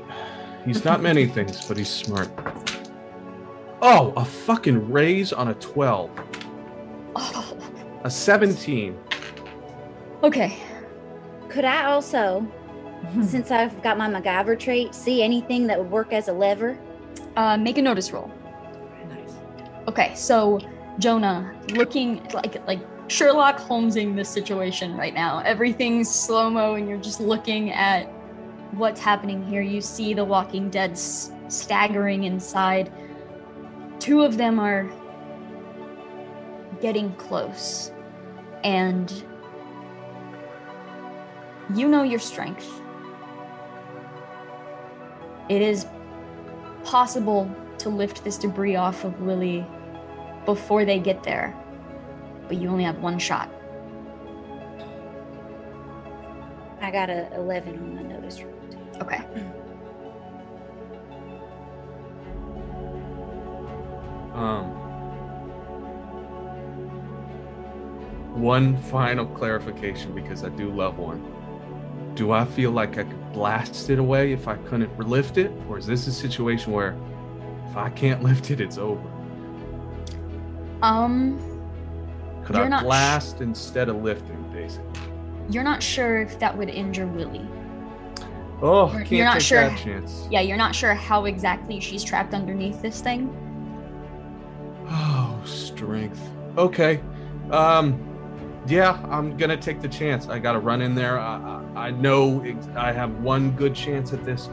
He's 0.64 0.84
not 0.84 1.02
many 1.02 1.26
things, 1.36 1.66
but 1.66 1.76
he's 1.76 1.88
smart. 1.90 2.28
Oh, 3.80 4.12
a 4.16 4.24
fucking 4.24 4.90
raise 4.90 5.32
on 5.32 5.48
a 5.48 5.54
12. 5.54 6.10
Oh, 7.16 7.56
A 8.04 8.10
17. 8.10 8.98
okay. 10.24 10.56
Could 11.48 11.64
I 11.64 11.84
also, 11.84 12.44
since 13.22 13.50
I've 13.50 13.80
got 13.82 13.98
my 13.98 14.08
MacGyver 14.08 14.58
trait, 14.58 14.94
see 14.94 15.22
anything 15.22 15.66
that 15.66 15.78
would 15.78 15.90
work 15.90 16.12
as 16.12 16.28
a 16.28 16.32
lever? 16.32 16.78
Uh, 17.36 17.56
make 17.56 17.76
a 17.78 17.82
notice 17.82 18.10
roll. 18.12 18.30
Nice. 19.08 19.34
Okay, 19.86 20.12
so 20.14 20.58
Jonah, 20.98 21.54
looking 21.74 22.24
like 22.32 22.66
like 22.66 22.80
Sherlock 23.12 23.58
Holmesing 23.58 24.16
this 24.16 24.30
situation 24.30 24.96
right 24.96 25.12
now. 25.12 25.40
Everything's 25.40 26.08
slow 26.08 26.48
mo, 26.48 26.76
and 26.76 26.88
you're 26.88 26.96
just 26.96 27.20
looking 27.20 27.70
at 27.70 28.04
what's 28.72 29.00
happening 29.00 29.44
here. 29.44 29.60
You 29.60 29.82
see 29.82 30.14
the 30.14 30.24
Walking 30.24 30.70
Dead 30.70 30.96
staggering 30.96 32.24
inside. 32.24 32.90
Two 33.98 34.22
of 34.22 34.38
them 34.38 34.58
are 34.58 34.90
getting 36.80 37.14
close, 37.16 37.92
and 38.64 39.12
you 41.74 41.88
know 41.88 42.04
your 42.04 42.18
strength. 42.18 42.66
It 45.50 45.60
is 45.60 45.86
possible 46.82 47.54
to 47.76 47.90
lift 47.90 48.24
this 48.24 48.38
debris 48.38 48.76
off 48.76 49.04
of 49.04 49.20
Willie 49.20 49.66
before 50.46 50.86
they 50.86 50.98
get 50.98 51.22
there, 51.22 51.54
but 52.52 52.60
you 52.60 52.68
only 52.68 52.84
have 52.84 52.98
one 52.98 53.18
shot. 53.18 53.50
I 56.82 56.90
got 56.90 57.08
a 57.08 57.34
11 57.34 57.78
on 57.78 57.94
my 57.96 58.02
notice 58.02 58.42
roll. 58.42 58.52
Okay. 59.00 59.24
Um, 64.34 64.64
one 68.34 68.78
final 68.84 69.26
clarification 69.26 70.14
because 70.14 70.42
I 70.42 70.48
do 70.48 70.72
love 70.72 70.96
one. 70.96 71.22
Do 72.14 72.32
I 72.32 72.46
feel 72.46 72.70
like 72.70 72.96
I 72.96 73.04
could 73.04 73.32
blast 73.34 73.90
it 73.90 73.98
away 73.98 74.32
if 74.32 74.48
I 74.48 74.56
couldn't 74.56 74.98
lift 74.98 75.36
it? 75.36 75.52
Or 75.68 75.76
is 75.76 75.86
this 75.86 76.06
a 76.06 76.12
situation 76.12 76.72
where 76.72 76.96
if 77.68 77.76
I 77.76 77.90
can't 77.90 78.22
lift 78.28 78.50
it, 78.50 78.58
it's 78.60 78.78
over? 78.78 79.06
Um, 80.80 81.51
Could 82.44 82.56
You're 82.56 82.64
I 82.64 82.68
not 82.68 83.22
sh- 83.22 83.40
instead 83.40 83.88
of 83.88 84.02
lifting, 84.02 84.42
basically? 84.52 84.86
you're 85.50 85.64
not 85.64 85.82
sure 85.82 86.18
if 86.20 86.38
that 86.38 86.56
would 86.56 86.68
injure 86.70 87.06
Willie. 87.06 87.46
Oh, 88.62 88.86
You're- 88.92 88.98
can't 89.00 89.10
you're 89.12 89.24
not 89.26 89.32
take 89.34 89.42
sure. 89.42 89.60
that 89.68 89.78
chance. 89.78 90.26
Yeah, 90.30 90.40
you're 90.40 90.56
not 90.56 90.74
sure 90.74 90.94
how 90.94 91.24
exactly 91.24 91.80
she's 91.80 92.04
trapped 92.04 92.32
underneath 92.32 92.80
this 92.80 93.00
thing. 93.00 93.28
Oh, 94.88 95.40
strength. 95.44 96.20
Okay. 96.56 97.00
Um, 97.50 98.00
yeah, 98.66 98.98
I'm 99.10 99.36
gonna 99.36 99.56
take 99.56 99.80
the 99.82 99.88
chance. 99.88 100.28
I 100.28 100.38
gotta 100.38 100.60
run 100.60 100.80
in 100.80 100.94
there. 100.94 101.18
I, 101.18 101.60
I, 101.74 101.86
I 101.88 101.90
know 101.90 102.40
ex- 102.44 102.68
I 102.76 102.92
have 102.92 103.10
one 103.20 103.50
good 103.52 103.74
chance 103.74 104.12
at 104.12 104.24
this. 104.24 104.48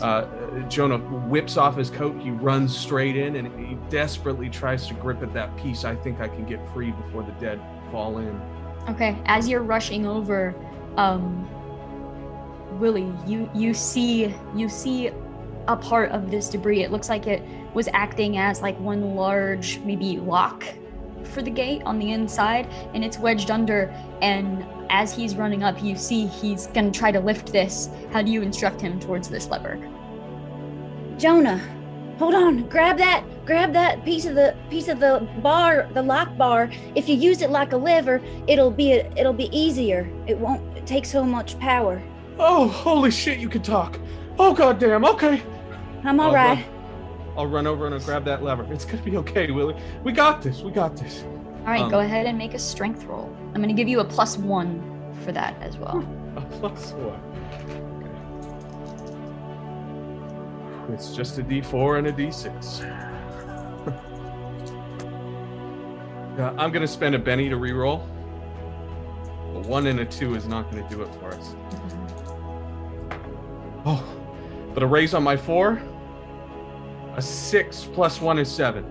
Uh, 0.00 0.26
Jonah 0.68 0.98
whips 0.98 1.56
off 1.56 1.76
his 1.76 1.90
coat. 1.90 2.20
He 2.20 2.30
runs 2.30 2.76
straight 2.76 3.16
in, 3.16 3.36
and 3.36 3.68
he 3.68 3.76
desperately 3.88 4.48
tries 4.48 4.86
to 4.88 4.94
grip 4.94 5.22
at 5.22 5.32
that 5.34 5.56
piece. 5.56 5.84
I 5.84 5.94
think 5.94 6.20
I 6.20 6.28
can 6.28 6.44
get 6.44 6.60
free 6.72 6.92
before 6.92 7.22
the 7.22 7.32
dead 7.32 7.60
fall 7.90 8.18
in. 8.18 8.40
Okay, 8.88 9.16
as 9.26 9.48
you're 9.48 9.62
rushing 9.62 10.06
over, 10.06 10.54
um, 10.96 11.48
Willie, 12.80 13.12
you 13.26 13.48
you 13.54 13.74
see 13.74 14.34
you 14.56 14.68
see 14.68 15.10
a 15.68 15.76
part 15.76 16.10
of 16.10 16.30
this 16.30 16.48
debris. 16.48 16.82
It 16.82 16.90
looks 16.90 17.08
like 17.08 17.26
it 17.26 17.42
was 17.74 17.88
acting 17.92 18.38
as 18.38 18.60
like 18.60 18.78
one 18.80 19.14
large 19.14 19.78
maybe 19.80 20.18
lock 20.18 20.64
for 21.32 21.42
the 21.42 21.50
gate 21.50 21.82
on 21.84 21.98
the 21.98 22.12
inside, 22.12 22.66
and 22.94 23.04
it's 23.04 23.18
wedged 23.18 23.50
under. 23.50 23.92
And 24.20 24.64
as 24.90 25.14
he's 25.14 25.34
running 25.36 25.62
up, 25.62 25.82
you 25.82 25.96
see 25.96 26.26
he's 26.26 26.66
gonna 26.68 26.90
try 26.90 27.10
to 27.10 27.20
lift 27.20 27.52
this. 27.52 27.88
How 28.12 28.22
do 28.22 28.30
you 28.30 28.42
instruct 28.42 28.80
him 28.80 29.00
towards 29.00 29.28
this 29.28 29.48
lever? 29.48 29.78
Jonah, 31.18 31.60
hold 32.18 32.34
on. 32.34 32.68
Grab 32.68 32.98
that. 32.98 33.24
Grab 33.44 33.72
that 33.72 34.04
piece 34.04 34.24
of 34.24 34.34
the 34.36 34.54
piece 34.70 34.88
of 34.88 35.00
the 35.00 35.26
bar, 35.42 35.88
the 35.94 36.02
lock 36.02 36.36
bar. 36.36 36.70
If 36.94 37.08
you 37.08 37.16
use 37.16 37.42
it 37.42 37.50
like 37.50 37.72
a 37.72 37.76
lever, 37.76 38.20
it'll 38.46 38.70
be 38.70 38.92
a, 38.92 39.12
it'll 39.16 39.32
be 39.32 39.48
easier. 39.56 40.08
It 40.26 40.38
won't 40.38 40.86
take 40.86 41.04
so 41.04 41.24
much 41.24 41.58
power. 41.58 42.00
Oh, 42.38 42.68
holy 42.68 43.10
shit! 43.10 43.38
You 43.38 43.48
can 43.48 43.62
talk. 43.62 43.98
Oh 44.38 44.54
goddamn. 44.54 45.04
Okay. 45.04 45.42
I'm 46.04 46.20
all 46.20 46.28
I'll 46.28 46.34
right. 46.34 46.64
run- 46.64 46.81
I'll 47.36 47.46
run 47.46 47.66
over 47.66 47.86
and 47.86 47.94
I'll 47.94 48.00
grab 48.00 48.24
that 48.26 48.42
lever. 48.42 48.66
It's 48.72 48.84
gonna 48.84 49.02
be 49.02 49.16
okay, 49.18 49.50
Willie. 49.50 49.76
We 50.04 50.12
got 50.12 50.42
this. 50.42 50.60
We 50.62 50.70
got 50.70 50.96
this. 50.96 51.24
All 51.60 51.66
right, 51.68 51.82
Um, 51.82 51.90
go 51.90 52.00
ahead 52.00 52.26
and 52.26 52.36
make 52.36 52.54
a 52.54 52.58
strength 52.58 53.04
roll. 53.04 53.34
I'm 53.54 53.60
gonna 53.60 53.72
give 53.72 53.88
you 53.88 54.00
a 54.00 54.04
plus 54.04 54.36
one 54.36 54.82
for 55.24 55.32
that 55.32 55.54
as 55.62 55.76
well. 55.78 56.04
A 56.36 56.40
plus 56.40 56.92
one. 56.92 57.20
Okay. 60.84 60.94
It's 60.94 61.14
just 61.14 61.38
a 61.38 61.42
D4 61.42 61.98
and 61.98 62.06
a 62.08 62.12
D6. 62.12 62.80
Yeah, 66.38 66.54
I'm 66.58 66.72
gonna 66.72 66.86
spend 66.86 67.14
a 67.14 67.18
Benny 67.18 67.48
to 67.48 67.56
reroll. 67.56 68.02
A 69.54 69.60
one 69.68 69.86
and 69.86 70.00
a 70.00 70.04
two 70.04 70.34
is 70.34 70.46
not 70.46 70.70
gonna 70.70 70.88
do 70.88 71.02
it 71.02 71.14
for 71.16 71.28
us. 71.28 71.54
Oh, 73.84 74.02
but 74.74 74.82
a 74.82 74.86
raise 74.86 75.12
on 75.14 75.22
my 75.22 75.36
four. 75.36 75.80
A 77.16 77.22
six 77.22 77.88
plus 77.92 78.20
one 78.20 78.38
is 78.38 78.50
seven. 78.50 78.84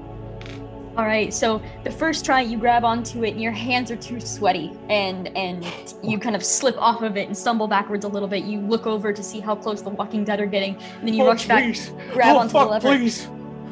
All 0.97 1.05
right, 1.05 1.33
so 1.33 1.61
the 1.85 1.91
first 1.91 2.25
try 2.25 2.41
you 2.41 2.57
grab 2.57 2.83
onto 2.83 3.23
it 3.23 3.31
and 3.31 3.41
your 3.41 3.53
hands 3.53 3.89
are 3.91 3.95
too 3.95 4.19
sweaty 4.19 4.73
and 4.89 5.29
and 5.37 5.65
you 6.03 6.19
kind 6.19 6.35
of 6.35 6.43
slip 6.43 6.75
off 6.77 7.01
of 7.01 7.15
it 7.15 7.27
and 7.27 7.37
stumble 7.37 7.67
backwards 7.67 8.03
a 8.03 8.09
little 8.09 8.27
bit. 8.27 8.43
You 8.43 8.59
look 8.59 8.85
over 8.85 9.13
to 9.13 9.23
see 9.23 9.39
how 9.39 9.55
close 9.55 9.81
the 9.81 9.89
walking 9.89 10.25
dead 10.25 10.41
are 10.41 10.45
getting, 10.45 10.75
and 10.75 11.07
then 11.07 11.13
you 11.13 11.23
oh, 11.23 11.27
rush 11.27 11.47
back, 11.47 11.63
please. 11.63 11.91
grab 12.11 12.35
oh, 12.35 12.39
onto 12.39 12.51
fuck, 12.51 12.67
the 12.67 12.71
lever, 12.71 12.97
Please. 12.97 13.25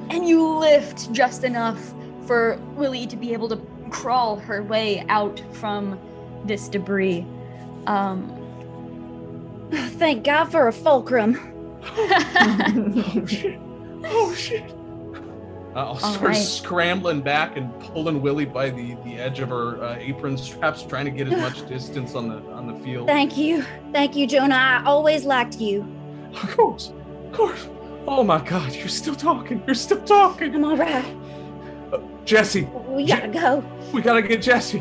and 0.10 0.28
you 0.28 0.48
lift 0.48 1.12
just 1.12 1.44
enough 1.44 1.94
for 2.26 2.58
Willie 2.76 3.06
to 3.08 3.18
be 3.18 3.34
able 3.34 3.50
to 3.50 3.58
crawl 3.90 4.38
her 4.38 4.64
way 4.64 5.06
out 5.10 5.42
from 5.52 6.00
this 6.46 6.70
debris. 6.70 7.26
Um, 7.86 8.36
Thank 9.72 10.24
God 10.24 10.46
for 10.46 10.68
a 10.68 10.74
fulcrum. 10.74 11.38
Oh 14.06 14.34
shit! 14.34 14.74
Uh, 15.76 15.86
I'll 15.86 15.98
start 15.98 16.22
right. 16.22 16.34
scrambling 16.36 17.22
back 17.22 17.56
and 17.56 17.78
pulling 17.80 18.22
Willie 18.22 18.46
by 18.46 18.72
the, 18.72 18.96
the 19.04 19.18
edge 19.20 19.40
of 19.40 19.50
her 19.50 19.82
uh, 19.84 19.98
apron 20.00 20.38
straps, 20.38 20.82
trying 20.84 21.06
to 21.06 21.12
get 21.12 21.32
as 21.32 21.40
much 21.40 21.68
distance 21.70 22.16
on 22.16 22.28
the 22.28 22.38
on 22.52 22.68
the 22.68 22.84
field. 22.84 23.08
Thank 23.08 23.38
you. 23.38 23.64
Thank 23.92 24.16
you, 24.16 24.26
Jonah. 24.26 24.56
I 24.56 24.84
always 24.86 25.26
liked 25.26 25.60
you. 25.60 25.86
Of 26.34 26.56
course, 26.56 26.92
of 27.28 27.34
course. 27.34 27.68
Oh 28.08 28.24
my 28.24 28.42
God, 28.44 28.74
you're 28.74 28.88
still 28.88 29.16
talking. 29.16 29.62
You're 29.68 29.76
still 29.76 30.02
talking. 30.04 30.56
I'm 30.56 30.66
all 30.66 30.78
right. 30.78 31.16
Jesse, 32.26 32.68
We 32.88 33.06
gotta 33.06 33.28
go. 33.28 33.64
we 33.94 34.02
gotta 34.02 34.22
get 34.22 34.42
Jesse. 34.42 34.80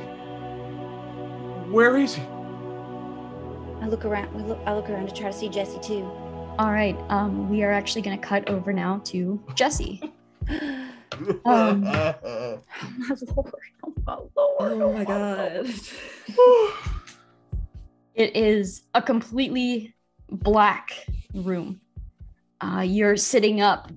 Where 1.71 1.99
is 1.99 2.15
he? 2.15 2.23
I 3.83 3.87
look 3.89 4.05
around. 4.05 4.35
We 4.35 4.43
look. 4.43 4.59
I 4.67 4.75
look 4.75 4.89
around 4.89 5.09
to 5.09 5.15
try 5.15 5.31
to 5.31 5.37
see 5.37 5.49
Jesse 5.49 5.79
too. 5.81 6.11
All 6.59 6.73
right, 6.73 6.97
um, 7.09 7.49
we 7.49 7.63
are 7.63 7.73
actually 7.73 8.03
going 8.03 8.19
to 8.19 8.27
cut 8.27 8.49
over 8.49 8.73
now 8.73 9.01
to 9.05 9.43
Jesse. 9.55 10.03
Um, 11.45 11.85
Oh 11.85 12.63
my 12.99 13.17
lord! 13.35 13.63
Oh 13.83 13.95
my 14.07 14.17
lord! 14.37 14.83
Oh 14.83 14.93
my 14.93 15.05
god. 15.05 15.67
It 18.19 18.35
is 18.35 18.83
a 18.95 19.01
completely 19.01 19.95
black 20.29 21.07
room. 21.35 21.81
Uh, 22.61 22.85
you're 22.85 23.17
sitting 23.17 23.61
up, 23.61 23.93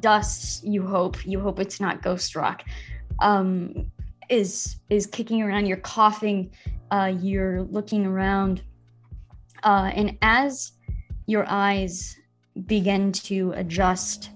dust. 0.00 0.64
You 0.64 0.86
hope. 0.86 1.26
You 1.26 1.40
hope 1.40 1.60
it's 1.60 1.78
not 1.78 2.00
ghost 2.00 2.34
rock. 2.34 2.64
Um, 3.20 3.92
is 4.30 4.76
is 4.88 5.06
kicking 5.06 5.42
around. 5.42 5.66
You're 5.66 5.76
coughing. 5.76 6.52
Uh, 6.90 7.12
you're 7.20 7.62
looking 7.64 8.06
around, 8.06 8.62
uh, 9.62 9.90
and 9.94 10.16
as 10.22 10.72
your 11.26 11.44
eyes 11.48 12.16
begin 12.66 13.12
to 13.12 13.52
adjust, 13.56 14.30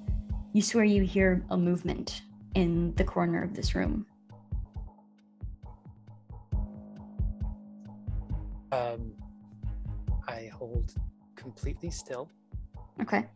you 0.53 0.63
swear 0.63 0.85
you 0.85 1.03
hear 1.03 1.45
a 1.51 1.57
movement 1.57 2.23
in 2.55 2.93
the 2.97 3.05
corner 3.05 3.43
of 3.43 3.55
this 3.55 3.75
room. 3.75 4.07
Um, 8.73 9.13
I 10.29 10.51
hold 10.53 10.95
completely 11.37 11.91
still 11.91 12.31
Okay. 13.01 13.27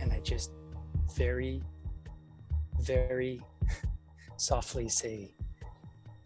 and 0.00 0.12
I 0.12 0.20
just 0.20 0.50
very 1.16 1.62
very 2.80 3.42
softly 4.36 4.88
say, 4.88 5.32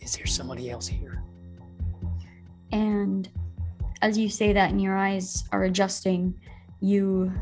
Is 0.01 0.17
there 0.17 0.27
somebody 0.27 0.71
else 0.71 0.87
here? 0.87 1.23
And 2.73 3.29
as 4.03 4.17
you 4.19 4.29
say 4.29 4.53
that 4.53 4.71
and 4.71 4.81
your 4.81 4.97
eyes 4.97 5.45
are 5.53 5.65
adjusting, 5.65 6.35
you 6.81 7.33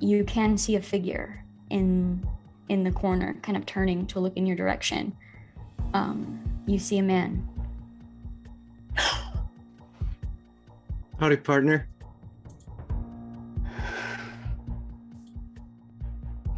you 0.00 0.24
can 0.24 0.58
see 0.58 0.76
a 0.76 0.82
figure 0.82 1.44
in 1.70 2.26
in 2.68 2.84
the 2.84 2.92
corner, 2.92 3.34
kind 3.42 3.56
of 3.56 3.66
turning 3.66 4.06
to 4.06 4.20
look 4.20 4.36
in 4.36 4.46
your 4.46 4.56
direction. 4.56 5.16
Um, 5.94 6.42
you 6.66 6.78
see 6.78 6.98
a 6.98 7.02
man. 7.02 7.48
Howdy, 11.18 11.36
partner. 11.36 11.88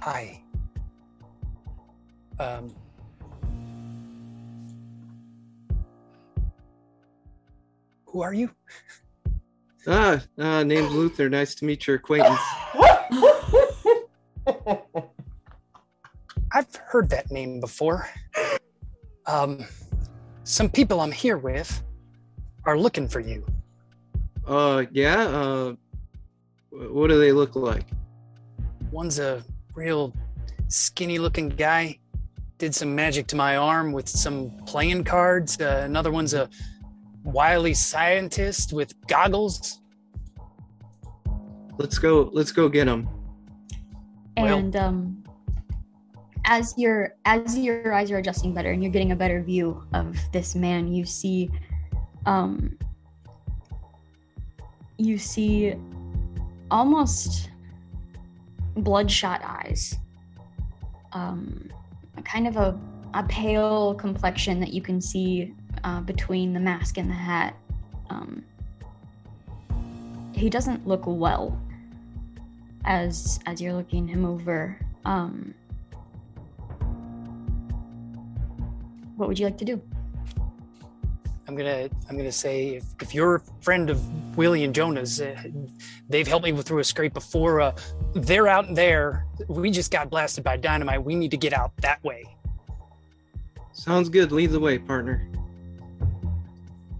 Hi. 0.00 0.40
Um, 2.38 2.74
who 8.14 8.22
are 8.22 8.32
you? 8.32 8.48
Ah, 9.88 10.22
uh, 10.38 10.62
name's 10.62 10.92
Luther. 10.92 11.28
Nice 11.28 11.56
to 11.56 11.64
meet 11.64 11.88
your 11.88 11.96
acquaintance. 11.96 12.38
I've 16.52 16.76
heard 16.86 17.10
that 17.10 17.32
name 17.32 17.58
before. 17.58 18.08
Um, 19.26 19.64
some 20.44 20.70
people 20.70 21.00
I'm 21.00 21.10
here 21.10 21.38
with 21.38 21.82
are 22.64 22.78
looking 22.78 23.08
for 23.08 23.18
you. 23.18 23.44
Uh, 24.46 24.84
yeah. 24.92 25.24
Uh, 25.24 25.74
what 26.70 27.08
do 27.08 27.18
they 27.18 27.32
look 27.32 27.56
like? 27.56 27.86
One's 28.92 29.18
a 29.18 29.42
real 29.74 30.14
skinny 30.68 31.18
looking 31.18 31.48
guy, 31.48 31.98
did 32.58 32.76
some 32.76 32.94
magic 32.94 33.26
to 33.26 33.34
my 33.34 33.56
arm 33.56 33.90
with 33.90 34.08
some 34.08 34.52
playing 34.66 35.02
cards. 35.02 35.60
Uh, 35.60 35.82
another 35.84 36.12
one's 36.12 36.32
a 36.32 36.48
wily 37.24 37.74
scientist 37.74 38.72
with 38.72 38.94
goggles. 39.06 39.80
Let's 41.78 41.98
go. 41.98 42.30
Let's 42.32 42.52
go 42.52 42.68
get 42.68 42.84
them. 42.84 43.08
Well- 44.36 44.58
and 44.58 44.76
um 44.76 45.24
as 46.44 46.74
your 46.76 47.14
as 47.24 47.56
your 47.56 47.92
eyes 47.94 48.10
are 48.10 48.18
adjusting 48.18 48.52
better 48.52 48.70
and 48.70 48.82
you're 48.82 48.92
getting 48.92 49.12
a 49.12 49.16
better 49.16 49.42
view 49.42 49.82
of 49.94 50.18
this 50.32 50.54
man 50.54 50.92
you 50.92 51.04
see 51.04 51.50
um 52.26 52.76
you 54.98 55.16
see 55.16 55.74
almost 56.70 57.50
bloodshot 58.76 59.40
eyes 59.42 59.96
um 61.12 61.70
kind 62.24 62.46
of 62.46 62.56
a, 62.56 62.78
a 63.14 63.22
pale 63.24 63.94
complexion 63.94 64.60
that 64.60 64.72
you 64.72 64.82
can 64.82 65.00
see 65.00 65.54
uh, 65.84 66.00
between 66.00 66.52
the 66.52 66.60
mask 66.60 66.98
and 66.98 67.08
the 67.08 67.14
hat 67.14 67.54
um 68.10 68.44
he 70.32 70.50
doesn't 70.50 70.86
look 70.86 71.02
well 71.06 71.58
as 72.84 73.38
as 73.46 73.60
you're 73.60 73.72
looking 73.72 74.08
him 74.08 74.24
over 74.24 74.78
um 75.04 75.54
what 79.16 79.28
would 79.28 79.38
you 79.38 79.44
like 79.44 79.58
to 79.58 79.64
do 79.64 79.80
I'm 81.46 81.54
gonna 81.54 81.88
I'm 82.08 82.16
gonna 82.16 82.32
say 82.32 82.76
if, 82.76 82.84
if 83.00 83.14
you're 83.14 83.36
a 83.36 83.40
friend 83.60 83.90
of 83.90 84.00
Willie 84.36 84.64
and 84.64 84.74
Jonah's, 84.74 85.20
uh, 85.20 85.40
they've 86.08 86.26
helped 86.26 86.44
me 86.44 86.62
through 86.62 86.78
a 86.78 86.84
scrape 86.84 87.14
before. 87.14 87.60
Uh, 87.60 87.76
they're 88.14 88.48
out 88.48 88.74
there. 88.74 89.26
We 89.48 89.70
just 89.70 89.90
got 89.90 90.10
blasted 90.10 90.42
by 90.42 90.56
dynamite. 90.56 91.04
We 91.04 91.14
need 91.14 91.30
to 91.32 91.36
get 91.36 91.52
out 91.52 91.72
that 91.78 92.02
way. 92.02 92.24
Sounds 93.72 94.08
good. 94.08 94.32
Lead 94.32 94.50
the 94.50 94.60
way, 94.60 94.78
partner. 94.78 95.28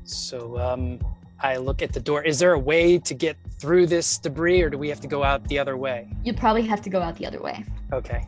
So 0.04 0.58
um, 0.58 0.98
I 1.40 1.56
look 1.56 1.82
at 1.82 1.92
the 1.92 2.00
door. 2.00 2.22
Is 2.22 2.38
there 2.38 2.52
a 2.52 2.58
way 2.58 2.98
to 2.98 3.14
get 3.14 3.36
through 3.58 3.86
this 3.86 4.18
debris, 4.18 4.62
or 4.62 4.70
do 4.70 4.78
we 4.78 4.88
have 4.88 5.00
to 5.00 5.08
go 5.08 5.22
out 5.24 5.46
the 5.48 5.58
other 5.58 5.76
way? 5.76 6.08
you'd 6.24 6.36
probably 6.36 6.62
have 6.62 6.80
to 6.82 6.90
go 6.90 7.00
out 7.00 7.16
the 7.16 7.26
other 7.26 7.40
way 7.40 7.64
Okay. 7.92 8.26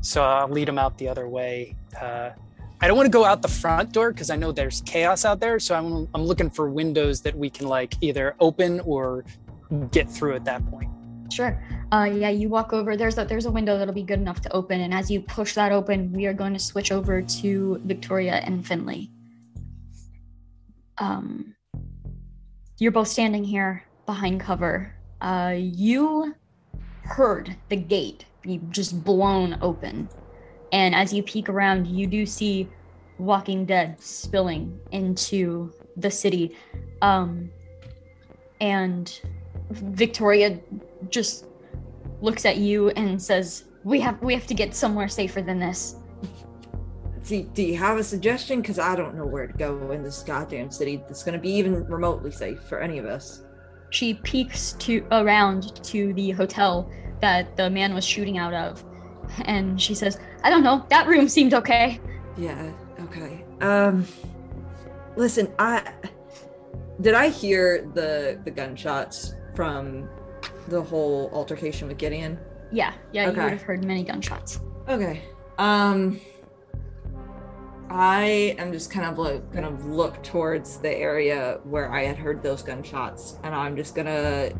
So 0.00 0.22
I'll 0.22 0.48
lead 0.48 0.68
them 0.68 0.78
out 0.78 0.96
the 0.98 1.08
other 1.08 1.28
way. 1.28 1.74
Uh, 2.00 2.30
I 2.80 2.86
don't 2.86 2.96
want 2.96 3.06
to 3.06 3.10
go 3.10 3.24
out 3.24 3.42
the 3.42 3.48
front 3.48 3.92
door 3.92 4.12
because 4.12 4.30
I 4.30 4.36
know 4.36 4.52
there's 4.52 4.80
chaos 4.82 5.24
out 5.24 5.40
there. 5.40 5.58
So 5.58 5.74
I'm, 5.74 6.08
I'm 6.14 6.24
looking 6.24 6.48
for 6.50 6.70
windows 6.70 7.20
that 7.22 7.34
we 7.36 7.50
can 7.50 7.66
like 7.66 7.94
either 8.00 8.36
open 8.38 8.80
or 8.80 9.24
get 9.90 10.08
through 10.08 10.34
at 10.36 10.44
that 10.44 10.64
point. 10.70 10.90
sure 11.30 11.62
uh 11.92 12.08
yeah 12.10 12.30
you 12.30 12.48
walk 12.48 12.72
over 12.72 12.96
there's 12.96 13.18
a 13.18 13.24
there's 13.24 13.44
a 13.44 13.50
window 13.50 13.76
that'll 13.76 13.92
be 13.92 14.02
good 14.02 14.18
enough 14.18 14.40
to 14.40 14.50
open 14.52 14.80
and 14.80 14.94
as 14.94 15.10
you 15.10 15.20
push 15.20 15.52
that 15.54 15.72
open 15.72 16.10
we 16.12 16.24
are 16.24 16.32
going 16.32 16.54
to 16.54 16.58
switch 16.58 16.90
over 16.90 17.20
to 17.20 17.78
victoria 17.84 18.36
and 18.46 18.66
finley 18.66 19.10
um 21.00 21.54
you're 22.78 22.92
both 22.92 23.08
standing 23.08 23.44
here 23.44 23.84
behind 24.06 24.40
cover. 24.40 24.94
Uh 25.20 25.54
you 25.56 26.34
heard 27.02 27.56
the 27.68 27.76
gate 27.76 28.24
be 28.42 28.60
just 28.70 29.04
blown 29.04 29.58
open. 29.62 30.08
And 30.72 30.94
as 30.94 31.12
you 31.12 31.22
peek 31.22 31.48
around 31.48 31.86
you 31.86 32.06
do 32.06 32.26
see 32.26 32.68
walking 33.18 33.64
dead 33.64 34.00
spilling 34.00 34.78
into 34.92 35.72
the 35.96 36.10
city. 36.10 36.56
Um 37.02 37.50
and 38.60 39.20
victoria 39.70 40.58
just 41.10 41.46
looks 42.20 42.44
at 42.44 42.56
you 42.56 42.90
and 42.90 43.20
says 43.20 43.64
we 43.84 44.00
have 44.00 44.20
we 44.22 44.34
have 44.34 44.46
to 44.46 44.54
get 44.54 44.74
somewhere 44.74 45.08
safer 45.08 45.42
than 45.42 45.58
this 45.58 45.96
See, 47.28 47.42
do 47.42 47.62
you 47.62 47.76
have 47.76 47.98
a 47.98 48.02
suggestion? 48.04 48.62
Because 48.62 48.78
I 48.78 48.96
don't 48.96 49.14
know 49.14 49.26
where 49.26 49.46
to 49.46 49.52
go 49.52 49.90
in 49.90 50.02
this 50.02 50.22
goddamn 50.22 50.70
city 50.70 50.96
that's 51.06 51.22
going 51.22 51.34
to 51.34 51.38
be 51.38 51.50
even 51.50 51.84
remotely 51.84 52.30
safe 52.30 52.58
for 52.62 52.80
any 52.80 52.96
of 52.98 53.04
us. 53.04 53.42
she 53.90 54.14
peeks 54.14 54.72
to 54.84 55.04
around 55.12 55.82
to 55.84 56.14
the 56.14 56.30
hotel 56.30 56.90
that 57.20 57.54
the 57.58 57.68
man 57.68 57.92
was 57.92 58.02
shooting 58.04 58.38
out 58.38 58.54
of 58.54 58.82
and 59.44 59.78
she 59.80 59.94
says 59.94 60.18
i 60.42 60.48
don't 60.50 60.62
know 60.62 60.86
that 60.88 61.06
room 61.06 61.28
seemed 61.28 61.52
okay 61.52 62.00
Yeah. 62.38 62.72
Okay. 63.06 63.44
Um. 63.60 64.06
Listen, 65.16 65.52
I 65.58 65.82
did 67.02 67.12
I 67.14 67.28
hear 67.28 67.86
the 67.94 68.40
the 68.44 68.50
gunshots 68.50 69.34
from 69.54 70.08
the 70.68 70.80
whole 70.82 71.28
altercation 71.32 71.88
with 71.88 71.98
Gideon. 71.98 72.38
yeah 72.72 72.92
yeah 73.12 73.28
Okay. 73.28 73.36
You 73.36 73.42
would 73.44 73.52
have 73.52 73.62
heard 73.62 73.84
many 73.84 74.02
gunshots 74.02 74.60
Okay. 74.88 75.20
Um. 75.58 76.20
I 77.90 78.54
am 78.58 78.72
just 78.72 78.90
kind 78.90 79.06
of 79.06 79.18
like 79.18 79.42
of 79.64 79.86
look 79.86 80.22
towards 80.22 80.78
the 80.78 80.94
area 80.94 81.60
where 81.64 81.90
I 81.90 82.04
had 82.04 82.18
heard 82.18 82.42
those 82.42 82.62
gunshots, 82.62 83.38
and 83.42 83.54
I'm 83.54 83.76
just 83.76 83.94
gonna 83.94 84.50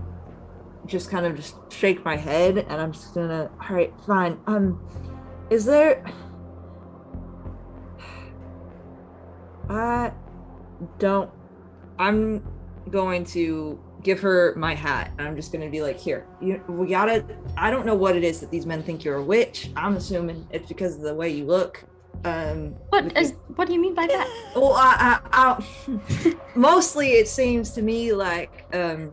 just 0.86 1.10
kind 1.10 1.26
of 1.26 1.36
just 1.36 1.56
shake 1.70 2.04
my 2.04 2.16
head, 2.16 2.58
and 2.58 2.72
I'm 2.72 2.92
just 2.92 3.14
gonna. 3.14 3.50
All 3.60 3.76
right, 3.76 3.92
fine. 4.06 4.38
Um, 4.46 4.80
is 5.50 5.64
there? 5.64 6.04
I 9.68 10.12
don't. 10.98 11.30
I'm 11.98 12.42
going 12.90 13.24
to 13.26 13.78
give 14.02 14.20
her 14.20 14.54
my 14.56 14.74
hat, 14.74 15.12
and 15.18 15.28
I'm 15.28 15.36
just 15.36 15.52
gonna 15.52 15.68
be 15.68 15.82
like, 15.82 15.98
"Here, 15.98 16.26
you. 16.40 16.62
We 16.66 16.88
gotta. 16.88 17.24
I 17.58 17.70
don't 17.70 17.84
know 17.84 17.94
what 17.94 18.16
it 18.16 18.24
is 18.24 18.40
that 18.40 18.50
these 18.50 18.64
men 18.64 18.82
think 18.82 19.04
you're 19.04 19.16
a 19.16 19.22
witch. 19.22 19.70
I'm 19.76 19.96
assuming 19.96 20.46
it's 20.50 20.66
because 20.68 20.96
of 20.96 21.02
the 21.02 21.14
way 21.14 21.28
you 21.28 21.44
look. 21.44 21.84
Um, 22.24 22.70
what 22.88 23.16
is 23.16 23.34
what 23.56 23.68
do 23.68 23.74
you 23.74 23.80
mean 23.80 23.94
by 23.94 24.06
that 24.06 24.28
well, 24.56 24.72
I, 24.74 25.20
I, 25.32 25.62
I, 25.62 26.34
mostly 26.56 27.12
it 27.12 27.28
seems 27.28 27.70
to 27.72 27.82
me 27.82 28.12
like, 28.12 28.66
um, 28.74 29.12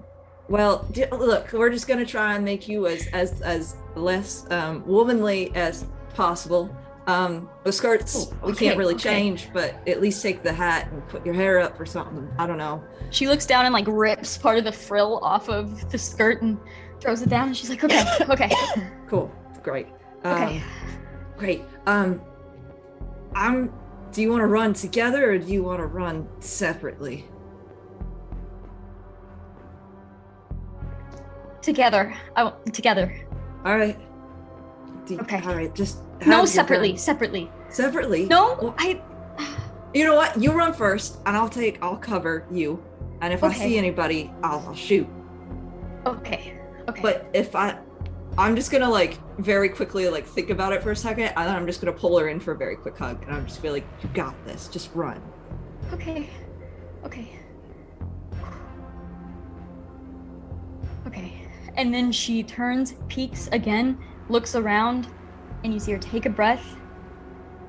well, 0.50 0.88
d- 0.92 1.06
look, 1.12 1.54
we're 1.54 1.70
just 1.70 1.88
gonna 1.88 2.06
try 2.06 2.36
and 2.36 2.44
make 2.44 2.68
you 2.68 2.88
as 2.88 3.08
as 3.14 3.42
as 3.42 3.76
less 3.96 4.50
um, 4.52 4.84
womanly 4.88 5.52
as 5.56 5.86
possible. 6.16 6.76
Um, 7.08 7.48
the 7.64 7.72
skirts 7.72 8.32
Oh, 8.42 8.48
we 8.48 8.54
can't 8.56 8.78
really 8.80 8.96
okay. 8.96 9.04
change, 9.04 9.50
but 9.54 9.76
at 9.88 10.02
least 10.02 10.24
take 10.24 10.42
the 10.42 10.52
hat 10.52 10.92
and 10.92 11.08
put 11.08 11.24
your 11.24 11.36
hair 11.36 11.60
up 11.60 11.80
or 11.80 11.86
something. 11.86 12.28
I 12.40 12.48
don't 12.48 12.58
know. 12.58 12.84
she 13.12 13.28
looks 13.28 13.46
down 13.46 13.66
and 13.66 13.74
like 13.74 13.86
rips 13.88 14.40
part 14.40 14.58
of 14.58 14.64
the 14.64 14.72
frill 14.72 15.20
off 15.24 15.48
of 15.48 15.92
the 15.92 15.98
skirt 16.00 16.42
and 16.42 16.58
throws 17.00 17.22
it 17.22 17.30
down 17.30 17.50
and 17.50 17.56
she's 17.58 17.70
like 17.70 17.84
okay 17.84 18.04
okay 18.30 18.50
Cool, 19.08 19.32
great. 19.62 19.86
Um, 20.24 20.34
okay 20.44 20.64
Great. 21.38 21.64
Um, 21.86 22.22
I'm. 23.36 23.72
Do 24.12 24.22
you 24.22 24.32
want 24.32 24.42
to 24.42 24.48
run 24.48 24.74
together 24.74 25.32
or 25.32 25.38
do 25.38 25.52
you 25.52 25.62
want 25.62 25.80
to 25.80 25.86
run 25.86 26.28
separately? 26.40 27.26
together 31.62 32.14
i 32.36 32.52
together 32.72 33.12
All 33.66 33.76
right. 33.76 34.00
Do- 35.06 35.20
Okay. 35.20 35.42
All 35.46 35.56
right. 35.56 35.74
Just 35.74 35.98
no 36.26 36.46
separately 36.46 36.90
gun. 36.90 36.98
separately 36.98 37.52
Separately. 37.70 38.26
no 38.28 38.58
Well, 38.62 38.76
i 38.78 39.02
You 39.94 40.06
know 40.06 40.16
what? 40.16 40.40
You 40.42 40.52
run 40.52 40.74
first, 40.74 41.18
and 41.26 41.36
I'll 41.36 41.50
take. 41.50 41.82
I'll 41.84 41.98
cover 41.98 42.46
you. 42.52 42.84
And 43.22 43.34
if 43.34 43.44
I 43.44 43.54
see 43.54 43.78
anybody, 43.78 44.32
I'll, 44.44 44.60
I'll 44.68 44.76
shoot. 44.76 45.08
okay 46.06 46.54
okay 46.88 47.02
But 47.02 47.30
if 47.34 47.56
I, 47.56 47.80
I'm 48.38 48.56
just 48.56 48.72
gonna 48.72 48.90
like 48.90 49.18
very 49.38 49.70
quickly 49.70 50.10
like 50.10 50.26
think 50.26 50.50
about 50.50 50.74
it 50.74 50.84
for 50.84 50.92
a 50.92 50.96
second, 50.96 51.26
and 51.26 51.48
then 51.48 51.56
I'm 51.56 51.66
just 51.66 51.80
gonna 51.80 51.94
pull 51.94 52.18
her 52.20 52.28
in 52.28 52.40
for 52.40 52.52
a 52.52 52.58
very 52.58 52.76
quick 52.76 52.98
hug, 52.98 53.24
and 53.24 53.34
I'm 53.34 53.46
just 53.46 53.62
gonna 53.62 53.74
be 53.74 53.82
like, 53.82 53.88
"You 54.04 54.10
got 54.14 54.36
this. 54.46 54.68
Just 54.68 54.94
run." 54.94 55.22
Okay. 55.94 56.30
Okay. 57.06 57.40
Okay. 61.08 61.34
And 61.78 61.94
then 61.94 62.12
she 62.12 62.44
turns, 62.44 62.96
peeks 63.08 63.48
again, 63.52 63.98
looks 64.28 64.56
around, 64.56 65.08
and 65.64 65.74
you 65.74 65.80
see 65.80 65.92
her 65.94 65.98
take 65.98 66.26
a 66.26 66.30
breath, 66.30 66.78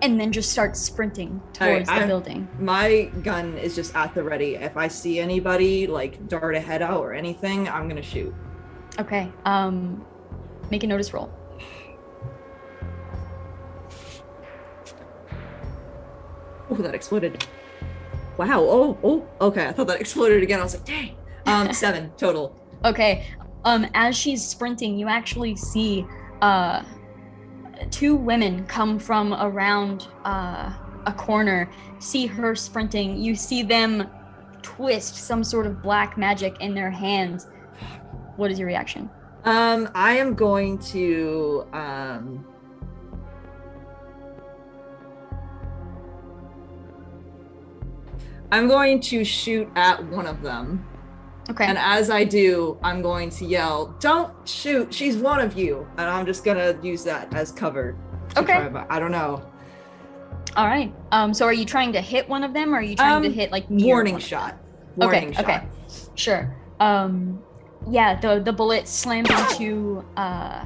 and 0.02 0.20
then 0.20 0.32
just 0.32 0.50
starts 0.50 0.80
sprinting 0.80 1.40
All 1.60 1.68
right, 1.68 1.84
towards 1.86 2.00
the 2.00 2.06
building. 2.06 2.48
My 2.58 3.04
gun 3.22 3.56
is 3.58 3.76
just 3.76 3.94
at 3.94 4.14
the 4.14 4.22
ready. 4.24 4.56
If 4.56 4.76
I 4.76 4.88
see 4.88 5.20
anybody 5.20 5.86
like 5.86 6.26
dart 6.28 6.56
a 6.56 6.60
head 6.60 6.82
out 6.82 7.00
or 7.00 7.12
anything, 7.12 7.68
I'm 7.68 7.88
gonna 7.88 8.02
shoot. 8.02 8.34
Okay. 8.98 9.30
Um, 9.44 10.04
make 10.70 10.82
a 10.82 10.86
notice 10.86 11.12
roll. 11.12 11.30
Oh, 16.70 16.74
that 16.76 16.94
exploded. 16.94 17.46
Wow. 18.36 18.60
Oh, 18.60 18.98
oh. 19.02 19.26
Okay, 19.40 19.66
I 19.66 19.72
thought 19.72 19.86
that 19.86 20.00
exploded 20.00 20.42
again. 20.42 20.60
I 20.60 20.62
was 20.62 20.74
like, 20.74 20.84
dang. 20.84 21.16
Um, 21.46 21.72
seven 21.72 22.12
total. 22.16 22.60
Okay. 22.84 23.26
Um, 23.64 23.86
as 23.94 24.16
she's 24.16 24.46
sprinting, 24.46 24.98
you 24.98 25.08
actually 25.08 25.56
see 25.56 26.06
uh, 26.42 26.82
two 27.90 28.14
women 28.14 28.64
come 28.66 28.98
from 28.98 29.32
around 29.34 30.08
uh, 30.24 30.72
a 31.06 31.12
corner. 31.12 31.70
See 31.98 32.26
her 32.26 32.54
sprinting. 32.54 33.18
You 33.18 33.34
see 33.34 33.62
them 33.62 34.08
twist 34.62 35.16
some 35.16 35.42
sort 35.44 35.66
of 35.66 35.82
black 35.82 36.18
magic 36.18 36.60
in 36.60 36.74
their 36.74 36.90
hands. 36.90 37.46
What 38.36 38.50
is 38.50 38.58
your 38.58 38.66
reaction? 38.66 39.08
Um, 39.46 39.88
I 39.94 40.16
am 40.16 40.34
going 40.34 40.78
to 40.90 41.66
um. 41.72 42.44
I'm 48.50 48.68
going 48.68 49.00
to 49.02 49.24
shoot 49.24 49.68
at 49.76 50.04
one 50.06 50.26
of 50.26 50.42
them. 50.42 50.84
Okay. 51.48 51.64
And 51.64 51.78
as 51.78 52.10
I 52.10 52.24
do, 52.24 52.76
I'm 52.82 53.02
going 53.02 53.30
to 53.30 53.44
yell, 53.44 53.94
"Don't 54.00 54.32
shoot! 54.48 54.92
She's 54.92 55.16
one 55.16 55.40
of 55.40 55.56
you!" 55.56 55.86
And 55.96 56.10
I'm 56.10 56.26
just 56.26 56.44
gonna 56.44 56.76
use 56.82 57.04
that 57.04 57.32
as 57.32 57.52
cover. 57.52 57.96
Okay. 58.36 58.68
try 58.68 58.86
I 58.90 58.98
don't 58.98 59.12
know. 59.12 59.48
All 60.56 60.66
right. 60.66 60.92
Um, 61.12 61.32
so 61.32 61.44
are 61.44 61.52
you 61.52 61.64
trying 61.64 61.92
to 61.92 62.00
hit 62.00 62.28
one 62.28 62.42
of 62.42 62.52
them, 62.52 62.74
or 62.74 62.78
are 62.78 62.82
you 62.82 62.96
trying 62.96 63.22
to 63.22 63.28
Um, 63.28 63.34
hit 63.34 63.52
like 63.52 63.66
Warning 63.68 63.92
one 63.92 64.06
of 64.06 64.12
them? 64.12 64.20
shot. 64.20 64.58
Warning 64.96 65.28
okay. 65.28 65.32
shot. 65.34 65.44
Okay. 65.44 65.62
Sure. 66.14 66.56
Um, 66.80 67.42
yeah. 67.88 68.18
The 68.18 68.40
the 68.40 68.52
bullet 68.52 68.88
slammed 68.88 69.30
into 69.30 70.04
uh, 70.16 70.64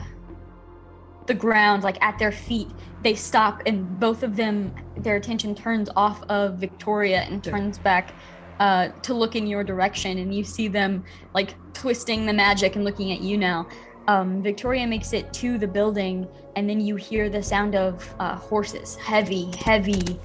the 1.27 1.35
ground, 1.35 1.83
like 1.83 2.03
at 2.03 2.19
their 2.19 2.33
feet. 2.33 2.69
They 3.03 3.15
stop, 3.15 3.63
and 3.67 3.99
both 3.99 4.23
of 4.23 4.37
them, 4.37 4.75
their 4.97 5.17
attention 5.17 5.55
turns 5.55 5.89
off 5.97 6.23
of 6.25 6.57
Victoria 6.59 7.23
and 7.23 7.43
turns 7.43 7.79
back 7.79 8.15
uh, 8.59 8.89
to 9.03 9.15
look 9.15 9.37
in 9.37 9.47
your 9.47 9.65
direction. 9.65 10.19
And 10.19 10.35
you 10.35 10.45
see 10.45 10.69
them 10.69 11.05
like 11.35 11.55
twisting 11.73 12.27
the 12.27 12.33
magic 12.33 12.77
and 12.77 12.85
looking 12.85 13.13
at 13.13 13.21
you 13.21 13.39
now. 13.39 13.69
Um, 14.07 14.43
Victoria 14.43 14.87
makes 14.87 15.13
it 15.13 15.33
to 15.35 15.57
the 15.57 15.69
building, 15.69 16.27
and 16.57 16.69
then 16.69 16.81
you 16.81 16.97
hear 16.97 17.31
the 17.31 17.43
sound 17.43 17.75
of 17.75 18.15
uh, 18.19 18.37
horses, 18.37 18.97
heavy, 18.97 19.51
heavy, 19.57 20.19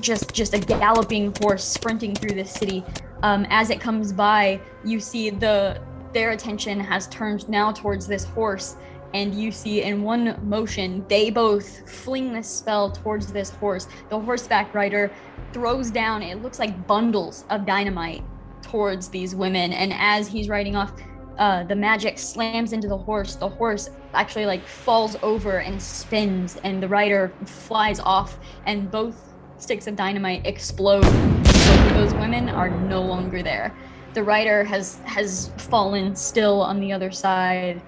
just 0.00 0.32
just 0.32 0.54
a 0.54 0.58
galloping 0.58 1.34
horse 1.40 1.64
sprinting 1.64 2.14
through 2.14 2.34
the 2.34 2.44
city. 2.44 2.84
Um, 3.22 3.46
as 3.50 3.70
it 3.70 3.80
comes 3.80 4.12
by, 4.12 4.60
you 4.84 5.00
see 5.00 5.30
the 5.30 5.80
their 6.12 6.30
attention 6.30 6.78
has 6.78 7.06
turned 7.08 7.48
now 7.48 7.72
towards 7.72 8.06
this 8.06 8.24
horse, 8.24 8.76
and 9.14 9.34
you 9.34 9.50
see 9.50 9.82
in 9.82 10.02
one 10.02 10.38
motion 10.48 11.04
they 11.08 11.30
both 11.30 11.88
fling 11.90 12.32
this 12.32 12.48
spell 12.48 12.90
towards 12.90 13.32
this 13.32 13.50
horse. 13.50 13.88
The 14.10 14.20
horseback 14.20 14.74
rider 14.74 15.10
throws 15.52 15.90
down 15.90 16.22
it 16.22 16.42
looks 16.42 16.58
like 16.58 16.86
bundles 16.86 17.44
of 17.50 17.66
dynamite 17.66 18.22
towards 18.62 19.08
these 19.08 19.34
women, 19.34 19.72
and 19.72 19.92
as 19.94 20.28
he's 20.28 20.48
riding 20.48 20.76
off, 20.76 20.92
uh, 21.38 21.64
the 21.64 21.74
magic 21.74 22.18
slams 22.18 22.72
into 22.72 22.88
the 22.88 22.96
horse. 22.96 23.36
The 23.36 23.48
horse 23.48 23.90
actually 24.12 24.46
like 24.46 24.66
falls 24.66 25.16
over 25.22 25.58
and 25.58 25.80
spins, 25.80 26.58
and 26.62 26.82
the 26.82 26.88
rider 26.88 27.32
flies 27.46 28.00
off, 28.00 28.38
and 28.66 28.90
both 28.90 29.32
sticks 29.56 29.86
of 29.86 29.96
dynamite 29.96 30.46
explode. 30.46 31.02
Both 31.02 31.86
of 31.86 31.94
those 31.94 32.14
women 32.14 32.48
are 32.48 32.68
no 32.68 33.02
longer 33.02 33.42
there. 33.42 33.74
The 34.14 34.22
rider 34.22 34.64
has 34.64 34.98
has 35.04 35.50
fallen 35.56 36.14
still 36.16 36.60
on 36.62 36.80
the 36.80 36.92
other 36.92 37.10
side. 37.10 37.82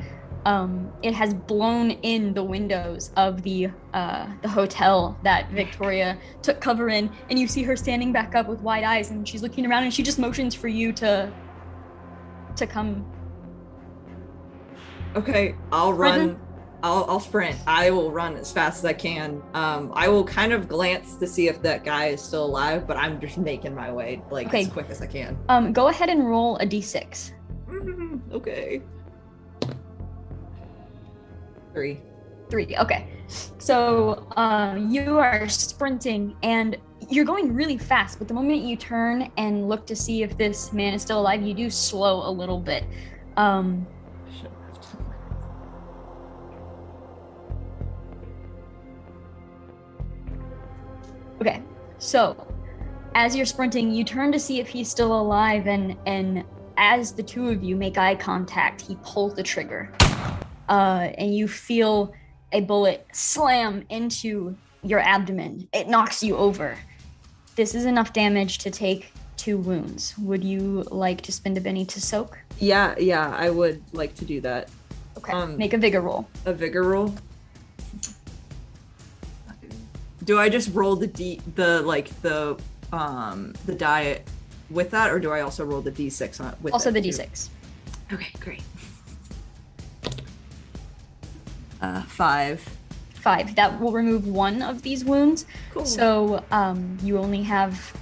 Um, 0.47 0.93
it 1.03 1.15
has 1.15 1.33
blown 1.33 1.91
in 1.91 2.35
the 2.35 2.45
windows 2.45 3.11
of 3.17 3.43
the 3.43 3.71
uh, 3.95 4.27
the 4.43 4.49
hotel 4.49 5.19
that 5.23 5.51
Victoria 5.51 6.19
took 6.43 6.61
cover 6.61 6.89
in, 6.89 7.11
and 7.31 7.39
you 7.39 7.49
see 7.49 7.63
her 7.63 7.77
standing 7.77 8.13
back 8.13 8.35
up 8.35 8.49
with 8.49 8.61
wide 8.61 8.85
eyes, 8.85 9.11
and 9.11 9.27
she's 9.27 9.43
looking 9.43 9.67
around, 9.67 9.85
and 9.85 9.95
she 9.95 10.03
just 10.03 10.19
motions 10.19 10.55
for 10.55 10.69
you 10.69 10.93
to 10.93 11.33
to 12.57 12.67
come 12.67 13.05
Okay, 15.17 15.55
I'll 15.71 15.93
run. 15.93 16.39
I'll, 16.85 17.07
I'll 17.09 17.19
sprint. 17.21 17.57
I 17.67 17.91
will 17.91 18.13
run 18.13 18.37
as 18.37 18.53
fast 18.53 18.81
as 18.81 18.85
I 18.85 18.93
can. 18.93 19.41
Um, 19.55 19.91
I 19.95 20.07
will 20.07 20.23
kind 20.23 20.53
of 20.53 20.69
glance 20.69 21.17
to 21.17 21.27
see 21.27 21.49
if 21.49 21.63
that 21.63 21.83
guy 21.83 22.09
is 22.09 22.21
still 22.21 22.45
alive, 22.45 22.87
but 22.87 22.99
I'm 22.99 23.19
just 23.19 23.39
making 23.39 23.75
my 23.75 23.91
way 23.91 24.23
like 24.31 24.49
Okay. 24.49 24.61
as 24.61 24.69
quick 24.69 24.91
as 24.91 25.01
I 25.01 25.07
can. 25.07 25.39
Um, 25.49 25.73
go 25.73 25.89
ahead 25.89 26.11
and 26.11 26.29
roll 26.29 26.59
a 26.59 26.67
d6. 26.67 27.33
Mm, 27.71 28.21
okay. 28.33 28.83
Three. 31.73 32.03
Three. 32.51 32.77
Okay. 32.77 33.09
So 33.57 34.29
uh, 34.37 34.79
you 34.79 35.19
are 35.19 35.49
sprinting 35.49 36.37
and 36.43 36.77
you're 37.09 37.25
going 37.25 37.55
really 37.55 37.79
fast, 37.79 38.19
but 38.19 38.29
the 38.29 38.35
moment 38.35 38.61
you 38.61 38.77
turn 38.77 39.33
and 39.39 39.71
look 39.71 39.87
to 39.87 39.97
see 39.97 40.23
if 40.23 40.37
this 40.37 40.71
man 40.75 40.93
is 40.93 41.01
still 41.01 41.21
alive, 41.21 41.43
you 41.43 41.55
do 41.55 41.71
slow 41.71 42.29
a 42.29 42.31
little 42.31 42.61
bit. 42.61 42.85
Um, 43.39 43.87
okay. 51.45 51.63
So 51.99 52.47
as 53.15 53.37
you're 53.37 53.47
sprinting, 53.47 53.91
you 53.93 54.05
turn 54.05 54.33
to 54.33 54.39
see 54.39 54.61
if 54.61 54.69
he's 54.69 54.91
still 54.91 55.19
alive, 55.19 55.67
and 55.67 55.97
and 56.07 56.45
as 56.77 57.13
the 57.13 57.23
two 57.23 57.49
of 57.49 57.63
you 57.63 57.77
make 57.77 57.99
eye 57.99 58.15
contact, 58.15 58.81
he 58.81 58.97
pulls 59.03 59.35
the 59.35 59.43
trigger, 59.43 59.93
uh, 60.69 61.11
and 61.19 61.35
you 61.35 61.47
feel 61.47 62.13
a 62.53 62.61
bullet 62.61 63.07
slam 63.13 63.85
into 63.89 64.57
your 64.83 65.01
abdomen. 65.01 65.69
It 65.73 65.89
knocks 65.89 66.23
you 66.23 66.37
over. 66.37 66.77
This 67.57 67.75
is 67.75 67.85
enough 67.85 68.13
damage 68.13 68.59
to 68.59 68.71
take 68.71 69.13
two 69.37 69.59
wounds. 69.59 70.17
Would 70.19 70.43
you 70.43 70.83
like 70.91 71.21
to 71.23 71.33
spend 71.33 71.57
a 71.57 71.61
Benny 71.61 71.85
to 71.87 72.01
soak? 72.01 72.39
Yeah, 72.59 72.95
yeah, 72.99 73.35
I 73.37 73.51
would 73.51 73.83
like 73.93 74.15
to 74.17 74.25
do 74.25 74.41
that. 74.41 74.69
Okay. 75.17 75.33
Um, 75.33 75.57
Make 75.57 75.73
a 75.73 75.79
vigor 75.79 76.01
roll. 76.01 76.29
A 76.47 76.53
vigor 76.53 76.83
roll. 76.83 77.15
Do 80.25 80.39
I 80.39 80.49
just 80.49 80.75
roll 80.75 80.97
the 80.97 81.07
d 81.07 81.41
the 81.55 81.83
like 81.83 82.09
the 82.23 82.59
um 82.93 83.55
the 83.67 83.75
die 83.75 84.23
with 84.71 84.91
that, 84.91 85.11
or 85.11 85.19
do 85.21 85.31
I 85.31 85.41
also 85.43 85.65
roll 85.65 85.81
the 85.83 85.93
d6 85.93 86.41
on 86.41 86.57
with 86.63 86.73
Also 86.73 86.89
it 86.91 86.93
the 86.95 87.03
too? 87.03 87.09
d6. 87.11 87.49
Okay, 88.13 88.31
great. 88.41 88.63
Uh, 91.81 92.03
five. 92.03 92.67
Five. 93.15 93.55
That 93.57 93.79
will 93.81 93.93
remove 93.93 94.27
one 94.27 94.63
of 94.63 94.83
these 94.83 95.05
wounds. 95.05 95.47
Cool. 95.73 95.85
So 95.85 96.45
um, 96.51 96.99
you 97.03 97.19
only 97.19 97.43
have 97.43 97.93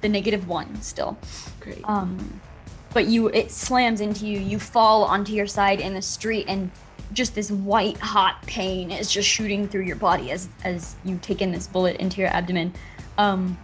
the 0.00 0.08
negative 0.08 0.48
one 0.48 0.80
still. 0.80 1.16
great. 1.60 1.80
Um, 1.84 2.40
but 2.92 3.06
you, 3.06 3.28
it 3.28 3.50
slams 3.50 4.00
into 4.00 4.26
you. 4.26 4.38
You 4.38 4.58
fall 4.58 5.04
onto 5.04 5.32
your 5.32 5.46
side 5.46 5.80
in 5.80 5.94
the 5.94 6.02
street, 6.02 6.46
and 6.48 6.70
just 7.12 7.34
this 7.34 7.50
white 7.50 7.98
hot 7.98 8.42
pain 8.42 8.90
is 8.90 9.10
just 9.10 9.28
shooting 9.28 9.68
through 9.68 9.82
your 9.82 9.96
body 9.96 10.30
as 10.30 10.48
as 10.64 10.96
you 11.04 11.18
take 11.22 11.42
in 11.42 11.50
this 11.50 11.66
bullet 11.66 11.96
into 11.96 12.20
your 12.20 12.30
abdomen. 12.30 12.72
Um, 13.18 13.58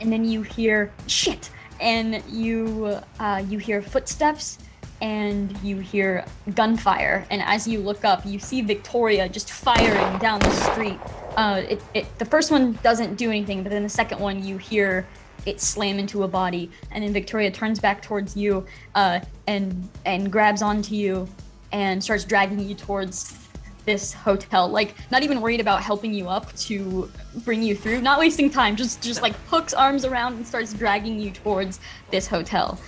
and 0.00 0.12
then 0.12 0.24
you 0.24 0.42
hear 0.42 0.92
shit, 1.06 1.50
and 1.80 2.22
you 2.28 2.98
uh, 3.18 3.42
you 3.48 3.58
hear 3.58 3.82
footsteps, 3.82 4.58
and 5.00 5.56
you 5.62 5.78
hear 5.78 6.24
gunfire. 6.54 7.26
And 7.30 7.42
as 7.42 7.66
you 7.66 7.80
look 7.80 8.04
up, 8.04 8.24
you 8.24 8.38
see 8.38 8.60
Victoria 8.60 9.28
just 9.28 9.50
firing 9.50 10.18
down 10.18 10.40
the 10.40 10.50
street. 10.50 10.98
Uh, 11.36 11.62
it, 11.68 11.82
it 11.94 12.18
the 12.18 12.24
first 12.24 12.50
one 12.50 12.72
doesn't 12.82 13.16
do 13.16 13.30
anything, 13.30 13.62
but 13.62 13.70
then 13.70 13.82
the 13.82 13.88
second 13.88 14.20
one 14.20 14.44
you 14.44 14.58
hear 14.58 15.06
it 15.44 15.60
slam 15.60 15.98
into 15.98 16.24
a 16.24 16.28
body, 16.28 16.70
and 16.90 17.04
then 17.04 17.12
Victoria 17.12 17.50
turns 17.50 17.78
back 17.78 18.02
towards 18.02 18.36
you 18.36 18.66
uh, 18.94 19.20
and 19.46 19.88
and 20.04 20.30
grabs 20.30 20.62
onto 20.62 20.94
you 20.94 21.28
and 21.72 22.02
starts 22.02 22.24
dragging 22.24 22.60
you 22.60 22.74
towards 22.74 23.38
this 23.84 24.12
hotel 24.12 24.68
like 24.68 24.94
not 25.12 25.22
even 25.22 25.40
worried 25.40 25.60
about 25.60 25.80
helping 25.80 26.12
you 26.12 26.28
up 26.28 26.52
to 26.56 27.08
bring 27.44 27.62
you 27.62 27.74
through 27.74 28.00
not 28.00 28.18
wasting 28.18 28.50
time 28.50 28.74
just 28.74 29.00
just 29.00 29.22
like 29.22 29.34
hooks 29.48 29.72
arms 29.72 30.04
around 30.04 30.34
and 30.34 30.46
starts 30.46 30.72
dragging 30.72 31.20
you 31.20 31.30
towards 31.30 31.78
this 32.10 32.26
hotel. 32.26 32.80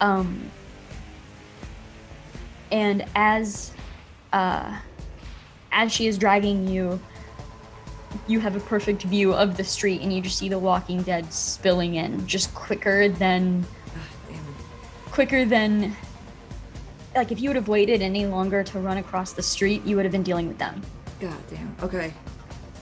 Um 0.00 0.50
and 2.72 3.04
as 3.14 3.70
uh, 4.32 4.78
as 5.70 5.92
she 5.92 6.06
is 6.06 6.18
dragging 6.18 6.66
you, 6.66 6.98
you 8.26 8.40
have 8.40 8.56
a 8.56 8.60
perfect 8.60 9.02
view 9.02 9.32
of 9.32 9.56
the 9.56 9.64
street, 9.64 10.00
and 10.00 10.12
you 10.12 10.20
just 10.20 10.38
see 10.38 10.48
the 10.48 10.58
Walking 10.58 11.02
Dead 11.02 11.32
spilling 11.32 11.94
in, 11.96 12.26
just 12.26 12.52
quicker 12.54 13.08
than 13.08 13.64
Damn. 14.28 14.44
quicker 15.10 15.44
than 15.44 15.94
like 17.14 17.32
if 17.32 17.40
you 17.40 17.48
would 17.48 17.56
have 17.56 17.68
waited 17.68 18.02
any 18.02 18.26
longer 18.26 18.62
to 18.64 18.78
run 18.80 18.98
across 18.98 19.32
the 19.32 19.42
street, 19.42 19.84
you 19.84 19.96
would 19.96 20.04
have 20.04 20.12
been 20.12 20.22
dealing 20.22 20.48
with 20.48 20.58
them. 20.58 20.82
God 21.20 21.36
damn. 21.48 21.76
Okay. 21.82 22.12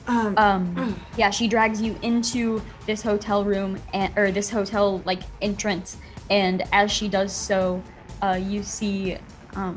Um, 0.07 0.35
Um, 0.39 1.01
yeah, 1.17 1.31
she 1.31 1.47
drags 1.47 1.81
you 1.81 1.99
into 2.03 2.63
this 2.87 3.03
hotel 3.03 3.45
room 3.45 3.79
and 3.93 4.17
or 4.17 4.33
this 4.33 4.51
hotel 4.51 5.03
like 5.05 5.23
entrance, 5.43 5.99
and 6.31 6.63
as 6.73 6.91
she 6.91 7.09
does 7.09 7.33
so, 7.33 7.83
uh, 8.23 8.39
you 8.41 8.63
see 8.63 9.19
um, 9.55 9.77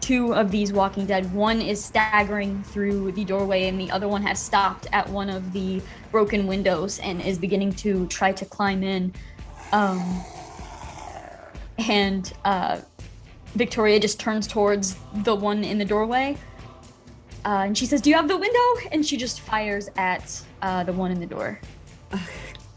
two 0.00 0.34
of 0.34 0.50
these 0.50 0.72
Walking 0.72 1.06
Dead. 1.06 1.32
One 1.32 1.62
is 1.62 1.82
staggering 1.82 2.62
through 2.64 3.12
the 3.12 3.24
doorway, 3.24 3.68
and 3.68 3.80
the 3.80 3.90
other 3.90 4.08
one 4.08 4.22
has 4.22 4.38
stopped 4.38 4.86
at 4.92 5.08
one 5.08 5.30
of 5.30 5.52
the 5.52 5.80
broken 6.10 6.46
windows 6.46 6.98
and 6.98 7.22
is 7.22 7.38
beginning 7.38 7.72
to 7.74 8.06
try 8.08 8.32
to 8.32 8.44
climb 8.44 8.82
in. 8.82 9.14
Um, 9.72 10.22
and 11.78 12.32
uh, 12.44 12.80
Victoria 13.54 14.00
just 14.00 14.18
turns 14.20 14.46
towards 14.46 14.96
the 15.22 15.34
one 15.34 15.62
in 15.64 15.78
the 15.78 15.84
doorway. 15.84 16.36
Uh, 17.44 17.64
and 17.66 17.76
she 17.78 17.86
says, 17.86 18.00
Do 18.00 18.10
you 18.10 18.16
have 18.16 18.28
the 18.28 18.36
window? 18.36 18.88
And 18.92 19.04
she 19.04 19.16
just 19.16 19.40
fires 19.40 19.88
at 19.96 20.40
uh, 20.62 20.82
the 20.84 20.92
one 20.92 21.10
in 21.12 21.20
the 21.20 21.26
door. 21.26 21.60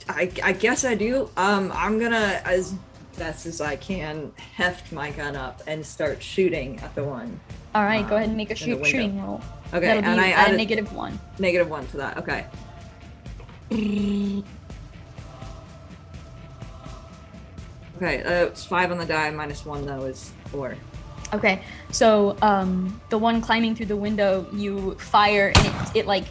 I, 0.09 0.31
I 0.43 0.51
guess 0.53 0.83
I 0.85 0.95
do. 0.95 1.29
Um, 1.37 1.71
I'm 1.73 1.99
gonna, 1.99 2.41
as 2.45 2.75
best 3.17 3.45
as 3.45 3.61
I 3.61 3.75
can, 3.75 4.31
heft 4.55 4.91
my 4.91 5.11
gun 5.11 5.35
up 5.35 5.61
and 5.67 5.85
start 5.85 6.21
shooting 6.21 6.79
at 6.81 6.93
the 6.95 7.03
one. 7.03 7.39
All 7.75 7.83
right, 7.83 8.01
go 8.07 8.15
Um, 8.15 8.17
ahead 8.17 8.27
and 8.29 8.37
make 8.37 8.51
a 8.51 8.55
shoot, 8.55 8.85
shooting 8.85 9.21
roll. 9.21 9.41
Okay, 9.73 9.81
That'll 9.87 10.03
and 10.05 10.17
be 10.19 10.25
I 10.25 10.27
a 10.29 10.33
added 10.33 10.57
negative 10.57 10.93
one. 10.93 11.19
negative 11.39 11.69
one 11.69 11.87
to 11.87 11.97
that. 11.97 12.17
Okay. 12.17 12.45
Okay, 17.97 18.21
uh, 18.23 18.45
it's 18.45 18.63
five 18.65 18.91
on 18.91 18.97
the 18.97 19.05
die. 19.05 19.29
Minus 19.31 19.65
one 19.65 19.85
though 19.85 20.03
is 20.03 20.31
four. 20.47 20.75
Okay, 21.33 21.61
so 21.91 22.37
um, 22.41 23.01
the 23.09 23.17
one 23.17 23.41
climbing 23.41 23.75
through 23.75 23.87
the 23.87 23.95
window, 23.95 24.47
you 24.53 24.95
fire 24.95 25.51
and 25.55 25.67
it, 25.67 25.95
it 25.95 26.05
like 26.07 26.25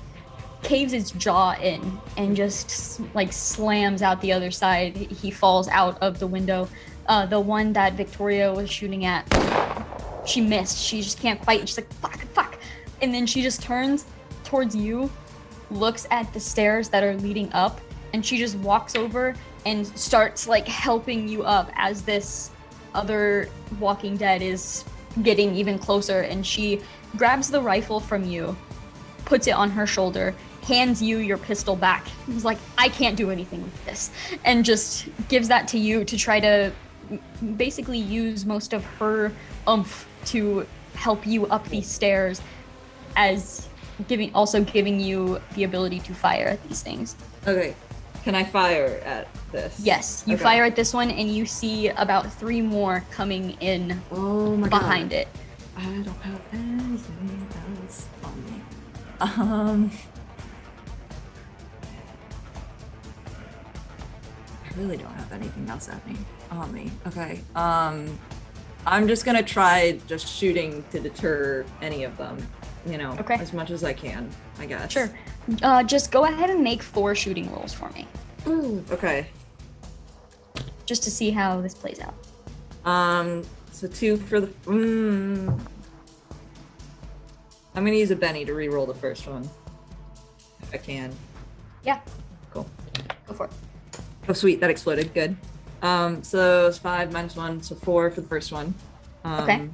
caves 0.63 0.95
its 0.95 1.11
jaw 1.13 1.53
in 1.61 1.99
and 2.17 2.35
just 2.35 3.01
like 3.15 3.33
slams 3.33 4.03
out 4.03 4.21
the 4.23 4.33
other 4.33 4.51
side. 4.51 4.97
He 4.97 5.31
falls 5.31 5.69
out 5.69 5.99
of 6.03 6.19
the 6.19 6.27
window. 6.27 6.69
Uh, 7.07 7.27
the 7.27 7.39
one 7.39 7.73
that 7.75 7.93
Victoria 7.93 8.53
was 8.53 8.71
shooting 8.71 9.05
at, 9.05 9.25
she 10.27 10.41
missed. 10.41 10.79
She 10.79 11.03
just 11.03 11.21
can't 11.21 11.45
fight 11.45 11.69
She's 11.69 11.77
like 11.77 11.93
fuck, 11.95 12.21
fuck, 12.33 12.59
and 13.03 13.15
then 13.15 13.27
she 13.27 13.43
just 13.43 13.63
turns 13.63 14.07
towards 14.45 14.75
you, 14.75 15.11
looks 15.71 16.07
at 16.11 16.33
the 16.33 16.41
stairs 16.41 16.89
that 16.89 17.05
are 17.05 17.15
leading 17.17 17.53
up, 17.53 17.81
and 18.15 18.25
she 18.25 18.39
just 18.39 18.57
walks 18.57 18.97
over 18.97 19.35
and 19.67 19.87
starts 19.99 20.49
like 20.49 20.67
helping 20.67 21.29
you 21.29 21.43
up 21.43 21.71
as 21.75 22.03
this 22.03 22.51
other 22.97 23.49
Walking 23.79 24.17
Dead 24.17 24.43
is 24.43 24.85
getting 25.23 25.55
even 25.55 25.79
closer, 25.79 26.21
and 26.21 26.47
she 26.47 26.81
grabs 27.17 27.51
the 27.51 27.61
rifle 27.61 28.01
from 28.01 28.25
you, 28.25 28.57
puts 29.25 29.47
it 29.47 29.53
on 29.53 29.71
her 29.71 29.87
shoulder, 29.87 30.35
hands 30.63 31.01
you 31.01 31.19
your 31.19 31.39
pistol 31.39 31.77
back. 31.77 32.07
He's 32.27 32.45
like, 32.45 32.59
I 32.77 32.89
can't 32.89 33.17
do 33.17 33.31
anything 33.31 33.63
with 33.63 33.85
this, 33.85 34.11
and 34.45 34.65
just 34.65 35.07
gives 35.29 35.49
that 35.49 35.69
to 35.69 35.79
you 35.79 36.05
to 36.05 36.17
try 36.17 36.41
to 36.41 36.73
basically 37.57 37.99
use 37.99 38.45
most 38.45 38.73
of 38.73 38.85
her 38.85 39.33
oomph 39.69 40.09
to 40.27 40.67
help 40.95 41.27
you 41.27 41.47
up 41.47 41.69
these 41.69 41.87
stairs, 41.87 42.41
as 43.15 43.69
giving 44.09 44.35
also 44.35 44.63
giving 44.63 45.01
you 45.01 45.41
the 45.55 45.65
ability 45.65 46.01
to 46.01 46.13
fire 46.13 46.49
at 46.49 46.69
these 46.69 46.83
things. 46.83 47.17
Okay. 47.47 47.75
Can 48.27 48.35
I 48.35 48.43
fire 48.43 49.01
at 49.05 49.29
this? 49.53 49.79
Yes, 49.79 50.25
you 50.27 50.35
Okay. 50.35 50.43
fire 50.43 50.65
at 50.65 50.75
this 50.75 50.93
one, 50.93 51.13
and 51.13 51.31
you 51.33 51.47
see 51.47 51.91
about 51.91 52.33
three 52.33 52.61
more 52.61 53.05
coming 53.13 53.57
in 53.61 54.03
Oh 54.11 54.57
my 54.57 54.69
behind 54.69 55.11
god. 55.11 55.17
it. 55.19 55.29
I 55.77 55.85
don't 55.85 56.09
have 56.23 56.41
anything 56.53 57.47
else 57.81 58.07
on 58.25 58.45
me. 58.45 58.61
Um. 59.21 59.91
I 64.65 64.77
really 64.77 64.97
don't 64.97 65.15
have 65.15 65.33
anything 65.33 65.69
else 65.71 65.89
at 65.89 66.05
me 66.05 66.17
on 66.51 66.73
me. 66.75 66.91
Okay. 67.07 67.43
Um, 67.55 68.19
I'm 68.85 69.07
just 69.07 69.25
gonna 69.25 69.41
try 69.41 70.01
just 70.09 70.27
shooting 70.27 70.83
to 70.91 70.99
deter 70.99 71.65
any 71.81 72.03
of 72.03 72.17
them. 72.17 72.45
You 72.87 72.99
know, 72.99 73.17
Okay. 73.19 73.35
as 73.35 73.53
much 73.53 73.71
as 73.71 73.83
I 73.85 73.93
can. 73.93 74.31
I 74.59 74.67
guess. 74.67 74.93
Sure. 74.93 75.11
Uh, 75.63 75.83
just 75.83 76.11
go 76.13 76.25
ahead 76.25 76.51
and 76.51 76.63
make 76.63 76.83
four 76.83 77.15
shooting 77.15 77.53
rolls 77.53 77.73
for 77.73 77.89
me, 77.91 78.07
Ooh, 78.47 78.85
okay. 78.91 79.27
just 80.87 81.03
to 81.05 81.11
see 81.11 81.31
how 81.31 81.61
this 81.61 81.75
plays 81.75 82.01
out. 82.01 82.15
Um. 82.91 83.43
So 83.73 83.87
two 83.89 84.17
for 84.17 84.41
the. 84.41 84.47
Mm, 84.67 85.59
I'm 87.75 87.85
gonna 87.85 87.97
use 87.97 88.11
a 88.11 88.17
Benny 88.17 88.45
to 88.45 88.55
re-roll 88.55 88.87
the 88.87 88.95
first 88.95 89.27
one. 89.27 89.49
If 90.63 90.73
I 90.75 90.79
can. 90.79 91.13
Yeah, 91.85 92.01
Cool. 92.53 92.67
go 93.29 93.35
for 93.35 93.45
it. 93.47 93.51
Oh, 94.29 94.33
sweet. 94.33 94.61
That 94.61 94.71
exploded. 94.71 95.13
Good. 95.15 95.37
Um, 95.83 96.23
so 96.25 96.67
it's 96.69 96.79
five 96.79 97.13
minus 97.13 97.37
one, 97.37 97.63
so 97.63 97.75
four 97.77 98.11
for 98.11 98.21
the 98.23 98.27
first 98.29 98.51
one. 98.51 98.75
Um, 99.25 99.41
Okay. 99.43 99.69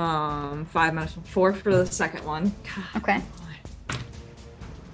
Um, 0.00 0.64
five 0.64 0.94
minus 0.94 1.14
one, 1.14 1.24
four 1.26 1.52
for 1.52 1.76
the 1.76 1.84
second 1.84 2.24
one. 2.24 2.54
God. 2.64 3.02
Okay. 3.02 3.22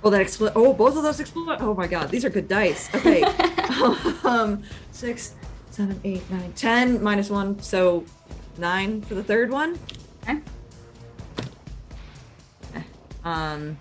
Oh, 0.03 0.11
that 0.11 0.21
explode. 0.21 0.53
Oh, 0.57 0.73
both 0.73 0.97
of 0.97 1.05
those 1.05 1.21
explode. 1.21 1.59
Oh 1.61 1.75
my 1.75 1.87
god, 1.87 2.11
these 2.11 2.25
are 2.25 2.31
good 2.31 2.49
dice. 2.49 2.93
Okay. 2.93 3.23
um, 4.25 4.65
six, 4.91 5.35
seven, 5.71 6.01
eight, 6.03 6.29
nine, 6.29 6.53
ten 6.55 7.01
minus 7.01 7.31
one, 7.31 7.61
so 7.63 8.05
nine 8.59 9.01
for 9.03 9.15
the 9.15 9.23
third 9.23 9.51
one. 9.51 9.79
Okay. 10.25 10.41
Eh, 12.75 12.83
Um, 13.25 13.79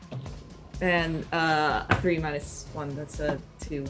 and 0.79 1.25
uh, 1.33 1.85
a 1.89 1.95
three 2.01 2.19
minus 2.19 2.67
one. 2.73 2.95
That's 2.95 3.19
a 3.19 3.39
two 3.59 3.85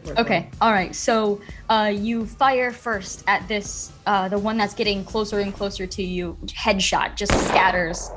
for 0.00 0.08
the 0.08 0.14
one. 0.14 0.24
Okay. 0.24 0.48
All 0.60 0.72
right. 0.72 0.94
So 0.94 1.40
uh, 1.68 1.92
you 1.94 2.26
fire 2.26 2.72
first 2.72 3.24
at 3.26 3.46
this, 3.48 3.92
uh, 4.06 4.28
the 4.28 4.38
one 4.38 4.56
that's 4.56 4.74
getting 4.74 5.04
closer 5.04 5.40
and 5.40 5.52
closer 5.54 5.86
to 5.86 6.02
you. 6.02 6.36
Headshot 6.46 7.16
just 7.16 7.32
scatters. 7.48 8.10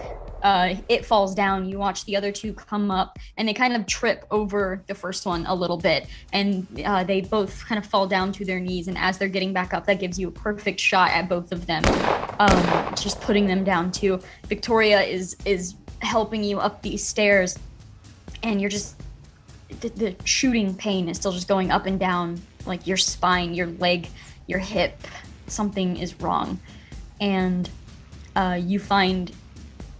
Uh, 0.43 0.75
it 0.89 1.03
falls 1.03 1.33
down. 1.33 1.67
You 1.67 1.79
watch 1.79 2.05
the 2.05 2.15
other 2.15 2.31
two 2.31 2.53
come 2.53 2.91
up, 2.91 3.17
and 3.35 3.47
they 3.47 3.53
kind 3.53 3.75
of 3.75 3.87
trip 3.87 4.27
over 4.29 4.83
the 4.85 4.93
first 4.93 5.25
one 5.25 5.43
a 5.47 5.55
little 5.55 5.77
bit, 5.77 6.05
and 6.33 6.67
uh, 6.85 7.03
they 7.03 7.21
both 7.21 7.65
kind 7.65 7.83
of 7.83 7.89
fall 7.89 8.05
down 8.05 8.31
to 8.33 8.45
their 8.45 8.59
knees. 8.59 8.87
And 8.87 8.95
as 8.95 9.17
they're 9.17 9.27
getting 9.27 9.53
back 9.53 9.73
up, 9.73 9.87
that 9.87 9.99
gives 9.99 10.19
you 10.19 10.27
a 10.27 10.31
perfect 10.31 10.79
shot 10.79 11.09
at 11.09 11.27
both 11.27 11.51
of 11.51 11.65
them, 11.65 11.83
um, 12.37 12.93
just 12.93 13.19
putting 13.21 13.47
them 13.47 13.63
down 13.63 13.91
too. 13.91 14.19
Victoria 14.47 15.01
is 15.01 15.35
is 15.45 15.73
helping 16.03 16.43
you 16.43 16.59
up 16.59 16.83
these 16.83 17.03
stairs, 17.03 17.57
and 18.43 18.61
you're 18.61 18.69
just 18.69 19.01
the, 19.81 19.89
the 19.89 20.15
shooting 20.23 20.73
pain 20.75 21.09
is 21.09 21.17
still 21.17 21.31
just 21.31 21.47
going 21.47 21.71
up 21.71 21.85
and 21.85 21.99
down 21.99 22.41
like 22.65 22.85
your 22.87 22.97
spine 22.97 23.53
your 23.53 23.67
leg 23.67 24.07
your 24.47 24.59
hip 24.59 24.97
something 25.47 25.97
is 25.97 26.19
wrong 26.21 26.59
and 27.21 27.69
uh, 28.35 28.59
you 28.61 28.79
find 28.79 29.31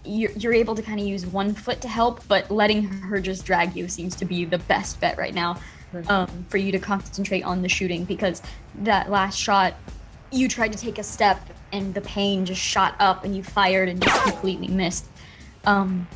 you're, 0.03 0.31
you're 0.31 0.53
able 0.53 0.75
to 0.75 0.81
kind 0.81 0.99
of 0.99 1.05
use 1.05 1.25
one 1.25 1.53
foot 1.53 1.81
to 1.81 1.87
help 1.87 2.25
but 2.27 2.49
letting 2.51 2.83
her 2.83 3.19
just 3.19 3.45
drag 3.45 3.75
you 3.75 3.87
seems 3.87 4.15
to 4.15 4.25
be 4.25 4.45
the 4.45 4.59
best 4.59 4.99
bet 4.99 5.17
right 5.17 5.33
now 5.33 5.59
um, 6.09 6.27
for 6.49 6.57
you 6.57 6.71
to 6.71 6.79
concentrate 6.79 7.43
on 7.43 7.61
the 7.61 7.69
shooting 7.69 8.03
because 8.03 8.41
that 8.79 9.09
last 9.09 9.39
shot 9.39 9.73
you 10.31 10.47
tried 10.47 10.71
to 10.71 10.77
take 10.77 10.99
a 10.99 11.03
step 11.03 11.39
and 11.71 11.93
the 11.93 12.01
pain 12.01 12.45
just 12.45 12.61
shot 12.61 12.95
up 12.99 13.23
and 13.23 13.35
you 13.35 13.41
fired 13.41 13.89
and 13.89 14.01
just 14.01 14.23
completely 14.23 14.67
missed 14.67 15.05
um, 15.65 16.07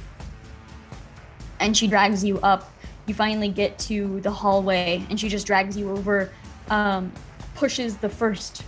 and 1.60 1.76
she 1.76 1.88
drags 1.88 2.24
you 2.24 2.40
up. 2.40 2.72
You 3.10 3.16
finally 3.16 3.48
get 3.48 3.80
to 3.80 4.20
the 4.20 4.30
hallway, 4.30 5.04
and 5.10 5.20
she 5.20 5.30
just 5.30 5.48
drags 5.48 5.76
you 5.76 5.90
over, 5.90 6.30
um, 6.70 7.12
pushes 7.56 7.98
the 7.98 8.08
first 8.08 8.62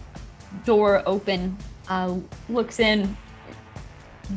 door 0.66 1.04
open, 1.06 1.56
uh, 1.88 2.18
looks 2.50 2.80
in. 2.80 3.16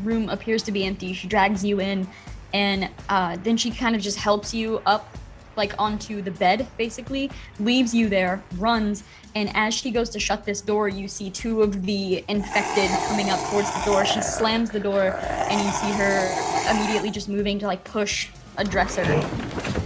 Room 0.03 0.29
appears 0.29 0.63
to 0.65 0.73
be 0.73 0.85
empty. 0.85 1.15
She 1.15 1.27
drags 1.27 1.65
you 1.65 1.81
in, 1.81 2.07
and 2.53 2.91
uh, 3.09 3.39
then 3.43 3.57
she 3.57 3.71
kind 3.71 3.97
of 3.97 4.03
just 4.03 4.19
helps 4.19 4.53
you 4.53 4.83
up, 4.85 5.09
like 5.57 5.73
onto 5.81 6.21
the 6.21 6.33
bed, 6.33 6.67
basically. 6.77 7.31
Leaves 7.59 7.95
you 7.95 8.11
there, 8.11 8.43
runs, 8.59 9.05
and 9.35 9.51
as 9.55 9.73
she 9.73 9.91
goes 9.91 10.11
to 10.11 10.21
shut 10.21 10.45
this 10.45 10.61
door, 10.61 10.87
you 10.87 11.09
see 11.09 11.31
two 11.31 11.63
of 11.63 11.87
the 11.87 12.23
infected 12.29 12.91
coming 13.09 13.31
up 13.31 13.41
towards 13.49 13.73
the 13.73 13.83
door. 13.87 14.05
She 14.05 14.21
slams 14.21 14.71
the 14.71 14.81
door, 14.81 15.19
and 15.49 15.59
you 15.63 15.71
see 15.73 15.91
her 15.93 16.71
immediately 16.71 17.11
just 17.11 17.31
moving 17.31 17.59
to 17.61 17.67
like 17.67 17.85
push 17.85 18.29
a 18.59 18.65
dresser, 18.65 19.03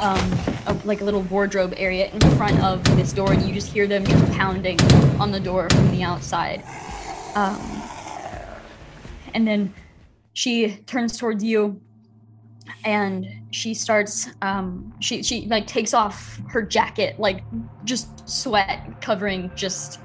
um, 0.00 0.18
a, 0.66 0.80
like 0.84 1.00
a 1.00 1.04
little 1.04 1.22
wardrobe 1.22 1.74
area 1.76 2.10
in 2.10 2.20
front 2.36 2.60
of 2.62 2.84
this 2.96 3.12
door, 3.12 3.32
and 3.32 3.42
you 3.42 3.52
just 3.52 3.72
hear 3.72 3.86
them 3.86 4.04
just 4.04 4.32
pounding 4.32 4.80
on 5.20 5.30
the 5.32 5.40
door 5.40 5.68
from 5.70 5.90
the 5.90 6.02
outside. 6.02 6.62
Um, 7.34 7.60
and 9.34 9.46
then 9.46 9.72
she 10.32 10.76
turns 10.86 11.16
towards 11.16 11.42
you 11.42 11.80
and 12.84 13.26
she 13.50 13.74
starts 13.74 14.28
um 14.42 14.92
she 15.00 15.22
she 15.22 15.46
like 15.46 15.66
takes 15.66 15.94
off 15.94 16.40
her 16.48 16.62
jacket 16.62 17.18
like 17.18 17.42
just 17.84 18.28
sweat 18.28 19.00
covering 19.00 19.50
just 19.54 20.00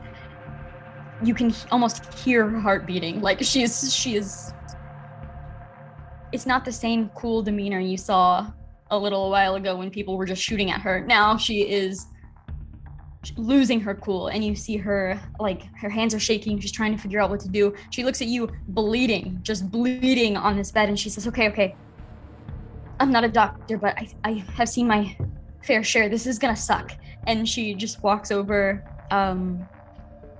you 1.23 1.33
can 1.33 1.53
almost 1.71 2.13
hear 2.13 2.49
her 2.49 2.59
heart 2.59 2.85
beating 2.85 3.21
like 3.21 3.41
she's 3.41 3.93
she 3.93 4.15
is 4.15 4.53
it's 6.31 6.45
not 6.45 6.65
the 6.65 6.71
same 6.71 7.09
cool 7.09 7.41
demeanor 7.43 7.79
you 7.79 7.97
saw 7.97 8.51
a 8.93 8.97
little 8.97 9.29
while 9.31 9.55
ago 9.55 9.75
when 9.75 9.89
people 9.89 10.17
were 10.17 10.25
just 10.25 10.41
shooting 10.41 10.71
at 10.71 10.79
her. 10.81 11.01
Now 11.01 11.35
she 11.35 11.61
is 11.61 12.07
losing 13.37 13.79
her 13.79 13.95
cool 13.95 14.27
and 14.27 14.43
you 14.43 14.53
see 14.55 14.77
her 14.77 15.19
like 15.39 15.63
her 15.75 15.89
hands 15.89 16.13
are 16.13 16.19
shaking. 16.19 16.59
She's 16.59 16.71
trying 16.71 16.95
to 16.95 17.01
figure 17.01 17.19
out 17.19 17.29
what 17.29 17.39
to 17.41 17.49
do. 17.49 17.73
She 17.89 18.03
looks 18.03 18.21
at 18.21 18.27
you 18.27 18.49
bleeding 18.67 19.39
just 19.41 19.71
bleeding 19.71 20.37
on 20.37 20.55
this 20.55 20.71
bed 20.71 20.89
and 20.89 20.99
she 20.99 21.09
says 21.09 21.27
okay 21.27 21.49
okay. 21.49 21.75
I'm 22.99 23.11
not 23.11 23.23
a 23.23 23.29
doctor 23.29 23.77
but 23.77 23.97
i, 23.97 24.07
I 24.23 24.31
have 24.55 24.69
seen 24.69 24.87
my 24.87 25.17
fair 25.63 25.83
share. 25.83 26.07
This 26.07 26.27
is 26.27 26.37
gonna 26.37 26.55
suck. 26.55 26.91
And 27.25 27.49
she 27.49 27.73
just 27.73 28.03
walks 28.03 28.31
over 28.31 28.83
um 29.09 29.67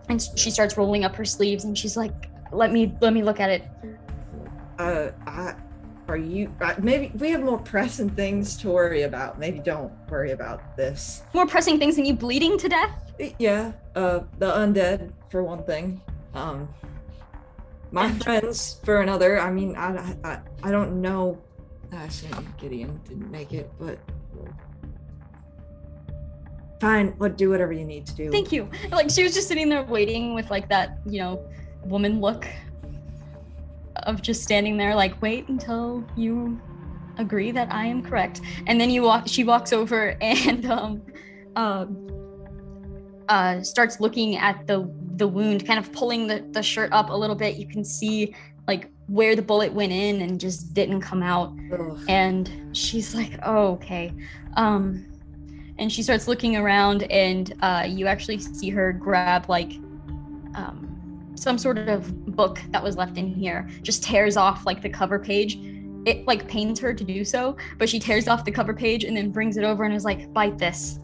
and 0.10 0.22
she 0.36 0.52
starts 0.52 0.78
rolling 0.78 1.06
up 1.06 1.16
her 1.16 1.26
sleeves 1.26 1.64
and 1.64 1.76
she's 1.78 1.98
like 1.98 2.30
let 2.52 2.72
me 2.72 2.96
let 3.02 3.14
me 3.14 3.24
look 3.24 3.40
at 3.40 3.50
it. 3.50 3.64
Uh, 4.78 5.12
I, 5.26 5.56
are 6.14 6.18
you? 6.18 6.53
Uh, 6.61 6.76
maybe 6.77 7.11
we 7.18 7.31
have 7.31 7.41
more 7.41 7.57
pressing 7.57 8.10
things 8.10 8.56
to 8.57 8.69
worry 8.69 9.02
about. 9.02 9.40
Maybe 9.40 9.57
don't 9.57 9.91
worry 10.10 10.31
about 10.31 10.77
this. 10.77 11.23
more 11.34 11.48
pressing 11.48 11.80
things 11.80 11.95
than 11.95 12.06
you 12.06 12.14
bleeding 12.14 12.57
to 12.60 12.69
death 12.69 13.14
Yeah. 13.40 13.72
Uh, 13.95 14.19
the 14.38 14.52
undead 14.52 15.11
for 15.30 15.44
one 15.44 15.64
thing. 15.64 16.02
Um, 16.35 16.69
my 17.91 18.11
friends 18.19 18.80
for 18.84 19.02
another. 19.02 19.40
I 19.40 19.52
mean, 19.52 19.76
I, 19.76 20.15
I, 20.23 20.40
I 20.61 20.72
don't 20.72 21.02
know. 21.02 21.41
I 21.91 22.03
assume 22.06 22.53
Gideon 22.60 22.99
didn't 23.07 23.31
make 23.31 23.53
it, 23.53 23.72
but 23.80 23.98
fine. 26.80 27.07
What 27.18 27.38
do 27.38 27.49
whatever 27.49 27.73
you 27.73 27.85
need 27.85 28.06
to 28.07 28.15
do. 28.15 28.31
Thank 28.31 28.52
you. 28.52 28.69
Like 28.91 29.10
she 29.10 29.23
was 29.23 29.34
just 29.34 29.48
sitting 29.48 29.68
there 29.68 29.84
waiting 29.84 30.35
with 30.35 30.52
like 30.52 30.69
that, 30.69 30.99
you 31.06 31.19
know, 31.19 31.44
woman 31.85 32.22
look 32.22 32.48
of 33.98 34.22
just 34.22 34.44
standing 34.44 34.78
there 34.78 34.95
like 34.95 35.22
wait 35.22 35.48
until 35.48 36.03
you 36.15 36.60
agree 37.18 37.52
that 37.52 37.72
I 37.72 37.86
am 37.86 38.02
correct. 38.02 38.41
And 38.68 38.80
then 38.80 38.90
you 38.90 39.03
walk 39.03 39.28
she 39.28 39.44
walks 39.44 39.74
over 39.74 40.18
and 40.22 40.65
um 40.65 41.02
um 41.56 42.07
uh 43.30 43.61
starts 43.61 43.99
looking 43.99 44.36
at 44.38 44.68
the 44.68 44.91
the 45.15 45.28
wound, 45.28 45.65
kind 45.68 45.80
of 45.80 45.91
pulling 45.94 46.28
the, 46.28 46.44
the 46.52 46.64
shirt 46.64 46.91
up 46.91 47.10
a 47.10 47.14
little 47.14 47.36
bit. 47.36 47.57
You 47.57 47.68
can 47.68 47.84
see 47.84 48.36
like 48.68 48.90
where 49.07 49.36
the 49.36 49.41
bullet 49.41 49.74
went 49.74 49.91
in 49.91 50.22
and 50.22 50.40
just 50.40 50.74
didn't 50.74 51.02
come 51.02 51.22
out 51.22 51.53
Ugh. 51.72 51.99
and 52.07 52.76
she's 52.76 53.14
like 53.14 53.38
oh 53.44 53.74
okay 53.74 54.14
um 54.56 55.06
and 55.78 55.91
she 55.91 56.02
starts 56.02 56.28
looking 56.28 56.56
around 56.56 57.03
and 57.03 57.53
uh 57.61 57.86
you 57.88 58.07
actually 58.07 58.40
see 58.40 58.70
her 58.70 58.94
grab 58.94 59.49
like 59.49 59.74
um 60.56 60.93
some 61.35 61.57
sort 61.57 61.77
of 61.77 62.26
book 62.35 62.61
that 62.69 62.81
was 62.84 62.95
left 62.97 63.18
in 63.18 63.27
here 63.27 63.68
just 63.81 64.03
tears 64.03 64.38
off 64.38 64.65
like 64.65 64.81
the 64.81 64.89
cover 64.89 65.19
page 65.19 65.57
it 66.05 66.26
like 66.27 66.47
pains 66.47 66.80
her 66.80 66.93
to 66.93 67.03
do 67.03 67.23
so 67.23 67.55
but 67.77 67.89
she 67.89 67.99
tears 67.99 68.27
off 68.27 68.43
the 68.45 68.51
cover 68.51 68.73
page 68.73 69.03
and 69.03 69.15
then 69.15 69.31
brings 69.31 69.57
it 69.57 69.64
over 69.64 69.84
and 69.84 69.93
is 69.93 70.05
like 70.05 70.31
bite 70.34 70.57
this 70.57 70.99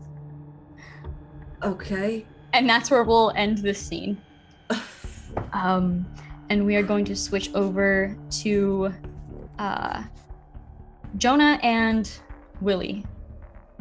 Okay. 1.61 2.26
and 2.53 2.69
that's 2.69 2.89
where 2.89 3.03
we'll 3.03 3.31
end 3.35 3.57
this 3.60 3.80
scene 3.80 4.22
um, 5.53 6.06
and 6.49 6.65
we 6.65 6.76
are 6.76 6.84
going 6.84 7.06
to 7.06 7.15
switch 7.15 7.53
over 7.53 8.18
to 8.41 8.93
uh, 9.60 10.03
Jonah 11.18 11.60
and 11.64 12.11
Willie. 12.61 13.06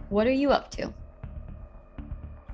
What 0.08 0.26
are 0.26 0.32
you 0.32 0.50
up 0.50 0.70
to? 0.72 0.92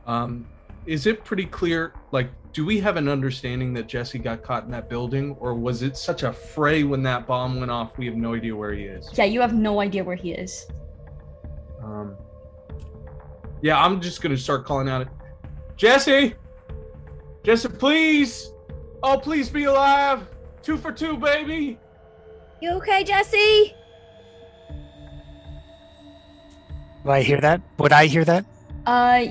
Um, 0.07 0.47
is 0.87 1.07
it 1.07 1.25
pretty 1.25 1.47
clear? 1.47 1.95
Like, 2.13 2.31
do 2.55 2.65
we 2.65 2.79
have 2.79 2.97
an 2.97 3.09
understanding 3.09 3.75
that 3.75 3.89
Jesse 3.89 4.19
got 4.19 4.45
caught 4.45 4.65
in 4.65 4.71
that 4.71 4.89
building, 4.89 5.37
or 5.41 5.55
was 5.55 5.83
it 5.83 5.97
such 5.97 6.23
a 6.23 6.33
fray 6.33 6.85
when 6.85 7.03
that 7.03 7.27
bomb 7.27 7.59
went 7.59 7.71
off? 7.71 7.99
We 7.99 8.07
have 8.07 8.15
no 8.15 8.35
idea 8.35 8.55
where 8.55 8.73
he 8.73 8.85
is. 8.85 9.11
Yeah, 9.13 9.25
you 9.25 9.41
have 9.41 9.53
no 9.53 9.81
idea 9.81 10.05
where 10.05 10.15
he 10.15 10.31
is. 10.31 10.69
Um, 11.83 12.17
yeah, 13.61 13.85
I'm 13.85 14.01
just 14.01 14.23
gonna 14.23 14.37
start 14.37 14.65
calling 14.65 14.89
out, 14.89 15.09
Jesse, 15.77 16.35
Jesse, 17.43 17.69
please, 17.69 18.53
oh 19.03 19.19
please 19.19 19.51
be 19.51 19.65
alive, 19.65 20.29
two 20.63 20.77
for 20.77 20.93
two, 20.93 21.17
baby. 21.17 21.77
You 22.63 22.71
okay, 22.75 23.03
Jesse? 23.03 23.75
Will 27.03 27.11
I 27.11 27.23
hear 27.23 27.41
that? 27.41 27.61
Would 27.79 27.93
I 27.93 28.07
hear 28.07 28.25
that? 28.25 28.45
Uh, 28.87 29.27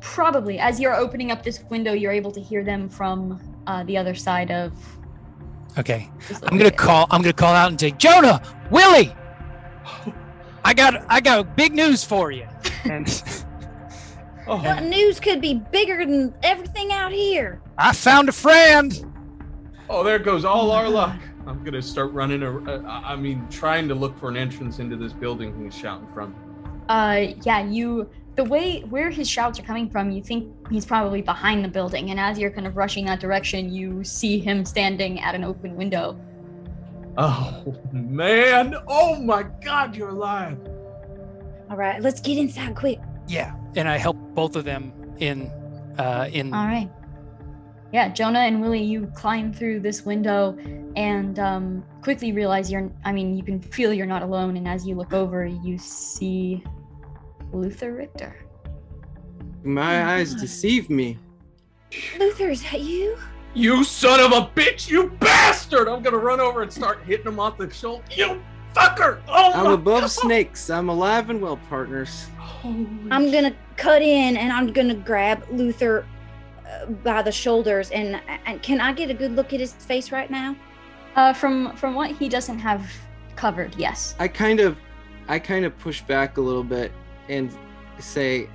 probably. 0.00 0.58
As 0.58 0.80
you're 0.80 0.94
opening 0.94 1.30
up 1.30 1.42
this 1.42 1.62
window, 1.70 1.92
you're 1.92 2.12
able 2.12 2.32
to 2.32 2.40
hear 2.40 2.64
them 2.64 2.88
from 2.88 3.40
uh, 3.66 3.84
the 3.84 3.96
other 3.96 4.14
side 4.14 4.50
of. 4.50 4.72
Okay. 5.78 6.10
I'm 6.44 6.58
gonna 6.58 6.70
call. 6.70 7.06
I'm 7.10 7.22
gonna 7.22 7.32
call 7.32 7.54
out 7.54 7.70
and 7.70 7.80
say, 7.80 7.92
Jonah, 7.92 8.42
Willie, 8.70 9.14
I 10.64 10.74
got, 10.74 11.04
I 11.08 11.20
got 11.20 11.56
big 11.56 11.72
news 11.74 12.04
for 12.04 12.30
you. 12.30 12.46
And 12.84 13.06
Oh, 14.46 14.56
What 14.56 14.82
news 14.84 15.20
could 15.20 15.40
be 15.40 15.54
bigger 15.70 16.04
than 16.04 16.34
everything 16.42 16.92
out 16.92 17.12
here? 17.12 17.60
I 17.78 17.92
found 17.92 18.28
a 18.28 18.32
friend. 18.32 19.04
oh, 19.88 20.02
there 20.02 20.18
goes 20.18 20.44
all 20.44 20.70
our 20.72 20.88
luck. 20.88 21.20
I'm 21.46 21.62
gonna 21.62 21.82
start 21.82 22.12
running. 22.12 22.42
A, 22.42 22.58
uh, 22.58 22.82
I 23.04 23.14
mean, 23.16 23.46
trying 23.48 23.86
to 23.88 23.94
look 23.94 24.18
for 24.18 24.28
an 24.28 24.36
entrance 24.36 24.78
into 24.80 24.96
this 24.96 25.12
building 25.12 25.62
he's 25.62 25.76
shouting 25.76 26.08
from. 26.12 26.34
Uh, 26.88 27.28
yeah, 27.44 27.60
you. 27.64 28.08
The 28.36 28.44
way 28.44 28.80
where 28.88 29.10
his 29.10 29.28
shouts 29.28 29.58
are 29.58 29.62
coming 29.62 29.90
from, 29.90 30.10
you 30.10 30.22
think 30.22 30.54
he's 30.70 30.86
probably 30.86 31.20
behind 31.20 31.64
the 31.64 31.68
building, 31.68 32.10
and 32.10 32.18
as 32.18 32.38
you're 32.38 32.50
kind 32.50 32.66
of 32.66 32.76
rushing 32.76 33.04
that 33.06 33.20
direction, 33.20 33.72
you 33.72 34.04
see 34.04 34.38
him 34.38 34.64
standing 34.64 35.20
at 35.20 35.34
an 35.34 35.44
open 35.44 35.76
window. 35.76 36.18
Oh 37.18 37.76
man! 37.92 38.76
Oh 38.86 39.20
my 39.20 39.44
God, 39.62 39.96
you're 39.96 40.10
alive! 40.10 40.58
All 41.70 41.76
right, 41.76 42.02
let's 42.02 42.20
get 42.20 42.36
inside 42.38 42.74
quick. 42.74 42.98
Yeah. 43.28 43.54
And 43.76 43.88
I 43.88 43.96
help 43.96 44.16
both 44.34 44.56
of 44.56 44.64
them 44.64 44.92
in, 45.18 45.46
uh, 45.98 46.28
in. 46.32 46.52
All 46.52 46.66
right. 46.66 46.90
Yeah, 47.92 48.08
Jonah 48.08 48.40
and 48.40 48.60
Willie, 48.60 48.82
you 48.82 49.06
climb 49.14 49.52
through 49.52 49.80
this 49.80 50.04
window 50.04 50.56
and 50.96 51.38
um, 51.38 51.84
quickly 52.02 52.32
realize 52.32 52.70
you're, 52.72 52.90
I 53.04 53.12
mean, 53.12 53.36
you 53.36 53.44
can 53.44 53.60
feel 53.60 53.92
you're 53.92 54.06
not 54.06 54.22
alone. 54.22 54.56
And 54.56 54.66
as 54.66 54.84
you 54.84 54.96
look 54.96 55.12
over, 55.12 55.46
you 55.46 55.78
see 55.78 56.64
Luther 57.52 57.92
Richter. 57.92 58.36
My 59.62 60.14
eyes 60.14 60.34
deceive 60.34 60.88
me. 60.88 61.18
Luther, 62.18 62.50
is 62.50 62.62
that 62.62 62.80
you? 62.80 63.18
You 63.54 63.82
son 63.84 64.20
of 64.20 64.32
a 64.32 64.46
bitch! 64.54 64.88
You 64.88 65.10
bastard! 65.18 65.88
I'm 65.88 66.02
gonna 66.02 66.18
run 66.18 66.40
over 66.40 66.62
and 66.62 66.72
start 66.72 67.02
hitting 67.04 67.26
him 67.26 67.40
off 67.40 67.58
the 67.58 67.68
shoulder. 67.70 68.04
You 68.12 68.40
fucker! 68.74 69.20
Oh 69.28 69.52
I'm 69.52 69.64
my 69.64 69.72
above 69.72 70.02
God. 70.02 70.10
snakes. 70.10 70.70
I'm 70.70 70.88
alive 70.88 71.30
and 71.30 71.42
well, 71.42 71.58
partners. 71.68 72.26
Holy 72.38 72.86
I'm 73.10 73.30
gonna 73.32 73.54
cut 73.76 74.02
in 74.02 74.36
and 74.36 74.52
I'm 74.52 74.72
gonna 74.72 74.94
grab 74.94 75.44
Luther 75.50 76.06
uh, 76.64 76.86
by 76.86 77.22
the 77.22 77.32
shoulders 77.32 77.90
and 77.90 78.20
and 78.46 78.62
can 78.62 78.80
I 78.80 78.92
get 78.92 79.10
a 79.10 79.14
good 79.14 79.32
look 79.32 79.52
at 79.52 79.58
his 79.58 79.72
face 79.72 80.12
right 80.12 80.30
now? 80.30 80.54
Uh, 81.16 81.32
from 81.32 81.74
from 81.76 81.94
what 81.94 82.12
he 82.12 82.28
doesn't 82.28 82.60
have 82.60 82.88
covered, 83.34 83.74
yes. 83.74 84.14
I 84.20 84.28
kind 84.28 84.60
of, 84.60 84.76
I 85.26 85.38
kind 85.38 85.64
of 85.64 85.76
push 85.78 86.02
back 86.02 86.36
a 86.36 86.40
little 86.40 86.62
bit 86.62 86.92
and 87.30 87.50
say, 87.98 88.48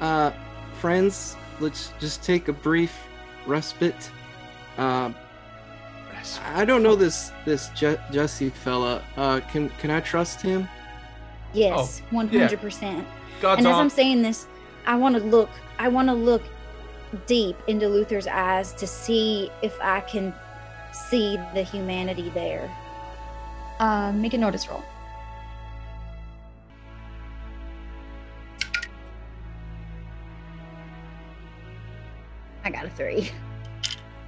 uh, 0.00 0.32
friends, 0.80 1.36
let's 1.60 1.92
just 2.00 2.22
take 2.24 2.48
a 2.48 2.52
brief 2.52 2.96
respite. 3.46 4.10
Uh, 4.76 5.12
I 6.44 6.64
don't 6.64 6.82
know 6.82 6.96
this 6.96 7.30
this 7.44 7.68
Je- 7.76 7.98
Jesse 8.10 8.50
fella. 8.50 9.02
Uh, 9.16 9.40
can 9.52 9.70
can 9.80 9.90
I 9.90 10.00
trust 10.00 10.40
him? 10.42 10.68
Yes, 11.52 12.02
Oh, 12.02 12.16
one 12.16 12.28
hundred 12.28 12.60
percent. 12.60 13.06
God's 13.40 13.58
And 13.58 13.66
as. 13.68 13.76
I'm 13.76 13.90
saying 13.90 14.22
this, 14.22 14.46
I 14.86 14.96
want 14.96 15.16
to 15.16 15.22
look. 15.22 15.48
I 15.78 15.88
want 15.88 16.08
to 16.08 16.14
look 16.14 16.42
deep 17.26 17.56
into 17.68 17.88
Luther's 17.88 18.26
eyes 18.26 18.72
to 18.74 18.86
see 18.86 19.50
if 19.62 19.78
I 19.80 20.00
can 20.00 20.34
see 20.92 21.38
the 21.54 21.62
humanity 21.62 22.30
there. 22.34 22.68
Uh, 23.78 24.12
make 24.12 24.34
a 24.34 24.38
notice 24.38 24.68
roll. 24.68 24.82
I 32.68 32.70
got 32.70 32.84
a 32.84 32.90
three. 32.90 33.30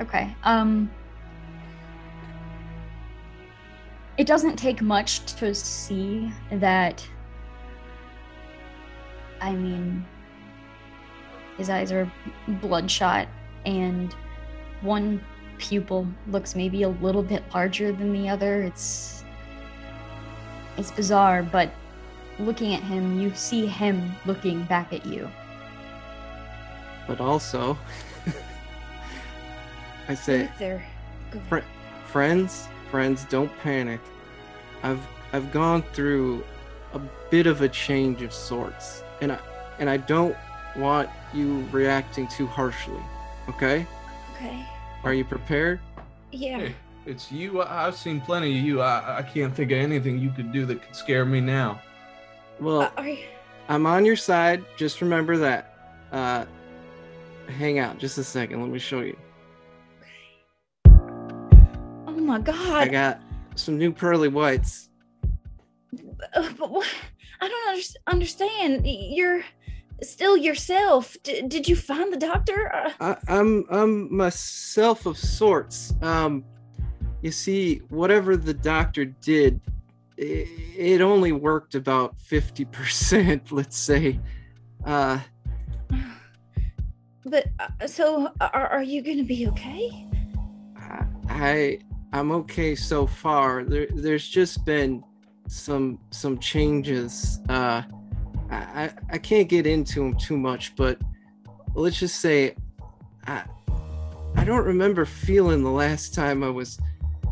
Okay. 0.01 0.35
Um 0.45 0.91
It 4.17 4.27
doesn't 4.27 4.57
take 4.57 4.81
much 4.81 5.27
to 5.35 5.55
see 5.55 6.33
that 6.51 7.07
I 9.43 9.53
mean 9.53 10.07
his 11.59 11.69
eyes 11.69 11.93
are 11.93 12.11
bloodshot 12.49 13.29
and 13.67 14.15
one 14.81 15.23
pupil 15.59 16.07
looks 16.29 16.57
maybe 16.57 16.85
a 16.85 16.89
little 16.89 17.23
bit 17.23 17.43
larger 17.53 17.93
than 17.93 18.11
the 18.15 18.31
other. 18.31 18.63
It's 18.63 19.23
it's 20.79 20.91
bizarre, 20.91 21.43
but 21.43 21.71
looking 22.39 22.75
at 22.75 22.83
him, 22.83 23.21
you 23.21 23.35
see 23.35 23.67
him 23.67 24.13
looking 24.25 24.65
back 24.65 24.95
at 24.95 25.05
you. 25.05 25.29
But 27.07 27.21
also, 27.21 27.77
I 30.09 30.15
say, 30.15 30.43
Luther, 30.43 30.83
go 31.31 31.41
Fr- 31.49 31.59
friends, 32.07 32.69
friends, 32.91 33.25
don't 33.25 33.51
panic. 33.61 34.01
I've 34.83 35.01
I've 35.33 35.53
gone 35.53 35.83
through 35.93 36.45
a 36.95 37.01
bit 37.31 37.47
of 37.47 37.63
a 37.63 37.69
change 37.69 38.23
of 38.23 38.33
sorts, 38.33 39.03
and 39.21 39.33
I 39.33 39.39
and 39.79 39.89
I 39.89 39.97
don't 39.99 40.37
want 40.77 41.09
you 41.33 41.65
reacting 41.73 42.27
too 42.29 42.47
harshly. 42.47 43.01
Okay? 43.49 43.87
Okay. 44.35 44.65
Are 45.05 45.15
you 45.15 45.25
prepared? 45.25 45.81
Yeah. 46.33 46.59
Hey, 46.59 46.75
it's 47.07 47.31
you. 47.33 47.61
I- 47.63 47.87
I've 47.87 47.97
seen 47.97 48.21
plenty 48.21 48.57
of 48.59 48.65
you. 48.65 48.81
I, 48.81 49.19
I 49.19 49.23
can't 49.23 49.55
think 49.55 49.71
of 49.73 49.79
anything 49.79 50.19
you 50.19 50.31
could 50.31 50.53
do 50.53 50.67
that 50.67 50.83
could 50.83 50.95
scare 50.97 51.25
me 51.25 51.41
now. 51.41 51.81
Well, 52.61 52.83
Uh, 52.83 52.91
are 52.99 53.09
you, 53.09 53.19
I'm 53.69 53.87
on 53.87 54.05
your 54.05 54.17
side. 54.17 54.65
Just 54.77 55.01
remember 55.01 55.37
that. 55.39 55.75
Uh, 56.13 56.45
hang 57.49 57.79
out 57.79 57.99
just 57.99 58.19
a 58.19 58.25
second. 58.25 58.61
Let 58.61 58.71
me 58.71 58.79
show 58.79 59.01
you. 59.01 59.17
oh 60.87 62.17
my 62.17 62.39
god. 62.39 62.57
I 62.83 62.89
got 62.89 63.21
some 63.55 63.79
new 63.79 63.93
pearly 63.93 64.29
whites. 64.29 64.89
Uh, 66.35 66.51
but 66.59 66.71
what? 66.71 66.87
I 67.41 67.49
don't 67.49 67.69
under- 67.71 67.83
understand. 68.07 68.87
You're 68.87 69.43
still 70.03 70.37
yourself. 70.37 71.17
D- 71.23 71.43
did 71.43 71.69
you 71.69 71.77
find 71.77 72.13
the 72.13 72.17
doctor? 72.17 72.73
Uh, 72.75 72.91
I, 73.01 73.17
I'm 73.39 73.65
I'm 73.71 74.15
myself 74.15 75.07
of 75.07 75.17
sorts. 75.19 75.95
Um, 76.03 76.45
you 77.23 77.31
see, 77.31 77.77
whatever 77.91 78.37
the 78.37 78.55
doctor 78.55 79.05
did, 79.05 79.61
it, 80.17 80.49
it 80.77 81.01
only 81.01 81.33
worked 81.33 81.75
about 81.75 82.19
fifty 82.19 82.65
percent. 82.65 83.51
Let's 83.53 83.77
say. 83.77 84.21
Uh, 84.85 85.19
but 87.25 87.47
uh, 87.59 87.87
so 87.87 88.33
are, 88.41 88.69
are 88.69 88.83
you 88.83 89.03
gonna 89.03 89.25
be 89.25 89.47
okay? 89.49 90.07
I, 90.77 91.05
I 91.29 91.79
I'm 92.13 92.33
okay 92.33 92.75
so 92.75 93.07
far. 93.07 93.65
There 93.65 93.87
there's 93.95 94.29
just 94.29 94.65
been 94.65 95.03
some 95.49 95.99
some 96.11 96.39
changes. 96.39 97.41
Uh, 97.49 97.83
I 98.51 98.57
I, 98.57 98.93
I 99.13 99.19
can't 99.19 99.49
get 99.49 99.67
into 99.67 100.01
them 100.01 100.17
too 100.17 100.37
much, 100.37 100.75
but 100.77 100.99
let's 101.75 101.99
just 101.99 102.21
say, 102.21 102.57
I 103.27 103.45
I 104.37 104.45
don't 104.45 104.65
remember 104.65 105.05
feeling 105.05 105.63
the 105.63 105.71
last 105.71 106.15
time 106.15 106.43
I 106.43 106.51
was 106.51 106.79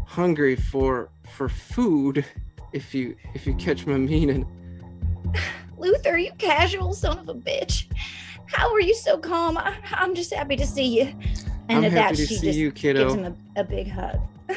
hungry 0.06 0.56
for 0.56 1.10
for 1.31 1.48
food. 1.48 2.24
If 2.73 2.94
you 2.94 3.16
if 3.35 3.47
you 3.47 3.55
catch 3.55 3.86
my 3.86 3.97
meaning. 3.97 4.47
Luther, 5.78 6.19
you 6.19 6.32
casual 6.39 6.93
son 6.93 7.19
of 7.19 7.28
a 7.28 7.35
bitch. 7.35 7.86
How 8.49 8.73
are 8.73 8.81
you 8.81 8.95
so 8.95 9.19
calm? 9.19 9.59
I, 9.59 9.77
I'm 9.93 10.15
just 10.15 10.33
happy 10.33 10.57
to 10.57 10.66
see 10.66 11.01
you. 11.01 11.15
And 11.69 11.79
I'm 11.79 11.85
at 11.85 11.93
happy 11.93 12.16
that, 12.16 12.16
to 12.16 12.27
she 12.27 12.35
see 12.37 12.47
just 12.47 12.59
you, 12.59 12.70
gives 12.70 12.81
kiddo. 12.81 13.15
him 13.15 13.37
a, 13.57 13.61
a 13.61 13.65
big 13.65 13.91
hug. 13.91 14.20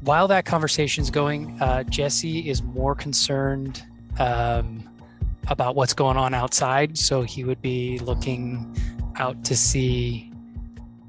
While 0.00 0.28
that 0.28 0.44
conversation's 0.44 1.10
going, 1.10 1.60
uh, 1.60 1.84
Jesse 1.84 2.48
is 2.48 2.62
more 2.62 2.94
concerned 2.94 3.84
um, 4.18 4.88
about 5.48 5.76
what's 5.76 5.94
going 5.94 6.16
on 6.16 6.34
outside. 6.34 6.98
So 6.98 7.22
he 7.22 7.44
would 7.44 7.62
be 7.62 7.98
looking 8.00 8.76
out 9.16 9.44
to 9.44 9.56
see 9.56 10.32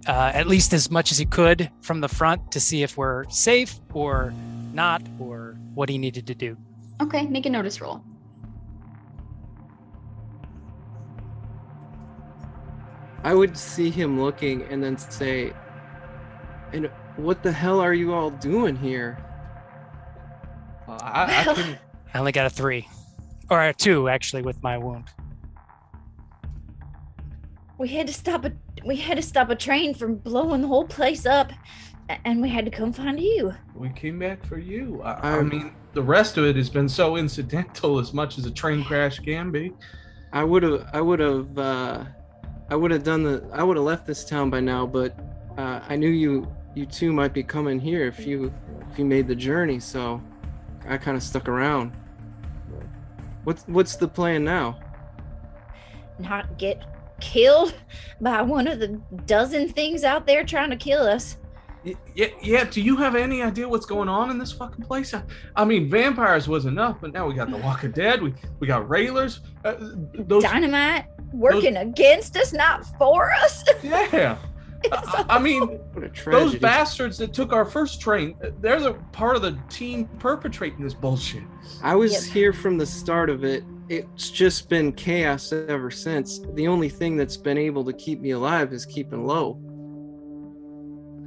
uh, 0.08 0.32
at 0.34 0.48
least 0.48 0.74
as 0.74 0.90
much 0.90 1.12
as 1.12 1.18
he 1.18 1.26
could 1.26 1.70
from 1.82 2.02
the 2.02 2.08
front 2.08 2.52
to 2.52 2.60
see 2.60 2.84
if 2.84 2.98
we're 2.98 3.28
safe 3.30 3.80
or 3.94 4.34
not, 4.74 5.02
or 5.20 5.56
what 5.74 5.90
he 5.90 5.98
needed 5.98 6.26
to 6.28 6.36
do. 6.36 6.58
Okay, 7.02 7.26
make 7.28 7.46
a 7.46 7.50
notice 7.50 7.82
roll. 7.82 8.04
I 13.24 13.34
would 13.34 13.58
see 13.58 13.90
him 13.90 14.20
looking 14.22 14.64
and 14.64 14.82
then 14.84 14.98
say, 14.98 15.54
"And 16.74 16.90
what 17.18 17.44
the 17.44 17.52
hell 17.52 17.80
are 17.80 17.94
you 17.94 18.14
all 18.14 18.30
doing 18.32 18.76
here?" 18.76 19.18
Uh, 20.88 20.98
I, 21.02 21.42
I 21.42 21.44
Well- 21.46 21.56
can. 21.56 21.80
I 22.14 22.18
only 22.20 22.32
got 22.32 22.48
a 22.48 22.50
three, 22.50 22.88
or 23.52 23.64
a 23.64 23.74
two 23.74 24.10
actually 24.10 24.42
with 24.42 24.62
my 24.64 24.78
wound. 24.78 25.10
We 27.78 27.88
had 27.90 28.08
to 28.08 28.14
stop 28.14 28.46
a 28.46 28.52
we 28.86 28.96
had 28.96 29.18
to 29.18 29.22
stop 29.22 29.50
a 29.50 29.56
train 29.56 29.94
from 29.94 30.16
blowing 30.16 30.62
the 30.62 30.68
whole 30.68 30.86
place 30.86 31.26
up, 31.26 31.52
and 32.26 32.42
we 32.42 32.50
had 32.50 32.66
to 32.66 32.72
come 32.72 32.92
find 32.94 33.20
you. 33.20 33.54
We 33.76 33.90
came 33.90 34.18
back 34.20 34.46
for 34.46 34.58
you. 34.58 35.02
I, 35.04 35.12
I 35.36 35.38
Um, 35.40 35.50
mean, 35.50 35.74
the 35.94 36.02
rest 36.02 36.38
of 36.38 36.46
it 36.46 36.56
has 36.56 36.70
been 36.70 36.90
so 36.90 37.16
incidental 37.18 38.00
as 38.00 38.14
much 38.14 38.38
as 38.38 38.46
a 38.46 38.52
train 38.52 38.84
crash 38.84 39.20
can 39.20 39.52
be. 39.52 39.74
I 40.34 40.44
would 40.44 40.64
have, 40.64 40.88
I 40.94 41.02
would 41.02 41.20
have, 41.20 41.58
uh, 41.58 42.04
I 42.70 42.76
would 42.76 42.92
have 42.92 43.04
done 43.04 43.24
the, 43.24 43.44
I 43.52 43.64
would 43.64 43.78
have 43.78 43.86
left 43.86 44.06
this 44.06 44.24
town 44.24 44.50
by 44.50 44.60
now, 44.60 44.86
but 44.86 45.18
uh, 45.58 45.82
I 45.88 45.96
knew 45.96 46.10
you, 46.10 46.48
you 46.76 46.86
two 46.86 47.12
might 47.12 47.34
be 47.34 47.44
coming 47.44 47.80
here 47.80 48.06
if 48.06 48.26
you, 48.26 48.54
if 48.92 49.00
you 49.00 49.06
made 49.06 49.28
the 49.28 49.36
journey, 49.36 49.80
so 49.80 50.22
I 50.88 50.98
kind 50.98 51.18
of 51.18 51.24
stuck 51.24 51.48
around. 51.48 51.92
What's, 53.44 53.64
what's 53.64 53.96
the 53.96 54.08
plan 54.08 54.44
now? 54.44 54.80
Not 56.20 56.58
get 56.58 56.84
killed 57.20 57.74
by 58.22 58.42
one 58.42 58.68
of 58.68 58.80
the 58.80 59.02
dozen 59.26 59.70
things 59.70 60.04
out 60.04 60.28
there 60.28 60.44
trying 60.44 60.70
to 60.70 60.78
kill 60.78 61.02
us. 61.02 61.38
Yeah, 62.14 62.28
yeah. 62.42 62.66
Do 62.66 62.82
you 62.82 62.98
have 62.98 63.16
any 63.16 63.42
idea 63.42 63.68
what's 63.68 63.86
going 63.86 64.10
on 64.10 64.30
in 64.30 64.38
this 64.38 64.52
fucking 64.52 64.84
place? 64.84 65.14
I, 65.14 65.24
I 65.56 65.64
mean, 65.64 65.90
vampires 65.90 66.48
was 66.48 66.66
enough, 66.66 66.98
but 67.00 67.14
now 67.14 67.26
we 67.26 67.34
got 67.34 67.50
the 67.50 67.58
Walking 67.58 67.92
Dead. 67.92 68.22
We 68.22 68.34
we 68.60 68.68
got 68.68 68.90
railers. 68.90 69.40
Uh, 69.64 69.76
those, 70.14 70.44
Dynamite 70.44 71.06
working 71.34 71.78
against 71.78 72.36
us, 72.38 72.54
not 72.54 72.86
for 72.98 73.32
us. 73.32 73.64
yeah. 73.84 74.38
I, 74.94 75.26
I 75.32 75.40
mean, 75.40 75.62
What 75.94 76.06
a 76.06 76.10
tragedy. 76.10 76.52
those 76.52 76.56
bastards 76.62 77.18
that 77.18 77.34
took 77.34 77.52
our 77.52 77.66
first 77.66 78.00
train. 78.00 78.36
They're 78.62 78.80
the 78.80 78.94
part 79.12 79.36
of 79.36 79.42
the 79.42 79.58
team 79.70 80.06
perpetrating 80.20 80.82
this 80.84 80.94
bullshit. 80.94 81.44
I 81.84 81.96
was 81.96 82.14
Yep. 82.28 82.34
here 82.34 82.54
from 82.54 82.78
the 82.78 82.86
start 82.86 83.30
of 83.30 83.44
it. 83.44 83.64
It's 83.90 84.30
just 84.30 84.70
been 84.70 84.94
chaos 84.94 85.52
ever 85.52 85.92
since. 85.92 86.40
The 86.54 86.68
only 86.68 86.88
thing 86.88 87.18
that's 87.18 87.36
been 87.36 87.58
able 87.58 87.84
to 87.86 87.94
keep 87.94 88.22
me 88.22 88.32
alive 88.32 88.72
is 88.72 88.86
keeping 88.86 89.26
low. 89.26 89.60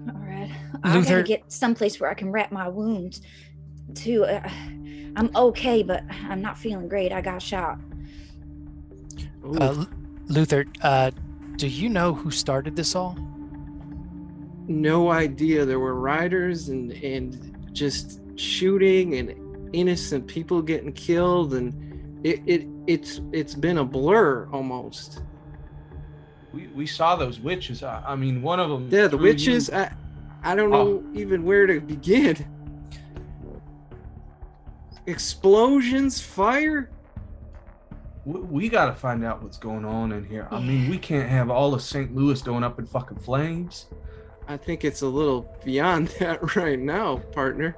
All 0.09 0.21
right, 0.21 0.51
I 0.83 0.97
Luther- 0.97 1.11
gotta 1.17 1.23
get 1.25 1.53
someplace 1.53 2.01
where 2.01 2.11
I 2.11 2.15
can 2.15 2.31
wrap 2.33 2.53
my 2.53 2.69
wounds. 2.69 3.21
Too, 3.95 4.25
uh, 4.25 4.49
I'm 5.17 5.31
okay, 5.37 5.83
but 5.83 6.03
I'm 6.11 6.41
not 6.41 6.57
feeling 6.57 6.89
great. 6.89 7.13
I 7.13 7.21
got 7.21 7.43
shot. 7.43 7.79
Ooh. 9.45 9.59
Uh, 9.59 9.85
Luther, 10.29 10.67
uh, 10.83 11.11
do 11.57 11.69
you 11.69 11.89
know 11.89 12.15
who 12.15 12.31
started 12.31 12.77
this 12.77 12.95
all? 12.95 13.17
no 14.69 15.11
idea. 15.11 15.65
There 15.65 15.79
were 15.79 15.95
riders 15.95 16.69
and 16.69 16.93
and 16.93 17.57
just 17.73 18.21
shooting 18.37 19.15
and 19.15 19.75
innocent 19.75 20.27
people 20.27 20.63
getting 20.63 20.93
killed, 20.93 21.55
and 21.55 22.21
it 22.25 22.43
it 22.47 22.69
it's 22.87 23.21
it's 23.33 23.55
been 23.55 23.79
a 23.79 23.85
blur 23.85 24.49
almost. 24.53 25.23
We, 26.53 26.67
we 26.69 26.87
saw 26.87 27.17
those 27.17 27.41
witches. 27.41 27.83
I, 27.83 28.03
I 28.07 28.17
mean, 28.17 28.43
one 28.43 28.61
of 28.61 28.69
them. 28.69 28.89
Yeah, 28.91 29.07
the 29.07 29.17
witches. 29.17 29.71
I 29.71 29.93
I 30.43 30.55
don't 30.55 30.71
know 30.71 31.05
even 31.15 31.45
where 31.45 31.67
to 31.67 31.81
begin. 31.81 32.47
Explosions, 35.07 36.21
fire. 36.21 36.91
We, 38.25 38.41
we 38.41 38.69
got 38.69 38.87
to 38.87 38.95
find 38.95 39.25
out 39.25 39.43
what's 39.43 39.59
going 39.59 39.85
on 39.85 40.13
in 40.13 40.25
here. 40.25 40.47
I 40.51 40.61
mean, 40.61 40.89
we 40.91 40.99
can't 40.99 41.29
have 41.29 41.51
all 41.51 41.75
of 41.75 41.83
St. 41.83 42.15
Louis 42.15 42.41
going 42.43 42.65
up 42.65 42.79
in 42.79 42.87
fucking 42.87 43.19
flames. 43.19 43.87
I 44.49 44.57
think 44.57 44.85
it's 44.85 45.03
a 45.03 45.07
little 45.09 45.55
beyond 45.65 46.09
that 46.19 46.57
right 46.57 46.79
now, 46.79 47.19
partner. 47.33 47.77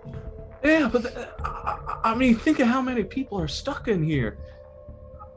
Yeah, 0.63 0.89
but 0.91 1.03
the, 1.03 1.29
I, 1.45 1.79
I 2.05 2.13
I 2.13 2.15
mean, 2.15 2.37
think 2.37 2.59
of 2.61 2.69
how 2.69 2.81
many 2.81 3.05
people 3.05 3.39
are 3.39 3.49
stuck 3.49 3.89
in 3.89 4.03
here. 4.03 4.39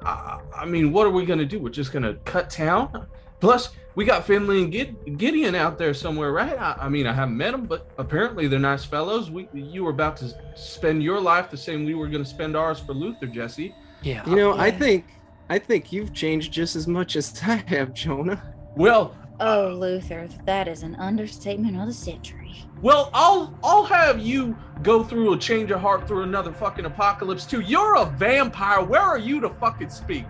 I, 0.01 0.39
I 0.55 0.65
mean, 0.65 0.91
what 0.91 1.05
are 1.07 1.09
we 1.09 1.25
gonna 1.25 1.45
do? 1.45 1.59
We're 1.59 1.69
just 1.69 1.91
gonna 1.91 2.15
cut 2.25 2.49
town. 2.49 3.07
Plus, 3.39 3.69
we 3.95 4.05
got 4.05 4.25
Finley 4.25 4.63
and 4.63 4.71
Gid- 4.71 5.17
Gideon 5.17 5.53
out 5.55 5.77
there 5.77 5.93
somewhere, 5.93 6.31
right? 6.31 6.57
I, 6.59 6.77
I 6.81 6.89
mean, 6.89 7.07
I 7.07 7.13
haven't 7.13 7.35
met 7.37 7.51
them, 7.51 7.65
but 7.65 7.89
apparently 7.97 8.47
they're 8.47 8.59
nice 8.59 8.85
fellows. 8.85 9.29
We, 9.31 9.49
you 9.53 9.83
were 9.83 9.91
about 9.91 10.17
to 10.17 10.33
spend 10.55 11.03
your 11.03 11.19
life 11.19 11.49
the 11.49 11.57
same 11.57 11.83
we 11.85 11.93
were 11.93 12.07
gonna 12.07 12.25
spend 12.25 12.55
ours 12.55 12.79
for 12.79 12.93
Luther, 12.93 13.27
Jesse. 13.27 13.73
Yeah. 14.01 14.27
You 14.29 14.35
know, 14.35 14.57
I 14.57 14.71
think 14.71 15.05
I 15.49 15.59
think 15.59 15.91
you've 15.91 16.13
changed 16.13 16.51
just 16.53 16.75
as 16.75 16.87
much 16.87 17.15
as 17.15 17.41
I 17.45 17.55
have, 17.67 17.93
Jonah. 17.93 18.41
Well, 18.75 19.15
Oh, 19.39 19.67
Luther, 19.79 20.27
that 20.45 20.67
is 20.67 20.81
an 20.81 20.95
understatement 20.95 21.77
of 21.79 21.85
the 21.85 21.93
century. 21.93 22.55
well, 22.81 23.11
I'll 23.13 23.53
I'll 23.63 23.83
have 23.85 24.19
you 24.19 24.57
go 24.81 25.03
through 25.03 25.33
a 25.33 25.37
change 25.37 25.69
of 25.69 25.79
heart 25.79 26.07
through 26.07 26.23
another 26.23 26.51
fucking 26.51 26.85
apocalypse 26.85 27.45
too. 27.45 27.59
You're 27.61 27.97
a 27.97 28.05
vampire. 28.05 28.83
Where 28.83 29.01
are 29.01 29.19
you 29.19 29.39
to 29.41 29.49
fucking 29.49 29.89
speak? 29.91 30.25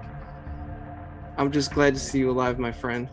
I'm 1.37 1.51
just 1.53 1.71
glad 1.73 1.93
to 1.93 1.99
see 2.01 2.19
you 2.19 2.31
alive, 2.31 2.59
my 2.59 2.71
friend. 2.71 3.07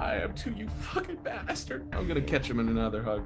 I 0.00 0.14
am 0.14 0.32
too, 0.32 0.52
you 0.56 0.68
fucking 0.68 1.16
bastard. 1.16 1.86
I'm 1.92 2.08
gonna 2.08 2.22
catch 2.22 2.48
him 2.48 2.58
in 2.60 2.68
another 2.68 3.02
hug. 3.02 3.22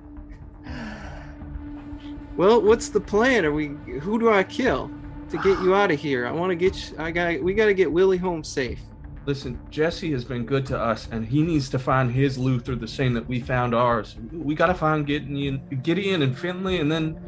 Well, 2.36 2.62
what's 2.62 2.88
the 2.88 3.00
plan? 3.00 3.44
Are 3.44 3.52
we? 3.52 3.68
Who 4.00 4.18
do 4.18 4.30
I 4.32 4.42
kill 4.42 4.90
to 5.32 5.38
get 5.38 5.60
you 5.60 5.74
out 5.74 5.90
of 5.90 5.98
here? 5.98 6.26
I 6.26 6.30
want 6.30 6.50
to 6.50 6.56
get. 6.56 6.90
You, 6.90 6.96
I 6.98 7.10
got. 7.10 7.42
We 7.42 7.54
got 7.54 7.66
to 7.66 7.74
get 7.74 7.90
Willie 7.90 8.18
home 8.18 8.44
safe. 8.44 8.78
Listen, 9.24 9.58
Jesse 9.70 10.10
has 10.12 10.24
been 10.24 10.44
good 10.44 10.66
to 10.66 10.78
us, 10.78 11.08
and 11.12 11.24
he 11.24 11.42
needs 11.42 11.68
to 11.70 11.78
find 11.78 12.10
his 12.10 12.38
Luther 12.38 12.74
the 12.74 12.88
same 12.88 13.14
that 13.14 13.26
we 13.28 13.40
found 13.40 13.72
ours. 13.72 14.16
We 14.32 14.56
gotta 14.56 14.74
find 14.74 15.06
Gideon, 15.06 15.62
Gideon 15.82 16.22
and 16.22 16.36
Finley, 16.36 16.80
and 16.80 16.90
then 16.90 17.20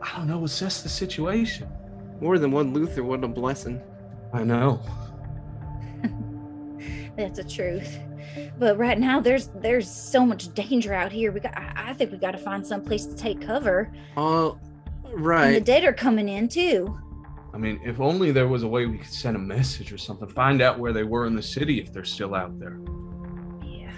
I 0.00 0.16
don't 0.16 0.28
know, 0.28 0.44
assess 0.44 0.82
the 0.82 0.88
situation. 0.88 1.68
More 2.20 2.38
than 2.38 2.52
one 2.52 2.72
Luther, 2.72 3.02
what 3.02 3.24
a 3.24 3.28
blessing. 3.28 3.82
I 4.32 4.44
know. 4.44 4.80
That's 7.16 7.38
the 7.38 7.44
truth. 7.44 7.98
But 8.58 8.78
right 8.78 8.98
now, 8.98 9.20
there's 9.20 9.48
there's 9.56 9.90
so 9.90 10.24
much 10.24 10.54
danger 10.54 10.94
out 10.94 11.10
here. 11.10 11.32
We 11.32 11.40
got. 11.40 11.58
I, 11.58 11.72
I 11.88 11.92
think 11.92 12.12
we 12.12 12.18
got 12.18 12.30
to 12.32 12.38
find 12.38 12.64
some 12.64 12.82
place 12.82 13.04
to 13.06 13.16
take 13.16 13.40
cover. 13.40 13.92
Oh, 14.16 14.58
And 15.46 15.56
the 15.56 15.60
dead 15.60 15.84
are 15.84 15.92
coming 15.92 16.28
in 16.28 16.48
too. 16.48 16.98
I 17.54 17.58
mean, 17.58 17.80
if 17.84 18.00
only 18.00 18.32
there 18.32 18.48
was 18.48 18.62
a 18.62 18.68
way 18.68 18.86
we 18.86 18.98
could 18.98 19.12
send 19.12 19.36
a 19.36 19.40
message 19.40 19.92
or 19.92 19.98
something, 19.98 20.28
find 20.28 20.62
out 20.62 20.78
where 20.78 20.92
they 20.92 21.02
were 21.04 21.26
in 21.26 21.34
the 21.36 21.42
city 21.42 21.80
if 21.80 21.92
they're 21.92 22.04
still 22.04 22.34
out 22.34 22.58
there. 22.58 22.78
Yeah. 23.62 23.90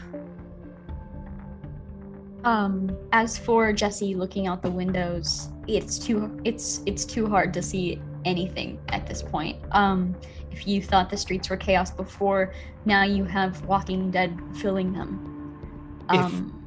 Um, 2.44 2.97
as 3.12 3.39
for 3.39 3.72
Jesse 3.72 4.14
looking 4.14 4.47
out 4.47 4.60
the 4.62 4.70
windows, 4.70 5.48
it's 5.66 5.98
too 5.98 6.39
it's 6.44 6.82
it's 6.85 7.05
too 7.05 7.26
hard 7.26 7.55
to 7.55 7.62
see 7.62 8.01
anything 8.24 8.78
at 8.89 9.06
this 9.06 9.22
point. 9.22 9.59
Um, 9.70 10.14
if 10.51 10.66
you 10.66 10.82
thought 10.82 11.09
the 11.09 11.16
streets 11.16 11.48
were 11.48 11.56
chaos 11.56 11.90
before, 11.90 12.52
now 12.85 13.02
you 13.05 13.24
have 13.24 13.64
Walking 13.66 14.10
Dead 14.10 14.39
filling 14.56 14.93
them. 14.93 15.31
If- 16.10 16.20
Um, 16.20 16.60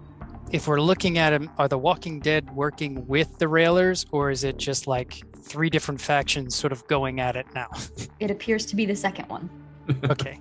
If 0.50 0.66
we're 0.68 0.80
looking 0.80 1.18
at 1.18 1.32
them, 1.32 1.50
are 1.58 1.68
the 1.68 1.78
Walking 1.78 2.22
Dead 2.22 2.50
working 2.56 3.06
with 3.06 3.38
the 3.38 3.50
Railers, 3.50 4.06
or 4.14 4.32
is 4.32 4.46
it 4.46 4.56
just 4.58 4.88
like 4.88 5.22
three 5.48 5.70
different 5.70 6.00
factions 6.02 6.56
sort 6.56 6.72
of 6.74 6.86
going 6.88 7.20
at 7.20 7.36
it 7.36 7.46
now? 7.56 7.70
it 8.20 8.30
appears 8.32 8.66
to 8.68 8.76
be 8.76 8.86
the 8.86 8.96
second 8.96 9.28
one. 9.30 9.50
okay. 10.10 10.38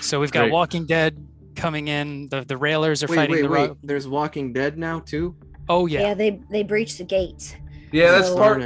So 0.00 0.20
we've 0.20 0.32
got 0.32 0.42
Great. 0.42 0.52
Walking 0.52 0.86
Dead 0.86 1.26
coming 1.54 1.88
in. 1.88 2.28
The 2.28 2.44
the 2.44 2.56
Railers 2.56 3.02
are 3.02 3.06
Wait, 3.08 3.16
fighting 3.16 3.36
wait, 3.36 3.42
the. 3.42 3.48
wait. 3.48 3.68
Ro- 3.68 3.76
There's 3.82 4.08
Walking 4.08 4.52
Dead 4.52 4.78
now 4.78 5.00
too. 5.00 5.36
oh 5.68 5.86
yeah. 5.86 6.00
yeah. 6.00 6.14
they 6.14 6.40
they 6.50 6.62
breached 6.62 6.98
the 6.98 7.04
gates. 7.04 7.54
Yeah, 7.92 8.10
that's 8.10 8.28
So- 8.28 8.36
part 8.36 8.62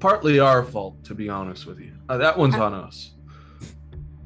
partly 0.00 0.38
our 0.38 0.62
fault, 0.62 1.02
to 1.04 1.14
be 1.14 1.28
honest 1.28 1.66
with 1.66 1.80
you. 1.80 1.92
Uh, 2.08 2.18
that 2.18 2.38
one's 2.38 2.54
I- 2.54 2.60
on 2.60 2.74
us. 2.74 3.14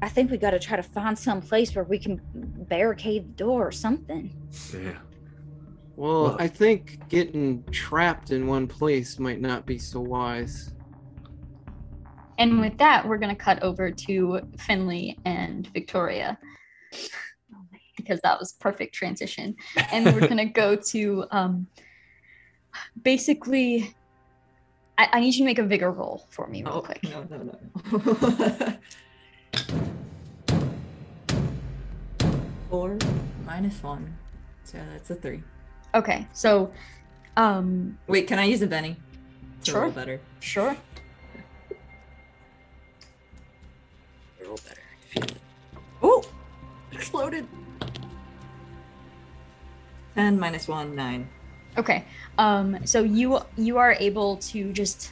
I 0.03 0.09
think 0.09 0.29
we 0.31 0.37
got 0.37 0.51
to 0.51 0.59
try 0.59 0.75
to 0.75 0.83
find 0.83 1.17
some 1.17 1.39
place 1.41 1.73
where 1.73 1.85
we 1.85 1.97
can 1.97 2.19
barricade 2.35 3.25
the 3.29 3.33
door 3.45 3.65
or 3.65 3.71
something. 3.71 4.35
Yeah. 4.73 4.97
Well, 5.95 6.23
Well- 6.23 6.37
I 6.39 6.47
think 6.49 7.07
getting 7.07 7.63
trapped 7.71 8.31
in 8.31 8.45
one 8.45 8.67
place 8.67 9.17
might 9.17 9.39
not 9.39 9.65
be 9.65 9.77
so 9.77 10.01
wise. 10.01 10.73
And 12.37 12.59
with 12.59 12.77
that, 12.79 13.07
we're 13.07 13.17
going 13.17 13.35
to 13.35 13.41
cut 13.41 13.61
over 13.63 13.91
to 13.91 14.41
Finley 14.57 15.17
and 15.25 15.67
Victoria 15.73 16.37
because 17.97 18.19
that 18.23 18.39
was 18.39 18.53
perfect 18.53 18.93
transition. 18.95 19.55
And 19.91 20.05
we're 20.05 20.21
going 20.27 20.37
to 20.37 20.45
go 20.45 20.75
to 20.91 21.25
um, 21.31 21.67
basically. 23.01 23.95
I, 24.97 25.09
I 25.13 25.19
need 25.21 25.33
you 25.33 25.39
to 25.39 25.45
make 25.45 25.57
a 25.57 25.63
vigor 25.63 25.89
roll 25.91 26.27
for 26.29 26.45
me, 26.47 26.63
real 26.63 26.73
Oh, 26.73 26.81
quick. 26.81 27.01
no, 27.03 27.25
no, 27.27 27.57
no. 27.91 28.77
Four 32.69 32.97
minus 33.45 33.81
one. 33.83 34.15
So 34.63 34.77
that's 34.91 35.09
a 35.09 35.15
three. 35.15 35.41
Okay, 35.95 36.27
so, 36.33 36.71
um, 37.37 37.97
Wait, 38.07 38.27
can 38.27 38.39
I 38.39 38.45
use 38.45 38.61
a 38.61 38.67
Benny? 38.67 38.95
Sure. 39.63 39.81
roll 39.83 39.91
better. 39.91 40.19
sure. 40.39 40.75
Roll 44.53 44.59
better. 44.67 45.33
Oh! 46.03 46.23
Exploded! 46.91 47.47
10 50.15 50.39
minus 50.39 50.67
1, 50.67 50.95
9. 50.95 51.29
Okay. 51.77 52.05
Um, 52.37 52.85
so 52.85 53.01
you 53.01 53.39
you 53.57 53.77
are 53.79 53.93
able 53.99 54.37
to 54.37 54.71
just 54.71 55.11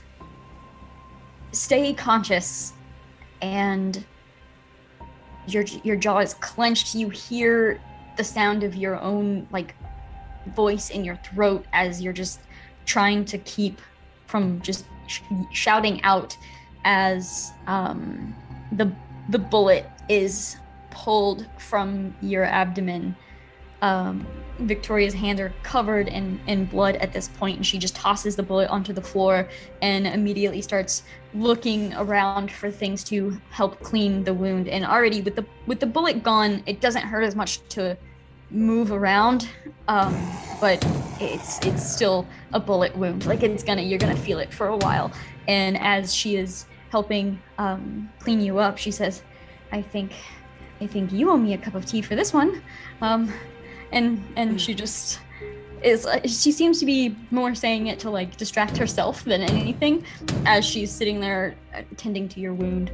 stay 1.51 1.91
conscious 1.91 2.73
and 3.41 4.05
your 5.47 5.63
your 5.83 5.95
jaw 5.95 6.19
is 6.19 6.35
clenched. 6.35 6.93
You 6.93 7.09
hear 7.09 7.81
the 8.17 8.23
sound 8.23 8.63
of 8.63 8.75
your 8.75 8.99
own 8.99 9.47
like 9.51 9.73
voice 10.55 10.91
in 10.91 11.03
your 11.03 11.15
throat 11.15 11.65
as 11.73 11.99
you're 11.99 12.13
just 12.13 12.41
trying 12.85 13.25
to 13.25 13.39
keep 13.39 13.81
from 14.27 14.61
just 14.61 14.85
sh- 15.07 15.21
shouting 15.51 15.99
out 16.03 16.37
as 16.83 17.51
um, 17.65 18.35
the 18.71 18.91
the 19.29 19.39
bullet 19.39 19.85
is 20.09 20.57
pulled 20.89 21.47
from 21.57 22.15
your 22.21 22.43
abdomen. 22.43 23.15
Um, 23.81 24.27
Victoria's 24.59 25.13
hands 25.13 25.39
are 25.39 25.51
covered 25.63 26.07
in, 26.07 26.39
in 26.45 26.65
blood 26.65 26.97
at 26.97 27.13
this 27.13 27.27
point, 27.29 27.57
and 27.57 27.65
she 27.65 27.79
just 27.79 27.95
tosses 27.95 28.35
the 28.35 28.43
bullet 28.43 28.69
onto 28.69 28.93
the 28.93 29.01
floor 29.01 29.49
and 29.81 30.05
immediately 30.05 30.61
starts 30.61 31.03
looking 31.33 31.93
around 31.95 32.51
for 32.51 32.69
things 32.69 33.03
to 33.05 33.41
help 33.49 33.79
clean 33.79 34.23
the 34.23 34.33
wound. 34.33 34.67
And 34.67 34.85
already 34.85 35.21
with 35.21 35.35
the 35.35 35.45
with 35.65 35.79
the 35.79 35.87
bullet 35.87 36.21
gone, 36.21 36.61
it 36.67 36.79
doesn't 36.79 37.03
hurt 37.03 37.23
as 37.23 37.35
much 37.35 37.67
to 37.69 37.97
move 38.51 38.91
around, 38.91 39.49
um, 39.87 40.13
but 40.59 40.85
it's 41.19 41.65
it's 41.65 41.89
still 41.89 42.27
a 42.53 42.59
bullet 42.59 42.95
wound. 42.95 43.25
Like 43.25 43.41
it's 43.41 43.63
gonna 43.63 43.81
you're 43.81 43.99
gonna 43.99 44.15
feel 44.15 44.39
it 44.39 44.53
for 44.53 44.67
a 44.67 44.77
while. 44.77 45.11
And 45.47 45.77
as 45.77 46.13
she 46.13 46.35
is 46.35 46.65
helping 46.91 47.41
um, 47.57 48.09
clean 48.19 48.41
you 48.41 48.59
up, 48.59 48.77
she 48.77 48.91
says, 48.91 49.23
"I 49.71 49.81
think 49.81 50.11
I 50.79 50.87
think 50.87 51.11
you 51.11 51.31
owe 51.31 51.37
me 51.37 51.53
a 51.53 51.57
cup 51.57 51.75
of 51.75 51.85
tea 51.85 52.01
for 52.01 52.15
this 52.15 52.33
one." 52.33 52.61
Um, 53.01 53.33
and 53.91 54.23
and 54.35 54.59
she 54.59 54.73
just 54.73 55.19
is 55.83 56.05
uh, 56.05 56.21
she 56.27 56.51
seems 56.51 56.79
to 56.79 56.85
be 56.85 57.15
more 57.31 57.55
saying 57.55 57.87
it 57.87 57.99
to 57.99 58.09
like 58.09 58.37
distract 58.37 58.77
herself 58.77 59.23
than 59.23 59.41
anything 59.41 60.05
as 60.45 60.63
she's 60.63 60.91
sitting 60.91 61.19
there 61.19 61.55
tending 61.97 62.29
to 62.29 62.39
your 62.39 62.53
wound 62.53 62.91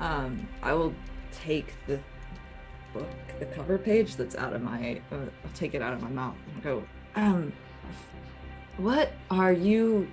Um, 0.00 0.48
I 0.62 0.72
will 0.72 0.94
take 1.32 1.74
the 1.86 1.98
book, 2.92 3.08
the 3.38 3.46
cover 3.46 3.76
page 3.78 4.16
that's 4.16 4.36
out 4.36 4.52
of 4.52 4.62
my, 4.62 5.00
uh, 5.12 5.16
I'll 5.16 5.50
take 5.54 5.74
it 5.74 5.82
out 5.82 5.92
of 5.92 6.02
my 6.02 6.08
mouth 6.08 6.36
and 6.54 6.62
go, 6.62 6.84
um, 7.16 7.52
what 8.76 9.12
are 9.30 9.52
you 9.52 10.08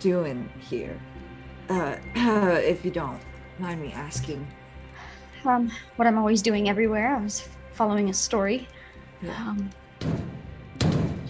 doing 0.00 0.48
here? 0.60 0.98
Uh, 1.68 1.96
if 2.62 2.84
you 2.84 2.90
don't 2.90 3.20
mind 3.58 3.80
me 3.80 3.92
asking. 3.92 4.46
um 5.44 5.70
what 5.96 6.06
i'm 6.06 6.18
always 6.18 6.42
doing 6.42 6.68
everywhere 6.68 7.16
i 7.16 7.20
was 7.20 7.48
following 7.72 8.08
a 8.10 8.14
story 8.14 8.68
Yeah. 9.22 9.32
um 9.48 9.70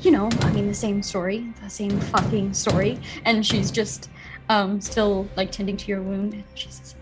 you 0.02 0.10
know 0.10 0.28
i 0.42 0.52
mean 0.52 0.66
the 0.68 0.74
same 0.74 1.02
story 1.02 1.52
the 1.62 1.70
same 1.70 1.98
fucking 2.00 2.52
story 2.54 2.98
and 3.24 3.44
she's 3.46 3.70
just 3.70 4.10
um 4.48 4.80
still 4.80 5.26
like 5.36 5.50
tending 5.52 5.76
to 5.78 5.86
your 5.88 6.02
wound 6.02 6.34
and 6.34 6.44
she 6.54 6.68
says 6.70 6.94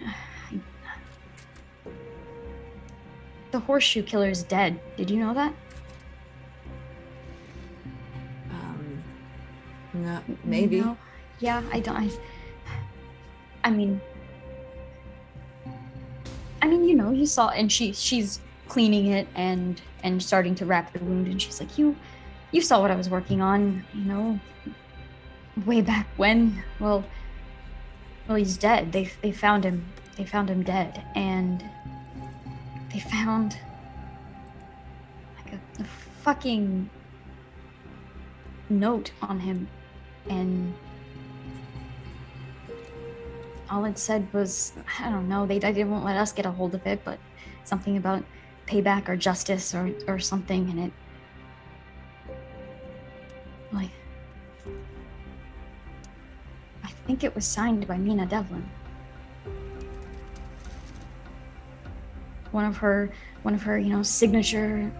the 3.50 3.58
horseshoe 3.60 4.02
killer 4.02 4.28
is 4.30 4.42
dead 4.42 4.80
did 4.96 5.10
you 5.10 5.18
know 5.18 5.34
that 5.34 5.52
Um, 8.50 9.02
no, 9.94 10.20
maybe. 10.44 10.80
No. 10.80 10.96
Yeah, 11.40 11.62
I 11.72 11.80
don't. 11.80 11.96
I, 11.96 12.08
I 13.66 13.70
mean, 13.70 14.00
I 16.62 16.68
mean, 16.68 16.84
you 16.84 16.94
know, 16.94 17.10
you 17.10 17.26
saw, 17.26 17.48
and 17.48 17.70
she 17.70 17.92
she's 17.92 18.38
cleaning 18.68 19.08
it 19.08 19.26
and 19.34 19.82
and 20.04 20.22
starting 20.22 20.54
to 20.54 20.64
wrap 20.64 20.92
the 20.92 21.00
wound, 21.00 21.26
and 21.26 21.42
she's 21.42 21.58
like, 21.60 21.76
you, 21.76 21.96
you 22.52 22.60
saw 22.60 22.80
what 22.80 22.92
I 22.92 22.94
was 22.94 23.10
working 23.10 23.42
on, 23.42 23.84
you 23.92 24.04
know, 24.04 24.38
way 25.66 25.80
back 25.80 26.06
when. 26.16 26.62
Well, 26.78 27.04
well, 28.28 28.36
he's 28.36 28.56
dead. 28.56 28.92
They 28.92 29.10
they 29.20 29.32
found 29.32 29.64
him. 29.64 29.84
They 30.16 30.24
found 30.24 30.48
him 30.48 30.62
dead, 30.62 31.04
and 31.16 31.64
they 32.92 33.00
found 33.00 33.58
like 35.38 35.54
a, 35.54 35.82
a 35.82 35.86
fucking 36.22 36.88
note 38.68 39.10
on 39.22 39.40
him 39.40 39.66
and 40.30 40.72
all 43.70 43.84
it 43.84 43.98
said 43.98 44.26
was 44.32 44.72
i 45.00 45.10
don't 45.10 45.28
know 45.28 45.46
they, 45.46 45.58
they 45.58 45.72
didn't 45.72 46.04
let 46.04 46.16
us 46.16 46.32
get 46.32 46.46
a 46.46 46.50
hold 46.50 46.74
of 46.74 46.86
it 46.86 47.00
but 47.04 47.18
something 47.64 47.96
about 47.96 48.22
payback 48.66 49.08
or 49.08 49.16
justice 49.16 49.74
or, 49.74 49.92
or 50.08 50.18
something 50.18 50.68
and 50.70 50.80
it 50.80 50.92
like 53.72 53.90
i 56.84 56.88
think 57.06 57.24
it 57.24 57.34
was 57.34 57.44
signed 57.44 57.86
by 57.86 57.96
mina 57.96 58.26
devlin. 58.26 58.68
One 62.52 62.64
of 62.64 62.78
her 62.78 63.10
one 63.42 63.54
of 63.54 63.62
her 63.62 63.78
you 63.78 63.90
know 63.90 64.02
signature 64.02 64.90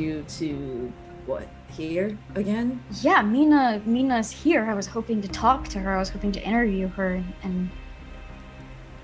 you 0.00 0.24
to 0.38 0.92
what? 1.26 1.48
Here 1.70 2.18
again? 2.34 2.82
yeah 3.00 3.22
mina 3.22 3.80
mina's 3.86 4.30
here 4.32 4.64
i 4.64 4.74
was 4.74 4.88
hoping 4.88 5.22
to 5.22 5.28
talk 5.28 5.68
to 5.68 5.78
her 5.78 5.94
i 5.94 5.98
was 5.98 6.08
hoping 6.08 6.32
to 6.32 6.42
interview 6.42 6.88
her 6.88 7.22
and 7.44 7.70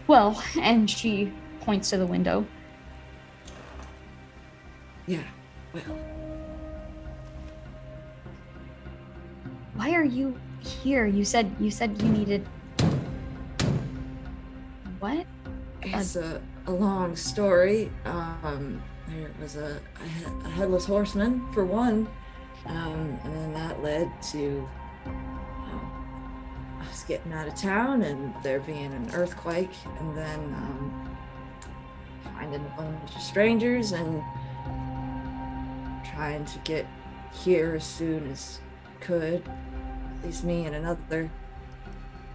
well 0.08 0.42
and 0.60 0.90
she 0.90 1.32
points 1.60 1.90
to 1.90 1.96
the 1.96 2.06
window 2.06 2.44
Yeah. 5.06 5.22
Well, 5.72 5.84
why 9.76 9.94
are 9.94 10.04
you 10.04 10.36
here 10.58 11.06
you 11.06 11.24
said 11.24 11.54
you 11.60 11.70
said 11.70 12.02
you 12.02 12.08
needed 12.08 12.44
what 14.98 15.24
it's 15.82 16.16
a, 16.16 16.40
a 16.66 16.72
long 16.72 17.14
story. 17.14 17.90
Um, 18.04 18.82
there 19.08 19.30
was 19.40 19.56
a, 19.56 19.80
a, 20.44 20.48
headless 20.50 20.86
horseman 20.86 21.46
for 21.52 21.64
one, 21.64 22.08
um, 22.66 23.18
and 23.24 23.34
then 23.34 23.52
that 23.52 23.82
led 23.82 24.10
to 24.30 24.68
um, 25.06 26.82
us 26.88 27.04
getting 27.04 27.32
out 27.32 27.46
of 27.46 27.54
town 27.54 28.02
and 28.02 28.34
there 28.42 28.60
being 28.60 28.92
an 28.92 29.10
earthquake, 29.14 29.70
and 30.00 30.16
then 30.16 30.38
um, 30.38 31.16
finding 32.24 32.60
a 32.60 32.76
bunch 32.76 33.14
of 33.14 33.22
strangers 33.22 33.92
and 33.92 34.22
trying 36.14 36.44
to 36.44 36.58
get 36.60 36.86
here 37.32 37.74
as 37.76 37.84
soon 37.84 38.30
as 38.30 38.60
could. 39.00 39.42
At 40.18 40.24
least 40.24 40.44
me 40.44 40.64
and 40.64 40.74
another. 40.74 41.30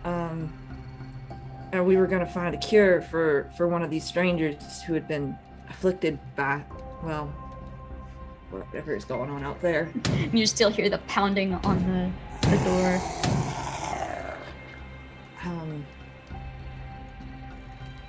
Um, 0.06 0.54
and 1.74 1.86
we 1.86 1.98
were 1.98 2.08
going 2.08 2.26
to 2.26 2.32
find 2.32 2.54
a 2.54 2.58
cure 2.58 3.02
for 3.02 3.50
for 3.58 3.68
one 3.68 3.82
of 3.82 3.90
these 3.90 4.04
strangers 4.04 4.82
who 4.84 4.94
had 4.94 5.08
been 5.08 5.38
afflicted 5.72 6.20
by 6.36 6.62
well 7.02 7.34
whatever 8.52 8.94
is 8.94 9.06
going 9.06 9.30
on 9.30 9.44
out 9.44 9.62
there. 9.62 9.90
You 10.34 10.46
still 10.46 10.70
hear 10.70 10.90
the 10.90 10.98
pounding 11.08 11.54
on 11.54 11.78
the, 12.42 12.50
the 12.50 12.58
door. 12.66 13.02
Um 15.44 15.86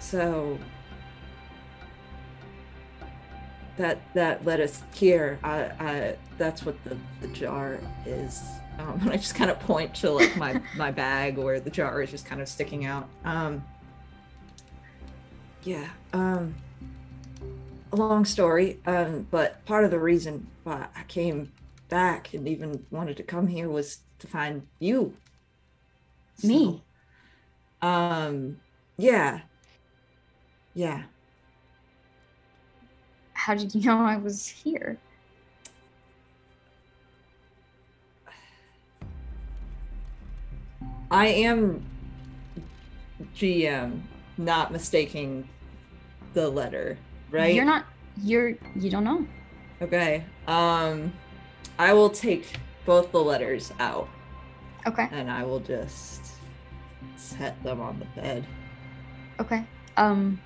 so 0.00 0.58
that 3.76 4.00
that 4.12 4.44
led 4.44 4.60
us 4.60 4.82
here 4.92 5.38
i 5.42 5.62
i 5.80 6.16
that's 6.36 6.66
what 6.66 6.76
the 6.84 6.96
the 7.20 7.28
jar 7.28 7.78
is. 8.04 8.42
Um 8.78 8.98
and 9.02 9.10
i 9.12 9.16
just 9.16 9.36
kind 9.36 9.50
of 9.50 9.60
point 9.60 9.94
to 9.96 10.10
like 10.10 10.36
my 10.36 10.60
my 10.76 10.90
bag 10.90 11.38
where 11.38 11.60
the 11.60 11.70
jar 11.70 12.02
is 12.02 12.10
just 12.10 12.26
kind 12.26 12.42
of 12.42 12.48
sticking 12.48 12.84
out. 12.84 13.08
Um 13.24 13.64
yeah 15.62 15.88
um 16.12 16.56
long 17.96 18.24
story 18.24 18.80
um 18.86 19.26
but 19.30 19.64
part 19.66 19.84
of 19.84 19.90
the 19.90 19.98
reason 19.98 20.46
why 20.64 20.86
i 20.96 21.02
came 21.04 21.52
back 21.92 22.32
and 22.32 22.48
even 22.48 22.86
wanted 22.90 23.18
to 23.18 23.22
come 23.22 23.46
here 23.46 23.68
was 23.68 23.98
to 24.18 24.26
find 24.26 24.66
you. 24.78 25.14
Me? 26.42 26.82
So, 27.82 27.86
um 27.86 28.56
yeah. 28.96 29.40
Yeah. 30.72 31.02
How 33.34 33.54
did 33.54 33.74
you 33.74 33.82
know 33.84 33.98
i 33.98 34.16
was 34.16 34.48
here? 34.48 34.98
I 41.10 41.26
am 41.26 41.84
GM, 43.36 44.00
not 44.38 44.72
mistaking 44.72 45.46
the 46.32 46.48
letter, 46.48 46.96
right? 47.32 47.54
you're 47.54 47.64
not 47.64 47.86
you're 48.22 48.50
you 48.76 48.90
don't 48.90 49.04
know 49.04 49.26
Okay. 49.80 50.22
Um 50.46 51.12
I 51.78 51.92
will 51.92 52.10
take 52.10 52.52
both 52.86 53.10
the 53.10 53.18
letters 53.18 53.72
out 53.80 54.08
okay 54.86 55.08
and 55.10 55.30
I 55.30 55.42
will 55.44 55.60
just 55.60 56.22
set 57.16 57.60
them 57.64 57.80
on 57.80 57.98
the 57.98 58.20
bed. 58.20 58.44
okay 59.40 59.64
um 59.96 60.40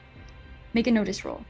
make 0.72 0.86
a 0.86 0.92
notice 0.92 1.24
roll 1.24 1.42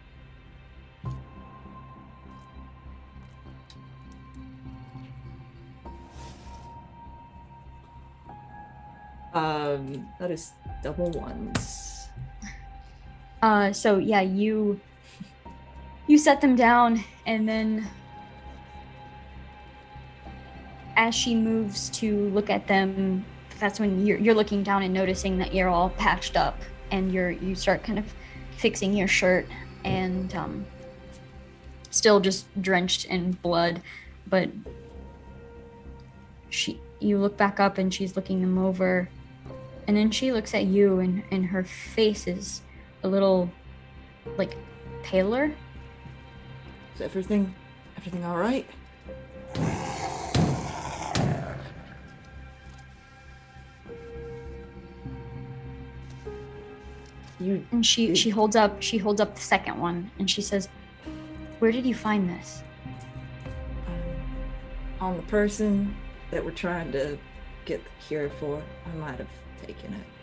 Um 9.35 10.09
that 10.19 10.31
is 10.31 10.53
double 10.83 11.11
ones. 11.11 11.93
Uh, 13.43 13.71
so 13.71 13.99
yeah, 13.99 14.23
you 14.23 14.81
you 16.07 16.19
set 16.19 16.41
them 16.41 16.57
down, 16.57 17.05
and 17.27 17.49
then 17.49 17.87
as 20.97 21.15
she 21.15 21.35
moves 21.35 21.91
to 21.91 22.29
look 22.31 22.49
at 22.49 22.67
them, 22.67 23.25
that's 23.59 23.81
when 23.81 24.07
you're 24.07 24.19
you're 24.19 24.35
looking 24.35 24.63
down 24.63 24.83
and 24.83 24.93
noticing 24.95 25.39
that 25.39 25.55
you're 25.55 25.69
all 25.69 25.91
patched 25.91 26.37
up, 26.37 26.59
and 26.91 27.13
you're 27.13 27.31
you 27.31 27.55
start 27.55 27.83
kind 27.83 27.99
of 27.99 28.13
fixing 28.57 28.95
your 28.95 29.09
shirt, 29.09 29.47
and 29.85 30.35
um, 30.35 30.65
still 31.91 32.21
just 32.21 32.47
drenched 32.63 33.05
in 33.07 33.33
blood, 33.33 33.83
but 34.27 34.49
she 36.51 36.81
you 37.01 37.19
look 37.19 37.37
back 37.37 37.61
up 37.61 37.77
and 37.79 37.93
she's 37.93 38.17
looking 38.17 38.41
them 38.41 38.59
over, 38.59 39.09
and 39.87 39.97
then 39.97 40.11
she 40.11 40.33
looks 40.33 40.55
at 40.55 40.65
you, 40.65 41.01
and 41.01 41.23
and 41.31 41.47
her 41.47 41.65
face 41.65 42.27
is 42.27 42.63
a 43.03 43.09
little 43.09 43.51
like 44.37 44.57
paler. 45.03 45.53
Is 46.97 47.03
everything 47.03 47.55
everything 47.99 48.25
all 48.25 48.39
right? 48.39 48.67
You 57.39 57.67
And 57.71 57.85
she 57.85 58.15
she 58.15 58.31
holds 58.31 58.57
up 58.57 58.81
she 58.81 58.97
holds 58.97 59.21
up 59.21 59.35
the 59.35 59.43
second 59.43 59.79
one 59.79 60.11
and 60.19 60.31
she 60.31 60.41
says, 60.41 60.71
"Where 61.59 61.71
did 61.71 61.85
you 61.85 61.95
find 61.95 62.31
this?" 62.31 62.63
um, 63.87 65.09
on 65.09 65.17
the 65.19 65.23
person 65.25 65.95
that 66.31 66.43
we're 66.43 66.51
trying 66.53 66.93
to 66.93 67.19
get 67.67 67.85
the 67.85 67.91
cure 68.09 68.31
for. 68.41 68.63
I 68.87 68.97
might 68.97 69.19
have 69.19 69.29
taken 69.67 69.93
it. 69.93 70.16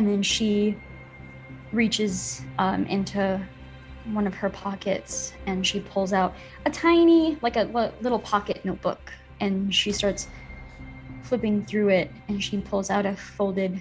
And 0.00 0.08
then 0.08 0.22
she 0.22 0.78
reaches 1.72 2.40
um, 2.56 2.86
into 2.86 3.38
one 4.14 4.26
of 4.26 4.32
her 4.32 4.48
pockets 4.48 5.34
and 5.44 5.66
she 5.66 5.80
pulls 5.80 6.14
out 6.14 6.34
a 6.64 6.70
tiny 6.70 7.36
like 7.42 7.56
a 7.56 7.64
little 8.00 8.18
pocket 8.18 8.64
notebook 8.64 9.12
and 9.40 9.74
she 9.74 9.92
starts 9.92 10.26
flipping 11.20 11.66
through 11.66 11.90
it 11.90 12.10
and 12.28 12.42
she 12.42 12.56
pulls 12.62 12.88
out 12.88 13.04
a 13.04 13.14
folded 13.14 13.78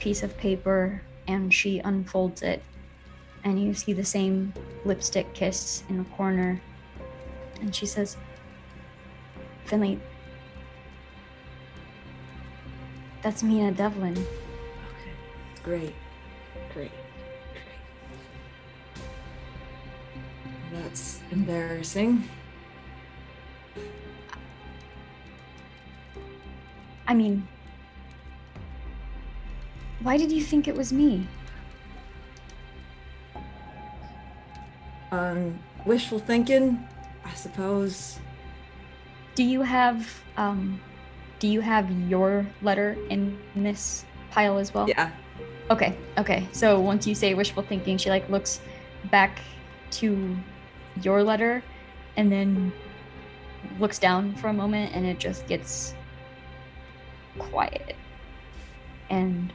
piece 0.00 0.24
of 0.24 0.36
paper 0.38 1.00
and 1.28 1.54
she 1.54 1.78
unfolds 1.78 2.42
it 2.42 2.60
and 3.44 3.62
you 3.62 3.74
see 3.74 3.92
the 3.92 4.04
same 4.04 4.52
lipstick 4.84 5.32
kiss 5.34 5.84
in 5.88 5.98
the 5.98 6.04
corner 6.16 6.60
and 7.60 7.72
she 7.72 7.86
says 7.86 8.16
finley 9.66 10.00
that's 13.22 13.44
mina 13.44 13.70
devlin. 13.70 14.26
Great. 15.66 15.96
Great. 16.72 16.92
Great. 16.92 16.92
That's 20.72 21.20
embarrassing. 21.32 22.22
I 27.08 27.14
mean, 27.14 27.48
why 30.02 30.16
did 30.16 30.30
you 30.30 30.40
think 30.40 30.68
it 30.68 30.76
was 30.76 30.92
me? 30.92 31.26
Um, 35.10 35.58
wishful 35.84 36.20
thinking, 36.20 36.78
I 37.24 37.34
suppose. 37.34 38.20
Do 39.34 39.42
you 39.42 39.62
have 39.62 40.22
um 40.36 40.80
do 41.40 41.48
you 41.48 41.60
have 41.60 41.90
your 42.08 42.46
letter 42.62 42.96
in 43.10 43.36
this 43.56 44.04
pile 44.30 44.58
as 44.58 44.72
well? 44.72 44.88
Yeah. 44.88 45.10
Okay. 45.70 45.96
Okay. 46.18 46.46
So 46.52 46.80
once 46.80 47.06
you 47.06 47.14
say 47.14 47.34
wishful 47.34 47.62
thinking, 47.62 47.98
she 47.98 48.10
like 48.10 48.28
looks 48.28 48.60
back 49.10 49.40
to 49.92 50.36
your 51.02 51.22
letter 51.22 51.62
and 52.16 52.30
then 52.30 52.72
looks 53.78 53.98
down 53.98 54.34
for 54.36 54.48
a 54.48 54.52
moment 54.52 54.94
and 54.94 55.04
it 55.04 55.18
just 55.18 55.46
gets 55.46 55.94
quiet. 57.38 57.96
And 59.10 59.52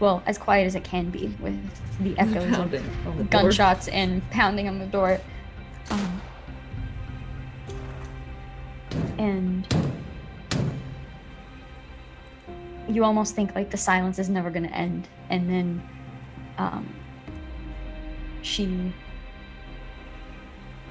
well, 0.00 0.22
as 0.26 0.38
quiet 0.38 0.66
as 0.66 0.74
it 0.74 0.84
can 0.84 1.10
be 1.10 1.34
with 1.40 1.58
the 2.00 2.16
echoes 2.18 2.44
of 2.44 2.52
Pounding 2.52 2.82
the 3.16 3.24
door. 3.24 3.42
gunshots 3.42 3.88
and 3.88 4.28
pounding 4.30 4.68
on 4.68 4.78
the 4.78 4.86
door. 4.86 5.20
Um, 5.90 6.22
and 9.18 9.66
you 12.98 13.04
almost 13.04 13.36
think 13.36 13.54
like 13.54 13.70
the 13.70 13.76
silence 13.76 14.18
is 14.18 14.28
never 14.28 14.50
going 14.50 14.64
to 14.64 14.74
end. 14.74 15.06
And 15.30 15.48
then 15.48 15.88
um, 16.58 16.92
she 18.42 18.92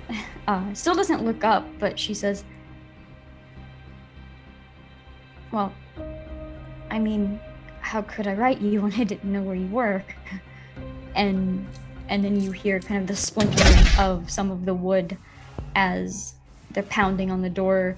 uh, 0.48 0.74
still 0.74 0.96
doesn't 0.96 1.26
look 1.26 1.44
up, 1.44 1.68
but 1.80 2.00
she 2.00 2.14
says, 2.14 2.46
Well, 5.52 5.74
I 6.90 6.98
mean, 6.98 7.42
how 7.82 8.04
could 8.04 8.26
I 8.26 8.36
write 8.36 8.62
you 8.62 8.82
when 8.84 8.94
I 8.94 9.04
didn't 9.04 9.30
know 9.30 9.42
where 9.44 9.56
you 9.56 9.68
were? 9.68 10.04
And 11.16 11.66
and 12.10 12.24
then 12.24 12.40
you 12.40 12.52
hear 12.52 12.80
kind 12.80 13.02
of 13.02 13.08
the 13.08 13.16
splintering 13.16 13.84
of 13.98 14.30
some 14.30 14.52
of 14.52 14.66
the 14.66 14.74
wood 14.76 15.18
as 15.74 16.36
they're 16.70 16.84
pounding 16.84 17.32
on 17.32 17.42
the 17.42 17.50
door 17.50 17.98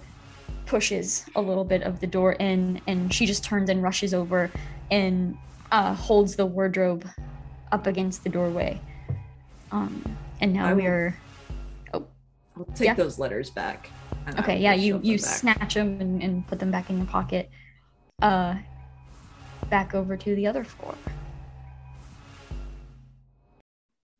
pushes 0.69 1.25
a 1.35 1.41
little 1.41 1.65
bit 1.65 1.81
of 1.81 1.99
the 1.99 2.05
door 2.05 2.33
in 2.33 2.79
and 2.85 3.11
she 3.11 3.25
just 3.25 3.43
turns 3.43 3.71
and 3.71 3.81
rushes 3.81 4.13
over 4.13 4.51
and 4.91 5.35
uh, 5.71 5.95
holds 5.95 6.35
the 6.35 6.45
wardrobe 6.45 7.07
up 7.71 7.87
against 7.87 8.23
the 8.23 8.29
doorway 8.29 8.79
um, 9.71 10.03
and 10.41 10.53
now 10.53 10.73
we're 10.75 11.19
I'll 11.91 12.07
take 12.75 12.85
Yeah. 12.85 12.93
those 12.93 13.17
letters 13.17 13.49
back. 13.49 13.89
and 14.27 14.35
I 14.37 14.39
okay 14.41 14.55
will 14.55 14.61
yeah 14.61 14.73
you 14.73 14.99
you 15.01 15.17
them 15.17 15.27
snatch 15.27 15.73
them 15.73 15.99
and, 15.99 16.21
and 16.21 16.47
put 16.47 16.59
them 16.59 16.69
back 16.69 16.89
in 16.91 16.97
your 16.97 17.07
pocket 17.07 17.49
uh 18.21 18.55
back 19.71 19.95
over 19.95 20.15
to 20.17 20.35
the 20.35 20.45
other 20.45 20.63
floor 20.63 20.93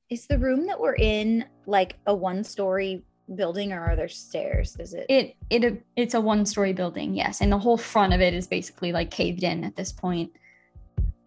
Is 0.10 0.26
the 0.26 0.40
room 0.40 0.66
that 0.66 0.80
we're 0.80 0.96
in 0.96 1.46
like 1.68 1.98
a 2.08 2.16
one 2.16 2.44
story 2.44 3.04
building 3.36 3.72
or 3.72 3.82
are 3.82 3.96
there 3.96 4.08
stairs? 4.10 4.76
Is 4.80 4.94
it? 4.94 5.06
it 5.10 5.36
it 5.50 5.84
it's 5.96 6.14
a 6.14 6.22
one 6.22 6.46
story 6.46 6.74
building 6.74 7.14
yes 7.16 7.42
and 7.42 7.52
the 7.52 7.58
whole 7.60 7.78
front 7.78 8.14
of 8.14 8.22
it 8.22 8.34
is 8.34 8.48
basically 8.48 8.92
like 8.92 9.12
caved 9.12 9.44
in 9.44 9.64
at 9.64 9.76
this 9.76 9.92
point 9.92 10.32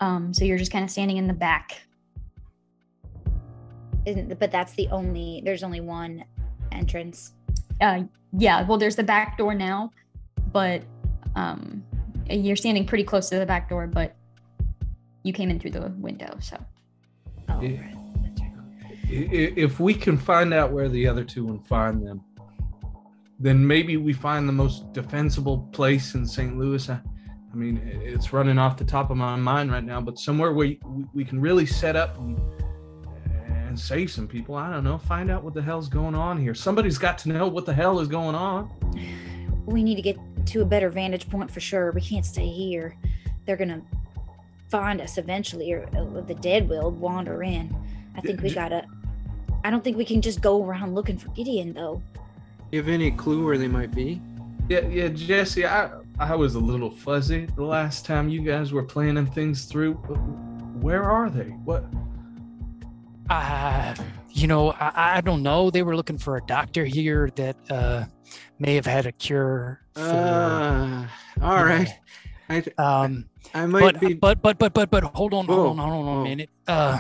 um 0.01 0.33
so 0.35 0.45
you're 0.45 0.59
just 0.59 0.73
kind 0.73 0.85
of 0.85 0.91
standing 0.91 1.16
in 1.16 1.27
the 1.27 1.33
back 1.35 1.83
Isn't, 4.05 4.37
but 4.39 4.51
that's 4.51 4.73
the 4.74 4.89
only, 4.89 5.43
there's 5.45 5.62
only 5.62 5.81
one 5.81 6.24
entrance. 6.73 7.33
uh 7.81 8.03
yeah 8.37 8.66
well 8.66 8.79
there's 8.79 8.97
the 8.97 9.03
back 9.05 9.37
door 9.39 9.55
now 9.55 9.91
but 10.53 10.83
um 11.37 11.85
you're 12.31 12.57
standing 12.57 12.87
pretty 12.87 13.05
close 13.05 13.29
to 13.29 13.39
the 13.39 13.47
back 13.47 13.69
door 13.69 13.87
but 13.87 14.16
you 15.23 15.33
came 15.33 15.51
in 15.51 15.61
through 15.61 15.70
the 15.73 15.89
window 15.99 16.37
so 16.41 16.57
Oh, 17.49 17.61
Yeah. 17.61 17.81
right. 17.81 17.97
If 19.14 19.78
we 19.78 19.93
can 19.93 20.16
find 20.16 20.55
out 20.55 20.72
where 20.72 20.89
the 20.89 21.06
other 21.06 21.22
two 21.22 21.48
and 21.48 21.66
find 21.66 22.06
them, 22.06 22.24
then 23.39 23.66
maybe 23.66 23.97
we 23.98 24.12
find 24.12 24.48
the 24.48 24.52
most 24.52 24.93
defensible 24.93 25.68
place 25.72 26.14
in 26.14 26.26
St. 26.26 26.56
Louis. 26.56 26.89
I, 26.89 27.01
I 27.52 27.55
mean, 27.55 27.76
it's 27.84 28.32
running 28.32 28.59
off 28.59 28.78
the 28.78 28.84
top 28.84 29.10
of 29.10 29.18
my 29.18 29.36
mind 29.36 29.70
right 29.70 29.84
now, 29.84 30.01
but 30.01 30.18
somewhere 30.18 30.52
where 30.52 30.78
we, 30.86 31.06
we 31.12 31.24
can 31.24 31.40
really 31.40 31.66
set 31.66 31.94
up 31.94 32.16
and, 32.18 32.40
and 33.44 33.78
save 33.78 34.10
some 34.10 34.26
people. 34.26 34.55
I 34.55 34.72
don't 34.72 34.84
know. 34.84 34.97
Find 34.97 35.30
out 35.30 35.44
what 35.44 35.52
the 35.52 35.60
hell's 35.60 35.89
going 35.89 36.14
on 36.14 36.39
here. 36.39 36.55
Somebody's 36.55 36.97
got 36.97 37.18
to 37.18 37.28
know 37.28 37.48
what 37.48 37.66
the 37.66 37.74
hell 37.74 38.01
is 38.01 38.09
going 38.09 38.34
on. 38.34 38.70
We 39.66 39.82
need 39.82 39.97
to 39.97 40.02
get 40.02 40.16
to 40.47 40.62
a 40.62 40.64
better 40.64 40.89
vantage 40.89 41.28
point 41.28 41.51
for 41.51 41.60
sure. 41.60 41.93
We 41.93 42.01
can't 42.01 42.24
stay 42.24 42.48
here. 42.48 42.97
They're 43.44 43.56
going 43.56 43.68
to 43.68 43.82
find 44.70 45.02
us 45.02 45.18
eventually, 45.18 45.70
or 45.72 45.86
the 46.26 46.34
dead 46.34 46.66
will 46.68 46.90
wander 46.90 47.43
in. 47.43 47.76
I 48.16 48.20
think 48.22 48.40
we 48.40 48.48
J- 48.48 48.55
gotta. 48.55 48.86
I 49.64 49.70
don't 49.70 49.84
think 49.84 49.97
we 49.97 50.05
can 50.05 50.20
just 50.20 50.40
go 50.40 50.64
around 50.64 50.94
looking 50.94 51.16
for 51.16 51.28
Gideon, 51.30 51.72
though. 51.72 52.02
You 52.70 52.78
have 52.80 52.89
any 52.89 53.10
clue 53.10 53.44
where 53.44 53.59
they 53.59 53.68
might 53.68 53.94
be? 53.94 54.20
Yeah, 54.68 54.86
yeah, 54.89 55.09
Jesse. 55.09 55.66
I 55.66 55.90
I 56.18 56.34
was 56.34 56.55
a 56.55 56.60
little 56.60 56.90
fuzzy 56.90 57.47
the 57.56 57.64
last 57.64 58.05
time 58.05 58.28
you 58.28 58.43
guys 58.43 58.72
were 58.72 58.82
planning 58.82 59.26
things 59.26 59.64
through. 59.64 59.94
Where 60.80 61.05
are 61.05 61.30
they? 61.30 61.51
What? 61.64 61.84
Uh, 63.28 63.94
you 64.30 64.47
know, 64.47 64.72
I, 64.72 65.18
I 65.18 65.20
don't 65.20 65.43
know. 65.43 65.70
They 65.70 65.82
were 65.82 65.97
looking 65.97 66.18
for 66.18 66.36
a 66.36 66.43
doctor 66.43 66.84
here 66.84 67.30
that 67.36 67.56
uh, 67.70 68.05
may 68.59 68.74
have 68.74 68.86
had 68.86 69.06
a 69.06 69.12
cure 69.12 69.80
for. 69.94 70.01
Uh, 70.01 71.06
all 71.40 71.64
right. 71.64 71.89
I 72.48 72.64
um, 72.78 73.26
I 73.55 73.66
might 73.66 73.80
but, 73.80 74.01
be. 74.01 74.14
but 74.14 74.43
but 74.43 74.59
but 74.59 74.74
but 74.74 74.90
but 74.90 75.05
hold 75.05 75.34
on, 75.34 75.47
Whoa, 75.47 75.55
hold 75.55 75.80
on, 75.80 75.90
hold 75.90 76.06
on 76.06 76.14
whoa. 76.14 76.20
a 76.20 76.24
minute. 76.24 76.51
Uh, 76.66 76.98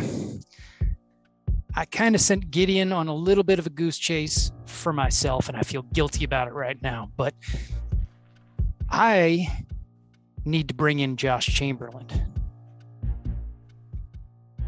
I 1.74 1.84
kind 1.86 2.14
of 2.14 2.20
sent 2.20 2.50
Gideon 2.50 2.92
on 2.92 3.08
a 3.08 3.14
little 3.14 3.44
bit 3.44 3.58
of 3.58 3.66
a 3.66 3.70
goose 3.70 3.96
chase 3.98 4.52
for 4.66 4.92
myself, 4.92 5.48
and 5.48 5.56
I 5.56 5.62
feel 5.62 5.82
guilty 5.82 6.24
about 6.24 6.48
it 6.48 6.52
right 6.54 6.80
now. 6.82 7.10
But 7.16 7.34
I 8.90 9.48
need 10.44 10.68
to 10.68 10.74
bring 10.74 10.98
in 10.98 11.16
Josh 11.16 11.46
Chamberlain, 11.46 12.06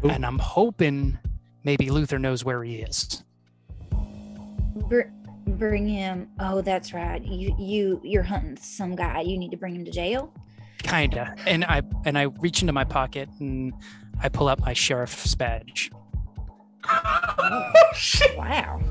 Who? 0.01 0.09
and 0.09 0.25
I'm 0.25 0.39
hoping 0.39 1.19
maybe 1.63 1.89
Luther 1.91 2.17
knows 2.17 2.43
where 2.43 2.63
he 2.63 2.77
is. 2.77 3.23
Br- 4.87 5.01
bring 5.45 5.87
him. 5.87 6.29
Oh, 6.39 6.61
that's 6.61 6.91
right. 6.91 7.23
You 7.23 7.55
you 7.59 8.01
you're 8.03 8.23
hunting 8.23 8.57
some 8.57 8.95
guy. 8.95 9.21
You 9.21 9.37
need 9.37 9.51
to 9.51 9.57
bring 9.57 9.75
him 9.75 9.85
to 9.85 9.91
jail. 9.91 10.33
Kinda. 10.79 11.35
And 11.45 11.63
I 11.65 11.83
and 12.05 12.17
I 12.17 12.23
reach 12.23 12.61
into 12.61 12.73
my 12.73 12.83
pocket 12.83 13.29
and 13.39 13.73
I 14.21 14.29
pull 14.29 14.47
out 14.47 14.59
my 14.59 14.73
sheriff's 14.73 15.35
badge. 15.35 15.91
Wow. 18.37 18.81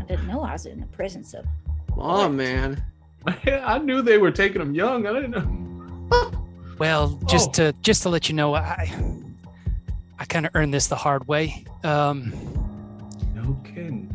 I 0.00 0.04
didn't 0.04 0.26
know 0.26 0.42
I 0.42 0.52
was 0.52 0.66
in 0.66 0.80
the 0.80 0.86
presence 0.86 1.34
of. 1.34 1.44
Oh 1.96 2.28
man. 2.28 2.82
I 3.46 3.78
knew 3.78 4.02
they 4.02 4.18
were 4.18 4.30
taking 4.30 4.58
them 4.58 4.74
young. 4.74 5.06
I 5.06 5.12
didn't 5.12 5.30
know. 5.30 6.30
Well, 6.78 7.18
just 7.26 7.48
Oh. 7.50 7.52
to 7.70 7.74
just 7.82 8.02
to 8.02 8.08
let 8.08 8.28
you 8.28 8.34
know, 8.34 8.54
I 8.54 8.92
I 10.18 10.24
kind 10.26 10.46
of 10.46 10.54
earned 10.54 10.74
this 10.74 10.86
the 10.88 10.96
hard 10.96 11.26
way. 11.28 11.64
Um, 11.82 12.32
No 13.34 13.56
kidding. 13.64 14.14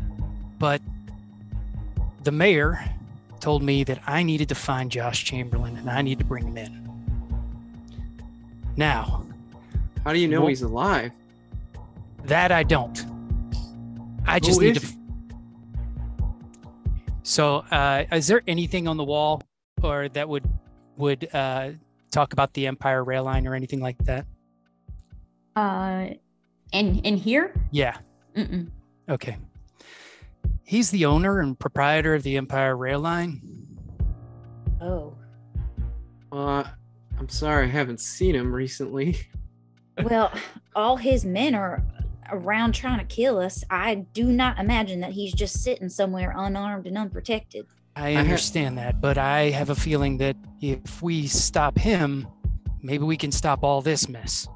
but 0.58 0.80
the 2.24 2.32
mayor 2.32 2.84
told 3.40 3.62
me 3.62 3.84
that 3.84 4.00
I 4.06 4.22
needed 4.22 4.48
to 4.50 4.54
find 4.54 4.90
Josh 4.90 5.24
Chamberlain 5.24 5.76
and 5.76 5.88
I 5.90 6.02
need 6.02 6.18
to 6.18 6.24
bring 6.24 6.46
him 6.46 6.58
in. 6.58 6.86
Now, 8.76 9.24
How 10.04 10.12
do 10.14 10.18
you 10.18 10.28
know 10.28 10.40
Well- 10.40 10.48
he's 10.48 10.62
alive? 10.62 11.12
That 12.24 12.52
I 12.52 12.62
don't. 12.62 13.04
I 14.26 14.34
Who 14.34 14.40
just 14.40 14.60
need 14.60 14.74
to. 14.76 14.86
he? 14.86 14.94
So, 17.22 17.58
uh, 17.70 18.04
is 18.12 18.26
there 18.26 18.42
anything 18.46 18.88
on 18.88 18.96
the 18.96 19.04
wall, 19.04 19.42
or 19.82 20.08
that 20.10 20.28
would 20.28 20.48
would 20.96 21.28
uh, 21.34 21.70
talk 22.10 22.32
about 22.32 22.52
the 22.54 22.66
Empire 22.66 23.04
rail 23.04 23.24
line 23.24 23.46
or 23.46 23.54
anything 23.54 23.80
like 23.80 23.98
that? 24.04 24.26
uh 25.56 26.06
in 26.72 27.00
in 27.00 27.16
here 27.16 27.52
Yeah. 27.72 27.96
Mm-mm. 28.36 28.70
Okay. 29.08 29.36
He's 30.62 30.92
the 30.92 31.04
owner 31.06 31.40
and 31.40 31.58
proprietor 31.58 32.14
of 32.14 32.22
the 32.22 32.36
Empire 32.36 32.76
Rail 32.76 33.00
Line. 33.00 33.40
Oh. 34.80 35.16
Uh, 36.30 36.62
I'm 37.18 37.28
sorry, 37.28 37.64
I 37.66 37.70
haven't 37.70 37.98
seen 38.00 38.34
him 38.34 38.52
recently. 38.54 39.16
Well, 40.04 40.32
all 40.74 40.96
his 40.96 41.24
men 41.26 41.54
are 41.54 41.82
around 42.32 42.72
trying 42.72 42.98
to 42.98 43.04
kill 43.04 43.38
us. 43.38 43.64
I 43.70 44.06
do 44.14 44.24
not 44.24 44.58
imagine 44.58 45.00
that 45.00 45.12
he's 45.12 45.32
just 45.32 45.62
sitting 45.62 45.88
somewhere 45.88 46.32
unarmed 46.36 46.86
and 46.86 46.96
unprotected. 46.98 47.66
I 47.96 48.14
understand 48.14 48.78
that, 48.78 49.00
but 49.00 49.18
I 49.18 49.50
have 49.50 49.70
a 49.70 49.74
feeling 49.74 50.16
that 50.18 50.36
if 50.60 51.02
we 51.02 51.26
stop 51.26 51.76
him, 51.78 52.26
maybe 52.82 53.04
we 53.04 53.16
can 53.16 53.32
stop 53.32 53.62
all 53.64 53.82
this 53.82 54.08
mess. 54.08 54.46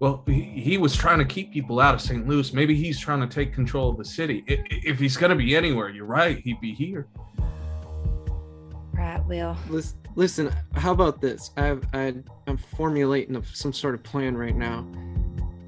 Well, 0.00 0.22
he, 0.26 0.42
he 0.42 0.78
was 0.78 0.94
trying 0.94 1.18
to 1.18 1.24
keep 1.24 1.52
people 1.52 1.80
out 1.80 1.94
of 1.94 2.00
St. 2.00 2.26
Louis. 2.28 2.52
Maybe 2.52 2.74
he's 2.74 2.98
trying 3.00 3.20
to 3.20 3.26
take 3.26 3.54
control 3.54 3.90
of 3.90 3.96
the 3.96 4.04
city. 4.04 4.44
I- 4.48 4.52
i- 4.54 4.80
If 4.84 4.98
he's 4.98 5.16
going 5.16 5.30
to 5.30 5.36
be 5.36 5.56
anywhere, 5.56 5.88
you're 5.88 6.04
right. 6.04 6.38
He'd 6.38 6.60
be 6.60 6.74
here. 6.74 7.06
Right. 8.92 9.24
Well, 9.26 9.56
Listen, 9.68 9.98
listen. 10.14 10.54
How 10.74 10.92
about 10.92 11.20
this? 11.20 11.50
I've, 11.56 11.84
I, 11.94 12.14
I'm 12.46 12.56
formulating 12.76 13.42
some 13.52 13.72
sort 13.72 13.94
of 13.94 14.02
plan 14.02 14.36
right 14.36 14.54
now. 14.54 14.86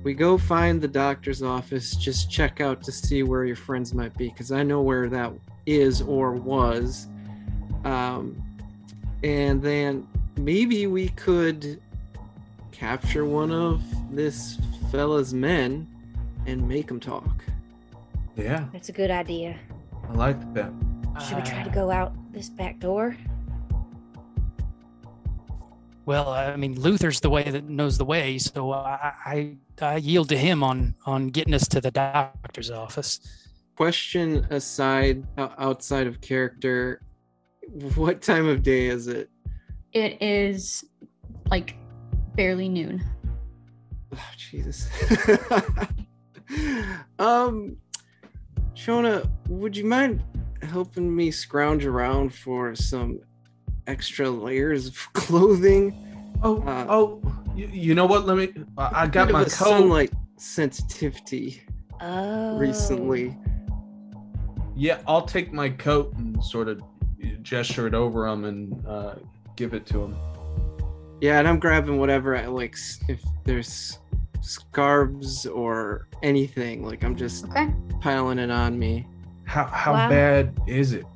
We 0.07 0.15
go 0.15 0.39
find 0.39 0.81
the 0.81 0.87
doctor's 0.87 1.43
office. 1.43 1.97
Just 1.97 2.31
check 2.31 2.61
out 2.61 2.81
to 2.85 2.93
see 2.93 3.25
where 3.25 3.45
your 3.45 3.57
friends 3.57 3.93
might 3.93 4.17
be, 4.17 4.29
because 4.29 4.53
I 4.53 4.63
know 4.63 4.81
where 4.81 5.09
that 5.09 5.33
is 5.67 6.01
or 6.01 6.31
was. 6.31 7.09
Um, 7.85 8.41
and 9.25 9.61
then 9.61 10.07
maybe 10.37 10.87
we 10.87 11.09
could 11.09 11.83
capture 12.71 13.25
one 13.25 13.51
of 13.51 13.83
this 14.15 14.61
fella's 14.93 15.35
men 15.35 15.89
and 16.47 16.69
make 16.69 16.89
him 16.89 17.01
talk. 17.01 17.45
Yeah, 18.37 18.67
that's 18.73 18.91
a 18.91 18.93
good 18.93 19.11
idea. 19.11 19.59
I 20.09 20.13
like 20.13 20.55
that. 20.55 20.71
Should 21.27 21.39
we 21.39 21.43
try 21.43 21.65
to 21.65 21.71
Uh, 21.71 21.75
go 21.75 21.91
out 21.91 22.13
this 22.33 22.49
back 22.49 22.79
door? 22.79 23.17
Well, 26.07 26.29
I 26.29 26.55
mean, 26.55 26.81
Luther's 26.81 27.19
the 27.19 27.29
way 27.31 27.51
that 27.51 27.69
knows 27.69 27.99
the 27.99 28.05
way, 28.05 28.39
so 28.39 28.73
I, 28.73 29.13
I, 29.27 29.57
I 29.83 29.97
yield 29.97 30.29
to 30.29 30.39
him 30.39 30.63
on 30.63 30.95
on 31.05 31.27
getting 31.31 31.53
us 31.53 31.67
to 31.69 31.81
the 31.81 31.91
doctor's 31.91 32.71
office. 32.71 33.21
Question 33.77 34.47
aside, 34.51 35.27
outside 35.37 36.07
of 36.07 36.21
character, 36.21 37.03
what 37.97 38.23
time 38.23 38.47
of 38.47 38.63
day 38.63 38.87
is 38.87 39.09
it? 39.09 39.29
It 39.93 40.23
is 40.23 40.85
like 41.51 41.75
barely 42.37 42.69
noon. 42.69 43.03
Oh, 44.15 44.31
Jesus. 44.37 44.89
um, 47.19 47.77
Shona, 48.75 49.29
would 49.49 49.77
you 49.77 49.85
mind 49.85 50.23
helping 50.63 51.15
me 51.15 51.33
scrounge 51.33 51.85
around 51.85 52.33
for 52.33 52.77
some 52.77 53.19
extra 53.87 54.29
layers 54.29 54.87
of 54.89 54.97
clothing? 55.13 55.95
Oh, 56.43 56.61
Uh, 56.63 56.87
oh, 56.89 57.23
you, 57.55 57.67
you 57.69 57.95
know 57.95 58.07
what? 58.07 58.27
Let 58.27 58.37
me. 58.37 58.53
I 58.77 59.03
I 59.03 59.07
got 59.07 59.31
my 59.31 59.41
a 59.43 59.45
coat. 59.45 59.51
sunlight 59.51 60.13
sensitivity 60.37 61.63
Oh. 62.01 62.55
recently. 62.57 63.37
Yeah, 64.77 64.99
I'll 65.07 65.23
take 65.25 65.53
my 65.55 65.71
coat 65.71 66.13
and 66.19 66.43
sort 66.45 66.69
of 66.69 66.83
gesture 67.43 67.87
it 67.87 67.95
over 67.95 68.27
him 68.27 68.45
and 68.45 68.87
uh, 68.87 69.15
give 69.57 69.73
it 69.73 69.87
to 69.87 70.03
him. 70.05 70.17
Yeah, 71.23 71.39
and 71.39 71.49
I'm 71.49 71.59
grabbing 71.59 71.99
whatever 71.99 72.37
I 72.37 72.45
like. 72.47 72.77
If 73.09 73.23
there's 73.45 73.99
scarves 74.43 75.47
or 75.47 76.09
anything, 76.23 76.85
like 76.85 77.03
I'm 77.03 77.17
just 77.17 77.47
Okay. 77.47 77.73
piling 78.01 78.39
it 78.39 78.51
on 78.51 78.79
me. 78.79 79.07
How 79.45 79.65
how 79.65 79.93
Wow. 79.95 80.09
bad 80.11 80.61
is 80.67 80.93
it? 80.93 81.07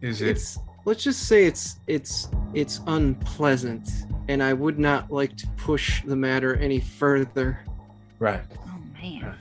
Is 0.00 0.22
it? 0.22 0.28
It's 0.28 0.58
let's 0.86 1.02
just 1.02 1.28
say 1.28 1.44
it's 1.44 1.80
it's 1.86 2.28
it's 2.54 2.80
unpleasant, 2.86 3.90
and 4.28 4.42
I 4.42 4.54
would 4.54 4.78
not 4.78 5.10
like 5.10 5.36
to 5.36 5.46
push 5.58 6.02
the 6.04 6.16
matter 6.16 6.56
any 6.56 6.80
further. 6.80 7.58
right. 8.18 8.40
Oh 8.66 8.78
man. 9.02 9.34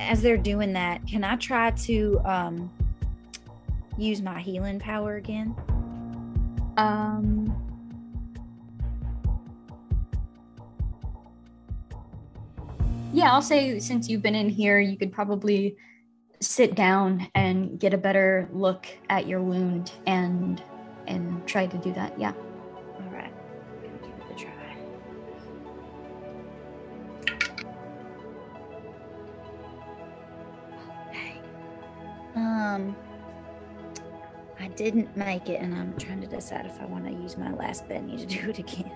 As 0.00 0.22
they're 0.22 0.38
doing 0.38 0.72
that, 0.72 1.06
can 1.06 1.22
I 1.22 1.36
try 1.36 1.70
to 1.70 2.20
um 2.24 2.70
use 3.96 4.20
my 4.20 4.40
healing 4.40 4.80
power 4.80 5.14
again? 5.16 5.54
Um. 6.76 7.54
Yeah, 13.12 13.32
I'll 13.32 13.42
say 13.42 13.78
since 13.80 14.08
you've 14.08 14.22
been 14.22 14.36
in 14.36 14.48
here, 14.48 14.80
you 14.80 14.96
could 14.96 15.12
probably 15.12 15.76
sit 16.40 16.74
down 16.74 17.28
and 17.34 17.78
get 17.78 17.92
a 17.92 17.98
better 17.98 18.48
look 18.52 18.86
at 19.10 19.26
your 19.26 19.40
wound 19.42 19.92
and 20.06 20.62
and 21.06 21.46
try 21.46 21.66
to 21.66 21.76
do 21.78 21.92
that. 21.92 22.18
Yeah. 22.18 22.32
All 22.32 23.10
right. 23.12 23.32
Give 23.82 23.92
it 23.92 24.30
a 24.30 24.34
try. 24.34 24.76
Okay. 31.08 31.40
Um 32.34 32.96
I 34.58 34.68
didn't 34.68 35.14
make 35.16 35.48
it 35.48 35.60
and 35.60 35.74
I'm 35.74 35.96
trying 35.98 36.20
to 36.20 36.26
decide 36.26 36.66
if 36.66 36.80
I 36.80 36.86
want 36.86 37.04
to 37.06 37.12
use 37.12 37.36
my 37.36 37.52
last 37.54 37.88
Benny 37.88 38.16
to 38.16 38.26
do 38.26 38.50
it 38.50 38.58
again. 38.58 38.92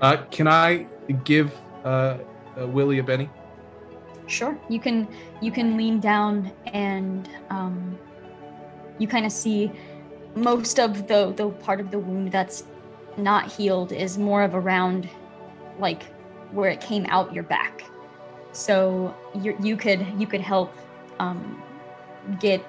Uh, 0.00 0.16
can 0.30 0.46
I 0.46 0.86
give 1.24 1.52
uh, 1.84 2.18
uh, 2.56 2.66
Willie 2.68 3.00
a 3.00 3.02
Benny? 3.02 3.28
Sure. 4.28 4.56
You 4.68 4.78
can 4.78 5.08
you 5.40 5.50
can 5.50 5.76
lean 5.76 6.00
down 6.00 6.52
and 6.66 7.28
um, 7.50 7.98
you 8.98 9.08
kind 9.08 9.26
of 9.26 9.32
see 9.32 9.72
most 10.36 10.78
of 10.78 11.08
the 11.08 11.32
the 11.34 11.48
part 11.48 11.80
of 11.80 11.90
the 11.90 11.98
wound 11.98 12.30
that's 12.30 12.64
not 13.16 13.50
healed 13.50 13.90
is 13.90 14.18
more 14.18 14.42
of 14.42 14.54
around 14.54 15.08
like 15.78 16.04
where 16.52 16.70
it 16.70 16.80
came 16.80 17.06
out 17.08 17.34
your 17.34 17.44
back. 17.44 17.82
So 18.52 19.14
you 19.34 19.56
you 19.60 19.76
could 19.76 20.06
you 20.18 20.26
could 20.26 20.40
help 20.40 20.74
um, 21.18 21.62
get 22.38 22.64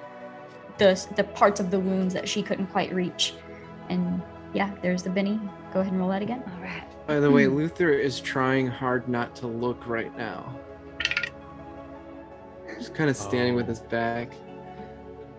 the 0.78 1.06
the 1.16 1.24
parts 1.24 1.60
of 1.60 1.70
the 1.70 1.78
wounds 1.78 2.14
that 2.14 2.28
she 2.28 2.42
couldn't 2.42 2.68
quite 2.68 2.92
reach. 2.94 3.34
And 3.88 4.22
yeah, 4.54 4.70
there's 4.82 5.02
the 5.02 5.10
Benny. 5.10 5.38
Go 5.72 5.80
ahead 5.80 5.92
and 5.92 6.00
roll 6.00 6.10
that 6.10 6.22
again. 6.22 6.42
All 6.56 6.62
right. 6.62 6.82
By 7.06 7.20
the 7.20 7.30
way, 7.30 7.44
Hmm. 7.44 7.56
Luther 7.56 7.90
is 7.90 8.20
trying 8.20 8.66
hard 8.66 9.08
not 9.08 9.36
to 9.36 9.46
look 9.46 9.86
right 9.86 10.16
now. 10.16 10.56
Just 12.80 12.94
kind 12.94 13.10
of 13.10 13.16
standing 13.16 13.54
with 13.54 13.66
Oh. 13.66 13.68
his 13.68 13.80
back. 13.80 14.30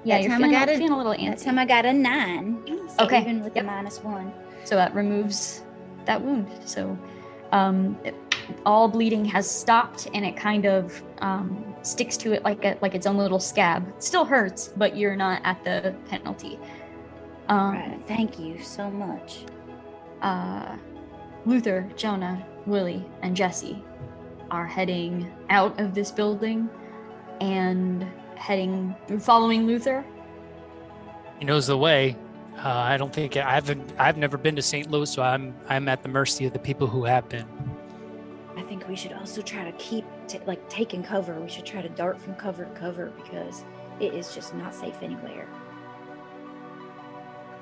Yeah, 0.03 0.17
That 0.17 0.21
you're 0.23 0.31
time 0.31 0.43
I 0.43 0.51
got 0.51 0.69
it- 0.69 0.77
feeling 0.77 0.93
a 0.93 0.97
little 0.97 1.11
That 1.13 1.19
antsy. 1.19 1.43
time 1.45 1.57
I 1.57 1.65
got 1.65 1.85
a 1.87 1.91
nine. 1.93 2.59
So 2.97 3.05
Okay, 3.05 3.21
even 3.21 3.43
with 3.43 3.55
yep. 3.55 3.65
the 3.65 3.71
minus 3.71 4.03
one. 4.03 4.31
so 4.63 4.75
that 4.75 4.93
removes 4.93 5.63
that 6.05 6.21
wound 6.21 6.47
so 6.65 6.95
um, 7.51 7.97
it- 8.03 8.13
all 8.63 8.87
bleeding 8.87 9.25
has 9.25 9.49
stopped 9.49 10.07
and 10.13 10.23
it 10.23 10.37
kind 10.37 10.65
of 10.67 11.01
um, 11.19 11.73
sticks 11.81 12.15
to 12.17 12.31
it 12.33 12.43
like 12.43 12.63
a, 12.63 12.77
like 12.79 12.93
its 12.93 13.07
own 13.07 13.17
little 13.17 13.39
scab 13.39 13.87
it 13.89 14.03
still 14.03 14.23
hurts 14.23 14.67
but 14.77 14.95
you're 14.95 15.15
not 15.15 15.41
at 15.43 15.63
the 15.63 15.95
penalty 16.09 16.59
um, 17.49 17.71
right. 17.73 17.99
Thank 18.07 18.37
you 18.39 18.61
so 18.61 18.89
much. 18.91 19.45
uh, 20.21 20.75
luther 21.47 21.89
jonah 21.95 22.45
willie 22.67 23.03
and 23.23 23.35
jesse 23.35 23.83
are 24.51 24.67
heading 24.67 25.31
out 25.49 25.79
of 25.79 25.95
this 25.95 26.11
building 26.11 26.69
and 27.41 28.07
heading 28.35 28.95
following 29.19 29.65
luther 29.67 30.05
He 31.39 31.45
knows 31.45 31.67
the 31.67 31.77
way. 31.77 32.15
Uh, 32.57 32.69
I 32.69 32.97
don't 32.97 33.11
think 33.11 33.35
I've 33.35 33.69
I've 33.99 34.17
never 34.17 34.37
been 34.37 34.55
to 34.55 34.61
St. 34.61 34.89
Louis, 34.91 35.09
so 35.09 35.23
I'm 35.23 35.55
I'm 35.67 35.89
at 35.89 36.03
the 36.03 36.09
mercy 36.09 36.45
of 36.45 36.53
the 36.53 36.59
people 36.59 36.87
who 36.87 37.03
have 37.05 37.27
been. 37.27 37.47
I 38.55 38.61
think 38.61 38.87
we 38.87 38.95
should 38.95 39.13
also 39.13 39.41
try 39.41 39.63
to 39.63 39.71
keep 39.77 40.05
t- 40.27 40.39
like 40.45 40.69
taking 40.69 41.01
cover. 41.01 41.39
We 41.39 41.49
should 41.49 41.65
try 41.65 41.81
to 41.81 41.89
dart 41.89 42.21
from 42.21 42.35
cover 42.35 42.65
to 42.65 42.71
cover 42.71 43.11
because 43.23 43.63
it 43.99 44.13
is 44.13 44.35
just 44.35 44.53
not 44.53 44.75
safe 44.75 45.01
anywhere. 45.01 45.47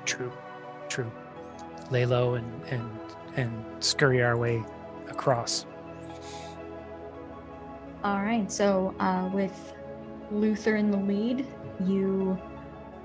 True, 0.04 0.32
true. 0.88 1.10
Lay 1.90 2.04
low 2.04 2.34
and 2.34 2.64
and 2.66 2.90
and 3.36 3.64
scurry 3.78 4.22
our 4.22 4.36
way 4.36 4.62
across. 5.08 5.64
All 8.02 8.22
right, 8.22 8.50
so 8.50 8.94
uh, 8.98 9.28
with 9.32 9.74
Luther 10.30 10.76
in 10.76 10.90
the 10.90 10.96
lead, 10.96 11.46
you 11.84 12.40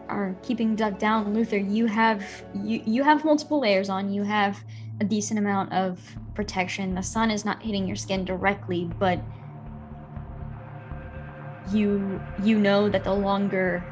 are 0.08 0.34
keeping 0.42 0.74
Doug 0.74 1.00
down. 1.00 1.34
Luther, 1.34 1.58
you 1.58 1.86
have 1.88 2.24
you 2.54 2.82
you 2.86 3.04
have 3.04 3.26
multiple 3.26 3.60
layers 3.60 3.90
on. 3.90 4.10
You 4.10 4.24
have 4.24 4.64
a 5.02 5.04
decent 5.04 5.38
amount 5.38 5.74
of 5.74 6.00
protection. 6.34 6.96
The 6.96 7.04
sun 7.04 7.30
is 7.30 7.44
not 7.44 7.62
hitting 7.62 7.86
your 7.86 7.98
skin 7.98 8.24
directly, 8.24 8.90
but 8.98 9.20
you 11.74 12.22
you 12.42 12.58
know 12.58 12.88
that 12.88 13.04
the 13.04 13.14
longer 13.14 13.84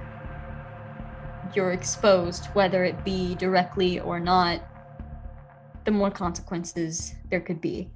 you're 1.54 1.72
exposed, 1.72 2.46
whether 2.54 2.86
it 2.86 3.04
be 3.04 3.36
directly 3.36 4.00
or 4.00 4.22
not, 4.22 4.62
the 5.84 5.92
more 5.92 6.12
consequences 6.12 7.16
there 7.30 7.42
could 7.42 7.60
be. 7.60 7.90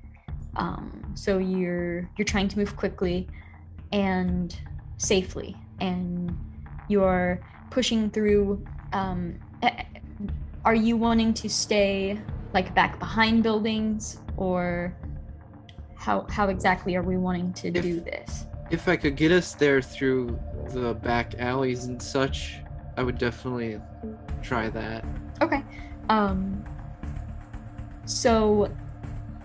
Um, 0.57 1.11
so 1.15 1.37
you're 1.37 2.09
you're 2.17 2.25
trying 2.25 2.47
to 2.49 2.57
move 2.57 2.75
quickly 2.75 3.27
and 3.91 4.57
safely, 4.97 5.55
and 5.79 6.35
you're 6.89 7.39
pushing 7.69 8.09
through. 8.09 8.65
Um, 8.93 9.39
eh, 9.61 9.83
are 10.65 10.75
you 10.75 10.97
wanting 10.97 11.33
to 11.35 11.49
stay 11.49 12.19
like 12.53 12.73
back 12.75 12.99
behind 12.99 13.43
buildings, 13.43 14.19
or 14.35 14.95
how 15.95 16.25
how 16.29 16.49
exactly 16.49 16.95
are 16.95 17.03
we 17.03 17.17
wanting 17.17 17.53
to 17.53 17.67
If- 17.69 17.81
do 17.83 17.99
this? 18.01 18.45
If 18.69 18.89
I 18.89 18.97
could 18.97 19.15
get 19.15 19.31
us 19.31 19.53
there 19.53 19.81
through 19.81 20.37
the 20.71 20.93
back 20.93 21.35
alleys 21.39 21.85
and 21.85 22.01
such, 22.01 22.59
I 22.97 23.03
would 23.03 23.17
definitely 23.17 23.79
try 24.41 24.69
that. 24.69 25.05
Okay. 25.41 25.63
Um 26.09 26.65
so 28.05 28.69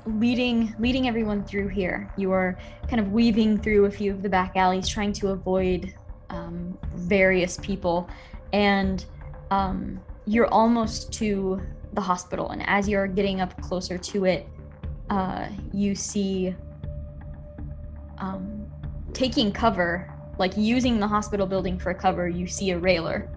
leading 0.07 0.75
leading 0.79 1.09
everyone 1.09 1.45
through 1.45 1.69
here, 1.69 2.13
you 2.17 2.33
are 2.33 2.59
kind 2.89 3.01
of 3.01 3.13
weaving 3.13 3.59
through 3.59 3.87
a 3.87 3.91
few 3.91 4.13
of 4.13 4.23
the 4.23 4.29
back 4.29 4.57
alleys 4.57 4.89
trying 4.89 5.13
to 5.15 5.29
avoid 5.29 5.95
um, 6.31 6.79
various 6.95 7.57
people. 7.59 8.09
And 8.53 9.05
um, 9.51 10.01
you're 10.27 10.49
almost 10.49 11.13
to 11.15 11.61
the 11.93 12.01
hospital. 12.01 12.51
And 12.51 12.63
as 12.67 12.89
you're 12.89 13.07
getting 13.07 13.41
up 13.41 13.61
closer 13.61 13.99
to 13.99 14.25
it 14.25 14.49
uh, 15.13 15.47
you 15.75 15.95
see 15.95 16.55
um, 18.17 18.67
taking 19.13 19.53
cover 19.53 20.11
like 20.39 20.57
using 20.57 20.99
the 20.99 21.07
hospital 21.07 21.47
building 21.47 21.79
for 21.79 21.93
cover 21.93 22.29
you 22.29 22.47
see 22.47 22.71
a 22.71 22.79
railer 22.79 23.29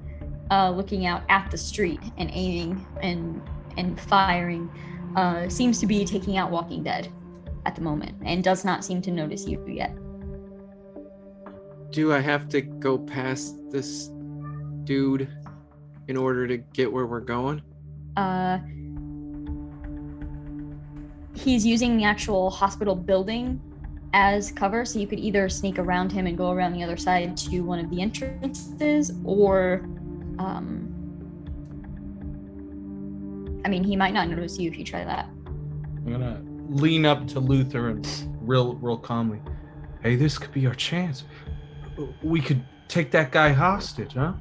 uh, 0.52 0.70
looking 0.70 1.06
out 1.06 1.24
at 1.28 1.52
the 1.52 1.58
street 1.58 2.00
and 2.18 2.30
aiming 2.32 2.86
and 3.02 3.42
and 3.76 4.00
firing 4.00 4.70
uh, 5.16 5.50
seems 5.50 5.80
to 5.80 5.88
be 5.88 6.06
taking 6.06 6.38
out 6.38 6.52
Walking 6.52 6.84
Dead 6.84 7.12
at 7.66 7.76
the 7.76 7.82
moment 7.82 8.16
and 8.24 8.44
does 8.44 8.64
not 8.64 8.84
seem 8.84 9.02
to 9.02 9.12
notice 9.12 9.48
you 9.48 9.64
yet. 9.68 9.96
Do 11.92 12.14
I 12.14 12.20
have 12.20 12.50
to 12.50 12.62
go 12.62 12.98
past 12.98 13.56
this 13.72 14.12
dude 14.84 15.28
in 16.08 16.18
order 16.18 16.48
to 16.48 16.58
get 16.58 16.92
where 16.92 17.06
we're 17.06 17.22
going? 17.22 17.62
Uh, 18.18 18.60
he's 21.34 21.66
using 21.66 21.98
the 21.98 22.04
actual 22.04 22.50
hospital 22.50 22.96
building 22.96 23.62
as 24.14 24.52
cover, 24.52 24.86
so 24.86 25.00
you 25.00 25.08
could 25.08 25.20
either 25.20 25.50
sneak 25.50 25.78
around 25.78 26.12
him 26.12 26.28
and 26.28 26.38
go 26.38 26.52
around 26.52 26.74
the 26.74 26.84
other 26.84 26.96
side 26.96 27.36
to 27.36 27.60
one 27.62 27.80
of 27.80 27.90
the 27.90 28.02
entrances, 28.02 29.12
or 29.26 29.86
um, 30.40 30.95
I 33.66 33.68
mean, 33.68 33.84
he 33.84 33.96
might 33.96 34.14
not 34.14 34.30
notice 34.30 34.60
you 34.60 34.70
if 34.70 34.78
you 34.78 34.86
try 34.86 35.04
that. 35.04 35.26
I'm 35.26 36.12
gonna 36.12 36.40
lean 36.70 37.04
up 37.04 37.28
to 37.30 37.40
Luther 37.40 37.90
and 37.90 38.08
real, 38.40 38.76
real 38.76 38.98
calmly. 38.98 39.42
Hey, 40.04 40.16
this 40.16 40.38
could 40.38 40.52
be 40.52 40.68
our 40.68 40.76
chance. 40.76 41.24
We 42.22 42.42
could 42.42 42.64
take 42.88 43.10
that 43.12 43.32
guy 43.32 43.50
hostage, 43.50 44.14
huh? 44.14 44.34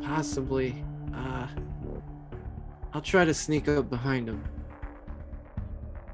Possibly. 0.00 0.82
Uh, 1.14 1.48
I'll 2.94 3.02
try 3.02 3.26
to 3.26 3.34
sneak 3.34 3.68
up 3.68 3.90
behind 3.90 4.26
him. 4.26 4.42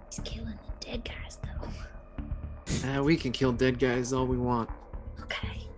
He's 0.06 0.18
killing 0.24 0.58
the 0.66 0.84
dead 0.84 1.04
guys, 1.04 1.38
though. 1.44 2.88
Uh, 2.88 3.04
we 3.04 3.16
can 3.16 3.30
kill 3.30 3.52
dead 3.52 3.78
guys 3.78 4.12
all 4.12 4.26
we 4.26 4.36
want. 4.36 4.68
Okay. 5.20 5.68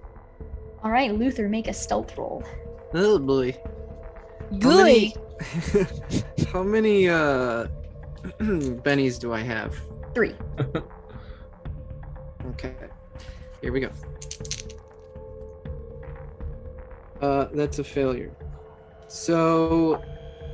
All 0.82 0.90
right, 0.90 1.14
Luther, 1.14 1.46
make 1.46 1.68
a 1.68 1.74
stealth 1.74 2.16
roll. 2.16 2.42
Oh 2.94 3.18
boy. 3.18 3.54
How 4.50 4.58
Good. 4.58 4.84
many, 4.84 5.14
how 6.52 6.62
many 6.62 7.08
uh 7.08 7.66
bennies 8.40 9.18
do 9.18 9.32
I 9.32 9.40
have? 9.40 9.74
Three. 10.14 10.34
Okay. 12.50 12.74
Here 13.62 13.72
we 13.72 13.80
go. 13.80 13.88
Uh 17.20 17.46
that's 17.54 17.78
a 17.78 17.84
failure. 17.84 18.32
So 19.08 20.02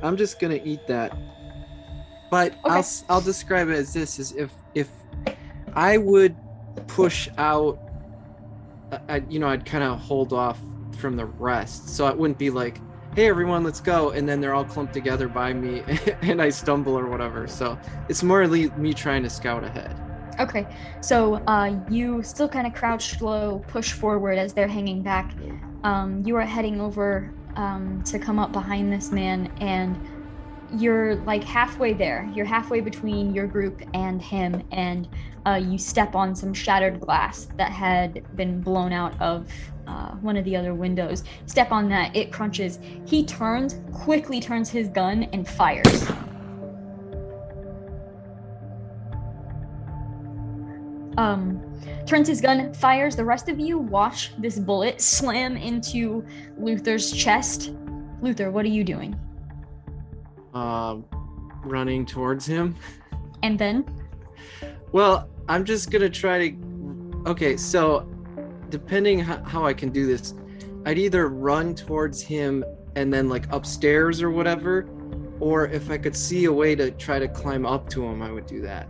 I'm 0.01 0.15
just 0.15 0.39
going 0.39 0.57
to 0.57 0.65
eat 0.67 0.87
that. 0.87 1.11
But 2.31 2.55
I'll 2.63 2.71
Okay. 2.71 2.79
s- 2.79 3.03
I'll 3.09 3.21
describe 3.21 3.67
it 3.69 3.73
as 3.73 3.93
this 3.93 4.19
is 4.19 4.31
if 4.33 4.51
if 4.73 4.89
I 5.73 5.97
would 5.97 6.35
push 6.87 7.27
out 7.37 7.77
I, 8.91 8.99
I 9.09 9.23
you 9.29 9.39
know 9.39 9.47
I'd 9.49 9.65
kind 9.65 9.83
of 9.83 9.99
hold 9.99 10.31
off 10.31 10.59
from 10.97 11.17
the 11.17 11.25
rest. 11.25 11.89
So 11.89 12.07
it 12.07 12.17
wouldn't 12.17 12.37
be 12.39 12.49
like 12.49 12.79
hey 13.15 13.27
everyone 13.27 13.63
let's 13.63 13.81
go 13.81 14.11
and 14.11 14.27
then 14.27 14.39
they're 14.39 14.53
all 14.53 14.65
clumped 14.65 14.93
together 14.93 15.27
by 15.27 15.51
me 15.53 15.83
and 16.21 16.41
i 16.41 16.49
stumble 16.49 16.97
or 16.97 17.07
whatever 17.07 17.47
so 17.47 17.77
it's 18.09 18.23
more 18.23 18.47
me 18.47 18.93
trying 18.93 19.23
to 19.23 19.29
scout 19.29 19.63
ahead 19.63 19.99
Okay, 20.41 20.65
so 21.01 21.35
uh, 21.45 21.79
you 21.87 22.23
still 22.23 22.49
kind 22.49 22.65
of 22.65 22.73
crouch 22.73 23.21
low, 23.21 23.63
push 23.67 23.91
forward 23.91 24.39
as 24.39 24.53
they're 24.53 24.67
hanging 24.67 25.03
back. 25.03 25.33
Um, 25.83 26.23
you 26.25 26.35
are 26.35 26.41
heading 26.41 26.81
over 26.81 27.31
um, 27.55 28.01
to 28.05 28.17
come 28.17 28.39
up 28.39 28.51
behind 28.51 28.91
this 28.91 29.11
man, 29.11 29.53
and 29.59 29.99
you're 30.81 31.15
like 31.17 31.43
halfway 31.43 31.93
there. 31.93 32.27
You're 32.33 32.45
halfway 32.45 32.81
between 32.81 33.35
your 33.35 33.45
group 33.45 33.83
and 33.93 34.19
him, 34.19 34.63
and 34.71 35.07
uh, 35.45 35.55
you 35.55 35.77
step 35.77 36.15
on 36.15 36.35
some 36.35 36.53
shattered 36.53 36.99
glass 36.99 37.47
that 37.57 37.71
had 37.71 38.23
been 38.35 38.61
blown 38.61 38.93
out 38.93 39.19
of 39.21 39.47
uh, 39.87 40.11
one 40.15 40.37
of 40.37 40.45
the 40.45 40.55
other 40.55 40.73
windows. 40.73 41.23
Step 41.45 41.71
on 41.71 41.89
that, 41.89 42.15
it 42.15 42.31
crunches. 42.31 42.79
He 43.05 43.25
turns, 43.25 43.79
quickly 43.93 44.39
turns 44.39 44.69
his 44.69 44.87
gun, 44.87 45.23
and 45.33 45.47
fires. 45.47 46.11
um, 51.17 51.61
turns 52.05 52.27
his 52.27 52.41
gun, 52.41 52.73
fires. 52.73 53.15
The 53.15 53.25
rest 53.25 53.49
of 53.49 53.59
you 53.59 53.77
watch 53.77 54.31
this 54.37 54.57
bullet 54.59 55.01
slam 55.01 55.57
into 55.57 56.25
Luther's 56.57 57.11
chest. 57.11 57.73
Luther, 58.21 58.51
what 58.51 58.65
are 58.65 58.69
you 58.69 58.83
doing? 58.83 59.19
um 60.53 61.05
running 61.63 62.05
towards 62.05 62.45
him 62.45 62.75
And 63.41 63.57
then, 63.57 63.85
well 64.91 65.29
i'm 65.47 65.63
just 65.65 65.91
gonna 65.91 66.09
try 66.09 66.49
to 66.49 67.23
okay 67.25 67.55
so 67.57 68.07
depending 68.69 69.19
how 69.19 69.65
i 69.65 69.73
can 69.73 69.89
do 69.89 70.05
this 70.05 70.33
i'd 70.85 70.97
either 70.97 71.27
run 71.29 71.75
towards 71.75 72.21
him 72.21 72.63
and 72.95 73.13
then 73.13 73.29
like 73.29 73.51
upstairs 73.51 74.21
or 74.21 74.29
whatever 74.31 74.89
or 75.39 75.67
if 75.67 75.89
i 75.89 75.97
could 75.97 76.15
see 76.15 76.45
a 76.45 76.51
way 76.53 76.75
to 76.75 76.91
try 76.91 77.19
to 77.19 77.27
climb 77.27 77.65
up 77.65 77.89
to 77.89 78.03
him 78.03 78.21
i 78.21 78.31
would 78.31 78.45
do 78.45 78.61
that 78.61 78.87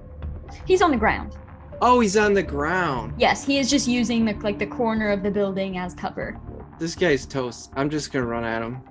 he's 0.66 0.82
on 0.82 0.92
the 0.92 0.98
ground. 0.98 1.38
oh 1.82 2.00
he's 2.00 2.18
on 2.18 2.34
the 2.34 2.44
ground 2.44 3.14
Yes, 3.18 3.44
he 3.46 3.58
is 3.60 3.70
just 3.70 3.88
using 3.88 4.26
the 4.26 4.34
like 4.40 4.60
the 4.60 4.68
corner 4.68 5.10
of 5.10 5.24
the 5.24 5.32
building 5.32 5.78
as 5.78 5.94
cover. 5.94 6.40
this 6.80 6.96
guy's 6.96 7.26
toast 7.26 7.72
i'm 7.76 7.90
just 7.90 8.12
gonna 8.12 8.26
run 8.26 8.44
at 8.44 8.62
him 8.62 8.82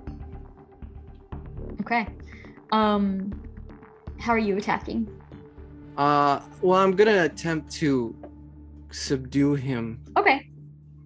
Okay. 1.81 2.07
Um, 2.71 3.41
how 4.19 4.31
are 4.33 4.37
you 4.37 4.55
attacking? 4.55 5.09
Uh 5.97 6.39
well 6.61 6.79
i'm 6.79 6.95
gonna 6.95 7.23
attempt 7.23 7.71
to 7.71 8.15
subdue 8.91 9.53
him 9.55 9.99
Okay. 10.17 10.49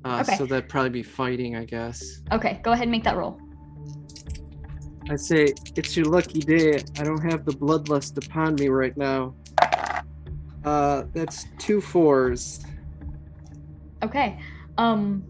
uh 0.03 0.19
Okay. 0.21 0.35
so 0.37 0.45
that'd 0.45 0.69
probably 0.69 0.89
be 0.89 1.03
fighting 1.03 1.55
i 1.55 1.65
guess 1.65 2.21
Okay. 2.31 2.59
Go 2.63 2.71
ahead 2.71 2.83
and 2.83 2.91
make 2.91 3.03
that 3.03 3.15
roll. 3.17 3.39
I 5.07 5.15
say, 5.17 5.53
it's 5.75 5.95
your 5.95 6.07
lucky 6.07 6.39
day. 6.39 6.81
I 6.97 7.03
don't 7.03 7.21
have 7.29 7.45
the 7.45 7.51
bloodlust 7.51 8.17
upon 8.25 8.55
me 8.55 8.69
right 8.69 8.97
now. 8.97 9.35
Uh, 10.63 11.03
that's 11.13 11.45
two 11.59 11.79
fours. 11.79 12.65
Okay. 14.03 14.39
Um 14.79 15.23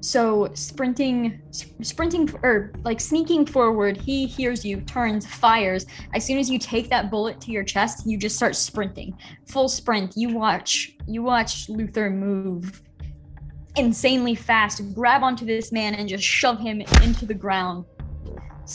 so 0.00 0.48
sprinting 0.54 1.40
sprinting 1.82 2.30
or 2.42 2.72
like 2.84 3.00
sneaking 3.00 3.46
forward, 3.46 3.96
he 3.96 4.26
hears 4.26 4.64
you, 4.64 4.80
turns, 4.82 5.26
fires. 5.26 5.86
As 6.14 6.24
soon 6.24 6.38
as 6.38 6.48
you 6.48 6.58
take 6.58 6.88
that 6.90 7.10
bullet 7.10 7.40
to 7.42 7.50
your 7.50 7.64
chest, 7.64 8.06
you 8.06 8.16
just 8.16 8.36
start 8.36 8.54
sprinting. 8.54 9.18
Full 9.46 9.68
sprint. 9.68 10.16
You 10.16 10.34
watch 10.34 10.96
you 11.06 11.22
watch 11.22 11.68
Luther 11.68 12.10
move 12.10 12.82
insanely 13.76 14.34
fast, 14.34 14.82
grab 14.94 15.22
onto 15.22 15.44
this 15.44 15.72
man 15.72 15.94
and 15.94 16.08
just 16.08 16.24
shove 16.24 16.58
him 16.58 16.80
into 17.02 17.26
the 17.26 17.34
ground. 17.34 17.84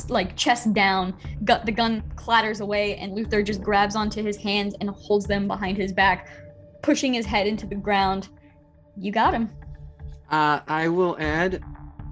Like 0.09 0.35
chest 0.35 0.73
down, 0.73 1.13
gut 1.43 1.65
the 1.65 1.71
gun 1.71 2.03
clatters 2.15 2.61
away 2.61 2.95
and 2.97 3.13
Luther 3.13 3.43
just 3.43 3.61
grabs 3.61 3.95
onto 3.95 4.23
his 4.23 4.37
hands 4.37 4.75
and 4.81 4.89
holds 4.89 5.27
them 5.27 5.47
behind 5.47 5.77
his 5.77 5.93
back, 5.93 6.29
pushing 6.81 7.13
his 7.13 7.25
head 7.25 7.47
into 7.47 7.67
the 7.67 7.75
ground. 7.75 8.29
You 8.97 9.11
got 9.11 9.33
him. 9.33 9.49
Uh, 10.33 10.61
I 10.67 10.87
will 10.87 11.15
add, 11.19 11.63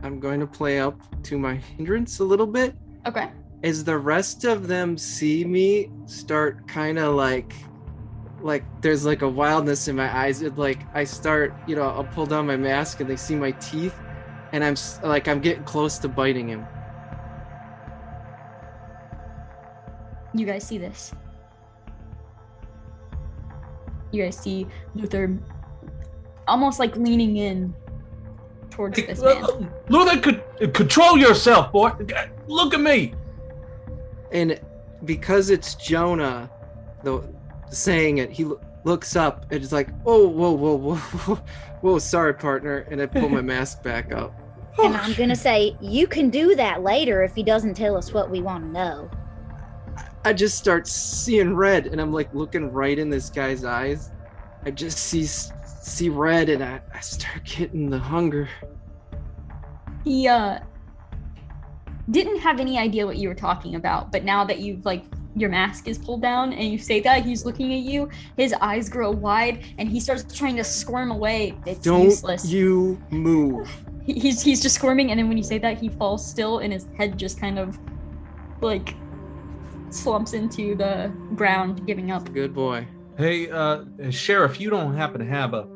I'm 0.03 0.19
going 0.19 0.39
to 0.41 0.45
play 0.45 0.79
up 0.79 1.01
to 1.23 1.39
my 1.39 1.55
hindrance 1.55 2.19
a 2.19 2.23
little 2.23 2.45
bit. 2.45 2.75
Okay. 3.07 3.31
As 3.63 3.83
the 3.83 3.97
rest 3.97 4.43
of 4.43 4.67
them 4.67 4.95
see 4.95 5.43
me 5.43 5.89
start 6.05 6.67
kind 6.67 6.99
of 6.99 7.15
like, 7.15 7.51
like 8.39 8.63
there's 8.83 9.05
like 9.05 9.23
a 9.23 9.27
wildness 9.27 9.87
in 9.87 9.95
my 9.95 10.15
eyes. 10.15 10.43
It 10.43 10.55
like 10.55 10.81
I 10.93 11.03
start, 11.03 11.55
you 11.65 11.75
know, 11.75 11.81
I'll 11.81 12.03
pull 12.03 12.27
down 12.27 12.45
my 12.45 12.57
mask 12.57 12.99
and 12.99 13.09
they 13.09 13.15
see 13.15 13.33
my 13.33 13.53
teeth, 13.53 13.95
and 14.51 14.63
I'm 14.63 14.75
like 15.01 15.27
I'm 15.27 15.41
getting 15.41 15.63
close 15.63 15.97
to 15.97 16.07
biting 16.07 16.47
him. 16.47 16.67
You 20.35 20.45
guys 20.45 20.63
see 20.63 20.77
this. 20.77 21.11
You 24.11 24.23
guys 24.25 24.37
see 24.37 24.67
Luther 24.93 25.39
almost 26.47 26.77
like 26.77 26.95
leaning 26.95 27.37
in 27.37 27.73
towards 28.81 28.99
Hey, 28.99 29.05
this 29.05 29.21
man. 29.21 29.43
uh, 29.43 29.47
Luther, 29.89 30.19
could 30.19 30.73
control 30.73 31.17
yourself, 31.17 31.71
boy. 31.71 31.91
Look 32.47 32.73
at 32.73 32.81
me. 32.81 33.13
and 34.31 34.59
because 35.05 35.49
it's 35.49 35.75
Jonah, 35.75 36.49
the 37.03 37.21
saying 37.69 38.17
it, 38.19 38.31
he 38.31 38.47
looks 38.83 39.15
up 39.15 39.45
and 39.51 39.61
is 39.61 39.71
like, 39.71 39.89
"Oh, 40.05 40.27
whoa, 40.27 40.51
whoa, 40.51 40.75
whoa, 40.75 40.95
whoa, 40.95 41.35
whoa, 41.81 41.99
sorry, 41.99 42.33
partner," 42.33 42.85
and 42.89 43.01
I 43.01 43.05
pull 43.07 43.29
my 43.29 43.41
mask 43.41 43.83
back 43.83 44.11
up. 44.13 44.33
And 44.81 44.95
I'm 44.95 45.13
gonna 45.13 45.35
say 45.35 45.75
you 45.81 46.07
can 46.07 46.29
do 46.29 46.55
that 46.55 46.81
later 46.81 47.23
if 47.23 47.35
he 47.35 47.43
doesn't 47.43 47.73
tell 47.75 47.97
us 47.97 48.13
what 48.13 48.29
we 48.31 48.41
want 48.41 48.63
to 48.63 48.69
know. 48.71 49.09
I 50.23 50.33
just 50.33 50.57
start 50.57 50.87
seeing 50.87 51.55
red, 51.55 51.87
and 51.87 51.99
I'm 51.99 52.13
like 52.13 52.33
looking 52.33 52.71
right 52.71 52.97
in 52.97 53.09
this 53.09 53.29
guy's 53.29 53.65
eyes. 53.65 54.11
I 54.65 54.71
just 54.71 54.97
see 54.99 55.23
s- 55.23 55.51
see 55.81 56.09
red, 56.09 56.49
and 56.49 56.63
I, 56.63 56.81
I 56.93 56.99
start 56.99 57.43
getting 57.43 57.89
the 57.89 57.99
hunger. 57.99 58.47
He 60.03 60.27
uh 60.27 60.59
didn't 62.09 62.39
have 62.39 62.59
any 62.59 62.77
idea 62.77 63.05
what 63.05 63.17
you 63.17 63.27
were 63.29 63.35
talking 63.35 63.75
about, 63.75 64.11
but 64.11 64.23
now 64.23 64.43
that 64.45 64.59
you've 64.59 64.85
like 64.85 65.03
your 65.35 65.49
mask 65.49 65.87
is 65.87 65.97
pulled 65.97 66.21
down 66.21 66.51
and 66.51 66.65
you 66.65 66.77
say 66.77 66.99
that 66.99 67.23
he's 67.23 67.45
looking 67.45 67.73
at 67.73 67.79
you, 67.79 68.09
his 68.35 68.53
eyes 68.53 68.89
grow 68.89 69.11
wide 69.11 69.63
and 69.77 69.87
he 69.87 69.99
starts 69.99 70.25
trying 70.35 70.57
to 70.57 70.63
squirm 70.63 71.11
away. 71.11 71.55
It's 71.65 71.79
Don't 71.79 72.03
useless. 72.03 72.45
you 72.49 73.01
move. 73.09 73.69
He's 74.05 74.41
he's 74.41 74.63
just 74.63 74.73
squirming 74.75 75.11
and 75.11 75.19
then 75.19 75.27
when 75.29 75.37
you 75.37 75.43
say 75.43 75.59
that 75.59 75.77
he 75.77 75.87
falls 75.87 76.27
still 76.27 76.57
and 76.57 76.73
his 76.73 76.87
head 76.97 77.19
just 77.19 77.39
kind 77.39 77.59
of 77.59 77.77
like 78.59 78.95
slumps 79.91 80.33
into 80.33 80.73
the 80.75 81.13
ground 81.35 81.85
giving 81.85 82.09
up 82.09 82.33
Good 82.33 82.51
boy. 82.51 82.87
Hey, 83.21 83.51
uh, 83.51 83.83
sheriff, 84.09 84.59
you 84.59 84.71
don't 84.71 84.95
happen 84.95 85.19
to 85.19 85.27
have 85.27 85.53
a 85.53 85.67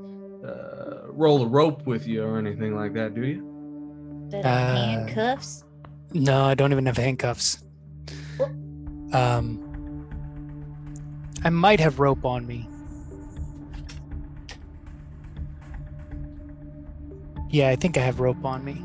uh, 0.43 1.01
roll 1.09 1.43
of 1.43 1.51
rope 1.51 1.85
with 1.85 2.07
you 2.07 2.23
or 2.23 2.39
anything 2.39 2.76
like 2.76 2.93
that, 2.93 3.13
do 3.13 3.23
you? 3.23 4.27
But 4.31 4.45
Uh, 4.45 4.76
handcuffs. 4.76 5.63
No, 6.11 6.45
I 6.45 6.55
don't 6.55 6.72
even 6.72 6.88
have 6.88 6.97
handcuffs. 6.97 7.63
Um, 9.13 10.09
I 11.43 11.51
might 11.51 11.80
have 11.80 11.99
rope 11.99 12.26
on 12.26 12.47
me. 12.47 12.67
Yeah, 17.51 17.69
I 17.69 17.76
think 17.76 17.95
I 17.99 18.01
have 18.01 18.19
rope 18.19 18.43
on 18.43 18.65
me. 18.65 18.81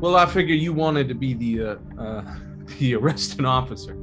Well, 0.00 0.16
I 0.16 0.26
figure 0.26 0.56
you 0.56 0.72
wanted 0.72 1.06
to 1.06 1.14
be 1.14 1.32
the 1.34 1.62
uh, 1.62 1.76
uh, 1.96 2.34
the 2.80 2.96
arresting 2.96 3.44
officer. 3.44 4.01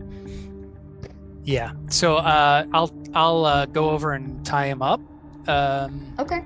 Yeah. 1.50 1.72
So 1.90 2.18
uh, 2.18 2.64
I'll 2.74 2.92
I'll 3.16 3.44
uh, 3.44 3.66
go 3.66 3.90
over 3.90 4.14
and 4.14 4.46
tie 4.46 4.68
him 4.68 4.84
up. 4.84 5.02
Um, 5.48 6.14
Okay. 6.20 6.46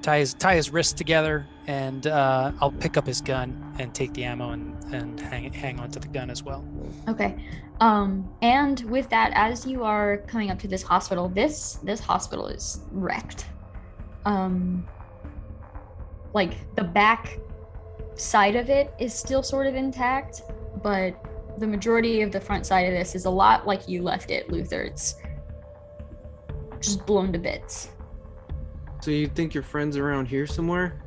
tie 0.00 0.20
his 0.20 0.32
tie 0.32 0.54
his 0.54 0.70
wrists 0.70 0.94
together, 0.94 1.46
and 1.66 2.06
uh, 2.06 2.52
I'll 2.58 2.72
pick 2.72 2.96
up 2.96 3.06
his 3.06 3.20
gun 3.20 3.76
and 3.78 3.94
take 3.94 4.14
the 4.14 4.24
ammo 4.24 4.52
and 4.52 4.74
and 4.94 5.20
hang 5.20 5.52
hang 5.52 5.78
on 5.78 5.90
to 5.90 6.00
the 6.00 6.08
gun 6.08 6.30
as 6.30 6.42
well. 6.42 6.64
Okay. 7.08 7.36
Um, 7.80 8.26
and 8.40 8.80
with 8.88 9.10
that, 9.10 9.32
as 9.34 9.66
you 9.66 9.84
are 9.84 10.16
coming 10.26 10.50
up 10.50 10.58
to 10.60 10.68
this 10.68 10.82
hospital, 10.82 11.28
this 11.28 11.74
this 11.82 12.00
hospital 12.00 12.46
is 12.46 12.80
wrecked. 12.90 13.44
Um, 14.24 14.88
like 16.32 16.74
the 16.74 16.84
back 16.84 17.38
side 18.14 18.56
of 18.56 18.70
it 18.70 18.94
is 18.98 19.12
still 19.12 19.42
sort 19.42 19.66
of 19.66 19.74
intact, 19.74 20.40
but 20.82 21.22
the 21.58 21.66
majority 21.66 22.22
of 22.22 22.32
the 22.32 22.40
front 22.40 22.66
side 22.66 22.86
of 22.86 22.92
this 22.92 23.14
is 23.14 23.24
a 23.24 23.30
lot 23.30 23.66
like 23.66 23.88
you 23.88 24.02
left 24.02 24.30
it, 24.30 24.50
Luther. 24.50 24.82
It's 24.82 25.16
just 26.80 27.04
blown 27.06 27.32
to 27.32 27.38
bits. 27.38 27.90
So 29.00 29.10
you 29.10 29.28
think 29.28 29.54
your 29.54 29.62
friend's 29.62 29.96
around 29.96 30.26
here 30.26 30.46
somewhere? 30.46 31.02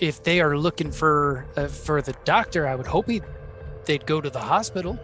If 0.00 0.22
they 0.22 0.40
are 0.40 0.56
looking 0.56 0.90
for 0.90 1.46
uh, 1.56 1.68
for 1.68 2.02
the 2.02 2.14
doctor, 2.24 2.66
I 2.66 2.74
would 2.74 2.86
hope 2.86 3.08
he 3.08 3.22
they'd 3.84 4.04
go 4.06 4.20
to 4.20 4.30
the 4.30 4.40
hospital. 4.40 4.98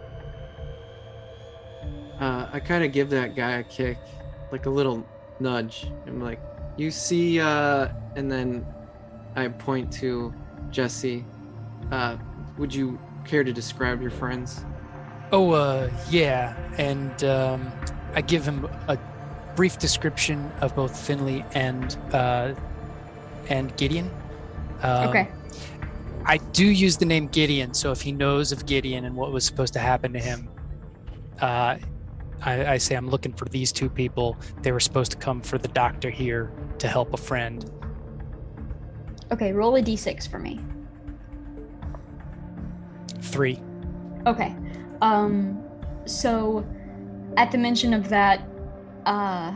Uh, 2.19 2.47
I 2.51 2.59
kind 2.59 2.83
of 2.83 2.91
give 2.91 3.09
that 3.09 3.35
guy 3.35 3.51
a 3.53 3.63
kick, 3.63 3.97
like 4.51 4.65
a 4.65 4.69
little 4.69 5.05
nudge. 5.39 5.87
I'm 6.05 6.21
like, 6.21 6.39
you 6.77 6.91
see, 6.91 7.39
uh, 7.39 7.89
and 8.15 8.31
then 8.31 8.65
I 9.35 9.47
point 9.47 9.91
to 9.93 10.33
Jesse. 10.69 11.25
Uh, 11.91 12.17
would 12.57 12.73
you 12.73 12.99
care 13.25 13.43
to 13.43 13.51
describe 13.51 14.01
your 14.01 14.11
friends? 14.11 14.65
Oh, 15.31 15.51
uh, 15.51 15.89
yeah, 16.09 16.55
and 16.77 17.23
um, 17.23 17.71
I 18.13 18.21
give 18.21 18.45
him 18.45 18.65
a 18.87 18.97
brief 19.55 19.77
description 19.79 20.51
of 20.61 20.75
both 20.75 20.97
Finley 20.99 21.45
and 21.53 21.97
uh, 22.13 22.53
and 23.49 23.75
Gideon. 23.77 24.09
Um, 24.81 25.09
Okay. 25.09 25.27
I 26.25 26.37
do 26.37 26.65
use 26.65 26.97
the 26.97 27.05
name 27.05 27.27
Gideon, 27.27 27.73
so 27.73 27.91
if 27.91 28.01
he 28.01 28.11
knows 28.11 28.51
of 28.51 28.65
Gideon 28.65 29.05
and 29.05 29.15
what 29.15 29.31
was 29.31 29.43
supposed 29.43 29.73
to 29.73 29.79
happen 29.79 30.13
to 30.13 30.19
him, 30.19 30.49
uh, 31.41 31.77
I, 32.43 32.65
I 32.73 32.77
say 32.77 32.95
I'm 32.95 33.09
looking 33.09 33.33
for 33.33 33.45
these 33.45 33.71
two 33.71 33.89
people. 33.89 34.37
They 34.61 34.71
were 34.71 34.79
supposed 34.79 35.11
to 35.11 35.17
come 35.17 35.41
for 35.41 35.57
the 35.57 35.67
doctor 35.69 36.11
here 36.11 36.51
to 36.77 36.87
help 36.87 37.13
a 37.13 37.17
friend. 37.17 37.69
Okay, 39.31 39.51
roll 39.51 39.75
a 39.77 39.81
d6 39.81 40.29
for 40.29 40.37
me. 40.39 40.59
Three. 43.21 43.59
Okay. 44.27 44.55
Um 45.01 45.63
so 46.05 46.65
at 47.37 47.51
the 47.51 47.57
mention 47.57 47.93
of 47.93 48.09
that 48.09 48.41
uh 49.05 49.55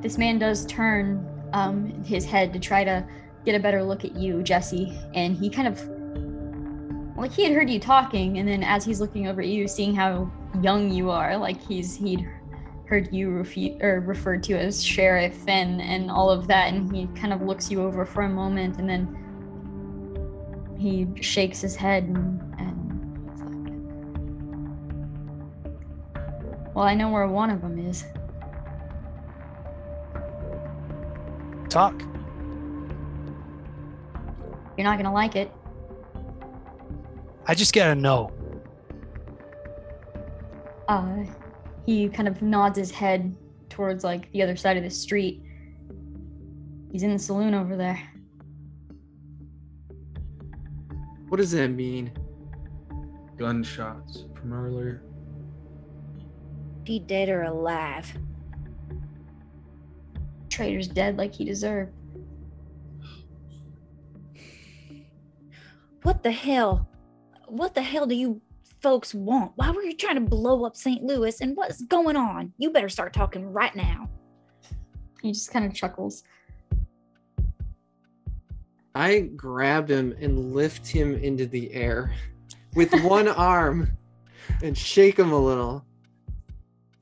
this 0.00 0.18
man 0.18 0.38
does 0.38 0.66
turn 0.66 1.26
um 1.52 2.02
his 2.04 2.24
head 2.24 2.52
to 2.52 2.58
try 2.58 2.84
to 2.84 3.06
get 3.44 3.54
a 3.54 3.58
better 3.60 3.82
look 3.82 4.04
at 4.04 4.16
you, 4.16 4.42
Jesse, 4.42 4.98
and 5.14 5.36
he 5.36 5.50
kind 5.50 5.68
of 5.68 5.82
like 7.16 7.32
he 7.32 7.44
had 7.44 7.52
heard 7.52 7.70
you 7.70 7.78
talking 7.78 8.38
and 8.38 8.48
then 8.48 8.62
as 8.62 8.84
he's 8.84 9.00
looking 9.00 9.28
over 9.28 9.40
at 9.40 9.46
you 9.46 9.68
seeing 9.68 9.94
how 9.94 10.30
young 10.62 10.90
you 10.90 11.10
are, 11.10 11.36
like 11.36 11.60
he's 11.62 11.94
he'd 11.94 12.26
heard 12.86 13.12
you 13.12 13.28
refu- 13.28 13.82
or 13.82 14.00
referred 14.00 14.42
to 14.42 14.54
as 14.54 14.84
sheriff 14.84 15.48
and 15.48 15.80
and 15.80 16.10
all 16.10 16.30
of 16.30 16.46
that 16.46 16.72
and 16.72 16.94
he 16.94 17.06
kind 17.18 17.32
of 17.32 17.42
looks 17.42 17.70
you 17.70 17.82
over 17.82 18.04
for 18.04 18.22
a 18.22 18.28
moment 18.28 18.78
and 18.78 18.88
then 18.88 19.16
he 20.78 21.06
shakes 21.22 21.60
his 21.60 21.74
head 21.74 22.04
and, 22.04 22.40
and 22.58 22.73
Well, 26.74 26.84
I 26.84 26.94
know 26.94 27.08
where 27.08 27.26
one 27.28 27.50
of 27.50 27.60
them 27.60 27.78
is. 27.78 28.04
Talk. 31.68 32.02
You're 34.76 34.84
not 34.84 34.96
gonna 34.98 35.12
like 35.12 35.36
it. 35.36 35.52
I 37.46 37.54
just 37.54 37.72
gotta 37.72 37.94
know. 37.94 38.32
Uh, 40.88 41.24
he 41.86 42.08
kind 42.08 42.28
of 42.28 42.42
nods 42.42 42.76
his 42.76 42.90
head 42.90 43.36
towards 43.70 44.02
like 44.02 44.30
the 44.32 44.42
other 44.42 44.56
side 44.56 44.76
of 44.76 44.82
the 44.82 44.90
street. 44.90 45.42
He's 46.90 47.04
in 47.04 47.12
the 47.12 47.18
saloon 47.18 47.54
over 47.54 47.76
there. 47.76 48.00
What 51.28 51.38
does 51.38 51.52
that 51.52 51.68
mean? 51.68 52.12
Gunshots 53.36 54.24
from 54.34 54.52
earlier. 54.52 55.02
He 56.84 56.98
dead 56.98 57.28
or 57.28 57.42
alive? 57.42 58.12
Traitor's 60.50 60.88
dead 60.88 61.16
like 61.16 61.34
he 61.34 61.44
deserved. 61.44 61.92
What 66.02 66.22
the 66.22 66.30
hell? 66.30 66.88
What 67.48 67.74
the 67.74 67.82
hell 67.82 68.06
do 68.06 68.14
you 68.14 68.40
folks 68.82 69.14
want? 69.14 69.52
Why 69.56 69.70
were 69.70 69.82
you 69.82 69.96
trying 69.96 70.16
to 70.16 70.20
blow 70.20 70.64
up 70.64 70.76
St. 70.76 71.02
Louis? 71.02 71.40
And 71.40 71.56
what's 71.56 71.82
going 71.82 72.16
on? 72.16 72.52
You 72.58 72.70
better 72.70 72.90
start 72.90 73.14
talking 73.14 73.50
right 73.50 73.74
now. 73.74 74.10
He 75.22 75.32
just 75.32 75.50
kind 75.50 75.64
of 75.64 75.72
chuckles. 75.72 76.22
I 78.94 79.20
grab 79.34 79.88
him 79.88 80.14
and 80.20 80.54
lift 80.54 80.86
him 80.86 81.14
into 81.14 81.46
the 81.46 81.72
air 81.72 82.12
with 82.74 82.92
one 83.02 83.28
arm 83.28 83.96
and 84.62 84.76
shake 84.76 85.18
him 85.18 85.32
a 85.32 85.38
little. 85.38 85.84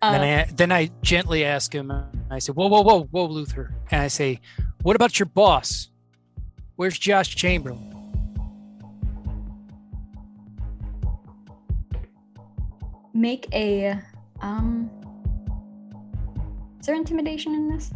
Uh, 0.02 0.12
then 0.12 0.22
I 0.22 0.44
then 0.52 0.72
I 0.72 0.90
gently 1.02 1.44
ask 1.44 1.72
him. 1.72 1.92
I 2.30 2.38
say, 2.40 2.52
"Whoa, 2.52 2.66
whoa, 2.66 2.80
whoa, 2.82 3.04
whoa, 3.04 3.26
Luther!" 3.26 3.72
And 3.92 4.02
I 4.02 4.08
say, 4.08 4.40
"What 4.82 4.96
about 4.96 5.18
your 5.18 5.26
boss? 5.26 5.90
Where's 6.76 6.98
Josh 6.98 7.34
Chamberlain?" 7.36 7.88
make 13.14 13.48
a 13.52 13.98
um. 14.40 14.90
Is 16.80 16.86
there 16.86 16.96
intimidation 16.96 17.54
in 17.54 17.68
this? 17.68 17.92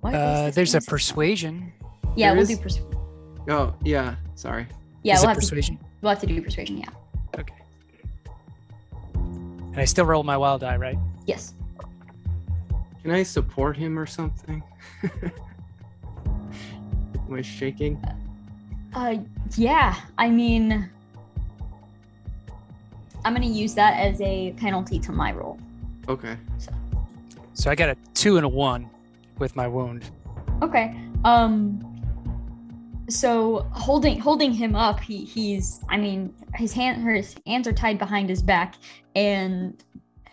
What 0.00 0.12
is 0.14 0.20
Uh, 0.20 0.46
this 0.46 0.54
there's 0.54 0.74
a 0.74 0.80
persuasion. 0.82 1.72
Yeah, 2.14 2.28
There 2.28 2.34
we'll 2.34 2.42
is? 2.42 2.48
do 2.48 2.56
persuasion. 2.62 2.98
Oh, 3.48 3.74
yeah, 3.84 4.16
sorry. 4.34 4.66
yeah. 5.02 5.14
Is 5.14 5.20
We'll 5.20 5.24
it 5.24 5.28
have, 5.28 5.36
to, 5.36 5.40
persuasion? 5.40 5.78
we'll 6.02 6.10
have 6.10 6.20
to 6.20 6.26
do 6.26 6.42
persuasion. 6.42 6.78
Yeah. 6.78 6.88
Okay. 9.76 9.76
And 9.76 9.82
I 9.82 9.84
still 9.84 10.06
roll 10.06 10.22
my 10.22 10.38
wild 10.38 10.62
die, 10.62 10.76
right? 10.76 10.96
Yes. 11.26 11.52
Can 13.02 13.10
I 13.10 13.22
support 13.22 13.76
him 13.76 13.98
or 13.98 14.06
something? 14.06 14.62
Am 15.02 15.30
I 17.34 17.42
shaking? 17.42 18.02
Uh, 18.94 19.16
yeah. 19.54 19.96
I 20.16 20.30
mean, 20.30 20.88
I'm 23.24 23.34
gonna 23.34 23.46
use 23.46 23.74
that 23.74 24.00
as 24.00 24.18
a 24.22 24.52
penalty 24.52 24.98
to 25.00 25.12
my 25.12 25.32
roll. 25.32 25.58
Okay. 26.08 26.38
So 27.52 27.70
I 27.70 27.74
got 27.74 27.90
a 27.90 27.96
two 28.14 28.38
and 28.38 28.46
a 28.46 28.48
one 28.48 28.88
with 29.38 29.54
my 29.56 29.68
wound. 29.68 30.10
Okay. 30.62 30.98
Um. 31.24 31.95
So 33.08 33.66
holding 33.72 34.18
holding 34.18 34.52
him 34.52 34.74
up, 34.74 35.00
he 35.00 35.24
he's 35.24 35.80
I 35.88 35.96
mean 35.96 36.34
his 36.54 36.72
hand 36.72 37.06
his 37.06 37.36
hands 37.46 37.68
are 37.68 37.72
tied 37.72 37.98
behind 37.98 38.28
his 38.28 38.42
back, 38.42 38.74
and 39.14 39.82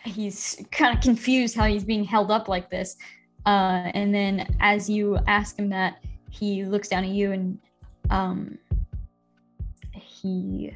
he's 0.04 0.62
kind 0.72 0.96
of 0.96 1.04
confused 1.04 1.56
how 1.56 1.66
he's 1.66 1.84
being 1.84 2.04
held 2.04 2.32
up 2.32 2.48
like 2.48 2.70
this. 2.70 2.98
Uh, 3.46 3.92
and 3.94 4.14
then 4.14 4.56
as 4.60 4.90
you 4.90 5.20
ask 5.28 5.58
him 5.58 5.70
that, 5.70 6.04
he 6.32 6.66
looks 6.66 6.88
down 6.88 7.04
at 7.04 7.12
you 7.12 7.32
and 7.32 7.60
um 8.10 8.58
he 9.92 10.76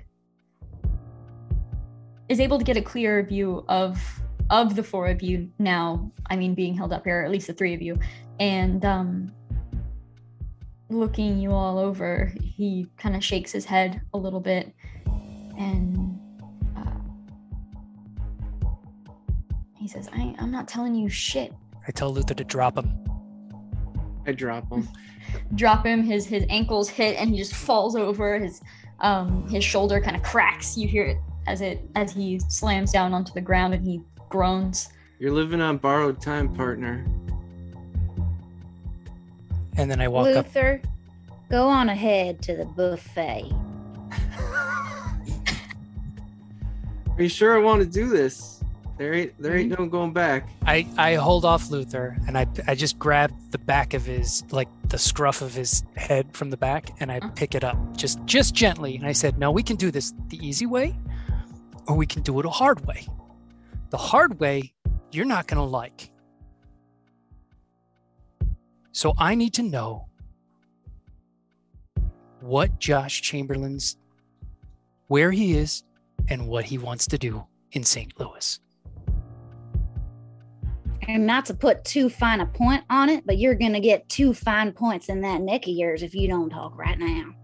is 2.29 2.39
able 2.39 2.57
to 2.57 2.63
get 2.63 2.77
a 2.77 2.81
clearer 2.81 3.23
view 3.23 3.65
of 3.69 3.99
of 4.49 4.75
the 4.75 4.83
four 4.83 5.07
of 5.07 5.21
you 5.21 5.49
now. 5.59 6.11
I 6.29 6.35
mean, 6.35 6.53
being 6.53 6.75
held 6.75 6.93
up 6.93 7.03
here, 7.03 7.21
at 7.21 7.31
least 7.31 7.47
the 7.47 7.53
three 7.53 7.73
of 7.73 7.81
you, 7.81 7.97
and 8.39 8.85
um 8.85 9.31
looking 10.89 11.39
you 11.39 11.51
all 11.51 11.77
over, 11.77 12.33
he 12.39 12.87
kind 12.97 13.15
of 13.15 13.23
shakes 13.23 13.51
his 13.51 13.65
head 13.65 14.01
a 14.13 14.17
little 14.17 14.39
bit 14.39 14.73
and 15.57 16.19
uh, 16.75 16.81
he 19.77 19.87
says, 19.87 20.09
I, 20.13 20.35
I'm 20.39 20.51
not 20.51 20.67
telling 20.67 20.95
you 20.95 21.09
shit. 21.09 21.53
I 21.87 21.91
tell 21.91 22.11
Luther 22.13 22.33
to 22.35 22.43
drop 22.43 22.77
him. 22.77 22.91
I 24.25 24.33
drop 24.33 24.71
him. 24.71 24.87
Drop 25.55 25.85
him, 25.85 26.03
his 26.03 26.25
his 26.25 26.45
ankles 26.49 26.87
hit 26.87 27.17
and 27.17 27.29
he 27.29 27.37
just 27.37 27.53
falls 27.53 27.97
over. 27.97 28.39
His 28.39 28.61
um 29.01 29.47
his 29.49 29.61
shoulder 29.61 29.99
kind 29.99 30.15
of 30.15 30.23
cracks. 30.23 30.77
You 30.77 30.87
hear 30.87 31.05
it 31.05 31.17
as 31.47 31.59
it 31.59 31.81
as 31.95 32.13
he 32.13 32.39
slams 32.47 32.93
down 32.93 33.13
onto 33.13 33.33
the 33.33 33.41
ground 33.41 33.73
and 33.73 33.85
he 33.85 34.01
groans. 34.29 34.87
You're 35.19 35.33
living 35.33 35.59
on 35.61 35.77
borrowed 35.77 36.21
time, 36.21 36.53
partner. 36.53 37.05
And 39.77 39.89
then 39.89 40.01
I 40.01 40.07
walk 40.07 40.27
up. 40.27 40.47
Luther, 40.47 40.81
go 41.49 41.67
on 41.67 41.89
ahead 41.89 42.41
to 42.43 42.55
the 42.55 42.65
buffet. 42.65 43.51
Are 47.17 47.23
you 47.23 47.29
sure 47.29 47.57
I 47.57 47.63
want 47.63 47.81
to 47.81 47.87
do 47.87 48.09
this? 48.09 48.57
There 48.97 49.13
ain't 49.13 49.39
there 49.41 49.55
ain't 49.55 49.73
hmm? 49.75 49.83
no 49.83 49.89
going 49.89 50.11
back. 50.13 50.49
I, 50.65 50.87
I 50.97 51.15
hold 51.15 51.45
off 51.45 51.69
Luther 51.69 52.17
and 52.27 52.37
I, 52.37 52.47
I 52.67 52.73
just 52.73 52.97
grab 52.97 53.31
the 53.51 53.59
back 53.59 53.93
of 53.93 54.05
his 54.05 54.43
like 54.51 54.67
the 54.89 54.97
scruff 54.97 55.41
of 55.41 55.53
his 55.53 55.83
head 55.95 56.35
from 56.35 56.49
the 56.49 56.57
back 56.57 56.89
and 56.99 57.11
I 57.11 57.17
uh-huh. 57.17 57.29
pick 57.35 57.53
it 57.53 57.63
up 57.63 57.77
just 57.95 58.23
just 58.25 58.55
gently 58.55 58.95
and 58.95 59.05
I 59.05 59.11
said 59.11 59.37
no 59.37 59.51
we 59.51 59.61
can 59.61 59.75
do 59.75 59.91
this 59.91 60.13
the 60.29 60.45
easy 60.45 60.65
way 60.65 60.97
or 61.87 61.95
we 61.95 62.05
can 62.05 62.23
do 62.23 62.39
it 62.39 62.45
a 62.45 62.49
hard 62.49 62.85
way. 62.87 63.07
The 63.91 63.97
hard 63.97 64.39
way 64.39 64.73
you're 65.11 65.25
not 65.25 65.47
gonna 65.47 65.65
like. 65.65 66.09
So 68.97 69.13
I 69.19 69.35
need 69.35 69.53
to 69.53 69.61
know 69.61 70.07
what 72.39 72.79
Josh 72.79 73.21
Chamberlain's 73.21 73.95
where 75.05 75.29
he 75.29 75.55
is 75.55 75.83
and 76.29 76.47
what 76.47 76.65
he 76.65 76.79
wants 76.79 77.05
to 77.09 77.19
do 77.19 77.45
in 77.73 77.83
St. 77.83 78.11
Louis. 78.19 78.59
And 81.07 81.27
not 81.27 81.45
to 81.45 81.53
put 81.53 81.85
too 81.85 82.09
fine 82.09 82.41
a 82.41 82.47
point 82.47 82.85
on 82.89 83.09
it, 83.09 83.23
but 83.27 83.37
you're 83.37 83.53
gonna 83.53 83.79
get 83.79 84.09
two 84.09 84.33
fine 84.33 84.71
points 84.71 85.09
in 85.09 85.21
that 85.21 85.41
neck 85.41 85.67
of 85.67 85.73
yours 85.75 86.01
if 86.01 86.15
you 86.15 86.27
don't 86.27 86.49
talk 86.49 86.75
right 86.75 86.97
now. 86.97 87.35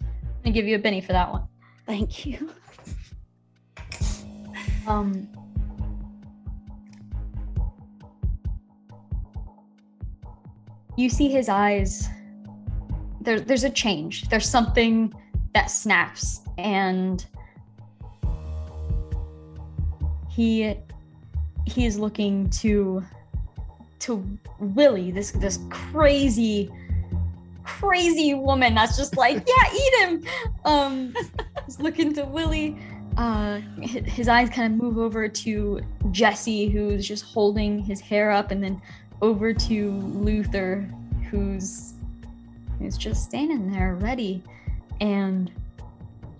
I'm 0.00 0.44
gonna 0.44 0.54
give 0.54 0.64
you 0.64 0.76
a 0.76 0.78
Benny 0.78 1.02
for 1.02 1.12
that 1.12 1.30
one. 1.30 1.46
Thank 1.84 2.24
you. 2.24 2.50
Um, 4.86 5.28
you 10.98 11.08
see 11.08 11.28
his 11.28 11.48
eyes. 11.48 12.08
There, 13.20 13.40
there's 13.40 13.64
a 13.64 13.70
change. 13.70 14.28
There's 14.28 14.48
something 14.48 15.14
that 15.54 15.70
snaps, 15.70 16.40
and 16.58 17.24
he 20.28 20.74
he 21.66 21.86
is 21.86 21.98
looking 21.98 22.50
to 22.50 23.04
to 24.00 24.38
Willie, 24.58 25.10
this 25.10 25.30
this 25.30 25.60
crazy 25.70 26.70
crazy 27.64 28.34
woman 28.34 28.74
that's 28.74 28.96
just 28.96 29.16
like, 29.16 29.36
yeah, 29.46 29.74
eat 29.74 29.94
him. 30.00 30.24
Um, 30.64 31.14
he's 31.64 31.78
looking 31.78 32.12
to 32.14 32.24
Willie 32.24 32.76
uh, 33.18 33.58
his 33.80 34.28
eyes 34.28 34.48
kind 34.48 34.72
of 34.72 34.80
move 34.80 34.96
over 34.96 35.28
to 35.28 35.80
Jesse, 36.12 36.68
who's 36.68 37.06
just 37.06 37.24
holding 37.24 37.80
his 37.80 38.00
hair 38.00 38.30
up, 38.30 38.52
and 38.52 38.62
then 38.62 38.80
over 39.20 39.52
to 39.52 39.90
Luther, 39.92 40.88
who's 41.30 41.94
who's 42.78 42.96
just 42.96 43.24
standing 43.24 43.70
there 43.70 43.96
ready. 43.96 44.42
And 45.00 45.50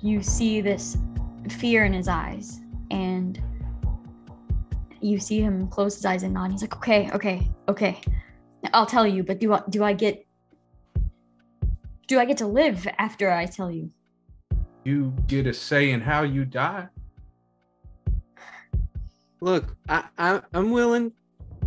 you 0.00 0.22
see 0.22 0.60
this 0.60 0.96
fear 1.48 1.84
in 1.84 1.92
his 1.92 2.09
eyes, 2.09 2.60
and 2.90 3.40
you 5.00 5.18
see 5.18 5.40
him 5.40 5.68
close 5.68 5.96
his 5.96 6.05
eyes 6.05 6.22
and 6.22 6.34
nod. 6.34 6.50
He's 6.50 6.62
like, 6.62 6.76
"Okay, 6.76 7.10
okay, 7.12 7.48
okay, 7.68 8.00
I'll 8.72 8.86
tell 8.86 9.06
you, 9.06 9.22
but 9.22 9.38
do 9.40 9.52
I 9.52 9.62
do 9.70 9.82
I 9.84 9.92
get 9.92 10.26
do 12.06 12.18
I 12.18 12.24
get 12.24 12.36
to 12.38 12.46
live 12.46 12.86
after 12.98 13.30
I 13.30 13.46
tell 13.46 13.70
you?" 13.70 13.90
You 14.84 15.12
get 15.26 15.46
a 15.46 15.52
say 15.52 15.90
in 15.90 16.00
how 16.00 16.22
you 16.22 16.44
die. 16.44 16.88
Look, 19.40 19.76
I, 19.88 20.05
I 20.16 20.40
I'm 20.52 20.70
willing 20.70 21.12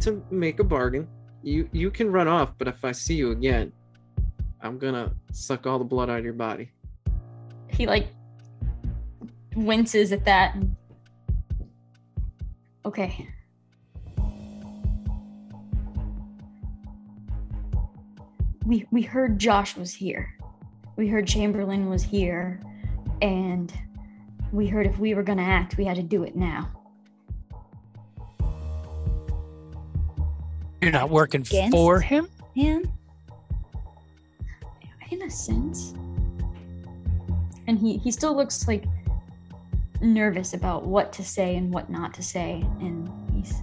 to 0.02 0.24
make 0.32 0.60
a 0.60 0.64
bargain. 0.64 1.08
You 1.44 1.70
you 1.72 1.90
can 1.92 2.12
run 2.12 2.28
off, 2.28 2.54
but 2.58 2.68
if 2.68 2.84
I 2.86 2.92
see 2.92 3.16
you 3.16 3.32
again, 3.32 3.72
I'm 4.62 4.78
gonna 4.78 5.14
suck 5.32 5.66
all 5.66 5.80
the 5.80 5.86
blood 5.86 6.10
out 6.10 6.20
of 6.20 6.26
your 6.26 6.34
body. 6.34 6.72
he 7.68 7.86
like 7.88 8.08
winces 9.56 10.12
at 10.12 10.26
that. 10.26 10.56
Okay. 12.86 13.28
We 18.66 18.86
we 18.92 19.02
heard 19.02 19.40
josh 19.40 19.76
was 19.76 19.94
here. 19.94 20.38
We 20.96 21.08
heard 21.08 21.28
chamberlain 21.28 21.90
was 21.90 22.04
here. 22.04 22.62
And 23.22 23.72
we 24.52 24.68
heard 24.68 24.86
if 24.86 24.98
we 25.00 25.14
were 25.14 25.24
gonna 25.24 25.44
act 25.44 25.78
we 25.78 25.86
had 25.86 25.96
to 25.96 26.04
do 26.04 26.24
it 26.24 26.36
now 26.36 26.81
You're 30.82 30.92
not 30.92 31.10
working 31.10 31.42
Against? 31.42 31.76
for 31.76 32.00
him? 32.00 32.28
Him? 32.56 32.92
in 35.12 35.22
a 35.24 35.30
sense 35.30 35.94
and 37.68 37.78
he 37.78 37.98
he 37.98 38.12
still 38.12 38.36
looks 38.36 38.66
like 38.68 38.86
nervous 40.02 40.54
about 40.54 40.86
what 40.86 41.12
to 41.14 41.24
say 41.24 41.58
and 41.58 41.74
what 41.74 41.90
not 41.90 42.14
to 42.14 42.24
say 42.24 42.66
and 42.80 43.10
he's 43.34 43.62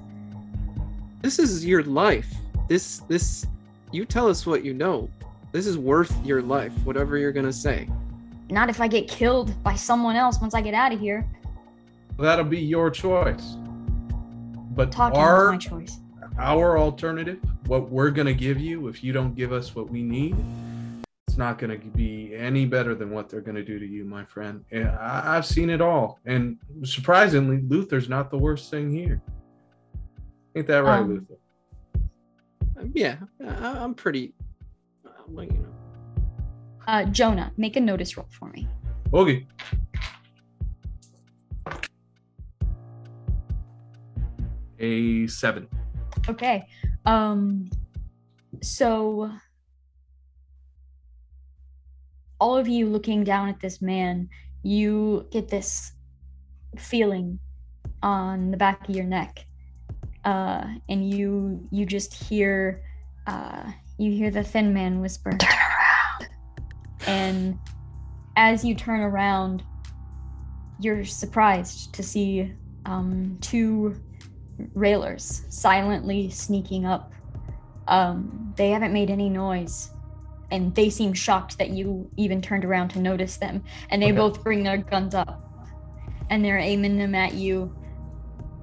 This 1.23 1.39
is 1.39 1.65
your 1.65 1.83
life. 1.83 2.33
This 2.69 2.99
this 3.09 3.47
you 3.91 4.05
tell 4.05 4.29
us 4.29 4.47
what 4.47 4.65
you 4.65 4.75
know. 4.75 5.09
This 5.53 5.67
is 5.67 5.79
worth 5.79 6.15
your 6.25 6.43
life, 6.43 6.73
whatever 6.85 7.17
you're 7.17 7.33
gonna 7.33 7.53
say. 7.53 7.89
not 8.51 8.69
if 8.69 8.81
i 8.81 8.87
get 8.87 9.09
killed 9.09 9.61
by 9.63 9.75
someone 9.75 10.17
else 10.17 10.41
once 10.41 10.55
i 10.55 10.61
get 10.61 10.75
out 10.75 10.93
of 10.93 11.01
here 11.01 11.27
That'll 12.19 12.45
be 12.45 12.61
your 12.61 12.91
choice. 12.91 13.57
But 14.77 14.93
talking 14.93 15.19
our 15.19 15.55
is 15.55 15.71
my 15.71 15.79
choice 15.79 15.99
our 16.39 16.79
alternative, 16.79 17.39
what 17.67 17.91
we're 17.91 18.11
gonna 18.11 18.33
give 18.33 18.59
you 18.61 18.89
if 18.89 19.03
you 19.03 19.13
don't 19.13 19.35
give 19.35 19.53
us 19.53 19.75
what 19.75 19.91
we 19.91 20.03
need, 20.03 20.37
it's 21.27 21.37
not 21.37 21.59
gonna 21.59 21.77
be 21.79 22.35
any 22.35 22.65
better 22.65 22.95
than 22.95 23.11
what 23.11 23.29
they're 23.29 23.41
gonna 23.41 23.65
do 23.65 23.79
to 23.79 23.87
you, 23.87 24.05
my 24.05 24.25
friend. 24.25 24.65
And 24.71 24.89
I, 24.89 25.37
I've 25.37 25.47
seen 25.47 25.69
it 25.71 25.81
all, 25.81 26.21
and 26.25 26.57
surprisingly, 26.85 27.61
Luther's 27.63 28.09
not 28.09 28.31
the 28.31 28.39
worst 28.39 28.71
thing 28.71 28.91
here. 28.91 29.21
Ain't 30.57 30.67
that 30.69 30.85
right, 30.85 31.01
Um, 31.01 31.09
Luther? 31.09 31.35
Yeah, 32.95 33.17
I, 33.45 33.79
I'm 33.79 33.95
pretty. 33.95 34.35
uh, 35.05 35.11
Well, 35.29 35.45
you 35.45 35.53
know, 35.53 35.65
uh 36.87 37.05
jonah 37.05 37.53
make 37.59 37.77
a 37.77 37.81
notice 37.81 38.17
roll 38.17 38.27
for 38.31 38.49
me 38.51 38.67
Okay. 39.13 39.47
A 44.79 45.27
seven. 45.27 45.67
Okay. 46.29 46.67
Um 47.07 47.71
so 48.63 49.31
all 52.41 52.57
of 52.57 52.69
you 52.69 52.87
looking 52.87 53.25
down 53.25 53.49
at 53.49 53.61
this 53.61 53.81
man, 53.81 54.29
you 54.63 55.27
get 55.31 55.49
this 55.49 55.93
feeling 56.77 57.39
on 58.03 58.51
the 58.51 58.57
back 58.57 58.89
of 58.89 58.95
your 58.95 59.05
neck. 59.05 59.47
Uh 60.25 60.65
and 60.89 61.09
you 61.13 61.67
you 61.71 61.87
just 61.87 62.13
hear 62.15 62.83
uh 63.27 63.71
you 63.97 64.13
hear 64.13 64.31
the 64.31 64.45
thin 64.45 64.73
man 64.73 65.01
whisper 65.01 65.31
turn 65.31 65.51
around. 65.51 66.29
And 67.07 67.59
as 68.37 68.65
you 68.65 68.75
turn 68.75 69.01
around, 69.01 69.65
you're 70.79 71.05
surprised 71.05 71.95
to 71.95 72.03
see 72.03 72.53
um 72.87 73.39
two 73.41 73.97
railers 74.75 75.45
silently 75.49 76.31
sneaking 76.31 76.85
up. 76.87 77.13
Um, 77.87 78.53
they 78.57 78.71
haven't 78.71 78.93
made 78.93 79.11
any 79.11 79.29
noise, 79.29 79.91
and 80.51 80.75
they 80.75 80.91
seem 80.91 81.13
shocked 81.13 81.59
that 81.59 81.71
you 81.71 82.11
even 82.17 82.43
turned 82.43 82.65
around 82.65 82.89
to 82.91 82.99
notice 83.01 83.37
them. 83.37 83.63
And 83.91 84.03
they 84.03 84.09
Okay. 84.09 84.17
both 84.17 84.43
bring 84.45 84.63
their 84.63 84.77
guns 84.79 85.15
up, 85.15 85.43
and 86.31 86.45
they're 86.45 86.59
aiming 86.59 86.99
them 86.99 87.15
at 87.15 87.35
you. 87.35 87.75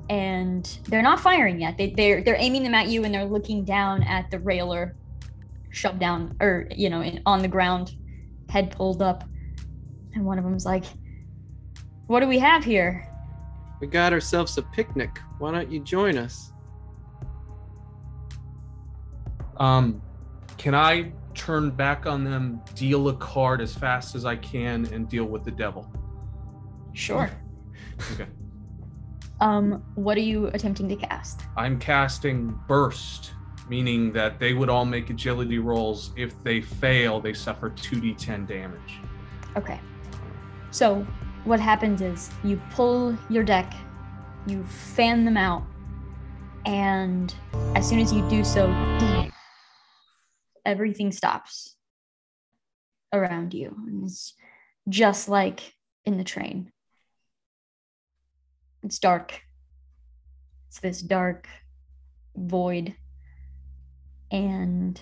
And 0.10 0.66
they're 0.88 1.02
not 1.02 1.20
firing 1.20 1.60
yet. 1.60 1.78
They, 1.78 1.90
they're 1.90 2.22
they're 2.22 2.38
aiming 2.38 2.62
them 2.62 2.76
at 2.76 2.88
you, 2.90 3.04
and 3.06 3.14
they're 3.14 3.26
looking 3.26 3.66
down 3.66 4.04
at 4.04 4.30
the 4.30 4.38
railer, 4.40 4.96
shoved 5.72 6.00
down, 6.00 6.36
or 6.40 6.68
you 6.76 6.92
know, 6.92 7.02
in, 7.02 7.22
on 7.26 7.42
the 7.42 7.48
ground, 7.48 7.96
head 8.50 8.70
pulled 8.70 9.02
up. 9.02 9.24
And 10.14 10.24
one 10.24 10.38
of 10.38 10.44
them's 10.44 10.66
like, 10.66 10.84
"What 12.06 12.20
do 12.20 12.28
we 12.28 12.38
have 12.38 12.64
here?" 12.64 13.08
We 13.80 13.88
got 13.88 14.14
ourselves 14.14 14.58
a 14.58 14.62
picnic. 14.62 15.20
Why 15.38 15.52
don't 15.52 15.72
you 15.72 15.80
join 15.80 16.18
us? 16.18 16.52
Um, 19.58 20.02
can 20.58 20.76
I 20.76 21.12
turn 21.34 21.70
back 21.72 22.06
on 22.06 22.24
them, 22.24 22.62
deal 22.74 23.10
a 23.10 23.16
card 23.16 23.62
as 23.62 23.76
fast 23.76 24.16
as 24.16 24.26
I 24.26 24.36
can, 24.38 24.86
and 24.94 25.08
deal 25.10 25.26
with 25.26 25.44
the 25.44 25.52
devil? 25.52 25.90
Sure. 26.94 27.30
Okay. 28.14 28.28
Um, 29.42 29.84
what 29.96 30.18
are 30.18 30.22
you 30.22 30.48
attempting 30.48 30.88
to 30.90 30.96
cast? 30.96 31.42
I'm 31.58 31.78
casting 31.78 32.58
burst, 32.68 33.34
meaning 33.68 34.14
that 34.14 34.40
they 34.40 34.54
would 34.54 34.70
all 34.70 34.86
make 34.86 35.10
agility 35.10 35.60
rolls. 35.60 36.12
If 36.16 36.42
they 36.44 36.62
fail, 36.62 37.20
they 37.20 37.34
suffer 37.34 37.70
2d10 37.70 38.48
damage. 38.48 39.00
Okay. 39.58 39.80
So, 40.72 41.06
what 41.46 41.60
happens 41.60 42.02
is 42.02 42.30
you 42.44 42.60
pull 42.72 43.18
your 43.30 43.44
deck 43.44 43.74
You 44.48 44.64
fan 44.64 45.26
them 45.26 45.38
out, 45.38 45.64
and 46.68 47.34
as 47.74 47.90
soon 47.90 48.00
as 48.00 48.14
you 48.14 48.28
do 48.30 48.44
so, 48.44 48.72
everything 50.64 51.12
stops 51.12 51.76
around 53.12 53.56
you. 53.56 53.76
And 53.88 54.04
it's 54.06 54.36
just 54.88 55.28
like 55.28 55.74
in 56.04 56.18
the 56.18 56.24
train. 56.24 56.72
It's 58.84 59.00
dark. 59.00 59.42
It's 60.68 60.80
this 60.80 61.02
dark 61.02 61.48
void. 62.36 62.96
And 64.30 65.02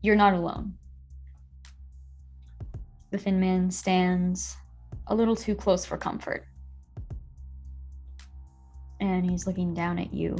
you're 0.00 0.14
not 0.14 0.34
alone. 0.34 0.74
The 3.10 3.18
thin 3.18 3.40
man 3.40 3.72
stands 3.72 4.56
a 5.06 5.14
little 5.14 5.36
too 5.36 5.54
close 5.54 5.84
for 5.84 5.96
comfort. 5.96 6.46
And 9.00 9.28
he's 9.28 9.46
looking 9.46 9.74
down 9.74 9.98
at 9.98 10.12
you. 10.12 10.36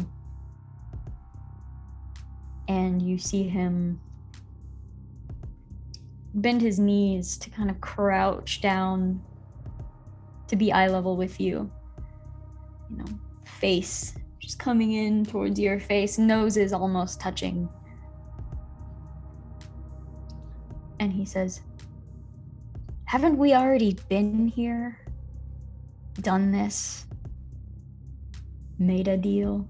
And 2.68 3.02
you 3.02 3.18
see 3.18 3.42
him 3.42 4.00
bend 6.34 6.62
his 6.62 6.78
knees 6.78 7.36
to 7.38 7.50
kind 7.50 7.70
of 7.70 7.80
crouch 7.80 8.60
down 8.60 9.20
to 10.48 10.56
be 10.56 10.72
eye 10.72 10.88
level 10.88 11.16
with 11.16 11.40
you. 11.40 11.70
You 12.88 12.98
know, 12.98 13.04
face 13.44 14.14
just 14.42 14.58
coming 14.58 14.92
in 14.92 15.24
towards 15.24 15.58
your 15.58 15.78
face, 15.78 16.18
nose 16.18 16.56
is 16.56 16.72
almost 16.72 17.20
touching. 17.20 17.68
And 20.98 21.12
he 21.12 21.24
says, 21.24 21.62
Haven't 23.12 23.36
we 23.36 23.52
already 23.52 23.98
been 24.08 24.48
here? 24.48 24.98
Done 26.22 26.50
this? 26.50 27.04
Made 28.78 29.06
a 29.06 29.18
deal? 29.18 29.68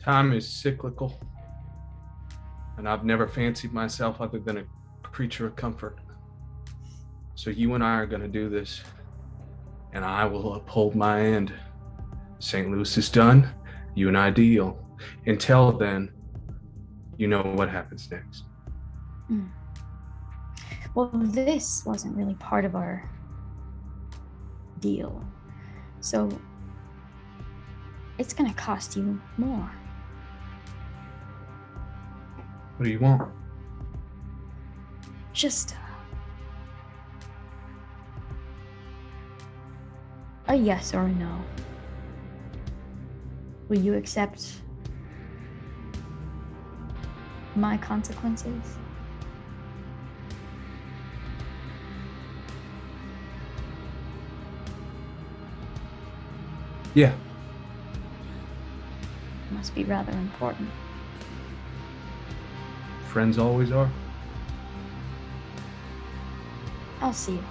Time 0.00 0.32
is 0.32 0.48
cyclical, 0.48 1.20
and 2.78 2.88
I've 2.88 3.04
never 3.04 3.26
fancied 3.26 3.72
myself 3.72 4.20
other 4.20 4.38
than 4.38 4.58
a 4.58 4.64
creature 5.02 5.44
of 5.44 5.56
comfort. 5.56 5.98
So 7.34 7.50
you 7.50 7.74
and 7.74 7.82
I 7.82 7.96
are 7.96 8.06
going 8.06 8.22
to 8.22 8.28
do 8.28 8.48
this, 8.48 8.80
and 9.92 10.04
I 10.04 10.24
will 10.24 10.54
uphold 10.54 10.94
my 10.94 11.20
end. 11.20 11.52
St. 12.38 12.70
Louis 12.70 12.96
is 12.96 13.08
done. 13.08 13.52
You 13.96 14.06
and 14.06 14.16
I 14.16 14.30
deal. 14.30 14.78
Until 15.26 15.72
then, 15.72 16.12
you 17.16 17.26
know 17.26 17.42
what 17.42 17.68
happens 17.68 18.08
next. 18.08 18.44
Hmm. 19.26 19.46
Well, 20.94 21.10
this 21.12 21.84
wasn't 21.84 22.16
really 22.16 22.34
part 22.34 22.64
of 22.64 22.76
our 22.76 23.10
deal. 24.78 25.24
So 26.00 26.28
it's 28.18 28.32
going 28.32 28.48
to 28.48 28.56
cost 28.56 28.96
you 28.96 29.20
more. 29.36 29.70
What 32.76 32.84
do 32.84 32.90
you 32.90 33.00
want? 33.00 33.30
Just 35.32 35.74
uh, 35.74 35.78
a 40.48 40.54
yes 40.54 40.94
or 40.94 41.02
a 41.02 41.12
no. 41.12 41.44
Will 43.68 43.80
you 43.80 43.94
accept 43.94 44.60
my 47.56 47.76
consequences? 47.78 48.78
Yeah. 56.94 57.12
Must 59.50 59.74
be 59.74 59.82
rather 59.84 60.12
important. 60.12 60.70
Friends 63.08 63.36
always 63.36 63.72
are. 63.72 63.90
I'll 67.00 67.12
see 67.12 67.32
you. 67.32 67.44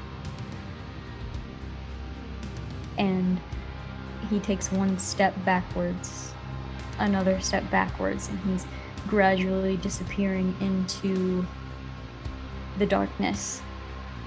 And 2.98 3.40
he 4.30 4.40
takes 4.40 4.72
one 4.72 4.98
step 4.98 5.34
backwards, 5.44 6.34
another 7.00 7.40
step 7.42 7.70
backwards, 7.70 8.30
and 8.30 8.40
he's 8.40 8.66
gradually 9.08 9.78
disappearing 9.78 10.56
into 10.62 11.46
the 12.78 12.86
darkness. 12.86 13.62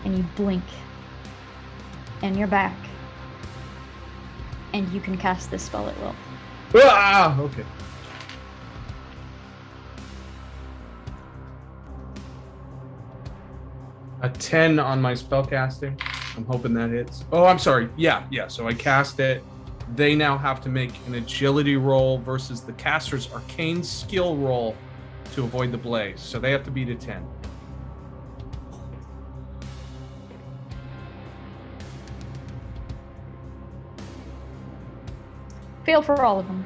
And 0.05 0.19
you 0.19 0.25
blink, 0.37 0.63
and 2.23 2.37
you're 2.37 2.47
back. 2.47 2.77
And 4.73 4.89
you 4.93 5.01
can 5.01 5.17
cast 5.17 5.51
this 5.51 5.63
spell 5.63 5.89
at 5.89 5.99
will. 6.01 6.15
Ah, 6.77 7.39
okay. 7.41 7.65
A 14.23 14.29
10 14.29 14.79
on 14.79 15.01
my 15.01 15.15
spell 15.15 15.45
casting. 15.45 15.99
I'm 16.37 16.45
hoping 16.45 16.75
that 16.75 16.91
hits. 16.91 17.25
Oh, 17.33 17.45
I'm 17.45 17.59
sorry. 17.59 17.89
Yeah, 17.97 18.27
yeah. 18.31 18.49
So 18.49 18.67
I 18.67 18.75
cast 18.75 19.21
it. 19.21 19.43
They 19.95 20.15
now 20.15 20.37
have 20.37 20.61
to 20.63 20.69
make 20.69 20.93
an 21.07 21.15
agility 21.15 21.77
roll 21.77 22.19
versus 22.19 22.61
the 22.61 22.73
caster's 22.73 23.33
arcane 23.33 23.83
skill 23.83 24.37
roll 24.37 24.77
to 25.35 25.45
avoid 25.45 25.71
the 25.71 25.79
blaze. 25.79 26.21
So 26.21 26.39
they 26.39 26.51
have 26.51 26.65
to 26.65 26.71
beat 26.71 26.89
a 26.89 26.95
10. 26.95 27.25
Fail 35.87 36.03
for 36.03 36.23
all 36.25 36.41
of 36.41 36.47
them. 36.49 36.65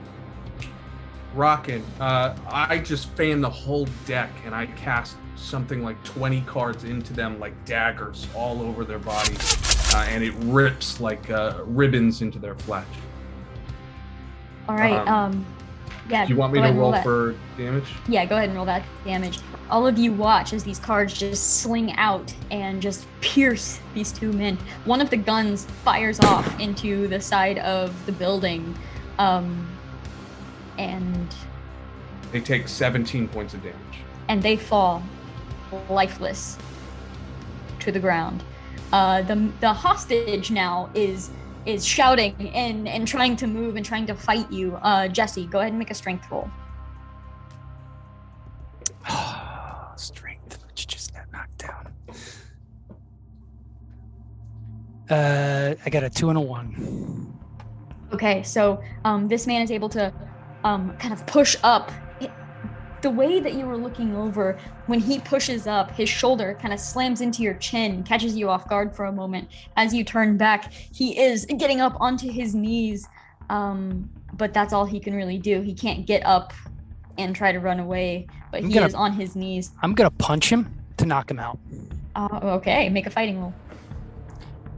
Rockin'. 1.34 1.84
Uh, 2.00 2.34
I 2.48 2.78
just 2.78 3.10
fan 3.10 3.40
the 3.40 3.50
whole 3.50 3.86
deck 4.06 4.30
and 4.44 4.54
I 4.54 4.66
cast 4.66 5.16
something 5.36 5.84
like 5.84 6.02
20 6.04 6.40
cards 6.42 6.84
into 6.84 7.12
them 7.12 7.38
like 7.38 7.52
daggers 7.64 8.26
all 8.34 8.60
over 8.62 8.84
their 8.84 8.98
bodies. 8.98 9.94
Uh, 9.94 10.06
and 10.08 10.24
it 10.24 10.34
rips 10.38 11.00
like 11.00 11.30
uh, 11.30 11.60
ribbons 11.66 12.22
into 12.22 12.38
their 12.38 12.54
flesh. 12.54 12.86
All 14.68 14.76
right. 14.76 15.06
Um, 15.06 15.08
Um, 15.08 15.46
yeah. 16.08 16.26
Do 16.26 16.32
you 16.32 16.38
want 16.38 16.52
me 16.52 16.58
to 16.60 16.64
ahead 16.64 16.76
roll 16.76 17.00
for 17.02 17.36
damage? 17.56 17.92
Yeah, 18.08 18.24
go 18.24 18.36
ahead 18.36 18.48
and 18.48 18.56
roll 18.56 18.66
that 18.66 18.82
damage. 19.04 19.38
All 19.70 19.86
of 19.86 19.98
you 19.98 20.12
watch 20.12 20.52
as 20.52 20.64
these 20.64 20.80
cards 20.80 21.16
just 21.16 21.60
sling 21.60 21.92
out 21.92 22.34
and 22.50 22.82
just 22.82 23.06
pierce 23.20 23.80
these 23.94 24.10
two 24.10 24.32
men. 24.32 24.58
One 24.86 25.00
of 25.00 25.10
the 25.10 25.16
guns 25.16 25.66
fires 25.84 26.18
off 26.20 26.58
into 26.58 27.06
the 27.06 27.20
side 27.20 27.58
of 27.58 27.94
the 28.06 28.12
building. 28.12 28.74
Um, 29.20 29.68
and 30.78 31.28
They 32.32 32.40
take 32.40 32.66
17 32.68 33.28
points 33.28 33.52
of 33.54 33.62
damage. 33.62 33.76
and 34.28 34.42
they 34.42 34.56
fall 34.56 35.02
lifeless 35.90 36.56
to 37.80 37.92
the 37.92 38.00
ground. 38.00 38.42
Uh, 38.92 39.22
the 39.22 39.36
the 39.60 39.72
hostage 39.72 40.50
now 40.50 40.88
is 40.94 41.30
is 41.66 41.84
shouting 41.84 42.34
and 42.54 42.88
and 42.88 43.06
trying 43.06 43.36
to 43.36 43.46
move 43.46 43.76
and 43.76 43.84
trying 43.84 44.06
to 44.06 44.14
fight 44.14 44.50
you. 44.50 44.76
Uh, 44.82 45.06
Jesse, 45.08 45.46
go 45.46 45.58
ahead 45.60 45.70
and 45.72 45.78
make 45.78 45.90
a 45.90 45.94
strength 45.94 46.26
roll. 46.30 46.48
Strength, 49.96 50.64
which 50.66 50.86
just 50.86 51.12
got 51.14 51.30
knocked 51.32 51.58
down. 51.58 51.92
Uh, 55.10 55.74
I 55.84 55.90
got 55.90 56.04
a 56.04 56.10
two 56.10 56.28
and 56.30 56.38
a 56.38 56.40
one. 56.40 57.38
Okay, 58.12 58.42
so 58.42 58.82
um, 59.04 59.28
this 59.28 59.46
man 59.46 59.62
is 59.62 59.70
able 59.70 59.88
to 59.90 60.12
um, 60.64 60.96
kind 60.98 61.12
of 61.14 61.24
push 61.26 61.56
up. 61.62 61.90
It- 62.20 62.30
the 63.02 63.10
way 63.10 63.40
that 63.40 63.54
you 63.54 63.64
were 63.64 63.78
looking 63.78 64.14
over, 64.14 64.58
when 64.86 65.00
he 65.00 65.20
pushes 65.20 65.66
up, 65.66 65.90
his 65.90 66.06
shoulder 66.08 66.58
kind 66.60 66.74
of 66.74 66.78
slams 66.78 67.22
into 67.22 67.42
your 67.42 67.54
chin, 67.54 68.02
catches 68.02 68.36
you 68.36 68.50
off 68.50 68.68
guard 68.68 68.94
for 68.94 69.06
a 69.06 69.12
moment. 69.12 69.48
As 69.76 69.94
you 69.94 70.04
turn 70.04 70.36
back, 70.36 70.70
he 70.72 71.18
is 71.18 71.46
getting 71.46 71.80
up 71.80 71.96
onto 71.98 72.30
his 72.30 72.54
knees, 72.54 73.08
um, 73.48 74.10
but 74.34 74.52
that's 74.52 74.74
all 74.74 74.84
he 74.84 75.00
can 75.00 75.14
really 75.14 75.38
do. 75.38 75.62
He 75.62 75.72
can't 75.72 76.04
get 76.06 76.26
up 76.26 76.52
and 77.16 77.34
try 77.34 77.52
to 77.52 77.58
run 77.58 77.80
away, 77.80 78.26
but 78.52 78.62
I'm 78.64 78.68
he 78.68 78.74
gonna- 78.74 78.86
is 78.86 78.94
on 78.94 79.12
his 79.14 79.34
knees. 79.34 79.72
I'm 79.82 79.94
gonna 79.94 80.10
punch 80.10 80.52
him 80.52 80.70
to 80.98 81.06
knock 81.06 81.30
him 81.30 81.38
out. 81.38 81.58
Uh, 82.14 82.28
okay, 82.42 82.90
make 82.90 83.06
a 83.06 83.10
fighting 83.10 83.40
roll. 83.40 83.54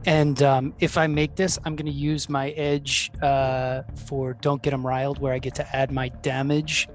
And 0.05 0.43
um, 0.43 0.73
if 0.79 0.97
I 0.97 1.07
make 1.07 1.35
this, 1.35 1.57
I'm 1.63 1.75
going 1.75 1.85
to 1.85 1.91
use 1.91 2.27
my 2.27 2.49
edge 2.51 3.11
uh, 3.21 3.83
for 4.05 4.33
Don't 4.33 4.61
Get 4.61 4.73
Him 4.73 4.85
Riled, 4.85 5.19
where 5.19 5.33
I 5.33 5.39
get 5.39 5.55
to 5.55 5.75
add 5.75 5.91
my 5.91 6.09
damage 6.09 6.89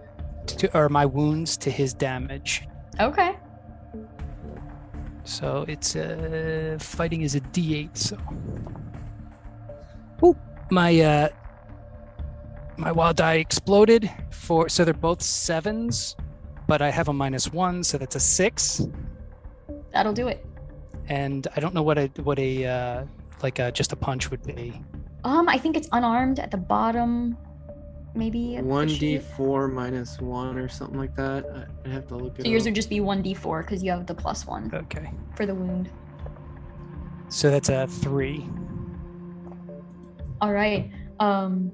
to, 0.46 0.76
or 0.76 0.88
my 0.88 1.06
wounds 1.06 1.56
to 1.58 1.70
his 1.70 1.94
damage. 1.94 2.66
Okay. 3.00 3.36
So 5.24 5.64
it's 5.68 5.94
uh, 5.94 6.78
fighting 6.80 7.22
is 7.22 7.34
a 7.34 7.40
D8. 7.40 7.96
So, 7.96 8.16
Ooh, 10.24 10.36
my 10.70 11.00
uh, 11.00 11.28
my 12.76 12.92
wild 12.92 13.16
die 13.16 13.34
exploded 13.34 14.10
for 14.30 14.68
so 14.68 14.84
they're 14.84 14.94
both 14.94 15.22
sevens, 15.22 16.16
but 16.66 16.80
I 16.80 16.90
have 16.90 17.08
a 17.08 17.12
minus 17.12 17.52
one, 17.52 17.84
so 17.84 17.98
that's 17.98 18.16
a 18.16 18.20
six. 18.20 18.86
That'll 19.92 20.12
do 20.12 20.28
it. 20.28 20.44
And 21.08 21.46
I 21.56 21.60
don't 21.60 21.74
know 21.74 21.82
what 21.82 21.98
a 21.98 22.06
what 22.22 22.38
a 22.38 22.64
uh, 22.66 23.04
like 23.42 23.58
a, 23.58 23.72
just 23.72 23.92
a 23.92 23.96
punch 23.96 24.30
would 24.30 24.42
be. 24.42 24.80
Um, 25.24 25.48
I 25.48 25.58
think 25.58 25.76
it's 25.76 25.88
unarmed 25.92 26.38
at 26.38 26.50
the 26.50 26.56
bottom. 26.56 27.36
Maybe 28.14 28.56
One 28.56 28.88
d 28.88 29.18
four 29.18 29.68
minus 29.68 30.18
one 30.20 30.58
or 30.58 30.68
something 30.68 30.98
like 30.98 31.14
that. 31.16 31.44
I- 31.86 31.88
have 31.88 32.06
to 32.08 32.16
look 32.16 32.34
at 32.34 32.40
it 32.40 32.42
So 32.44 32.50
yours 32.50 32.62
up. 32.62 32.66
would 32.68 32.74
just 32.74 32.90
be 32.90 33.00
one 33.00 33.22
d4 33.22 33.62
because 33.62 33.82
you 33.82 33.90
have 33.90 34.06
the 34.06 34.14
plus 34.14 34.46
one 34.46 34.70
Okay. 34.74 35.10
for 35.36 35.46
the 35.46 35.54
wound. 35.54 35.90
So 37.28 37.50
that's 37.50 37.68
a 37.68 37.86
three. 37.86 38.46
All 40.40 40.52
right. 40.52 40.90
Um, 41.20 41.70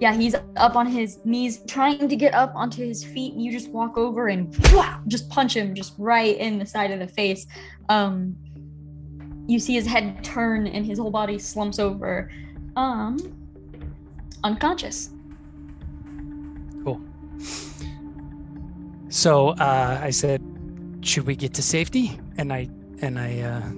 yeah, 0.00 0.14
he's 0.14 0.34
up 0.56 0.76
on 0.76 0.86
his 0.86 1.18
knees, 1.24 1.60
trying 1.68 2.08
to 2.08 2.16
get 2.16 2.34
up 2.34 2.52
onto 2.54 2.84
his 2.86 3.04
feet. 3.04 3.34
And 3.34 3.42
you 3.42 3.52
just 3.52 3.70
walk 3.70 3.96
over 3.98 4.28
and 4.28 4.54
whap, 4.72 5.06
just 5.06 5.28
punch 5.30 5.56
him 5.56 5.74
just 5.74 5.94
right 5.98 6.36
in 6.36 6.58
the 6.58 6.66
side 6.66 6.90
of 6.90 6.98
the 6.98 7.06
face. 7.08 7.46
Um, 7.88 8.36
you 9.50 9.58
see 9.58 9.74
his 9.74 9.86
head 9.86 10.22
turn 10.22 10.68
and 10.68 10.86
his 10.86 10.98
whole 10.98 11.10
body 11.10 11.38
slumps 11.38 11.78
over, 11.80 12.30
um, 12.76 13.18
unconscious. 14.44 15.10
Cool. 16.84 17.00
So 19.08 19.48
uh, 19.48 19.98
I 20.00 20.10
said, 20.10 20.40
"Should 21.00 21.26
we 21.26 21.34
get 21.34 21.52
to 21.54 21.62
safety?" 21.62 22.18
And 22.38 22.52
I 22.52 22.68
and 23.02 23.18
I 23.18 23.40
uh, 23.40 23.72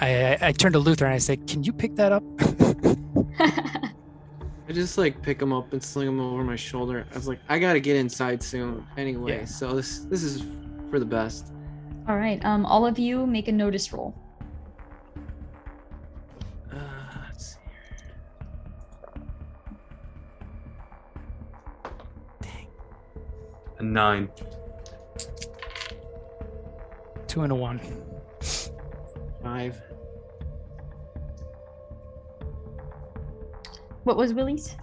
I 0.00 0.48
I 0.48 0.52
turned 0.52 0.72
to 0.72 0.80
Luther 0.80 1.06
and 1.06 1.14
I 1.14 1.18
said, 1.18 1.46
"Can 1.46 1.62
you 1.62 1.72
pick 1.72 1.94
that 1.94 2.10
up?" 2.10 2.24
I 3.38 4.72
just 4.72 4.98
like 4.98 5.22
pick 5.22 5.38
them 5.38 5.52
up 5.52 5.72
and 5.72 5.82
sling 5.82 6.06
them 6.06 6.20
over 6.20 6.42
my 6.44 6.56
shoulder. 6.56 7.06
I 7.12 7.14
was 7.14 7.28
like, 7.28 7.40
I 7.48 7.58
gotta 7.58 7.80
get 7.80 7.96
inside 7.96 8.42
soon 8.42 8.84
anyway. 8.96 9.38
Yeah. 9.38 9.44
So 9.44 9.72
this 9.72 10.00
this 10.10 10.24
is 10.24 10.44
for 10.90 10.98
the 10.98 11.06
best. 11.06 11.52
All 12.08 12.16
right. 12.16 12.42
Um, 12.44 12.66
all 12.66 12.86
of 12.86 12.98
you 12.98 13.26
make 13.26 13.48
a 13.48 13.52
notice 13.52 13.92
roll. 13.92 14.14
Uh, 16.72 16.76
let's 17.28 17.54
see. 17.54 17.58
A 23.78 23.82
nine. 23.82 24.28
Two 27.26 27.42
and 27.42 27.52
a 27.52 27.54
one. 27.54 27.80
Five. 29.42 29.80
What 34.04 34.16
was 34.16 34.34
Willie's? 34.34 34.76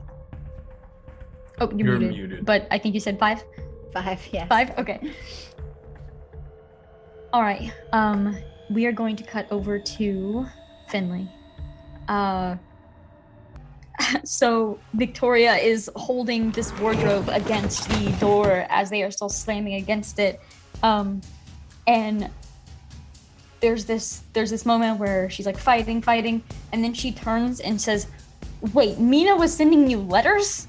Oh, 1.60 1.70
you're, 1.76 1.88
You're 1.88 2.00
muted. 2.00 2.18
muted. 2.18 2.46
But 2.46 2.68
I 2.72 2.78
think 2.78 2.94
you 2.96 3.02
said 3.02 3.20
five. 3.20 3.44
Five, 3.94 4.20
Yeah. 4.32 4.46
Five? 4.48 4.78
Okay. 4.78 5.00
All 7.38 7.44
right. 7.44 7.72
Um, 7.94 8.36
we 8.68 8.88
are 8.88 8.92
going 8.92 9.16
to 9.18 9.24
cut 9.24 9.46
over 9.52 9.78
to 9.78 10.48
Finley. 10.88 11.30
Uh, 12.08 12.56
so 14.24 14.80
Victoria 14.96 15.54
is 15.54 15.88
holding 15.96 16.50
this 16.50 16.76
wardrobe 16.80 17.30
against 17.30 17.90
the 17.90 18.10
door 18.20 18.66
as 18.70 18.90
they 18.90 19.04
are 19.04 19.12
still 19.12 19.30
slamming 19.30 19.76
against 19.76 20.18
it. 20.18 20.42
Um, 20.82 21.22
and 21.86 22.32
there's 23.60 23.86
this 23.86 24.24
there's 24.34 24.50
this 24.50 24.66
moment 24.66 24.98
where 24.98 25.30
she's 25.30 25.46
like 25.46 25.60
fighting, 25.60 26.02
fighting, 26.02 26.42
and 26.74 26.84
then 26.84 26.96
she 26.96 27.12
turns 27.12 27.60
and 27.60 27.80
says, 27.80 28.08
"Wait, 28.74 28.98
Mina 28.98 29.36
was 29.36 29.54
sending 29.54 29.88
you 29.88 30.00
letters?" 30.00 30.68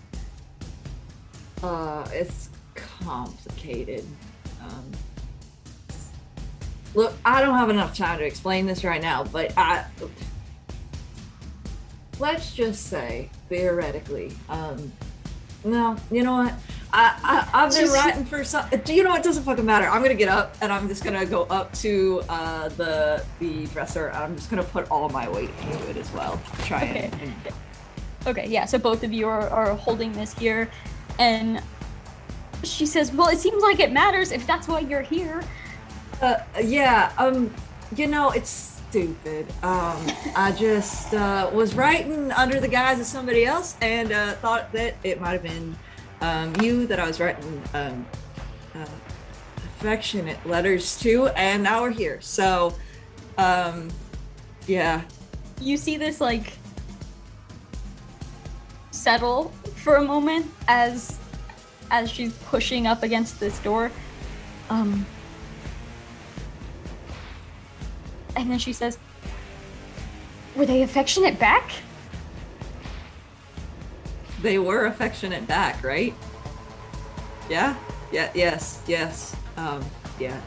Uh, 1.63 2.07
it's 2.13 2.51
complicated. 2.75 4.05
Look, 6.99 7.15
I 7.25 7.41
don't 7.43 7.57
have 7.57 7.71
enough 7.71 7.97
time 7.97 8.19
to 8.19 8.25
explain 8.25 8.67
this 8.67 8.83
right 8.83 9.01
now, 9.01 9.23
but 9.23 9.57
I. 9.57 9.85
Let's 12.19 12.53
just 12.53 12.87
say, 12.89 13.31
theoretically, 13.49 14.33
um, 14.49 14.91
no, 15.63 15.97
you 16.11 16.25
know 16.25 16.33
what? 16.33 16.55
I, 16.93 17.17
I 17.23 17.63
I've 17.63 17.71
been 17.71 17.83
Just- 17.83 17.95
writing 17.95 18.25
for 18.25 18.43
some. 18.43 18.69
Do 18.85 18.93
you 18.93 19.05
know 19.05 19.11
what? 19.11 19.21
It 19.21 19.23
doesn't 19.23 19.45
fucking 19.45 19.65
matter. 19.65 19.87
I'm 19.87 20.03
gonna 20.03 20.17
get 20.17 20.29
up 20.29 20.57
and 20.61 20.73
I'm 20.73 20.89
just 20.89 21.05
gonna 21.05 21.25
go 21.25 21.45
up 21.45 21.73
to 21.75 22.21
uh, 22.29 22.69
the 22.71 23.25
the 23.39 23.67
dresser. 23.67 24.09
And 24.09 24.17
I'm 24.17 24.35
just 24.35 24.51
gonna 24.51 24.65
put 24.65 24.91
all 24.91 25.09
my 25.09 25.29
weight 25.29 25.51
into 25.71 25.91
it 25.91 25.97
as 25.99 26.11
well. 26.13 26.41
Try 26.65 26.83
and, 26.83 27.15
Okay. 27.15 27.23
and 27.23 27.55
Okay, 28.27 28.49
yeah, 28.49 28.65
so 28.65 28.77
both 28.77 29.05
of 29.05 29.13
you 29.13 29.29
are, 29.29 29.49
are 29.51 29.77
holding 29.77 30.11
this 30.15 30.35
here. 30.35 30.69
And 31.21 31.63
she 32.65 32.87
says, 32.87 33.13
Well, 33.13 33.29
it 33.29 33.39
seems 33.39 33.63
like 33.63 33.79
it 33.79 33.93
matters 33.93 34.33
if 34.33 34.45
that's 34.49 34.67
why 34.67 34.81
you're 34.81 35.03
here. 35.03 35.45
Uh, 36.21 36.41
yeah, 36.63 37.13
um, 37.17 37.53
you 37.95 38.07
know, 38.07 38.31
it's 38.31 38.51
stupid. 38.89 39.47
Um, 39.63 40.05
I 40.35 40.55
just 40.59 41.15
uh, 41.15 41.49
was 41.53 41.75
writing 41.75 42.33
under 42.33 42.59
the 42.59 42.67
guise 42.69 42.99
of 42.99 43.07
somebody 43.07 43.45
else 43.45 43.77
and 43.81 44.11
uh, 44.11 44.33
thought 44.35 44.73
that 44.73 44.95
it 45.05 45.21
might 45.21 45.33
have 45.33 45.43
been 45.43 45.77
um, 46.21 46.57
you 46.61 46.87
that 46.87 46.99
I 46.99 47.07
was 47.07 47.21
writing 47.21 47.63
um, 47.75 48.07
uh, 48.75 48.85
affectionate 49.79 50.45
letters 50.45 50.99
to, 51.01 51.29
and 51.29 51.63
now 51.63 51.83
we're 51.83 51.91
here. 51.91 52.21
So, 52.21 52.75
um, 53.37 53.89
yeah. 54.67 55.03
You 55.61 55.77
see 55.77 55.97
this, 55.97 56.21
like, 56.21 56.55
settle 58.91 59.53
for 59.77 59.97
a 59.97 60.05
moment 60.05 60.47
as 60.67 61.19
as 61.91 62.11
she's 62.11 62.35
pushing 62.47 62.87
up 62.87 63.03
against 63.03 63.39
this 63.41 63.59
door. 63.61 63.91
Um 64.69 65.07
and 68.39 68.51
then 68.51 68.59
she 68.59 68.73
says, 68.73 68.99
Were 70.57 70.65
they 70.67 70.83
affectionate 70.83 71.39
back? 71.39 71.71
They 74.43 74.59
were 74.59 74.87
affectionate 74.87 75.47
back, 75.49 75.83
right? 75.83 76.15
Yeah? 77.51 77.77
Yeah, 78.13 78.31
yes, 78.35 78.81
yes. 78.87 79.35
Um, 79.57 79.85
yeah. 80.21 80.41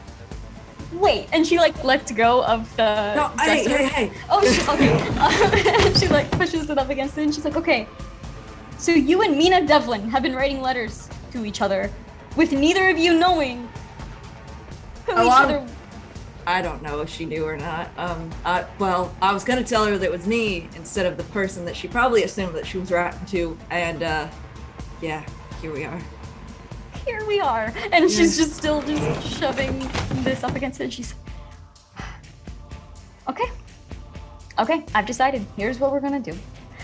Wait, 0.92 1.28
and 1.32 1.46
she 1.46 1.58
like 1.58 1.84
lets 1.84 2.10
go 2.12 2.42
of 2.44 2.74
the 2.76 3.14
No, 3.14 3.28
hey, 3.40 3.64
dresser. 3.64 3.78
hey, 3.78 4.08
hey. 4.08 4.12
Oh, 4.30 4.42
she, 4.44 4.60
okay. 4.70 5.94
she 5.98 6.08
like 6.08 6.30
pushes 6.32 6.68
it 6.68 6.78
up 6.78 6.90
against 6.90 7.16
it, 7.18 7.22
and 7.24 7.34
she's 7.34 7.44
like, 7.46 7.56
"Okay, 7.56 7.86
so 8.78 8.92
you 8.92 9.22
and 9.22 9.36
Mina 9.38 9.66
Devlin 9.66 10.08
have 10.10 10.22
been 10.22 10.34
writing 10.34 10.60
letters 10.60 11.08
to 11.32 11.46
each 11.46 11.62
other, 11.62 11.90
with 12.36 12.52
neither 12.52 12.90
of 12.90 12.98
you 12.98 13.18
knowing 13.18 13.68
who 15.06 15.12
Oh, 15.12 15.24
each 15.26 15.32
I'm- 15.32 15.44
other." 15.44 15.66
I 16.46 16.62
don't 16.62 16.82
know 16.82 17.00
if 17.00 17.08
she 17.08 17.24
knew 17.24 17.44
or 17.44 17.56
not. 17.56 17.90
Um, 17.96 18.30
I, 18.44 18.64
well, 18.78 19.14
I 19.22 19.32
was 19.32 19.44
gonna 19.44 19.64
tell 19.64 19.86
her 19.86 19.96
that 19.96 20.04
it 20.04 20.10
was 20.10 20.26
me 20.26 20.68
instead 20.76 21.06
of 21.06 21.16
the 21.16 21.24
person 21.24 21.64
that 21.64 21.76
she 21.76 21.88
probably 21.88 22.24
assumed 22.24 22.54
that 22.54 22.66
she 22.66 22.78
was 22.78 22.90
writing 22.90 23.24
to, 23.26 23.56
and 23.70 24.02
uh, 24.02 24.28
yeah, 25.00 25.24
here 25.60 25.72
we 25.72 25.84
are. 25.84 26.00
Here 27.04 27.24
we 27.26 27.40
are, 27.40 27.72
and 27.92 28.10
she's 28.10 28.36
just 28.36 28.56
still 28.56 28.82
just 28.82 29.38
shoving 29.38 29.78
this 30.22 30.44
up 30.44 30.54
against 30.54 30.80
it. 30.80 30.92
She's 30.92 31.14
okay. 33.28 33.50
Okay, 34.58 34.84
I've 34.94 35.06
decided. 35.06 35.44
Here's 35.56 35.78
what 35.78 35.92
we're 35.92 36.00
gonna 36.00 36.20
do. 36.20 36.36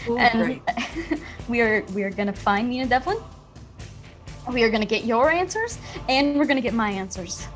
Oh, 0.09 0.17
and 0.17 0.61
we 1.49 1.61
are 1.61 1.85
we 1.95 2.03
are 2.03 2.11
gonna 2.11 2.33
find 2.33 2.69
Mina 2.69 2.87
Devlin. 2.87 3.19
We 4.53 4.63
are 4.63 4.71
gonna 4.71 4.87
get 4.87 5.05
your 5.05 5.31
answers, 5.31 5.79
and 6.09 6.39
we're 6.39 6.47
gonna 6.47 6.61
get 6.61 6.75
my 6.75 6.91
answers. 6.91 7.47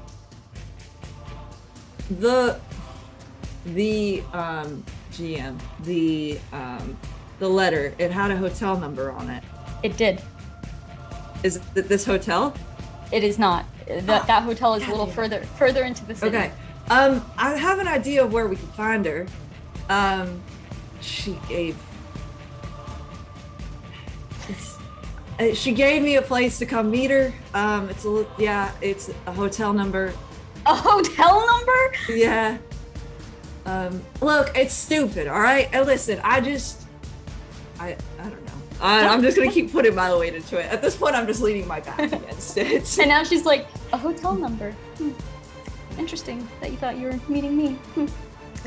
The 2.18 2.60
the 3.66 4.22
um, 4.32 4.84
GM 5.12 5.58
the 5.84 6.38
um, 6.52 6.96
the 7.38 7.48
letter 7.48 7.94
it 7.98 8.10
had 8.10 8.30
a 8.30 8.36
hotel 8.36 8.78
number 8.78 9.10
on 9.12 9.30
it. 9.30 9.42
It 9.82 9.96
did. 9.96 10.20
Is 11.42 11.56
it 11.74 11.88
this 11.88 12.04
hotel? 12.04 12.54
It 13.10 13.24
is 13.24 13.38
not. 13.38 13.66
That 13.86 14.26
that 14.26 14.42
hotel 14.42 14.74
is 14.74 14.84
a 14.86 14.90
little 14.90 15.06
further 15.06 15.40
further 15.58 15.84
into 15.84 16.04
the 16.04 16.14
city. 16.14 16.36
Okay. 16.36 16.52
Um, 16.90 17.24
I 17.38 17.56
have 17.56 17.78
an 17.78 17.88
idea 17.88 18.24
of 18.24 18.32
where 18.32 18.46
we 18.46 18.56
can 18.56 18.68
find 18.68 19.06
her. 19.06 19.26
Um, 19.88 20.42
she 21.00 21.38
gave. 21.48 21.76
Uh, 25.38 25.54
she 25.54 25.72
gave 25.72 26.02
me 26.02 26.16
a 26.16 26.22
place 26.22 26.58
to 26.58 26.66
come 26.66 26.90
meet 26.90 27.10
her. 27.10 27.32
Um, 27.54 27.88
it's 27.88 28.04
a 28.04 28.26
yeah, 28.38 28.72
it's 28.80 29.10
a 29.26 29.32
hotel 29.32 29.72
number. 29.72 30.12
A 30.66 30.74
hotel 30.74 31.44
number? 31.46 31.94
Yeah. 32.08 32.58
Um, 33.66 34.02
look, 34.20 34.56
it's 34.56 34.74
stupid. 34.74 35.26
All 35.26 35.40
right. 35.40 35.68
And 35.72 35.86
listen, 35.86 36.20
I 36.22 36.40
just, 36.40 36.82
I, 37.80 37.96
I 38.18 38.22
don't 38.22 38.44
know. 38.46 38.52
I, 38.80 39.06
I'm 39.06 39.22
just 39.22 39.36
gonna 39.36 39.50
keep 39.50 39.72
putting 39.72 39.94
my 39.94 40.14
weight 40.16 40.34
into 40.34 40.58
it. 40.58 40.66
At 40.66 40.82
this 40.82 40.96
point, 40.96 41.14
I'm 41.14 41.26
just 41.26 41.40
leaning 41.40 41.66
my 41.66 41.80
back 41.80 41.98
against 42.12 42.56
it. 42.58 42.98
And 42.98 43.08
now 43.08 43.22
she's 43.22 43.44
like, 43.44 43.66
a 43.92 43.96
hotel 43.96 44.34
number. 44.34 44.72
Hmm. 44.98 45.10
Interesting 45.98 46.46
that 46.60 46.70
you 46.70 46.76
thought 46.76 46.96
you 46.96 47.06
were 47.08 47.20
meeting 47.28 47.56
me. 47.56 47.72
Hmm. 47.94 48.06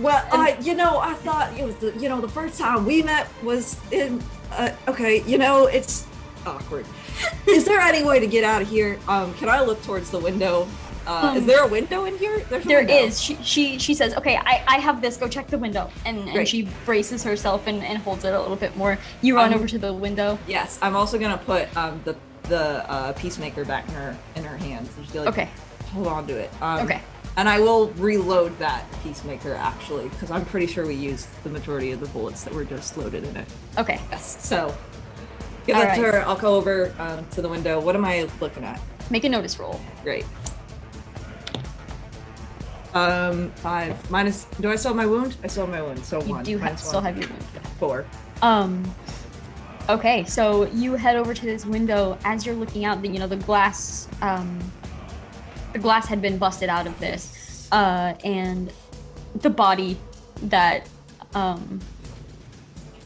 Well, 0.01 0.27
I, 0.31 0.57
you 0.61 0.73
know, 0.73 0.99
I 0.99 1.13
thought 1.13 1.57
it 1.57 1.63
was 1.63 1.75
the, 1.77 1.93
you 1.97 2.09
know, 2.09 2.19
the 2.19 2.27
first 2.27 2.59
time 2.59 2.85
we 2.85 3.01
met 3.01 3.27
was 3.43 3.79
in, 3.91 4.21
uh, 4.51 4.71
okay, 4.89 5.23
you 5.23 5.37
know, 5.37 5.67
it's 5.67 6.05
awkward. 6.45 6.85
Is 7.47 7.63
there 7.63 7.79
any 7.79 8.03
way 8.03 8.19
to 8.19 8.27
get 8.27 8.43
out 8.43 8.61
of 8.61 8.69
here? 8.69 8.99
Um, 9.07 9.33
can 9.35 9.47
I 9.47 9.61
look 9.61 9.81
towards 9.83 10.11
the 10.11 10.19
window? 10.19 10.67
Uh, 11.07 11.33
is 11.35 11.41
Um, 11.41 11.47
there 11.47 11.63
a 11.63 11.67
window 11.67 12.05
in 12.05 12.17
here? 12.17 12.39
There's 12.49 12.65
a 12.65 12.67
There 12.67 12.79
window. 12.79 12.93
is. 12.93 13.21
She, 13.21 13.35
she 13.43 13.77
she 13.79 13.93
says, 13.93 14.15
"Okay, 14.15 14.37
I, 14.37 14.63
I 14.67 14.77
have 14.79 15.01
this. 15.01 15.17
Go 15.17 15.27
check 15.27 15.47
the 15.47 15.57
window." 15.57 15.89
And, 16.05 16.27
and 16.29 16.47
she 16.47 16.67
braces 16.85 17.23
herself 17.23 17.67
and, 17.67 17.83
and 17.83 17.97
holds 17.99 18.23
it 18.25 18.33
a 18.33 18.39
little 18.41 18.55
bit 18.55 18.75
more. 18.75 18.97
You 19.21 19.35
run 19.35 19.53
Um, 19.53 19.59
over 19.59 19.67
to 19.67 19.77
the 19.77 19.93
window. 19.93 20.39
Yes, 20.47 20.79
I'm 20.81 20.95
also 20.95 21.17
gonna 21.19 21.37
put 21.37 21.75
um, 21.77 22.01
the 22.05 22.15
the 22.43 22.89
uh, 22.89 23.13
peacemaker 23.13 23.65
back 23.65 23.87
in 23.89 23.93
her 23.95 24.17
in 24.35 24.43
her 24.43 24.57
hands. 24.57 24.89
Like, 25.13 25.27
Okay. 25.27 25.49
hold 25.93 26.07
on 26.07 26.27
to 26.27 26.33
it. 26.37 26.51
Um, 26.61 26.79
Okay. 26.85 27.01
And 27.37 27.49
I 27.49 27.59
will 27.59 27.87
reload 27.97 28.57
that 28.59 28.85
peacemaker 29.03 29.55
actually, 29.55 30.07
because 30.07 30.31
I'm 30.31 30.45
pretty 30.45 30.67
sure 30.67 30.85
we 30.87 30.93
used 30.95 31.27
the 31.43 31.49
majority 31.49 31.91
of 31.91 31.99
the 31.99 32.07
bullets 32.07 32.43
that 32.45 32.53
were 32.53 32.63
just 32.63 32.97
loaded 32.97 33.25
in 33.25 33.35
it. 33.35 33.45
Okay. 33.77 33.99
Yes. 34.09 34.37
So 34.39 34.73
give 35.67 35.75
All 35.75 35.81
that 35.81 35.95
to 35.95 36.01
her. 36.01 36.21
I'll 36.25 36.37
go 36.37 36.55
over 36.55 36.93
um, 36.97 37.25
to 37.31 37.41
the 37.41 37.49
window. 37.49 37.79
What 37.81 37.93
am 37.95 38.05
I 38.05 38.27
looking 38.39 38.63
at? 38.63 38.79
Make 39.09 39.25
a 39.25 39.29
notice 39.29 39.59
roll. 39.59 39.81
Great. 40.01 40.23
Um, 42.95 43.51
five 43.57 44.09
minus. 44.09 44.45
Do 44.61 44.71
I 44.71 44.75
still 44.77 44.89
have 44.91 44.95
my 44.97 45.05
wound? 45.05 45.35
I 45.43 45.47
still 45.47 45.65
have 45.65 45.75
my 45.75 45.81
wound. 45.81 46.03
So 46.05 46.23
You 46.23 46.29
one. 46.35 46.43
do 46.45 46.57
have, 46.57 46.79
still 46.79 47.01
have 47.01 47.17
your 47.17 47.27
wound. 47.29 47.43
four. 47.79 48.05
Um. 48.41 48.83
Okay, 49.87 50.23
so 50.25 50.65
you 50.71 50.93
head 50.95 51.15
over 51.15 51.33
to 51.33 51.45
this 51.45 51.63
window. 51.65 52.17
As 52.23 52.45
you're 52.45 52.55
looking 52.55 52.85
out, 52.85 53.01
the 53.01 53.07
you 53.09 53.19
know 53.19 53.27
the 53.27 53.35
glass, 53.35 54.07
um, 54.21 54.59
the 55.73 55.79
glass 55.79 56.07
had 56.07 56.21
been 56.21 56.37
busted 56.39 56.69
out 56.69 56.87
of 56.87 56.97
this, 56.99 57.67
uh, 57.71 58.15
and 58.23 58.71
the 59.41 59.49
body 59.49 59.97
that 60.43 60.87
um 61.35 61.79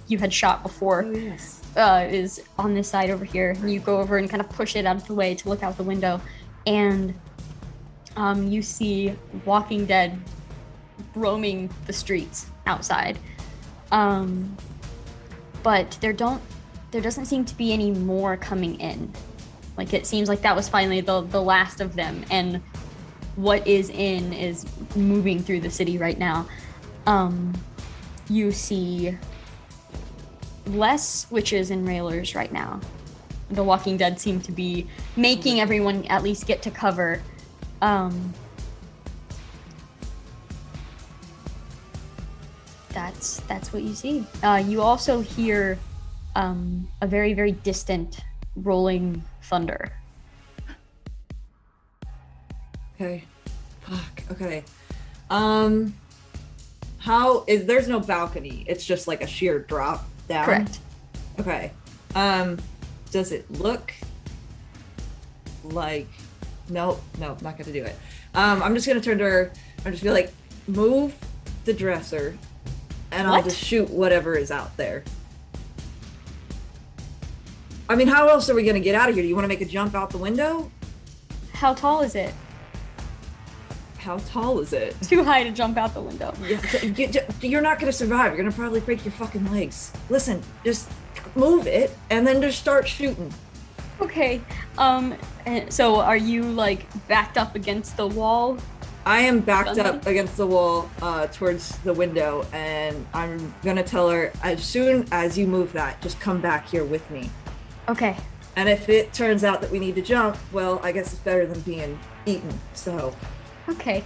you 0.08 0.18
had 0.20 0.32
shot 0.34 0.64
before 0.64 1.04
Oh 1.04 1.12
yes. 1.12 1.62
uh, 1.76 2.06
is 2.10 2.42
on 2.58 2.74
this 2.76 2.88
side 2.88 3.10
over 3.10 3.26
here. 3.26 3.52
And 3.52 3.72
you 3.72 3.80
go 3.80 4.00
over 4.00 4.18
and 4.18 4.30
kind 4.30 4.42
of 4.42 4.50
push 4.50 4.76
it 4.76 4.86
out 4.86 4.96
of 4.96 5.06
the 5.08 5.14
way 5.14 5.36
to 5.36 5.50
look 5.50 5.64
out 5.64 5.76
the 5.78 5.84
window, 5.84 6.22
and 6.66 7.14
um, 8.16 8.48
you 8.48 8.62
see 8.62 9.16
Walking 9.46 9.86
Dead 9.86 10.20
roaming 11.16 11.70
the 11.86 11.94
streets 11.94 12.48
outside. 12.66 13.18
Um, 13.92 14.56
but 15.64 15.98
there 16.02 16.14
don't, 16.14 16.42
there 16.92 17.02
doesn't 17.02 17.26
seem 17.26 17.46
to 17.46 17.56
be 17.56 17.74
any 17.74 17.92
more 17.92 18.38
coming 18.38 18.80
in. 18.80 19.12
Like 19.78 19.94
it 19.94 20.06
seems 20.06 20.28
like 20.28 20.42
that 20.42 20.56
was 20.56 20.68
finally 20.68 21.00
the 21.00 21.22
the 21.22 21.42
last 21.42 21.80
of 21.80 21.96
them, 21.96 22.26
and 22.30 22.62
what 23.38 23.66
is 23.66 23.90
in 23.90 24.34
is 24.34 24.66
moving 24.94 25.42
through 25.42 25.62
the 25.62 25.70
city 25.70 25.98
right 25.98 26.20
now. 26.20 26.50
Um, 27.06 27.54
you 28.30 28.52
see 28.52 29.18
less 30.66 31.32
witches 31.32 31.72
and 31.72 31.88
railers 31.88 32.36
right 32.36 32.52
now. 32.52 32.82
The 33.52 33.64
Walking 33.64 33.96
Dead 33.96 34.20
seem 34.20 34.42
to 34.42 34.52
be 34.52 34.86
making 35.16 35.62
everyone 35.62 36.04
at 36.08 36.24
least 36.24 36.46
get 36.46 36.62
to 36.64 36.72
cover. 36.72 37.22
Um, 37.82 38.34
that's 42.90 43.40
that's 43.42 43.72
what 43.72 43.84
you 43.84 43.96
see. 43.96 44.26
Uh, 44.44 44.62
you 44.66 44.82
also 44.82 45.22
hear 45.22 45.78
um, 46.36 46.88
a 47.02 47.08
very 47.08 47.34
very 47.34 47.52
distant 47.52 48.22
rolling 48.56 49.24
thunder. 49.44 49.92
Okay. 52.96 53.24
Fuck. 53.82 54.24
Okay. 54.32 54.64
Um, 55.30 55.94
how 56.98 57.46
is 57.48 57.66
there's 57.66 57.88
no 57.88 58.00
balcony? 58.00 58.66
It's 58.68 58.86
just 58.86 59.08
like 59.08 59.24
a 59.24 59.28
sheer 59.28 59.60
drop 59.60 60.08
down. 60.28 60.46
Correct. 60.46 60.80
Okay. 61.40 61.72
Um, 62.16 62.60
does 63.12 63.32
it 63.32 63.50
look 63.52 63.94
like? 65.64 66.10
Nope. 66.70 67.02
Nope. 67.20 67.42
Not 67.42 67.58
gonna 67.58 67.72
do 67.74 67.84
it. 67.84 67.96
Um, 68.34 68.62
I'm 68.64 68.74
just 68.76 68.88
gonna 68.88 69.02
turn 69.02 69.18
to 69.18 69.24
her. 69.24 69.52
I'm 69.86 69.92
just 69.92 70.04
gonna 70.04 70.16
be 70.16 70.22
like, 70.24 70.34
move 70.68 71.16
the 71.66 71.74
dresser, 71.74 72.38
and 73.12 73.28
I'll 73.28 73.36
What? 73.36 73.44
just 73.46 73.58
shoot 73.58 73.90
whatever 73.90 74.36
is 74.36 74.52
out 74.52 74.76
there. 74.78 75.04
I 77.90 77.96
mean, 77.96 78.08
how 78.08 78.28
else 78.28 78.50
are 78.50 78.56
we 78.56 78.64
gonna 78.64 78.80
get 78.80 78.94
out 78.96 79.10
of 79.10 79.16
here? 79.16 79.24
Do 79.24 79.28
you 79.28 79.36
want 79.36 79.46
to 79.46 79.50
make 79.50 79.62
a 79.62 79.66
jump 79.66 79.96
out 79.96 80.12
the 80.12 80.18
window? 80.20 80.70
How 81.54 81.74
tall 81.74 82.02
is 82.02 82.14
it? 82.16 82.34
How 83.98 84.18
tall 84.20 84.60
is 84.60 84.74
it? 84.74 84.96
Too 85.02 85.24
high 85.24 85.44
to 85.44 85.52
jump 85.52 85.78
out 85.78 85.94
the 85.94 86.02
window. 86.02 86.34
You- 86.82 87.10
You're 87.42 87.62
not 87.62 87.80
gonna 87.80 87.92
survive. 87.92 88.28
You're 88.34 88.38
gonna 88.44 88.56
probably 88.56 88.80
break 88.80 89.04
your 89.04 89.12
fucking 89.14 89.52
legs. 89.52 89.92
Listen, 90.10 90.42
just 90.64 90.88
move 91.36 91.68
it 91.68 91.96
and 92.10 92.26
then 92.26 92.42
just 92.42 92.60
start 92.60 92.88
shooting. 92.88 93.34
Okay. 94.02 94.42
Um. 94.78 95.16
So 95.70 96.00
are 96.00 96.18
you 96.18 96.44
like 96.44 96.86
backed 97.08 97.38
up 97.38 97.56
against 97.56 97.98
the 97.98 98.08
wall? 98.08 98.58
I 99.06 99.22
am 99.22 99.40
backed 99.40 99.80
up 99.80 100.06
against 100.06 100.38
the 100.38 100.46
wall 100.46 100.90
uh, 101.02 101.28
towards 101.28 101.78
the 101.80 101.94
window, 101.94 102.46
and 102.54 103.08
I'm 103.14 103.54
gonna 103.64 103.84
tell 103.84 104.10
her 104.10 104.32
as 104.44 104.64
soon 104.64 105.08
as 105.12 105.38
you 105.38 105.48
move 105.48 105.74
that, 105.74 106.02
just 106.02 106.20
come 106.20 106.42
back 106.42 106.68
here 106.68 106.86
with 106.86 107.10
me. 107.10 107.30
Okay. 107.88 108.16
And 108.56 108.68
if 108.68 108.90
it 108.90 109.14
turns 109.14 109.44
out 109.44 109.62
that 109.62 109.72
we 109.72 109.80
need 109.80 109.96
to 109.96 110.02
jump, 110.02 110.38
well, 110.52 110.80
I 110.84 110.92
guess 110.92 111.14
it's 111.14 111.22
better 111.22 111.46
than 111.46 111.62
being 111.62 111.98
eaten. 112.26 112.60
So, 112.74 113.16
Okay. 113.70 114.04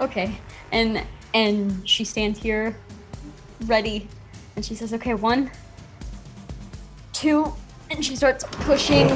Okay. 0.00 0.38
And 0.72 1.04
and 1.34 1.88
she 1.88 2.04
stands 2.04 2.38
here 2.40 2.76
ready 3.66 4.08
and 4.56 4.64
she 4.64 4.74
says, 4.74 4.92
Okay, 4.94 5.14
one, 5.14 5.50
two, 7.12 7.52
and 7.90 8.04
she 8.04 8.16
starts 8.16 8.44
pushing 8.50 9.08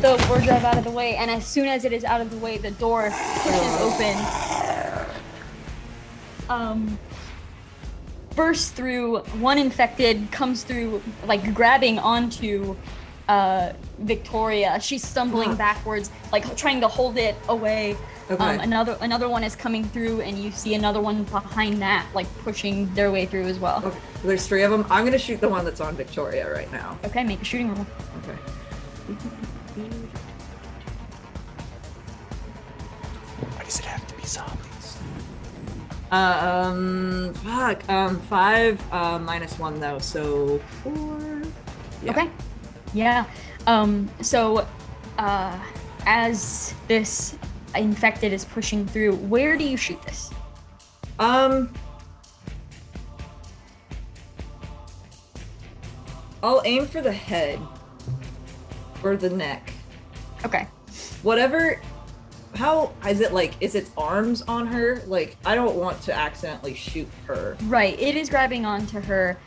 the 0.00 0.24
wardrobe 0.28 0.64
out 0.64 0.78
of 0.78 0.84
the 0.84 0.90
way, 0.90 1.16
and 1.16 1.30
as 1.30 1.46
soon 1.46 1.66
as 1.66 1.84
it 1.84 1.92
is 1.92 2.04
out 2.04 2.20
of 2.20 2.30
the 2.30 2.38
way, 2.38 2.58
the 2.58 2.70
door 2.72 3.10
pushes 3.42 3.80
open. 3.80 4.16
Um 6.48 6.98
bursts 8.34 8.70
through, 8.70 9.20
one 9.40 9.56
infected 9.58 10.30
comes 10.30 10.62
through 10.62 11.02
like 11.26 11.54
grabbing 11.54 11.98
onto 11.98 12.76
uh 13.28 13.72
Victoria. 13.98 14.78
She's 14.80 15.02
stumbling 15.02 15.54
backwards, 15.56 16.10
like 16.32 16.56
trying 16.56 16.80
to 16.82 16.88
hold 16.88 17.16
it 17.16 17.34
away. 17.48 17.96
Okay. 18.30 18.44
Um, 18.44 18.60
another 18.60 18.96
another 19.00 19.28
one 19.28 19.44
is 19.44 19.54
coming 19.54 19.84
through, 19.84 20.20
and 20.20 20.38
you 20.38 20.50
see 20.50 20.74
another 20.74 21.00
one 21.00 21.24
behind 21.24 21.80
that, 21.82 22.06
like 22.14 22.26
pushing 22.38 22.92
their 22.94 23.10
way 23.10 23.26
through 23.26 23.44
as 23.44 23.58
well. 23.58 23.82
okay. 23.84 23.98
There's 24.24 24.46
three 24.46 24.62
of 24.62 24.70
them. 24.70 24.86
I'm 24.90 25.04
gonna 25.04 25.18
shoot 25.18 25.40
the 25.40 25.48
one 25.48 25.64
that's 25.64 25.80
on 25.80 25.94
Victoria 25.96 26.52
right 26.52 26.70
now. 26.72 26.98
Okay, 27.04 27.22
make 27.24 27.40
a 27.40 27.44
shooting 27.44 27.74
roll. 27.74 27.86
Okay. 28.24 28.38
Why 33.54 33.64
does 33.64 33.78
it 33.78 33.84
have 33.84 34.06
to 34.06 34.14
be 34.16 34.24
zombies? 34.24 34.98
Um, 36.10 37.34
fuck. 37.34 37.88
Um, 37.88 38.20
five 38.22 38.92
uh, 38.92 39.18
minus 39.18 39.58
one 39.58 39.78
though, 39.80 39.98
so 39.98 40.58
four. 40.82 41.42
Yeah. 42.02 42.10
Okay. 42.10 42.30
Yeah. 42.94 43.24
Um. 43.66 44.08
So, 44.22 44.66
uh, 45.18 45.58
as 46.06 46.74
this 46.88 47.36
infected 47.78 48.32
is 48.32 48.44
pushing 48.44 48.86
through, 48.86 49.16
where 49.16 49.56
do 49.56 49.64
you 49.64 49.76
shoot 49.76 50.00
this? 50.02 50.30
Um, 51.18 51.72
I'll 56.42 56.62
aim 56.64 56.86
for 56.86 57.00
the 57.00 57.12
head 57.12 57.58
or 59.02 59.16
the 59.16 59.30
neck. 59.30 59.72
Okay. 60.44 60.66
Whatever. 61.22 61.80
How 62.54 62.92
is 63.08 63.20
it 63.20 63.32
like? 63.32 63.54
Is 63.60 63.74
its 63.74 63.90
arms 63.98 64.42
on 64.42 64.66
her? 64.66 65.02
Like, 65.06 65.36
I 65.44 65.54
don't 65.54 65.76
want 65.76 66.00
to 66.02 66.14
accidentally 66.14 66.74
shoot 66.74 67.08
her. 67.26 67.56
Right. 67.64 67.98
It 68.00 68.16
is 68.16 68.30
grabbing 68.30 68.64
onto 68.64 69.00
her. 69.00 69.38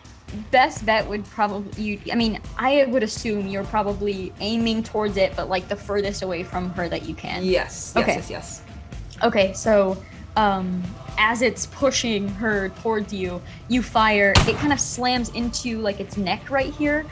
Best 0.52 0.86
bet 0.86 1.08
would 1.08 1.26
probably 1.26 1.82
you. 1.82 2.00
I 2.12 2.16
mean, 2.16 2.40
I 2.58 2.86
would 2.86 3.04
assume 3.04 3.48
you're 3.48 3.64
probably 3.64 4.32
aiming 4.40 4.84
towards 4.84 5.18
it, 5.18 5.36
but 5.36 5.50
like 5.50 5.68
the 5.68 5.76
furthest 5.76 6.22
away 6.22 6.44
from 6.44 6.70
her 6.72 6.88
that 6.90 7.08
you 7.08 7.16
can. 7.16 7.44
Yes. 7.44 7.94
Yes. 7.96 7.98
Okay. 7.98 8.16
Yes. 8.16 8.30
Yes. 8.30 8.64
Okay, 9.22 9.54
so 9.54 10.02
um, 10.38 10.82
as 11.18 11.42
it's 11.42 11.66
pushing 11.66 12.28
her 12.30 12.70
towards 12.82 13.12
you, 13.12 13.42
you 13.68 13.82
fire. 13.82 14.34
It 14.38 14.56
kind 14.56 14.72
of 14.72 14.80
slams 14.80 15.30
into 15.30 15.80
like 15.80 16.00
its 16.00 16.16
neck 16.18 16.50
right 16.50 16.74
here, 16.74 17.06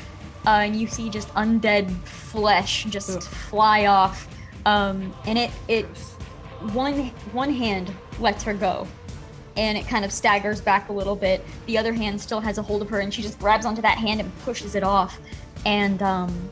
uh, 0.46 0.62
and 0.62 0.76
you 0.76 0.88
see 0.88 1.10
just 1.10 1.28
undead 1.30 1.92
flesh 2.06 2.86
just 2.86 3.18
Ugh. 3.18 3.24
fly 3.24 3.86
off. 3.88 4.28
Um, 4.66 5.14
and 5.26 5.38
it 5.38 5.52
it 5.68 5.86
one 6.72 7.08
one 7.34 7.52
hand 7.52 7.94
lets 8.20 8.44
her 8.44 8.54
go, 8.54 8.88
and 9.58 9.78
it 9.78 9.88
kind 9.88 10.06
of 10.06 10.12
staggers 10.12 10.62
back 10.62 10.90
a 10.90 10.94
little 10.94 11.16
bit. 11.16 11.44
The 11.66 11.78
other 11.78 11.92
hand 11.92 12.22
still 12.22 12.40
has 12.40 12.58
a 12.58 12.62
hold 12.62 12.82
of 12.82 12.90
her, 12.90 13.00
and 13.00 13.14
she 13.14 13.22
just 13.22 13.40
grabs 13.40 13.66
onto 13.66 13.82
that 13.82 13.98
hand 13.98 14.22
and 14.22 14.40
pushes 14.40 14.76
it 14.76 14.84
off, 14.84 15.20
and 15.66 16.02
um, 16.02 16.50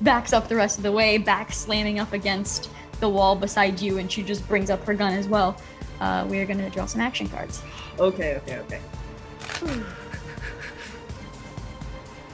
backs 0.00 0.32
up 0.32 0.48
the 0.48 0.56
rest 0.56 0.78
of 0.78 0.84
the 0.84 0.92
way, 0.92 1.18
back 1.18 1.52
slamming 1.52 1.98
up 1.98 2.12
against 2.12 2.70
the 3.00 3.08
wall 3.08 3.34
beside 3.34 3.80
you, 3.80 3.98
and 3.98 4.10
she 4.10 4.22
just 4.22 4.46
brings 4.48 4.70
up 4.70 4.84
her 4.84 4.94
gun 4.94 5.12
as 5.12 5.26
well. 5.28 5.56
Uh, 6.00 6.26
we 6.28 6.38
are 6.38 6.46
going 6.46 6.58
to 6.58 6.70
draw 6.70 6.86
some 6.86 7.00
action 7.00 7.28
cards. 7.28 7.62
Okay. 7.98 8.36
Okay. 8.36 8.58
Okay. 8.58 8.80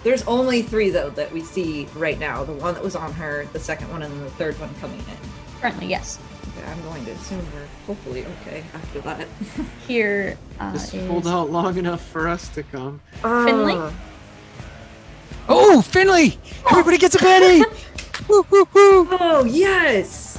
There's 0.05 0.23
only 0.27 0.63
three 0.63 0.91
though 0.91 1.11
that 1.11 1.33
we 1.33 1.43
see 1.43 1.87
right 1.95 2.19
now. 2.19 2.45
The 2.45 2.53
one 2.53 2.75
that 2.75 2.83
was 2.83 2.95
on 2.97 3.13
her, 3.15 3.47
the 3.53 3.59
second 3.59 3.91
one, 3.91 4.03
and 4.03 4.13
then 4.13 4.21
the 4.25 4.31
third 4.31 4.59
one 4.61 4.75
coming 4.77 5.01
in. 5.01 5.61
Currently, 5.61 5.89
yes. 5.89 6.19
Okay, 6.71 6.77
I'm 6.79 6.83
going 6.85 7.05
to 7.07 7.13
assume 7.13 7.47
we're 7.55 7.67
hopefully 7.87 8.25
okay 8.43 8.63
after 8.75 9.01
that. 9.01 9.27
Here 9.89 10.37
uh, 10.61 10.73
Just 10.73 10.93
is 10.95 11.07
hold 11.07 11.27
out 11.27 11.51
long 11.51 11.77
enough 11.79 12.05
for 12.05 12.29
us 12.29 12.49
to 12.51 12.63
come. 12.63 13.01
Finley? 13.23 13.75
Uh, 13.75 13.91
Oh, 15.51 15.81
Finley! 15.81 16.39
Everybody 16.71 16.99
gets 16.99 17.15
a 17.15 17.19
penny! 17.19 17.65
woo, 18.29 18.45
woo, 18.51 18.69
woo. 18.75 19.09
Oh 19.13 19.45
yes! 19.49 20.39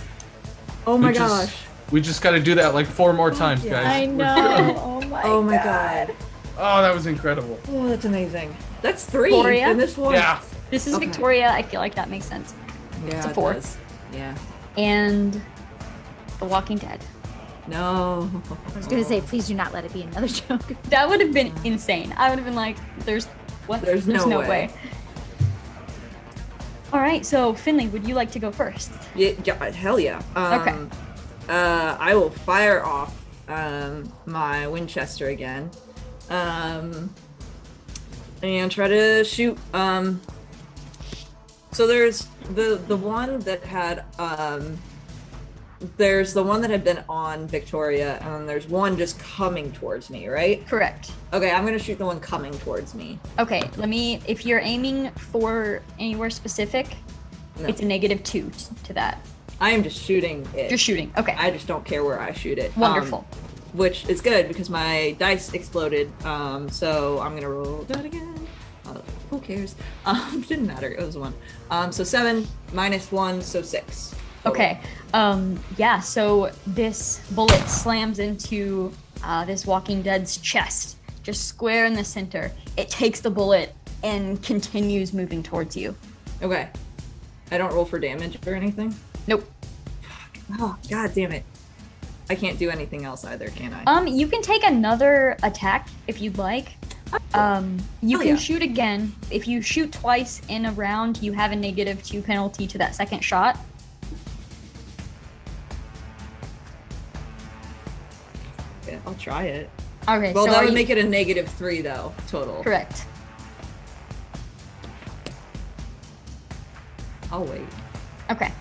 Oh 0.85 0.97
my 0.99 1.07
We 1.09 1.13
just- 1.15 1.45
gosh! 1.51 1.57
We 1.91 2.01
just 2.01 2.21
got 2.21 2.31
to 2.31 2.39
do 2.39 2.53
that 2.55 2.75
like 2.75 2.85
four 2.85 3.11
more 3.13 3.31
times, 3.31 3.65
yeah. 3.65 3.71
guys. 3.83 3.87
I 3.87 4.05
know. 4.05 4.75
Oh 5.01 5.01
my. 5.09 5.23
Oh 5.23 5.41
my 5.41 5.55
god! 5.55 6.13
Oh, 6.59 6.81
that 6.83 6.93
was 6.93 7.07
incredible. 7.07 7.57
Oh, 7.69 7.87
that's 7.89 8.05
amazing. 8.05 8.55
That's 8.83 9.03
three 9.05 9.31
Gloria? 9.31 9.69
in 9.71 9.77
this 9.77 9.97
one. 9.97 10.13
Yeah. 10.13 10.39
this 10.69 10.85
is 10.85 10.93
Okay. 10.93 11.07
Victoria. 11.07 11.49
I 11.49 11.63
feel 11.63 11.79
like 11.79 11.95
that 11.95 12.11
makes 12.11 12.25
sense. 12.25 12.53
yeah, 13.07 13.17
It's 13.17 13.25
a 13.25 13.29
it 13.31 13.33
four. 13.33 13.53
does. 13.53 13.77
Yeah. 14.13 14.37
And 14.77 15.41
The 16.39 16.45
Walking 16.45 16.77
Dead. 16.77 16.99
No. 17.67 18.29
I 18.73 18.77
was 18.77 18.87
gonna 18.87 19.03
say, 19.03 19.21
please 19.21 19.47
do 19.47 19.53
not 19.53 19.73
let 19.73 19.85
it 19.85 19.93
be 19.93 20.01
another 20.01 20.27
joke. 20.47 20.61
That 20.89 21.07
would 21.07 21.21
have 21.21 21.33
been 21.33 21.53
insane. 21.63 22.13
I 22.17 22.29
would 22.29 22.39
have 22.39 22.45
been 22.45 22.55
like, 22.55 22.77
"There's 23.05 23.25
what? 23.67 23.81
There's 23.81 24.07
no 24.07 24.27
way." 24.39 24.71
All 26.91 26.99
right, 26.99 27.23
so 27.23 27.53
Finley, 27.53 27.87
would 27.89 28.07
you 28.07 28.15
like 28.15 28.31
to 28.31 28.39
go 28.39 28.51
first? 28.51 28.91
Yeah, 29.13 29.33
yeah, 29.43 29.69
hell 29.69 29.99
yeah. 29.99 30.21
Um, 30.35 30.59
Okay. 30.61 30.75
Uh, 31.47 31.95
I 31.99 32.15
will 32.15 32.31
fire 32.31 32.83
off 32.83 33.15
um, 33.47 34.11
my 34.25 34.67
Winchester 34.67 35.27
again, 35.27 35.69
um, 36.31 37.13
and 38.41 38.71
try 38.71 38.87
to 38.87 39.23
shoot. 39.23 39.57
Um, 39.73 40.21
so 41.71 41.85
there's 41.85 42.27
the 42.55 42.81
the 42.87 42.97
one 42.97 43.39
that 43.41 43.63
had 43.63 44.05
um, 44.17 44.77
there's 45.97 46.33
the 46.33 46.43
one 46.43 46.61
that 46.61 46.69
had 46.69 46.83
been 46.83 47.03
on 47.07 47.47
Victoria, 47.47 48.17
and 48.21 48.33
then 48.33 48.45
there's 48.45 48.67
one 48.67 48.97
just 48.97 49.17
coming 49.19 49.71
towards 49.71 50.09
me. 50.09 50.27
Right? 50.27 50.65
Correct. 50.67 51.11
Okay, 51.33 51.51
I'm 51.51 51.65
gonna 51.65 51.79
shoot 51.79 51.97
the 51.97 52.05
one 52.05 52.19
coming 52.19 52.53
towards 52.59 52.93
me. 52.95 53.19
Okay, 53.37 53.61
let 53.77 53.87
me. 53.89 54.21
If 54.27 54.45
you're 54.45 54.59
aiming 54.59 55.11
for 55.11 55.81
anywhere 55.97 56.29
specific, 56.29 56.87
No. 57.59 57.67
it's 57.67 57.81
a 57.81 57.85
negative 57.85 58.23
two 58.23 58.49
t- 58.57 58.65
to 58.85 58.93
that. 58.93 59.25
I 59.61 59.71
am 59.71 59.83
just 59.83 60.01
shooting 60.01 60.47
it. 60.55 60.69
Just 60.69 60.83
shooting. 60.83 61.11
Okay. 61.17 61.35
I 61.37 61.51
just 61.51 61.67
don't 61.67 61.83
care 61.85 62.03
where 62.03 62.19
I 62.19 62.31
shoot 62.33 62.57
it. 62.57 62.71
Um, 62.75 62.81
Wonderful. 62.81 63.27
which 63.73 64.07
is 64.07 64.21
good 64.21 64.47
because 64.47 64.69
my 64.69 65.15
dice 65.19 65.53
exploded. 65.53 66.11
Um, 66.25 66.69
so 66.69 67.19
I'm 67.19 67.35
gonna 67.35 67.49
roll 67.49 67.83
that 67.89 68.05
again. 68.05 68.35
Uh, 68.85 68.95
who 69.29 69.39
cares? 69.39 69.75
Um, 70.05 70.41
didn't 70.47 70.65
matter. 70.67 70.89
It 70.91 71.05
was 71.05 71.17
one. 71.17 71.33
Um, 71.69 71.91
so 71.91 72.03
seven 72.03 72.47
minus 72.73 73.11
one, 73.11 73.41
so 73.41 73.61
six. 73.61 74.15
Okay. 74.45 74.79
Um, 75.13 75.59
yeah, 75.77 75.99
so 75.99 76.51
this 76.67 77.21
bullet 77.31 77.67
slams 77.67 78.19
into 78.19 78.93
uh, 79.23 79.45
this 79.45 79.65
Walking 79.65 80.01
Dead's 80.01 80.37
chest, 80.37 80.97
just 81.23 81.47
square 81.47 81.85
in 81.85 81.93
the 81.93 82.03
center. 82.03 82.51
It 82.77 82.89
takes 82.89 83.19
the 83.19 83.29
bullet 83.29 83.73
and 84.03 84.41
continues 84.41 85.13
moving 85.13 85.43
towards 85.43 85.75
you. 85.75 85.95
Okay. 86.41 86.69
I 87.51 87.57
don't 87.57 87.73
roll 87.73 87.85
for 87.85 87.99
damage 87.99 88.37
or 88.47 88.53
anything. 88.53 88.95
Nope. 89.27 89.49
Oh 90.59 90.77
god 90.89 91.13
damn 91.13 91.31
it! 91.31 91.43
I 92.29 92.35
can't 92.35 92.57
do 92.57 92.69
anything 92.69 93.05
else 93.05 93.23
either, 93.25 93.49
can 93.49 93.73
I? 93.73 93.83
Um, 93.85 94.07
you 94.07 94.27
can 94.27 94.41
take 94.41 94.63
another 94.63 95.37
attack 95.43 95.89
if 96.07 96.21
you'd 96.21 96.37
like. 96.37 96.69
Um, 97.33 97.77
you 98.01 98.17
Hell 98.17 98.25
can 98.25 98.35
yeah. 98.35 98.41
shoot 98.41 98.61
again. 98.61 99.13
If 99.31 99.47
you 99.47 99.61
shoot 99.61 99.91
twice 99.91 100.41
in 100.47 100.65
a 100.65 100.71
round, 100.71 101.21
you 101.21 101.33
have 101.33 101.51
a 101.51 101.55
negative 101.55 102.03
two 102.03 102.21
penalty 102.21 102.67
to 102.67 102.77
that 102.79 102.95
second 102.95 103.21
shot. 103.21 103.57
I'll 109.05 109.15
try 109.15 109.43
it. 109.43 109.69
Okay, 110.07 110.33
Well, 110.33 110.45
so 110.45 110.51
that 110.51 110.61
would 110.61 110.69
you- 110.69 110.75
make 110.75 110.89
it 110.89 110.97
a 110.97 111.03
negative 111.03 111.47
three 111.49 111.81
though 111.81 112.13
total. 112.27 112.63
correct. 112.63 113.05
I'll 117.31 117.45
wait. 117.45 117.61
Okay. 118.31 118.51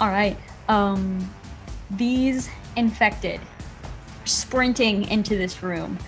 All 0.00 0.08
right. 0.08 0.36
Um, 0.68 1.28
these 1.90 2.48
infected 2.76 3.40
sprinting 4.24 5.08
into 5.08 5.36
this 5.36 5.62
room. 5.62 5.98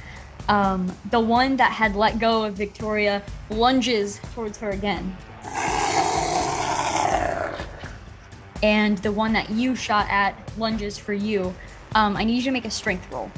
Um, 0.49 0.95
the 1.11 1.19
one 1.21 1.57
that 1.57 1.73
had 1.73 1.97
let 1.97 2.19
go 2.21 2.45
of 2.45 2.55
Victoria 2.55 3.23
lunges 3.51 4.21
towards 4.35 4.59
her 4.59 4.71
again. 4.71 5.17
And 8.63 8.99
the 8.99 9.13
one 9.13 9.33
that 9.35 9.51
you 9.51 9.75
shot 9.77 10.07
at 10.09 10.35
lunges 10.57 10.97
for 10.99 11.13
you. 11.13 11.55
Um, 11.95 12.17
I 12.17 12.25
need 12.25 12.37
you 12.37 12.43
to 12.45 12.51
make 12.53 12.65
a 12.65 12.71
strength 12.71 13.11
roll. 13.13 13.31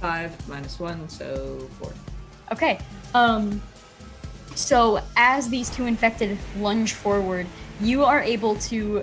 Five 0.00 0.48
minus 0.48 0.80
one, 0.80 1.08
so 1.08 1.68
four. 1.78 1.92
Okay. 2.52 2.80
Um 3.14 3.60
so 4.54 5.00
as 5.16 5.48
these 5.48 5.70
two 5.70 5.86
infected 5.86 6.38
lunge 6.58 6.94
forward, 6.94 7.46
you 7.80 8.04
are 8.04 8.20
able 8.20 8.56
to 8.56 9.02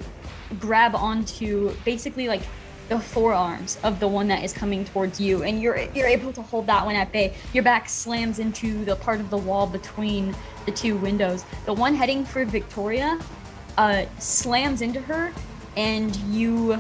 grab 0.60 0.96
onto 0.96 1.74
basically 1.86 2.28
like 2.28 2.42
the 2.90 3.00
forearms 3.00 3.78
of 3.84 4.00
the 4.00 4.08
one 4.08 4.28
that 4.30 4.44
is 4.44 4.54
coming 4.54 4.86
towards 4.86 5.20
you 5.20 5.44
and 5.44 5.62
you're 5.62 5.78
you're 5.94 6.08
able 6.08 6.32
to 6.32 6.42
hold 6.42 6.68
that 6.68 6.86
one 6.86 6.96
at 6.96 7.12
bay. 7.12 7.36
Your 7.54 7.64
back 7.64 7.90
slams 7.90 8.40
into 8.40 8.86
the 8.86 8.96
part 8.96 9.20
of 9.20 9.30
the 9.30 9.38
wall 9.38 9.68
between 9.68 10.36
the 10.66 10.72
two 10.72 10.96
windows. 10.98 11.44
The 11.66 11.74
one 11.74 11.96
heading 11.96 12.26
for 12.26 12.46
Victoria 12.46 13.20
uh 13.78 14.06
slams 14.20 14.82
into 14.82 15.02
her 15.02 15.34
and 15.76 16.16
you 16.32 16.80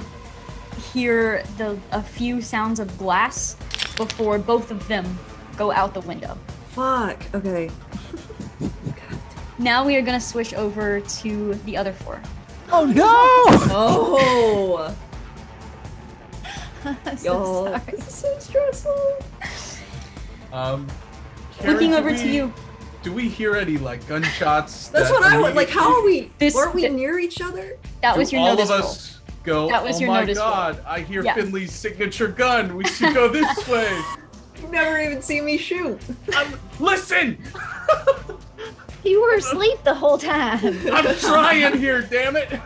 hear 0.93 1.43
the 1.57 1.77
a 1.91 2.01
few 2.01 2.41
sounds 2.41 2.79
of 2.79 2.97
glass 2.97 3.57
before 3.97 4.37
both 4.39 4.71
of 4.71 4.87
them 4.87 5.17
go 5.57 5.71
out 5.71 5.93
the 5.93 6.01
window. 6.01 6.37
Fuck. 6.69 7.21
Okay. 7.33 7.69
Now 9.59 9.83
we 9.85 9.95
are 9.95 10.01
gonna 10.03 10.21
switch 10.21 10.53
over 10.53 11.01
to 11.01 11.53
the 11.65 11.75
other 11.75 11.91
four. 11.91 12.21
Oh 12.71 12.85
no! 12.85 13.03
Oh. 13.73 14.95
I'm 17.05 17.17
so 17.17 17.33
Yo, 17.33 17.65
sorry. 17.65 17.81
this 17.91 18.07
is 18.07 18.13
so 18.13 18.39
stressful. 18.39 19.17
Um, 20.53 20.87
Karen, 21.57 21.73
Looking 21.73 21.91
do 21.91 21.97
over 21.97 22.15
to 22.15 22.27
you. 22.27 22.53
Do 23.03 23.11
we 23.11 23.27
hear 23.27 23.55
any 23.55 23.77
like 23.77 24.07
gunshots? 24.07 24.89
That's 24.89 25.09
that 25.09 25.13
what 25.19 25.23
I 25.33 25.41
would 25.41 25.55
like. 25.55 25.69
How 25.69 25.95
are 25.97 26.03
we? 26.05 26.31
This- 26.37 26.53
weren't 26.53 26.75
we 26.75 26.81
th- 26.81 26.93
near 26.93 27.17
each 27.19 27.41
other? 27.41 27.77
That 28.01 28.13
Do 28.13 28.19
was 28.19 28.31
your 28.31 28.41
all 28.41 28.55
notice 28.55 28.69
of 28.69 28.79
roll. 28.81 28.93
Us 29.47 29.55
go. 29.55 29.67
That 29.69 29.83
was 29.83 29.97
oh 29.97 29.99
your 29.99 30.09
my 30.09 30.21
notice 30.21 30.37
roll." 30.37 30.49
god! 30.49 30.83
I 30.85 31.01
hear 31.01 31.23
Yeah. 31.23 31.35
Finley's 31.35 31.73
signature 31.73 32.27
gun. 32.27 32.75
We 32.75 32.85
should 32.85 33.13
go 33.13 33.27
this 33.27 33.67
way. 33.67 34.01
You've 34.61 34.71
never 34.71 34.99
even 34.99 35.21
seen 35.21 35.45
me 35.45 35.57
shoot. 35.57 35.99
I'm, 36.33 36.59
listen, 36.79 37.37
You 39.03 39.21
were 39.21 39.35
asleep 39.35 39.81
the 39.83 39.93
whole 39.93 40.17
time. 40.17 40.77
I'm 40.91 41.15
trying 41.15 41.77
here. 41.77 42.01
Damn 42.01 42.35
it! 42.35 42.59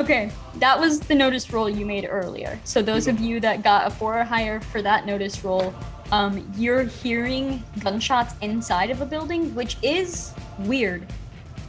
Okay, 0.00 0.30
that 0.56 0.80
was 0.80 1.00
the 1.00 1.14
notice 1.14 1.52
roll 1.52 1.68
you 1.68 1.84
made 1.84 2.06
earlier. 2.08 2.58
So 2.64 2.80
those 2.80 3.08
of 3.08 3.20
you 3.20 3.40
that 3.40 3.62
got 3.62 3.86
a 3.86 3.90
four 3.90 4.18
or 4.18 4.24
higher 4.24 4.60
for 4.60 4.80
that 4.80 5.06
notice 5.06 5.44
roll, 5.44 5.74
um, 6.12 6.50
you're 6.56 6.84
hearing 6.84 7.62
gunshots 7.80 8.34
inside 8.40 8.90
of 8.90 9.02
a 9.02 9.06
building, 9.06 9.54
which 9.54 9.76
is 9.82 10.32
weird 10.60 11.06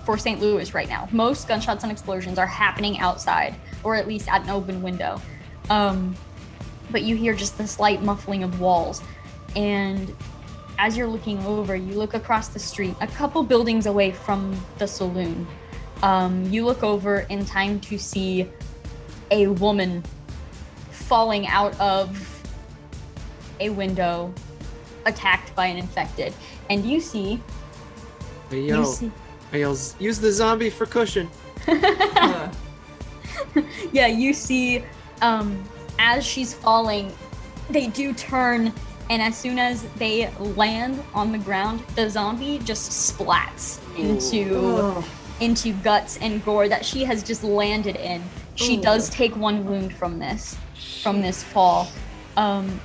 for 0.05 0.17
St. 0.17 0.39
Louis 0.39 0.73
right 0.73 0.87
now. 0.87 1.09
Most 1.11 1.47
gunshots 1.47 1.83
and 1.83 1.91
explosions 1.91 2.37
are 2.37 2.45
happening 2.47 2.99
outside, 2.99 3.55
or 3.83 3.95
at 3.95 4.07
least 4.07 4.29
at 4.29 4.43
an 4.43 4.49
open 4.49 4.81
window. 4.81 5.19
Um, 5.69 6.15
but 6.91 7.01
you 7.01 7.15
hear 7.15 7.33
just 7.33 7.57
the 7.57 7.67
slight 7.67 8.03
muffling 8.03 8.43
of 8.43 8.59
walls. 8.59 9.01
And 9.55 10.15
as 10.77 10.95
you're 10.95 11.07
looking 11.07 11.43
over, 11.45 11.75
you 11.75 11.93
look 11.93 12.13
across 12.13 12.49
the 12.49 12.59
street, 12.59 12.95
a 13.01 13.07
couple 13.07 13.43
buildings 13.43 13.87
away 13.87 14.11
from 14.11 14.55
the 14.77 14.87
saloon. 14.87 15.47
Um, 16.03 16.45
you 16.51 16.65
look 16.65 16.83
over 16.83 17.19
in 17.29 17.45
time 17.45 17.79
to 17.81 17.97
see 17.97 18.47
a 19.31 19.47
woman 19.47 20.03
falling 20.91 21.47
out 21.47 21.79
of 21.79 22.43
a 23.59 23.69
window, 23.69 24.33
attacked 25.05 25.55
by 25.55 25.67
an 25.67 25.77
infected. 25.77 26.33
And 26.69 26.85
you 26.85 26.99
see, 26.99 27.41
Hey, 28.49 28.61
you 28.61 28.85
see, 28.85 29.11
hey, 29.55 29.61
yo, 29.61 29.73
use 29.99 30.19
the 30.19 30.31
zombie 30.31 30.69
for 30.69 30.85
cushion. 30.85 31.29
Uh, 31.65 32.51
yeah, 33.93 34.07
you 34.07 34.33
see, 34.33 34.83
um, 35.21 35.63
as 35.97 36.25
she's 36.25 36.53
falling, 36.53 37.09
they 37.69 37.87
do 37.87 38.13
turn, 38.13 38.73
and 39.09 39.21
as 39.21 39.37
soon 39.37 39.57
as 39.57 39.83
they 39.95 40.29
land 40.39 41.01
on 41.13 41.31
the 41.31 41.37
ground, 41.37 41.79
the 41.95 42.09
zombie 42.09 42.59
just 42.59 42.91
splats 42.91 43.79
into 43.97 44.55
oh, 44.55 45.07
into 45.39 45.71
guts 45.83 46.17
and 46.17 46.43
gore 46.43 46.67
that 46.67 46.85
she 46.85 47.05
has 47.05 47.23
just 47.23 47.43
landed 47.43 47.95
in. 47.95 48.21
She 48.55 48.77
Ooh. 48.77 48.81
does 48.81 49.09
take 49.09 49.37
one 49.37 49.65
wound 49.65 49.93
from 49.93 50.19
this, 50.19 50.57
from 51.01 51.21
this 51.21 51.41
fall, 51.43 51.87
um, 52.35 52.81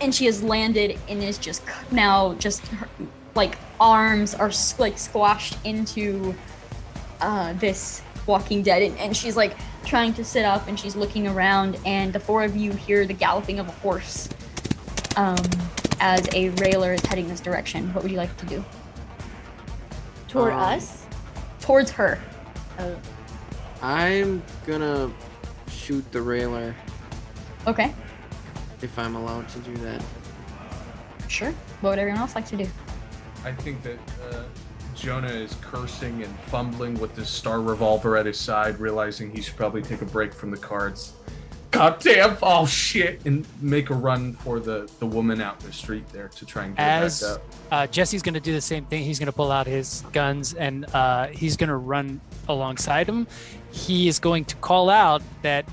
and 0.00 0.14
she 0.14 0.26
has 0.26 0.40
landed 0.40 1.00
and 1.08 1.20
is 1.20 1.36
just 1.36 1.64
now 1.90 2.34
just 2.34 2.64
her, 2.68 2.88
like 3.34 3.58
arms 3.80 4.34
are 4.34 4.52
like 4.78 4.98
squashed 4.98 5.56
into 5.64 6.34
uh, 7.20 7.54
this 7.54 8.02
Walking 8.26 8.62
Dead, 8.62 8.82
and, 8.82 8.96
and 8.98 9.16
she's 9.16 9.36
like 9.36 9.56
trying 9.84 10.12
to 10.14 10.24
sit 10.24 10.44
up, 10.44 10.68
and 10.68 10.78
she's 10.78 10.94
looking 10.94 11.26
around, 11.26 11.78
and 11.86 12.12
the 12.12 12.20
four 12.20 12.44
of 12.44 12.54
you 12.54 12.72
hear 12.72 13.06
the 13.06 13.14
galloping 13.14 13.58
of 13.58 13.66
a 13.66 13.72
horse 13.72 14.28
um, 15.16 15.36
as 16.00 16.28
a 16.34 16.50
railer 16.50 16.92
is 16.92 17.00
heading 17.06 17.26
this 17.28 17.40
direction. 17.40 17.92
What 17.94 18.02
would 18.02 18.12
you 18.12 18.18
like 18.18 18.36
to 18.36 18.46
do? 18.46 18.64
Toward 20.28 20.52
Um, 20.52 20.60
us? 20.60 21.06
Towards 21.60 21.90
her. 21.92 22.20
Oh, 22.78 22.96
I'm 23.82 24.42
gonna 24.66 25.10
shoot 25.70 26.04
the 26.12 26.20
railer 26.20 26.74
Okay, 27.66 27.94
if 28.82 28.98
I'm 28.98 29.16
allowed 29.16 29.48
to 29.50 29.58
do 29.60 29.74
that. 29.78 30.02
sure. 31.28 31.52
What 31.80 31.90
would 31.90 31.98
everyone 31.98 32.20
else 32.20 32.34
like 32.34 32.46
to 32.48 32.56
do? 32.56 32.66
I 33.44 33.52
think 33.52 33.82
that 33.82 33.98
uh, 34.30 34.42
Jonah 34.94 35.28
is 35.28 35.56
cursing 35.62 36.22
and 36.22 36.38
fumbling 36.46 36.98
with 37.00 37.16
his 37.16 37.28
star 37.28 37.60
revolver 37.60 38.16
at 38.16 38.26
his 38.26 38.38
side, 38.38 38.78
realizing 38.78 39.30
he 39.30 39.40
should 39.40 39.56
probably 39.56 39.82
take 39.82 40.02
a 40.02 40.06
break 40.06 40.34
from 40.34 40.50
the 40.50 40.56
cards. 40.56 41.14
God 41.70 42.00
damn! 42.00 42.36
Oh 42.42 42.66
shit! 42.66 43.24
And 43.24 43.46
make 43.62 43.90
a 43.90 43.94
run 43.94 44.32
for 44.32 44.58
the 44.58 44.90
the 44.98 45.06
woman 45.06 45.40
out 45.40 45.60
in 45.60 45.68
the 45.68 45.72
street 45.72 46.06
there 46.08 46.28
to 46.28 46.44
try 46.44 46.64
and 46.64 46.76
get 46.76 46.82
her 46.82 47.04
As 47.04 47.20
back 47.22 47.30
up. 47.30 47.42
uh, 47.70 47.86
Jesse's 47.86 48.22
going 48.22 48.34
to 48.34 48.40
do 48.40 48.52
the 48.52 48.60
same 48.60 48.84
thing, 48.86 49.04
he's 49.04 49.20
going 49.20 49.26
to 49.26 49.32
pull 49.32 49.52
out 49.52 49.68
his 49.68 50.02
guns 50.12 50.54
and 50.54 50.84
uh, 50.92 51.28
he's 51.28 51.56
going 51.56 51.68
to 51.68 51.76
run 51.76 52.20
alongside 52.48 53.08
him. 53.08 53.26
He 53.70 54.08
is 54.08 54.18
going 54.18 54.44
to 54.46 54.56
call 54.56 54.90
out 54.90 55.22
that 55.42 55.64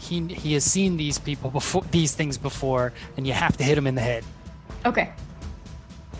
he 0.00 0.26
he 0.28 0.54
has 0.54 0.64
seen 0.64 0.96
these 0.96 1.18
people 1.18 1.50
before, 1.50 1.82
these 1.90 2.14
things 2.14 2.38
before, 2.38 2.94
and 3.18 3.26
you 3.26 3.34
have 3.34 3.56
to 3.58 3.64
hit 3.64 3.76
him 3.76 3.86
in 3.86 3.94
the 3.94 4.00
head. 4.00 4.24
Okay. 4.86 5.12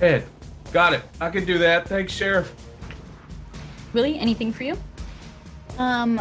Ed, 0.02 0.26
got 0.74 0.92
it. 0.92 1.02
I 1.20 1.30
can 1.30 1.44
do 1.44 1.56
that. 1.58 1.88
Thanks, 1.88 2.12
Sheriff. 2.12 2.52
Willie, 3.92 4.18
anything 4.18 4.52
for 4.52 4.64
you? 4.64 4.76
Um, 5.78 6.20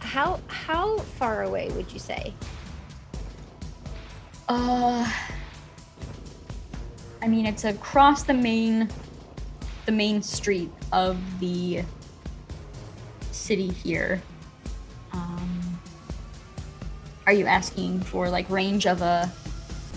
how 0.00 0.40
how 0.48 0.98
far 0.98 1.44
away 1.44 1.70
would 1.70 1.92
you 1.92 2.00
say? 2.00 2.34
Uh, 4.48 5.08
I 7.22 7.28
mean, 7.28 7.46
it's 7.46 7.64
across 7.64 8.24
the 8.24 8.34
main, 8.34 8.88
the 9.86 9.92
main 9.92 10.20
street 10.20 10.70
of 10.92 11.16
the 11.38 11.82
city 13.30 13.68
here. 13.68 14.20
Um, 15.12 15.78
are 17.26 17.32
you 17.32 17.46
asking 17.46 18.00
for 18.00 18.28
like 18.28 18.50
range 18.50 18.86
of 18.86 19.00
a? 19.00 19.30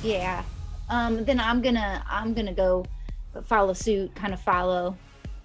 Yeah. 0.04 0.44
Um, 0.90 1.26
then 1.26 1.40
I'm 1.40 1.62
gonna 1.64 2.04
I'm 2.08 2.36
gonna 2.36 2.54
go 2.54 2.86
follow 3.46 3.74
suit, 3.74 4.14
kind 4.16 4.34
of 4.34 4.40
follow 4.40 4.98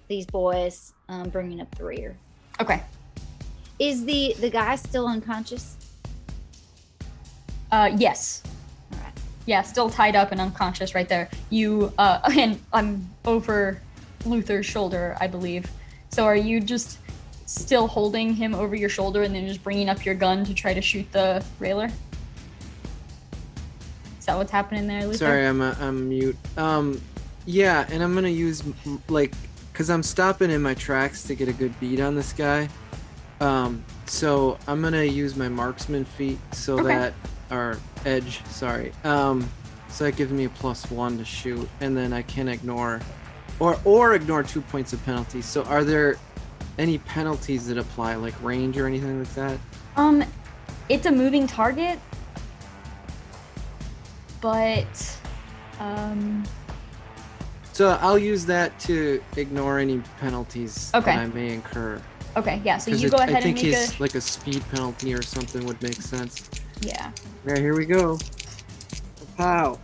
these 0.07 0.25
boys, 0.25 0.93
um, 1.09 1.29
bringing 1.29 1.61
up 1.61 1.73
the 1.75 1.83
rear. 1.83 2.17
Okay. 2.61 2.81
Is 3.79 4.05
the 4.05 4.35
the 4.39 4.49
guy 4.49 4.75
still 4.75 5.07
unconscious? 5.07 5.75
Uh, 7.71 7.91
yes. 7.97 8.43
All 8.93 8.99
right. 8.99 9.13
Yeah, 9.45 9.61
still 9.63 9.89
tied 9.89 10.15
up 10.15 10.31
and 10.31 10.39
unconscious 10.39 10.95
right 10.95 11.09
there. 11.09 11.29
You 11.49 11.91
uh, 11.97 12.19
and 12.37 12.59
I'm 12.71 13.09
over 13.25 13.81
Luther's 14.25 14.65
shoulder, 14.65 15.17
I 15.19 15.27
believe. 15.27 15.69
So 16.09 16.23
are 16.25 16.35
you 16.35 16.61
just 16.61 16.99
still 17.45 17.87
holding 17.87 18.33
him 18.33 18.55
over 18.55 18.75
your 18.75 18.89
shoulder 18.89 19.23
and 19.23 19.35
then 19.35 19.47
just 19.47 19.63
bringing 19.63 19.89
up 19.89 20.05
your 20.05 20.15
gun 20.15 20.45
to 20.45 20.53
try 20.53 20.73
to 20.73 20.81
shoot 20.81 21.11
the 21.11 21.43
railer? 21.59 21.89
Is 24.19 24.25
that 24.25 24.37
what's 24.37 24.51
happening 24.51 24.87
there, 24.87 25.05
Luther? 25.05 25.17
Sorry, 25.17 25.45
I'm 25.45 25.61
uh, 25.61 25.75
I'm 25.79 26.09
mute. 26.09 26.37
Um, 26.57 27.01
yeah, 27.45 27.85
and 27.89 28.01
I'm 28.03 28.13
gonna 28.13 28.29
use 28.29 28.63
like, 29.09 29.33
cause 29.73 29.89
I'm 29.89 30.03
stopping 30.03 30.51
in 30.51 30.61
my 30.61 30.73
tracks 30.73 31.23
to 31.23 31.35
get 31.35 31.47
a 31.47 31.53
good 31.53 31.77
beat 31.79 31.99
on 31.99 32.15
this 32.15 32.33
guy. 32.33 32.69
Um, 33.41 33.83
so 34.05 34.57
I'm 34.67 34.81
gonna 34.81 35.03
use 35.03 35.35
my 35.35 35.49
marksman 35.49 36.05
feat 36.05 36.39
so 36.53 36.79
Okay. 36.79 36.87
that 36.95 37.13
or 37.51 37.77
edge, 38.05 38.43
sorry. 38.45 38.91
Um, 39.03 39.49
so 39.89 40.05
that 40.05 40.15
gives 40.15 40.31
me 40.31 40.45
a 40.45 40.49
plus 40.49 40.89
one 40.89 41.17
to 41.17 41.25
shoot, 41.25 41.67
and 41.81 41.95
then 41.95 42.11
I 42.13 42.21
can 42.21 42.47
ignore, 42.47 42.99
or 43.59 43.77
or 43.85 44.13
ignore 44.15 44.43
two 44.43 44.61
points 44.61 44.93
of 44.93 45.03
penalty. 45.05 45.41
So 45.41 45.63
are 45.63 45.83
there 45.83 46.17
any 46.77 46.97
penalties 46.97 47.67
that 47.67 47.77
apply, 47.77 48.15
like 48.15 48.33
range 48.43 48.77
or 48.77 48.87
anything 48.87 49.19
like 49.19 49.33
that? 49.35 49.57
Um, 49.95 50.23
it's 50.89 51.05
a 51.05 51.11
moving 51.11 51.47
target, 51.47 51.99
but 54.41 55.17
um, 55.79 56.43
So 57.75 57.89
I'll 57.99 58.17
use 58.17 58.45
that 58.45 58.79
to 58.87 59.21
ignore 59.35 59.79
any 59.79 59.97
penalties 60.21 60.91
Okay. 60.95 61.13
that 61.13 61.19
I 61.19 61.27
may 61.27 61.49
incur. 61.53 62.01
okay, 62.37 62.61
yeah. 62.63 62.77
So 62.77 62.91
you 62.91 63.07
it- 63.07 63.11
go 63.11 63.17
ahead 63.17 63.31
I 63.35 63.41
think 63.41 63.57
and 63.59 63.67
make 63.67 63.75
his 63.75 63.99
a 63.99 64.01
like 64.01 64.15
a 64.15 64.21
speed 64.21 64.63
penalty 64.71 65.13
or 65.13 65.21
something 65.21 65.65
would 65.65 65.81
make 65.83 65.95
sense. 66.01 66.49
yeah. 66.79 67.11
Right, 67.43 67.57
here 67.57 67.75
we 67.75 67.85
go. 67.85 68.17
Pow. 69.35 69.77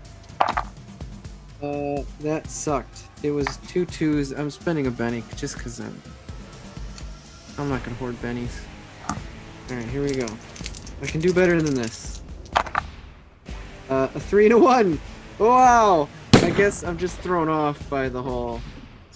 Uh, 1.61 2.03
that 2.21 2.47
sucked. 2.49 3.03
It 3.23 3.31
was 3.31 3.57
two 3.67 3.85
twos. 3.85 4.31
I'm 4.31 4.49
spending 4.49 4.87
a 4.87 4.91
Benny 4.91 5.21
just 5.35 5.57
because 5.57 5.81
I'm. 5.81 6.01
I'm 7.57 7.67
not 7.67 7.83
gonna 7.83 7.97
hoard 7.97 8.15
bennies. 8.21 8.57
Alright, 9.69 9.85
here 9.89 10.01
we 10.01 10.13
go. 10.15 10.27
I 11.01 11.07
can 11.07 11.19
do 11.19 11.33
better 11.33 11.61
than 11.61 11.75
this. 11.75 12.21
Uh, 13.89 14.07
a 14.15 14.19
three 14.21 14.45
and 14.45 14.53
a 14.53 14.57
one! 14.57 14.97
Wow! 15.39 16.07
I 16.43 16.49
guess 16.51 16.83
I'm 16.83 16.97
just 16.97 17.17
thrown 17.19 17.49
off 17.49 17.87
by 17.89 18.09
the 18.09 18.21
whole. 18.21 18.61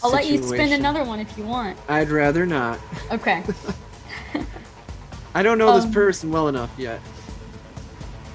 I'll 0.04 0.12
let 0.12 0.28
you 0.28 0.42
spin 0.44 0.74
another 0.74 1.04
one 1.04 1.20
if 1.20 1.38
you 1.38 1.46
want. 1.46 1.78
I'd 1.88 2.10
rather 2.10 2.46
not. 2.46 2.80
Okay. 3.12 3.44
I 5.36 5.44
don't 5.44 5.58
know 5.58 5.74
this 5.76 5.86
Um, 5.86 5.92
person 5.92 6.32
well 6.32 6.48
enough 6.48 6.72
yet. 6.78 7.00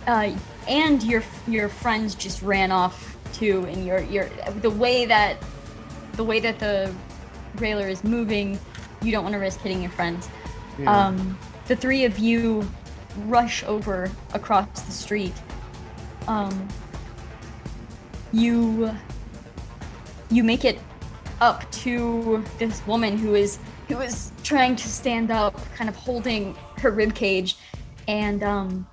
uh, 0.06 0.30
and 0.68 1.02
your 1.02 1.22
your 1.46 1.68
friends 1.68 2.14
just 2.14 2.42
ran 2.42 2.70
off 2.72 3.16
too, 3.32 3.64
and 3.68 3.86
your 3.86 4.00
your 4.00 4.28
the 4.60 4.70
way 4.70 5.04
that 5.06 5.36
the 6.14 6.24
way 6.24 6.40
that 6.40 6.58
the 6.58 6.92
railer 7.56 7.88
is 7.88 8.02
moving, 8.04 8.58
you 9.02 9.12
don't 9.12 9.22
want 9.22 9.34
to 9.34 9.38
risk 9.38 9.60
hitting 9.60 9.80
your 9.82 9.90
friends. 9.92 10.28
Yeah. 10.78 11.06
Um, 11.08 11.38
the 11.66 11.76
three 11.76 12.04
of 12.04 12.18
you 12.18 12.68
rush 13.26 13.62
over 13.64 14.10
across 14.34 14.66
the 14.82 14.92
street. 14.92 15.34
Um, 16.28 16.68
you 18.32 18.94
you 20.30 20.44
make 20.44 20.64
it 20.64 20.78
up 21.40 21.70
to 21.72 22.44
this 22.58 22.86
woman 22.86 23.16
who 23.16 23.34
is 23.34 23.58
who 23.88 24.00
is 24.00 24.30
trying 24.44 24.76
to 24.76 24.88
stand 24.88 25.30
up, 25.30 25.58
kind 25.74 25.90
of 25.90 25.96
holding 25.96 26.54
her 26.78 26.90
rib 26.90 27.14
cage, 27.14 27.56
and 28.06 28.42
um, 28.42 28.86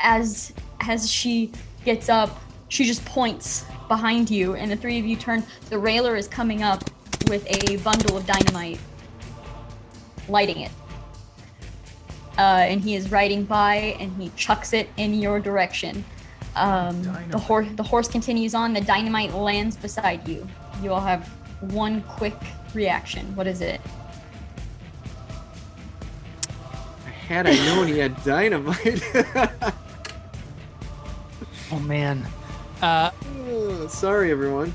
as 0.00 0.52
as 0.80 1.10
she 1.10 1.52
gets 1.84 2.08
up, 2.08 2.40
she 2.68 2.84
just 2.84 3.04
points 3.04 3.64
behind 3.86 4.30
you, 4.30 4.54
and 4.54 4.70
the 4.70 4.76
three 4.76 4.98
of 4.98 5.06
you 5.06 5.16
turn. 5.16 5.44
The 5.70 5.78
railer 5.78 6.16
is 6.16 6.26
coming 6.26 6.62
up 6.62 6.84
with 7.28 7.46
a 7.46 7.76
bundle 7.78 8.16
of 8.16 8.26
dynamite, 8.26 8.80
lighting 10.28 10.60
it. 10.60 10.72
Uh, 12.36 12.66
and 12.68 12.80
he 12.80 12.94
is 12.94 13.10
riding 13.10 13.44
by, 13.44 13.96
and 13.98 14.12
he 14.20 14.30
chucks 14.36 14.72
it 14.72 14.88
in 14.96 15.14
your 15.14 15.40
direction. 15.40 16.04
Um, 16.58 17.02
the 17.30 17.38
horse 17.38 17.68
the 17.76 17.82
horse 17.82 18.08
continues 18.08 18.54
on. 18.54 18.72
The 18.72 18.80
dynamite 18.80 19.32
lands 19.34 19.76
beside 19.76 20.26
you. 20.28 20.46
You 20.82 20.92
all 20.92 21.00
have 21.00 21.26
one 21.60 22.02
quick 22.02 22.34
reaction. 22.74 23.34
What 23.36 23.46
is 23.46 23.60
it? 23.60 23.80
Had 27.28 27.46
I 27.46 27.54
known 27.56 27.88
he 27.88 27.98
had 27.98 28.22
dynamite. 28.24 29.02
Oh 31.70 31.78
man. 31.80 32.26
Uh, 32.80 33.10
Oh, 33.50 33.86
Sorry, 33.88 34.30
everyone. 34.30 34.74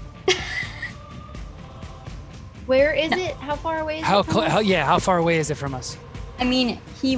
Where 2.68 2.94
is 2.94 3.12
it? 3.12 3.34
How 3.38 3.56
far 3.56 3.80
away 3.80 4.00
is 4.00 4.06
how, 4.06 4.20
it? 4.20 4.24
from 4.26 4.34
cl- 4.34 4.46
us? 4.46 4.52
how 4.52 4.60
yeah? 4.60 4.86
How 4.86 5.00
far 5.00 5.18
away 5.18 5.38
is 5.38 5.50
it 5.50 5.56
from 5.56 5.74
us? 5.74 5.98
I 6.40 6.44
mean, 6.44 6.80
he 7.02 7.16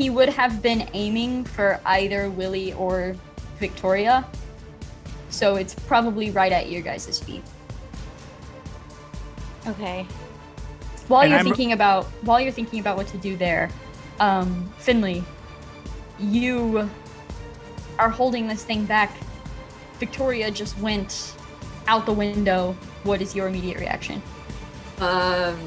he 0.00 0.08
would 0.08 0.30
have 0.30 0.62
been 0.62 0.88
aiming 0.94 1.44
for 1.44 1.78
either 1.84 2.30
Willie 2.30 2.72
or 2.72 3.14
Victoria, 3.58 4.26
so 5.28 5.56
it's 5.56 5.74
probably 5.74 6.30
right 6.30 6.52
at 6.52 6.70
your 6.70 6.80
guys' 6.80 7.20
feet. 7.20 7.42
Okay. 9.66 10.06
While 11.08 11.20
And 11.20 11.30
you're 11.30 11.38
I'm- 11.40 11.44
thinking 11.44 11.72
about 11.72 12.06
while 12.22 12.40
you're 12.40 12.50
thinking 12.50 12.80
about 12.80 12.96
what 12.96 13.08
to 13.08 13.18
do 13.18 13.36
there, 13.36 13.68
um, 14.20 14.72
Finley, 14.78 15.22
you 16.18 16.88
are 17.98 18.08
holding 18.08 18.48
this 18.48 18.64
thing 18.64 18.86
back. 18.86 19.12
Victoria 19.98 20.50
just 20.50 20.78
went 20.78 21.34
out 21.88 22.06
the 22.06 22.14
window. 22.14 22.74
What 23.02 23.20
is 23.20 23.34
your 23.34 23.48
immediate 23.48 23.78
reaction? 23.78 24.22
Um, 24.98 25.58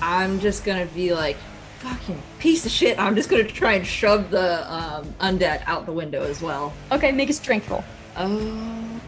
I'm 0.00 0.38
just 0.38 0.64
gonna 0.64 0.86
be 0.86 1.12
like, 1.12 1.36
fucking 1.80 2.22
piece 2.38 2.66
of 2.66 2.72
shit. 2.72 2.98
I'm 2.98 3.16
just 3.16 3.28
gonna 3.30 3.44
try 3.44 3.72
and 3.72 3.86
shove 3.86 4.30
the 4.30 4.72
um, 4.72 5.04
undead 5.20 5.62
out 5.66 5.86
the 5.86 5.92
window 5.92 6.22
as 6.22 6.42
well. 6.42 6.72
Okay, 6.92 7.10
make 7.10 7.30
a 7.30 7.32
strength 7.32 7.68
roll. 7.70 7.82
Oh. 8.16 9.00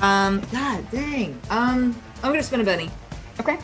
Um, 0.00 0.40
God 0.52 0.90
dang. 0.90 1.40
Um, 1.48 1.96
I'm 2.22 2.32
gonna 2.32 2.42
spin 2.42 2.60
a 2.60 2.64
Benny. 2.64 2.90
Okay. 3.40 3.58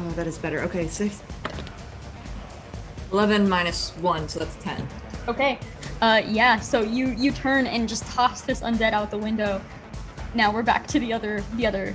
Oh, 0.00 0.10
that 0.10 0.26
is 0.26 0.38
better. 0.38 0.60
Okay, 0.60 0.86
six. 0.86 1.22
11 3.10 3.48
minus 3.48 3.90
1, 3.96 4.28
so 4.28 4.38
that's 4.38 4.54
10. 4.56 4.86
Okay. 5.28 5.58
Uh, 6.00 6.22
yeah. 6.26 6.60
So 6.60 6.82
you 6.82 7.08
you 7.18 7.32
turn 7.32 7.66
and 7.66 7.88
just 7.88 8.04
toss 8.06 8.42
this 8.42 8.60
undead 8.60 8.92
out 8.92 9.10
the 9.10 9.18
window. 9.18 9.60
Now 10.34 10.52
we're 10.52 10.62
back 10.62 10.86
to 10.88 11.00
the 11.00 11.12
other 11.12 11.42
the 11.54 11.66
other, 11.66 11.94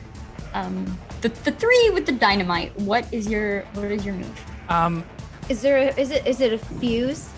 um, 0.53 0.97
the 1.21 1.29
the 1.29 1.51
three 1.51 1.91
with 1.93 2.05
the 2.05 2.11
dynamite. 2.11 2.77
What 2.79 3.11
is 3.13 3.27
your 3.27 3.61
what 3.73 3.91
is 3.91 4.05
your 4.05 4.15
move? 4.15 4.45
Um, 4.69 5.03
Is 5.49 5.61
there? 5.61 5.77
A, 5.77 5.99
is 5.99 6.11
it? 6.11 6.25
Is 6.25 6.41
it 6.41 6.53
a 6.53 6.57
fuse? 6.57 7.29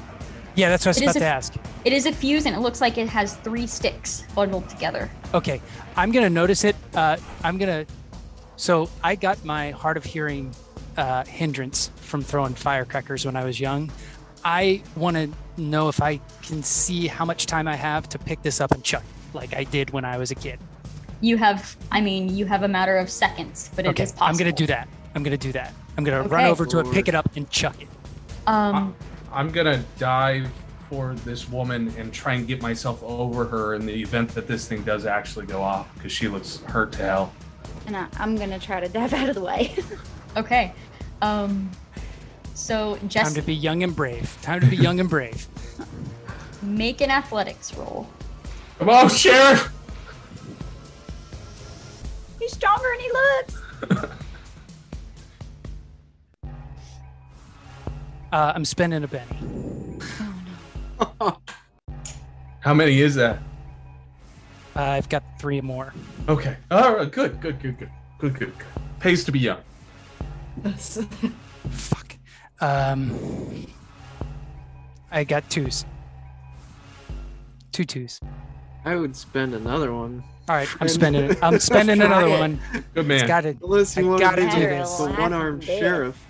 yeah, 0.56 0.70
that's 0.70 0.86
what 0.86 0.90
I 0.90 0.90
was 0.92 0.98
is 0.98 1.04
about 1.04 1.16
a- 1.18 1.20
to 1.20 1.26
ask. 1.26 1.54
It 1.84 1.94
is 1.94 2.06
a 2.06 2.12
fuse, 2.12 2.46
and 2.46 2.56
it 2.56 2.60
looks 2.60 2.82
like 2.82 2.98
it 2.98 3.10
has 3.10 3.36
three 3.38 3.68
sticks 3.68 4.24
bundled 4.34 4.68
together. 4.70 5.10
Okay, 5.34 5.62
I'm 5.96 6.12
gonna 6.12 6.30
notice 6.30 6.64
it. 6.64 6.76
Uh, 6.94 7.18
I'm 7.44 7.58
gonna. 7.58 7.86
So 8.58 8.90
I 9.04 9.16
got 9.16 9.44
my 9.44 9.72
hard 9.72 9.98
of 9.98 10.04
hearing 10.06 10.52
uh, 10.98 11.26
hindrance 11.26 11.92
from 11.98 12.22
throwing 12.22 12.54
firecrackers 12.56 13.26
when 13.26 13.36
I 13.36 13.44
was 13.44 13.60
young. 13.60 13.92
I 14.46 14.82
want 14.96 15.18
to 15.18 15.30
know 15.62 15.90
if 15.90 16.02
I 16.02 16.22
can 16.44 16.64
see 16.64 17.08
how 17.08 17.26
much 17.26 17.48
time 17.48 17.68
I 17.68 17.76
have 17.76 18.08
to 18.10 18.20
pick 18.20 18.42
this 18.44 18.62
up 18.62 18.72
and 18.72 18.84
chuck, 18.84 19.04
like 19.34 19.54
I 19.56 19.64
did 19.66 19.90
when 19.90 20.06
I 20.06 20.18
was 20.18 20.32
a 20.32 20.36
kid. 20.36 20.60
You 21.22 21.38
have, 21.38 21.76
I 21.92 22.02
mean, 22.02 22.36
you 22.36 22.46
have 22.46 22.64
a 22.64 22.68
matter 22.68 22.98
of 22.98 23.10
seconds, 23.10 23.72
but 23.76 23.86
it 23.86 23.90
okay, 23.90 24.04
is 24.04 24.12
possible. 24.12 24.28
I'm 24.28 24.38
gonna 24.38 24.52
do 24.52 24.68
that. 24.68 24.88
I'm 25.16 25.24
gonna 25.24 25.38
do 25.38 25.52
that. 25.54 25.74
I'm 25.98 26.04
gonna 26.04 26.24
run 26.24 26.46
over 26.46 26.66
to 26.66 26.80
it, 26.80 26.92
pick 26.92 27.08
it 27.08 27.16
up, 27.16 27.36
and 27.36 27.50
chuck 27.50 27.82
it. 27.82 27.88
Um, 28.48 28.96
I'm 29.32 29.50
gonna 29.50 29.84
dive 29.98 30.50
for 30.90 31.16
this 31.26 31.50
woman 31.50 31.94
and 31.98 32.14
try 32.14 32.34
and 32.34 32.48
get 32.48 32.62
myself 32.62 33.02
over 33.04 33.46
her 33.46 33.74
in 33.76 33.86
the 33.86 33.94
event 33.94 34.30
that 34.36 34.48
this 34.48 34.68
thing 34.68 34.84
does 34.84 35.06
actually 35.06 35.46
go 35.46 35.62
off 35.62 35.94
because 35.96 36.12
she 36.12 36.28
looks 36.28 36.58
hurt 36.64 36.92
to 36.94 37.04
hell. 37.04 37.34
And 37.88 37.98
I, 37.98 38.08
I'm 38.18 38.36
gonna 38.36 38.60
try 38.60 38.80
to 38.80 38.88
dive 38.88 39.14
out 39.16 39.30
of 39.30 39.36
the 39.36 39.42
way. 39.42 39.76
okay. 40.38 40.74
Um, 41.22 41.72
so 42.54 42.98
Time 43.10 43.34
to 43.34 43.42
be 43.42 43.54
young 43.54 43.84
and 43.84 43.96
brave. 43.96 44.38
Time 44.42 44.62
to 44.62 44.68
be 44.68 44.78
young 44.78 45.00
and 45.00 45.10
brave. 45.10 45.48
make 46.62 47.02
an 47.02 47.12
athletics 47.12 47.74
roll. 47.76 48.08
Come 48.80 48.90
on, 48.90 49.10
Sheriff! 49.10 49.72
He's 52.46 52.54
stronger 52.54 52.86
than 52.92 53.00
he 53.00 53.12
looks. 53.12 54.12
Uh, 58.32 58.52
I'm 58.54 58.66
spending 58.66 59.02
a 59.02 59.08
Benny. 59.08 60.00
How 62.60 62.74
many 62.74 63.00
is 63.00 63.16
that? 63.16 63.40
Uh, 64.76 64.82
I've 64.82 65.08
got 65.08 65.24
three 65.40 65.62
more. 65.62 65.94
Okay. 66.28 66.58
All 66.70 66.98
right. 66.98 67.10
Good. 67.10 67.40
Good. 67.40 67.62
Good. 67.62 67.78
Good. 67.78 67.90
Good. 68.20 68.34
Good. 68.38 68.58
Good. 68.60 68.68
Pays 69.00 69.24
to 69.24 69.32
be 69.32 69.40
young. 69.40 69.62
Fuck. 71.70 72.18
Um, 72.60 73.66
I 75.12 75.24
got 75.24 75.50
twos. 75.50 75.86
Two 77.72 77.86
twos. 77.86 78.20
I 78.86 78.96
would 78.96 79.16
spend 79.16 79.54
another 79.54 79.94
one. 79.94 80.24
All 80.48 80.56
right, 80.56 80.68
I'm 80.80 80.88
spending 80.88 81.32
it. 81.32 81.40
I'm 81.42 81.60
spending 81.60 82.02
another 82.02 82.28
it. 82.28 82.40
one. 82.40 82.60
Good 82.72 82.84
It's 82.96 83.08
man. 83.08 83.28
got 83.28 83.42
to. 83.42 83.58
Unless 83.64 83.98
you 83.98 84.06
I 84.06 84.10
want 84.10 84.22
gotta 84.22 84.42
to 84.44 84.50
do 84.50 84.56
do 84.56 84.62
this. 84.68 84.98
the 84.98 85.04
one-armed 85.10 85.64
Laugh 85.64 85.70
a 85.70 85.72
bit. 85.74 85.80
sheriff. 85.80 86.28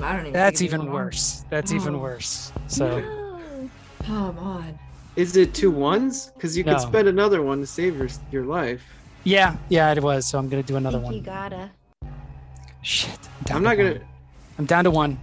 I 0.00 0.12
don't 0.12 0.20
even 0.22 0.32
That's 0.32 0.62
even 0.62 0.80
one 0.84 0.92
worse. 0.92 1.44
That's 1.50 1.72
even 1.72 1.96
Oh. 1.96 1.98
worse. 1.98 2.52
So 2.68 3.00
No. 3.00 3.70
Come 4.04 4.38
on. 4.38 4.78
Is 5.16 5.36
it 5.36 5.54
two 5.54 5.70
ones? 5.70 6.30
Because 6.34 6.56
you 6.56 6.62
No. 6.62 6.72
could 6.74 6.82
spend 6.82 7.08
another 7.08 7.42
one 7.42 7.60
to 7.60 7.66
save 7.66 7.96
your 7.96 8.08
your 8.30 8.44
life. 8.44 8.82
yeah, 9.24 9.56
yeah, 9.70 9.90
it 9.92 10.02
was. 10.02 10.26
So 10.26 10.38
I'm 10.38 10.48
gonna 10.48 10.62
do 10.62 10.76
another 10.76 11.00
think 11.00 11.14
you 11.14 11.20
gotta. 11.22 11.70
Shit. 12.82 13.18
down 13.44 13.56
I'm 13.58 13.62
not 13.64 13.76
gonna. 13.76 13.92
one. 13.92 14.00
I'm 14.58 14.66
down 14.66 14.84
to 14.84 14.90
one. 14.90 15.18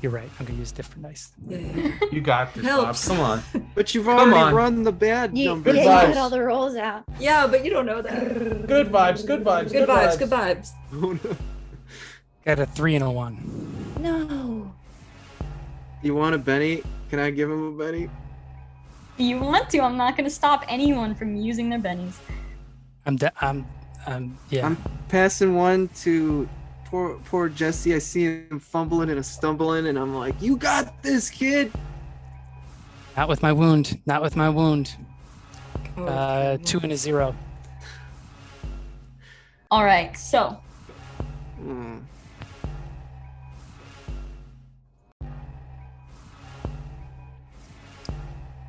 You're 0.00 0.12
right. 0.12 0.28
I'm 0.38 0.46
gonna 0.46 0.58
use 0.58 0.70
different 0.70 1.02
dice. 1.02 1.32
Yeah, 1.48 1.58
yeah. 1.58 1.92
You 2.12 2.20
got 2.20 2.54
this, 2.54 2.64
Bob. 2.64 2.84
Helps. 2.84 3.08
Come 3.08 3.20
on. 3.20 3.42
But 3.74 3.94
you've 3.94 4.04
Come 4.06 4.18
already 4.32 4.36
on. 4.40 4.54
run 4.54 4.82
the 4.84 4.92
bad 4.92 5.36
You, 5.36 5.46
numbers. 5.46 5.74
yeah, 5.76 5.82
you 5.82 5.88
vibes. 5.88 6.14
got 6.14 6.16
all 6.16 6.30
the 6.30 6.42
rolls 6.42 6.76
out. 6.76 7.02
yeah, 7.18 7.46
but 7.46 7.64
you 7.64 7.70
don't 7.70 7.86
know 7.86 8.00
that. 8.02 8.66
Good 8.66 8.88
vibes. 8.92 9.26
Good 9.26 9.44
vibes. 9.44 9.72
Good 9.72 9.88
vibes, 9.88 10.18
good 10.18 10.30
vibes. 10.30 10.70
Oh, 10.92 11.18
no. 11.24 11.36
Got 12.44 12.60
a 12.60 12.66
three 12.66 12.94
and 12.94 13.04
a 13.04 13.10
one. 13.10 13.36
No. 14.00 14.72
You 16.02 16.14
want 16.14 16.34
a 16.34 16.38
Benny? 16.38 16.82
Can 17.10 17.18
I 17.18 17.30
give 17.30 17.50
him 17.50 17.74
a 17.74 17.78
Benny? 17.84 18.04
If 19.14 19.20
you 19.26 19.38
want 19.40 19.68
to, 19.70 19.80
I'm 19.80 19.96
not 19.96 20.16
going 20.16 20.24
to 20.28 20.34
stop 20.34 20.64
anyone 20.68 21.14
from 21.14 21.34
using 21.34 21.68
their 21.70 21.80
bennies. 21.80 22.14
I'm. 23.04 23.16
Da- 23.16 23.30
I'm. 23.40 23.66
I'm. 24.06 24.38
Yeah. 24.48 24.66
I'm 24.66 24.76
passing 25.08 25.56
one 25.56 25.88
to 26.02 26.48
poor 26.90 27.18
poor 27.24 27.48
Jesse. 27.48 27.94
I 27.94 27.98
see 27.98 28.24
him 28.24 28.58
fumbling 28.60 29.10
and 29.10 29.24
stumbling, 29.24 29.86
and 29.86 29.98
I'm 29.98 30.14
like, 30.14 30.40
"You 30.40 30.56
got 30.56 31.02
this, 31.02 31.30
kid." 31.30 31.72
Not 33.16 33.28
with 33.28 33.42
my 33.42 33.52
wound. 33.52 34.00
Not 34.06 34.22
with 34.22 34.36
my 34.36 34.48
wound. 34.48 34.96
Oh, 35.96 36.04
Uh, 36.06 36.58
two 36.64 36.78
and 36.82 36.92
a 36.92 36.96
zero. 36.96 37.34
All 39.70 39.84
right, 39.84 40.16
so 40.16 40.60
Hmm. 41.58 41.98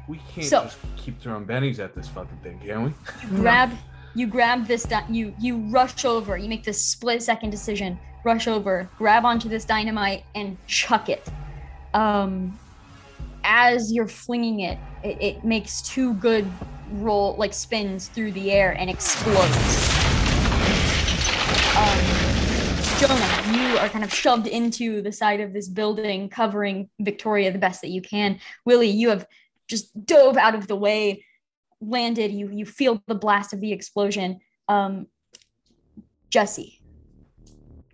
We 0.07 0.19
can't 0.33 0.47
So- 0.47 0.63
just 0.63 0.77
keep 0.97 1.21
throwing 1.21 1.45
bennies 1.45 1.79
at 1.79 1.93
this 1.93 2.07
fucking 2.07 2.37
thing, 2.41 2.59
can 2.59 2.83
we? 2.85 2.93
you 3.21 3.37
grab 3.37 3.71
you 4.15 4.25
grab 4.25 4.65
this 4.65 4.83
di- 4.83 5.05
you 5.07 5.35
you 5.39 5.57
rush 5.69 6.03
over. 6.03 6.35
You 6.35 6.49
make 6.49 6.63
this 6.63 6.83
split 6.83 7.21
second 7.21 7.51
decision. 7.51 7.99
Rush 8.23 8.47
over, 8.47 8.89
grab 8.97 9.25
onto 9.25 9.47
this 9.47 9.65
dynamite 9.65 10.25
and 10.35 10.57
chuck 10.67 11.09
it. 11.09 11.27
Um, 11.93 12.59
as 13.43 13.91
you're 13.91 14.07
flinging 14.07 14.61
it, 14.61 14.77
it, 15.03 15.21
it 15.21 15.45
makes 15.45 15.81
two 15.81 16.13
good 16.15 16.45
roll 16.91 17.35
like 17.37 17.53
spins 17.53 18.07
through 18.07 18.31
the 18.33 18.51
air 18.51 18.71
and 18.71 18.89
explodes. 18.89 19.99
Um, 21.77 22.29
Jonah, 22.99 23.57
you 23.57 23.77
are 23.77 23.87
kind 23.87 24.03
of 24.03 24.13
shoved 24.13 24.47
into 24.47 25.01
the 25.01 25.11
side 25.11 25.39
of 25.39 25.53
this 25.53 25.69
building, 25.69 26.27
covering 26.27 26.89
Victoria 26.99 27.51
the 27.51 27.57
best 27.57 27.81
that 27.81 27.89
you 27.89 28.01
can. 28.01 28.39
Willie, 28.65 28.89
you 28.89 29.09
have 29.09 29.25
just 29.69 30.05
dove 30.05 30.35
out 30.35 30.55
of 30.55 30.67
the 30.67 30.75
way, 30.75 31.23
landed. 31.79 32.31
You 32.31 32.49
you 32.49 32.65
feel 32.65 33.01
the 33.07 33.15
blast 33.15 33.53
of 33.53 33.61
the 33.61 33.71
explosion. 33.71 34.41
Um, 34.67 35.07
Jesse, 36.29 36.78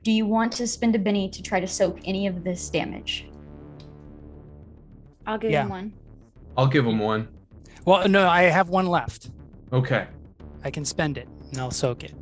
do 0.05 0.11
you 0.11 0.23
want 0.27 0.51
to 0.53 0.67
spend 0.67 0.95
a 0.95 0.99
Benny 0.99 1.27
to 1.29 1.41
try 1.41 1.59
to 1.59 1.65
soak 1.67 1.99
any 2.05 2.27
of 2.27 2.43
this 2.43 2.69
damage? 2.69 3.25
I'll 5.25 5.39
give 5.39 5.49
Yeah. 5.49 5.63
him 5.63 5.69
one. 5.69 5.93
I'll 6.55 6.67
give 6.67 6.85
him 6.85 6.99
one. 6.99 7.27
Well, 7.85 8.07
no, 8.07 8.27
I 8.29 8.43
have 8.43 8.69
one 8.69 8.85
left. 8.85 9.31
Okay. 9.73 10.05
I 10.63 10.69
can 10.69 10.85
spend 10.85 11.17
it 11.17 11.27
and 11.51 11.59
I'll 11.59 11.71
soak 11.71 12.03
it. 12.03 12.13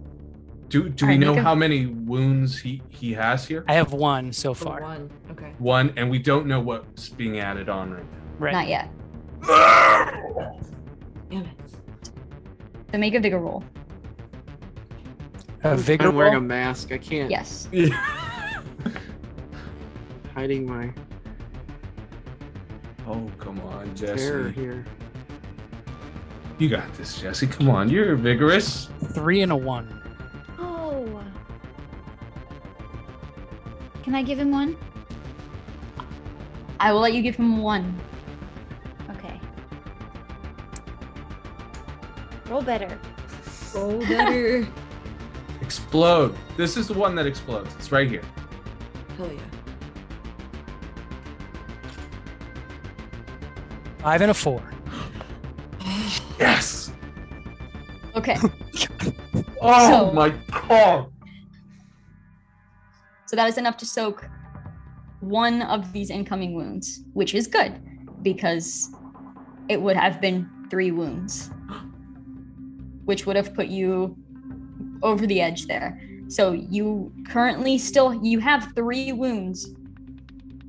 Do 0.69 0.87
do 0.87 1.05
we 1.05 1.11
right, 1.11 1.19
know 1.19 1.31
make 1.33 1.39
a- 1.41 1.43
how 1.43 1.55
many 1.55 1.87
wounds 1.87 2.57
he 2.57 2.81
he 2.87 3.11
has 3.13 3.45
here? 3.45 3.65
I 3.67 3.73
have 3.73 3.91
one 3.91 4.31
so 4.31 4.53
For 4.53 4.63
far. 4.65 4.81
one. 4.81 5.09
Okay. 5.31 5.51
One, 5.59 5.91
and 5.97 6.09
we 6.09 6.19
don't 6.19 6.47
know 6.47 6.61
what's 6.61 7.09
being 7.09 7.39
added 7.39 7.67
on 7.67 7.91
right 7.91 8.05
Right. 8.39 8.53
Not 8.53 8.67
yet. 8.69 8.89
now. 9.41 10.57
Damn 11.29 11.41
it. 11.45 11.57
So 12.93 12.97
make 12.97 13.13
a 13.13 13.19
vigor 13.19 13.39
roll. 13.39 13.61
A 15.63 15.77
vigor 15.77 16.09
I'm 16.09 16.15
wearing 16.15 16.35
a 16.35 16.41
mask. 16.41 16.91
I 16.91 16.97
can't. 16.97 17.31
Yes. 17.31 17.69
Hiding 20.35 20.65
my 20.65 20.91
oh 23.07 23.29
come 23.37 23.61
on, 23.61 23.95
Jesse. 23.95 24.15
terror 24.17 24.49
Jesse. 24.49 24.59
here. 24.59 24.85
You 26.57 26.69
got 26.69 26.93
this, 26.95 27.21
Jesse. 27.21 27.47
Come 27.47 27.69
on, 27.69 27.89
you're 27.89 28.15
vigorous. 28.15 28.89
Three 29.13 29.41
and 29.41 29.51
a 29.51 29.55
one. 29.55 30.01
Oh. 30.59 31.23
Can 34.03 34.15
I 34.15 34.23
give 34.23 34.39
him 34.39 34.51
one? 34.51 34.75
I 36.79 36.91
will 36.91 36.99
let 36.99 37.13
you 37.13 37.21
give 37.21 37.37
him 37.37 37.61
one. 37.61 37.97
Okay. 39.11 39.39
Roll 42.49 42.61
better. 42.61 42.99
Roll 43.73 43.99
better. 43.99 44.67
Explode. 45.63 46.35
This 46.57 46.75
is 46.75 46.87
the 46.89 46.93
one 46.93 47.15
that 47.15 47.25
explodes. 47.25 47.73
It's 47.75 47.89
right 47.91 48.09
here. 48.09 48.21
Hell 49.17 49.31
yeah. 49.31 49.39
Five 53.99 54.21
and 54.21 54.31
a 54.31 54.33
four. 54.33 54.61
Yes. 56.39 56.91
Okay. 58.15 58.35
Oh 59.65 59.87
So- 59.89 60.11
my 60.11 60.29
god. 60.67 61.07
So 63.27 63.35
that 63.37 63.47
is 63.47 63.57
enough 63.57 63.77
to 63.77 63.85
soak 63.85 64.27
one 65.21 65.61
of 65.61 65.93
these 65.93 66.09
incoming 66.09 66.53
wounds, 66.53 66.99
which 67.13 67.33
is 67.33 67.47
good 67.47 67.79
because 68.21 68.89
it 69.69 69.81
would 69.81 69.95
have 69.95 70.19
been 70.19 70.49
three 70.69 70.91
wounds, 70.91 71.49
which 73.05 73.25
would 73.25 73.37
have 73.37 73.53
put 73.55 73.67
you 73.67 74.17
over 75.03 75.27
the 75.27 75.41
edge 75.41 75.67
there. 75.67 75.99
So 76.27 76.53
you 76.53 77.13
currently 77.27 77.77
still 77.77 78.13
you 78.23 78.39
have 78.39 78.73
three 78.75 79.11
wounds 79.11 79.69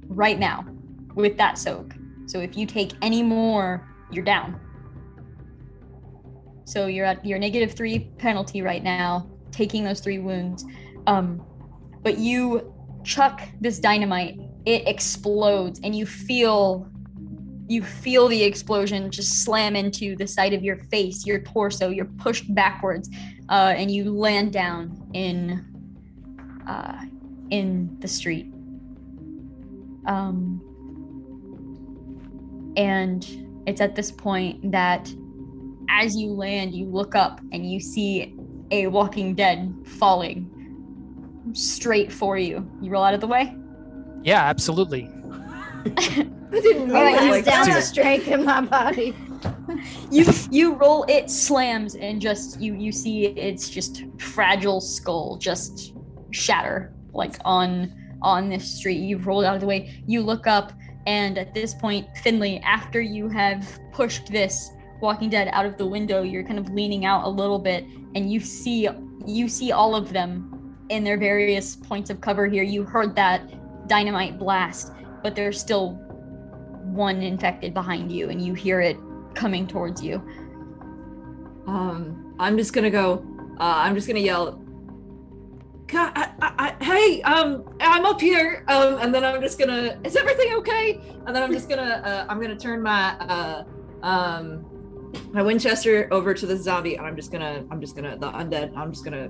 right 0.08 0.38
now 0.38 0.66
with 1.14 1.36
that 1.38 1.56
soak. 1.56 1.94
So 2.26 2.40
if 2.40 2.56
you 2.56 2.66
take 2.66 2.92
any 3.00 3.22
more, 3.22 3.88
you're 4.10 4.24
down. 4.24 4.60
So 6.64 6.86
you're 6.86 7.06
at 7.06 7.24
your 7.24 7.38
negative 7.38 7.72
three 7.72 8.10
penalty 8.18 8.62
right 8.62 8.82
now, 8.82 9.30
taking 9.50 9.84
those 9.84 10.00
three 10.00 10.18
wounds. 10.18 10.64
Um, 11.06 11.44
but 12.02 12.18
you 12.18 12.74
chuck 13.04 13.42
this 13.60 13.78
dynamite, 13.78 14.38
it 14.64 14.88
explodes, 14.88 15.80
and 15.84 15.94
you 15.94 16.06
feel 16.06 16.90
you 17.66 17.82
feel 17.82 18.28
the 18.28 18.42
explosion 18.42 19.10
just 19.10 19.42
slam 19.42 19.74
into 19.74 20.16
the 20.16 20.26
side 20.26 20.52
of 20.52 20.62
your 20.62 20.76
face, 20.90 21.24
your 21.24 21.40
torso. 21.40 21.88
You're 21.88 22.04
pushed 22.04 22.54
backwards, 22.54 23.08
uh, 23.48 23.74
and 23.76 23.90
you 23.90 24.10
land 24.12 24.52
down 24.52 25.08
in 25.14 25.64
uh, 26.68 27.00
in 27.50 27.97
the 28.00 28.08
street. 28.08 28.47
Um, 30.06 30.60
and 32.76 33.26
it's 33.66 33.81
at 33.81 33.94
this 33.94 34.10
point 34.10 34.73
that 34.73 35.12
as 35.89 36.16
you 36.16 36.31
land, 36.32 36.74
you 36.74 36.86
look 36.86 37.14
up 37.14 37.40
and 37.52 37.70
you 37.70 37.81
see 37.81 38.34
a 38.70 38.86
walking 38.89 39.34
dead 39.34 39.74
falling 39.98 40.50
straight 41.52 42.12
for 42.12 42.36
you. 42.39 42.68
You 42.81 42.90
roll 42.90 43.05
out 43.05 43.14
of 43.14 43.20
the 43.20 43.26
way? 43.26 43.55
Yeah, 44.23 44.42
absolutely. 44.42 45.08
I 45.84 45.90
didn't 46.50 46.89
mean 46.89 46.97
Oh, 46.97 47.06
it 47.06 47.20
he's 47.20 47.31
like 47.31 47.44
down 47.44 47.68
that. 47.68 47.74
to 47.76 47.82
strengthen 47.82 48.44
my 48.44 48.62
body. 48.62 49.14
you 50.10 50.26
you 50.50 50.74
roll 50.74 51.05
it 51.08 51.31
slams 51.31 51.94
and 51.94 52.20
just 52.20 52.60
you 52.60 52.74
you 52.74 52.92
see 52.92 53.26
its 53.26 53.68
just 53.68 54.05
fragile 54.18 54.81
skull 54.81 55.36
just 55.36 55.94
shatter 56.31 56.92
like 57.12 57.36
on 57.44 57.92
on 58.23 58.48
this 58.48 58.78
street. 58.78 58.98
You've 58.98 59.26
rolled 59.26 59.44
out 59.44 59.55
of 59.55 59.60
the 59.60 59.66
way. 59.66 60.02
You 60.06 60.23
look 60.23 60.47
up 60.47 60.73
and 61.06 61.36
at 61.36 61.52
this 61.52 61.74
point 61.74 62.06
finley 62.18 62.58
after 62.60 63.00
you 63.00 63.28
have 63.28 63.78
pushed 63.92 64.32
this 64.32 64.70
walking 65.02 65.28
dead 65.28 65.48
out 65.52 65.66
of 65.66 65.76
the 65.76 65.86
window 65.86 66.23
you're 66.23 66.42
kind 66.42 66.58
of 66.58 66.70
leaning 66.70 67.05
out 67.05 67.24
a 67.24 67.28
little 67.28 67.58
bit 67.58 67.84
and 68.14 68.32
you 68.32 68.40
see 68.40 68.89
you 69.26 69.47
see 69.47 69.70
all 69.70 69.94
of 69.94 70.14
them 70.14 70.74
in 70.89 71.05
their 71.05 71.18
various 71.18 71.76
points 71.76 72.08
of 72.10 72.20
cover 72.20 72.47
here. 72.47 72.62
You 72.62 72.84
heard 72.84 73.14
that 73.16 73.86
dynamite 73.86 74.39
blast 74.39 74.92
but 75.23 75.34
there's 75.34 75.60
still 75.60 76.00
one 76.84 77.23
infected 77.23 77.74
behind 77.74 78.10
you 78.10 78.31
and 78.31 78.40
you 78.40 78.55
hear 78.55 78.81
it 78.81 78.97
coming 79.34 79.66
towards 79.66 80.02
you 80.02 80.22
Um, 81.66 82.34
I'm 82.38 82.56
just 82.58 82.72
gonna 82.72 82.90
go. 82.90 83.24
Uh, 83.58 83.74
I'm 83.84 83.94
just 83.94 84.06
gonna 84.08 84.20
yell. 84.20 84.60
God, 85.86 86.12
I, 86.16 86.30
I, 86.42 86.52
I, 86.80 86.84
hey, 86.84 87.22
um, 87.22 87.64
I'm 87.80 88.04
up 88.04 88.20
here. 88.20 88.64
Um, 88.68 88.98
and 89.00 89.14
then 89.14 89.24
I'm 89.24 89.40
just 89.40 89.58
gonna. 89.58 89.98
Is 90.04 90.16
everything 90.16 90.52
okay? 90.54 91.00
And 91.26 91.34
then 91.34 91.42
I'm 91.42 91.52
just 91.52 91.68
gonna. 91.68 92.02
Uh, 92.04 92.26
I'm 92.28 92.40
gonna 92.40 92.56
turn 92.56 92.82
my 92.82 93.12
uh, 93.18 93.64
um, 94.02 94.66
my 95.32 95.42
Winchester 95.42 96.08
over 96.10 96.34
to 96.34 96.44
the 96.46 96.56
zombie, 96.56 96.96
and 96.96 97.06
I'm 97.06 97.16
just 97.16 97.30
gonna. 97.32 97.64
I'm 97.70 97.80
just 97.80 97.94
gonna 97.96 98.18
the 98.18 98.30
undead. 98.30 98.76
I'm 98.76 98.92
just 98.92 99.04
gonna 99.04 99.28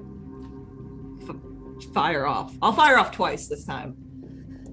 f- 1.29 1.93
fire 1.93 2.27
off. 2.27 2.57
I'll 2.63 2.73
fire 2.73 2.99
off 2.99 3.11
twice 3.13 3.47
this 3.49 3.65
time. 3.65 3.95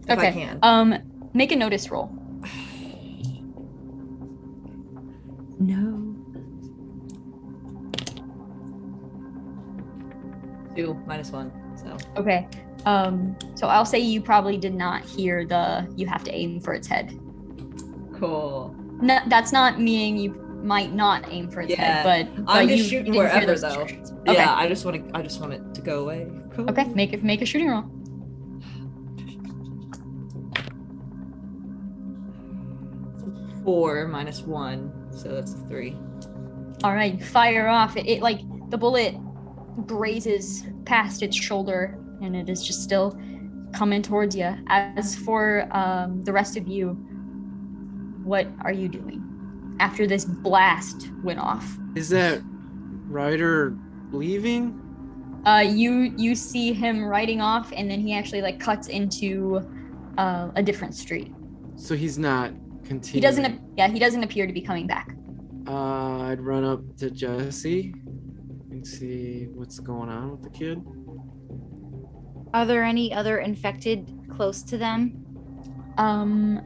If 0.08 0.10
I 0.10 0.14
Okay. 0.14 0.32
can. 0.32 0.60
Um, 0.64 0.96
make 1.34 1.52
a 1.52 1.56
notice 1.56 1.92
roll. 1.92 2.10
No. 5.62 6.16
Two 10.76 10.96
minus 11.06 11.30
one. 11.32 11.52
So 11.78 11.98
Okay. 12.18 12.48
Um, 12.86 13.36
so 13.56 13.68
I'll 13.68 13.86
say 13.86 14.00
you 14.00 14.22
probably 14.22 14.58
did 14.58 14.74
not 14.74 15.04
hear 15.06 15.46
the 15.46 15.88
you 15.96 16.08
have 16.08 16.24
to 16.24 16.34
aim 16.34 16.60
for 16.60 16.74
its 16.74 16.88
head. 16.88 17.18
cool. 18.20 18.76
No, 19.02 19.20
that's 19.28 19.52
not 19.52 19.80
meaning 19.80 20.18
you 20.18 20.32
might 20.64 20.94
not 20.94 21.26
aim 21.32 21.50
for 21.50 21.62
its 21.62 21.72
Yeah. 21.72 21.82
head, 22.04 22.28
but, 22.36 22.46
but 22.46 22.52
I'm 22.52 22.70
you, 22.70 22.78
just 22.78 22.92
you 22.92 22.98
shooting 22.98 23.14
didn't 23.14 23.18
wherever 23.18 23.56
though. 23.56 23.82
Okay. 23.82 24.00
Yeah, 24.34 24.54
I 24.56 24.68
just 24.68 24.84
want 24.86 25.08
to. 25.10 25.18
I 25.18 25.22
just 25.22 25.40
want 25.42 25.54
it 25.54 25.74
to 25.76 25.82
go 25.82 26.02
away. 26.02 26.28
Cool. 26.56 26.70
Okay. 26.70 26.86
Make 26.86 27.14
it 27.14 27.24
make 27.24 27.42
a 27.42 27.46
shooting 27.46 27.70
roll. 27.70 27.84
Four 33.64 34.08
minus 34.08 34.42
one, 34.42 34.92
so 35.12 35.30
that's 35.30 35.54
a 35.54 35.58
three. 35.68 35.98
All 36.84 36.94
right. 36.94 37.22
Fire 37.24 37.68
off. 37.68 37.98
It, 37.98 38.08
it 38.08 38.22
like 38.22 38.42
the 38.70 38.78
bullet 38.78 39.16
grazes 39.86 40.64
past 40.86 41.22
its 41.22 41.36
shoulder, 41.36 41.98
and 42.22 42.36
it 42.36 42.50
is 42.50 42.66
just 42.66 42.84
still 42.84 43.18
coming 43.74 44.02
towards 44.02 44.36
you. 44.36 44.56
As 44.68 45.16
for 45.16 45.68
um, 45.72 46.24
the 46.24 46.34
rest 46.34 46.58
of 46.58 46.68
you, 46.68 46.90
what 48.24 48.48
are 48.62 48.74
you 48.74 48.88
doing 48.88 49.78
after 49.80 50.08
this 50.08 50.26
blast 50.26 51.10
went 51.24 51.40
off? 51.40 51.78
Is 51.96 52.10
that 52.10 52.42
rider 53.08 53.78
leaving? 54.12 54.82
uh, 55.46 55.64
you 55.68 56.14
you 56.18 56.36
see 56.36 56.74
him 56.74 57.04
riding 57.04 57.42
off, 57.42 57.72
and 57.76 57.90
then 57.90 58.00
he 58.00 58.14
actually 58.14 58.42
like 58.42 58.60
cuts 58.60 58.88
into 58.88 59.62
uh, 60.18 60.50
a 60.56 60.64
different 60.64 60.96
street. 60.96 61.34
So 61.76 61.96
he's 61.96 62.18
not 62.18 62.52
continuing. 62.92 63.14
He 63.14 63.22
doesn't. 63.22 63.62
Yeah, 63.78 63.88
he 63.88 64.00
doesn't 64.00 64.24
appear 64.24 64.46
to 64.48 64.54
be 64.54 64.62
coming 64.62 64.88
back. 64.88 65.16
Uh, 65.68 66.20
I'd 66.24 66.42
run 66.42 66.64
up 66.64 66.82
to 66.98 67.10
Jesse 67.10 67.94
and 68.72 68.86
see 68.86 69.48
what's 69.54 69.80
going 69.80 70.10
on 70.10 70.32
with 70.32 70.44
the 70.44 70.50
kid. 70.50 70.82
Are 72.54 72.66
there 72.66 72.84
any 72.84 73.14
other 73.14 73.40
infected 73.40 74.12
close 74.30 74.62
to 74.64 74.78
them? 74.78 75.24
Um, 75.98 76.62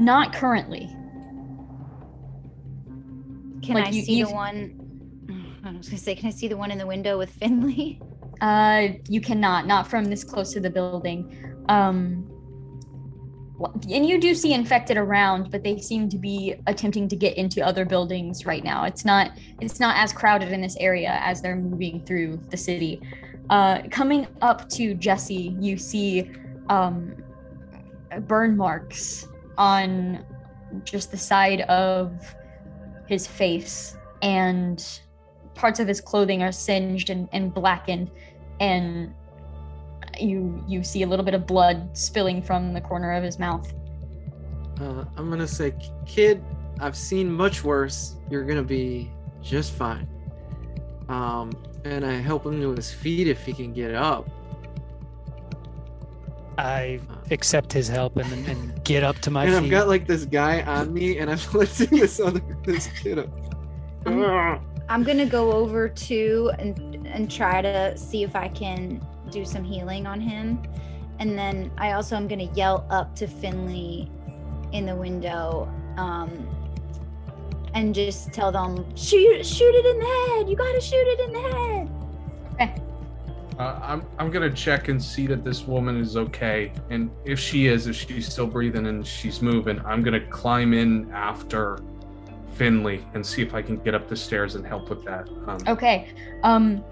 not 0.00 0.32
currently. 0.32 0.86
Can 3.62 3.74
Like, 3.74 3.86
I 3.88 3.90
you- 3.90 4.02
see 4.04 4.18
you- 4.18 4.26
the 4.26 4.32
one? 4.32 4.74
I 5.64 5.72
was 5.76 5.88
gonna 5.88 5.98
say, 5.98 6.14
can 6.14 6.28
I 6.28 6.30
see 6.30 6.48
the 6.48 6.56
one 6.56 6.70
in 6.70 6.78
the 6.78 6.86
window 6.86 7.18
with 7.18 7.30
Finley? 7.30 8.00
Uh, 8.40 8.88
you 9.08 9.20
cannot. 9.20 9.66
Not 9.66 9.88
from 9.88 10.04
this 10.06 10.22
close 10.24 10.52
to 10.52 10.60
the 10.60 10.70
building. 10.70 11.34
Um, 11.68 12.22
wh- 12.22 12.37
and 13.60 14.06
you 14.06 14.20
do 14.20 14.34
see 14.34 14.52
infected 14.52 14.96
around, 14.96 15.50
but 15.50 15.64
they 15.64 15.78
seem 15.78 16.08
to 16.10 16.18
be 16.18 16.54
attempting 16.66 17.08
to 17.08 17.16
get 17.16 17.36
into 17.36 17.64
other 17.64 17.84
buildings 17.84 18.46
right 18.46 18.62
now. 18.62 18.84
It's 18.84 19.04
not. 19.04 19.32
It's 19.60 19.80
not 19.80 19.96
as 19.96 20.12
crowded 20.12 20.52
in 20.52 20.60
this 20.60 20.76
area 20.78 21.18
as 21.22 21.42
they're 21.42 21.56
moving 21.56 22.04
through 22.04 22.40
the 22.50 22.56
city. 22.56 23.00
Uh, 23.50 23.82
coming 23.90 24.26
up 24.42 24.68
to 24.70 24.94
Jesse, 24.94 25.56
you 25.58 25.76
see 25.76 26.30
um, 26.68 27.16
burn 28.22 28.56
marks 28.56 29.26
on 29.56 30.24
just 30.84 31.10
the 31.10 31.16
side 31.16 31.62
of 31.62 32.12
his 33.08 33.26
face, 33.26 33.96
and 34.22 35.00
parts 35.54 35.80
of 35.80 35.88
his 35.88 36.00
clothing 36.00 36.42
are 36.42 36.52
singed 36.52 37.10
and, 37.10 37.28
and 37.32 37.52
blackened, 37.52 38.10
and 38.60 39.12
you 40.18 40.62
you 40.66 40.82
see 40.82 41.02
a 41.02 41.06
little 41.06 41.24
bit 41.24 41.34
of 41.34 41.46
blood 41.46 41.96
spilling 41.96 42.42
from 42.42 42.72
the 42.72 42.80
corner 42.80 43.12
of 43.12 43.22
his 43.22 43.38
mouth. 43.38 43.72
Uh, 44.80 45.04
I'm 45.16 45.28
gonna 45.30 45.48
say, 45.48 45.74
kid, 46.06 46.42
I've 46.80 46.96
seen 46.96 47.30
much 47.30 47.64
worse. 47.64 48.16
You're 48.30 48.44
gonna 48.44 48.62
be 48.62 49.10
just 49.42 49.72
fine. 49.72 50.08
Um, 51.08 51.52
and 51.84 52.04
I 52.04 52.14
help 52.14 52.44
him 52.46 52.60
to 52.60 52.72
his 52.72 52.92
feet 52.92 53.28
if 53.28 53.44
he 53.44 53.52
can 53.52 53.72
get 53.72 53.94
up. 53.94 54.28
I 56.58 57.00
accept 57.30 57.72
his 57.72 57.86
help 57.86 58.16
and, 58.16 58.48
and 58.48 58.84
get 58.84 59.04
up 59.04 59.18
to 59.20 59.30
my 59.30 59.44
and 59.44 59.54
feet. 59.54 59.64
I've 59.64 59.70
got 59.70 59.88
like 59.88 60.06
this 60.06 60.24
guy 60.24 60.62
on 60.62 60.92
me, 60.92 61.18
and 61.18 61.30
I'm 61.30 61.38
lifting 61.52 61.98
this 61.98 62.18
other 62.20 62.40
this 62.64 62.88
kid 63.00 63.18
up. 63.20 63.28
I'm- 64.06 64.60
I'm 64.90 65.02
gonna 65.02 65.26
go 65.26 65.52
over 65.52 65.88
to 65.88 66.50
and 66.58 67.06
and 67.06 67.30
try 67.30 67.60
to 67.60 67.96
see 67.96 68.22
if 68.22 68.34
I 68.34 68.48
can 68.48 69.06
do 69.30 69.44
some 69.44 69.64
healing 69.64 70.06
on 70.06 70.20
him, 70.20 70.62
and 71.18 71.38
then 71.38 71.70
I 71.78 71.92
also 71.92 72.16
am 72.16 72.28
gonna 72.28 72.50
yell 72.54 72.86
up 72.90 73.14
to 73.16 73.26
Finley 73.26 74.10
in 74.72 74.86
the 74.86 74.94
window, 74.94 75.68
um, 75.96 76.46
and 77.74 77.94
just 77.94 78.32
tell 78.32 78.50
them 78.52 78.84
shoot 78.96 79.44
shoot 79.44 79.74
it 79.74 79.86
in 79.86 79.98
the 79.98 80.06
head. 80.06 80.48
You 80.48 80.56
gotta 80.56 80.80
shoot 80.80 80.96
it 80.96 81.20
in 81.20 81.32
the 81.32 81.40
head. 81.40 81.88
Uh, 83.58 83.76
I'm 83.82 84.02
I'm 84.20 84.30
gonna 84.30 84.52
check 84.52 84.86
and 84.88 85.02
see 85.02 85.26
that 85.26 85.42
this 85.44 85.66
woman 85.66 86.00
is 86.00 86.16
okay, 86.16 86.72
and 86.90 87.10
if 87.24 87.40
she 87.40 87.66
is, 87.66 87.88
if 87.88 87.96
she's 87.96 88.30
still 88.30 88.46
breathing 88.46 88.86
and 88.86 89.04
she's 89.04 89.42
moving, 89.42 89.80
I'm 89.84 90.02
gonna 90.02 90.24
climb 90.28 90.72
in 90.72 91.10
after 91.12 91.80
Finley 92.52 93.04
and 93.14 93.26
see 93.26 93.42
if 93.42 93.54
I 93.54 93.62
can 93.62 93.78
get 93.78 93.94
up 93.96 94.08
the 94.08 94.16
stairs 94.16 94.54
and 94.54 94.64
help 94.64 94.88
with 94.90 95.04
that. 95.04 95.28
Um, 95.48 95.58
Okay. 95.66 96.12
Um 96.44 96.84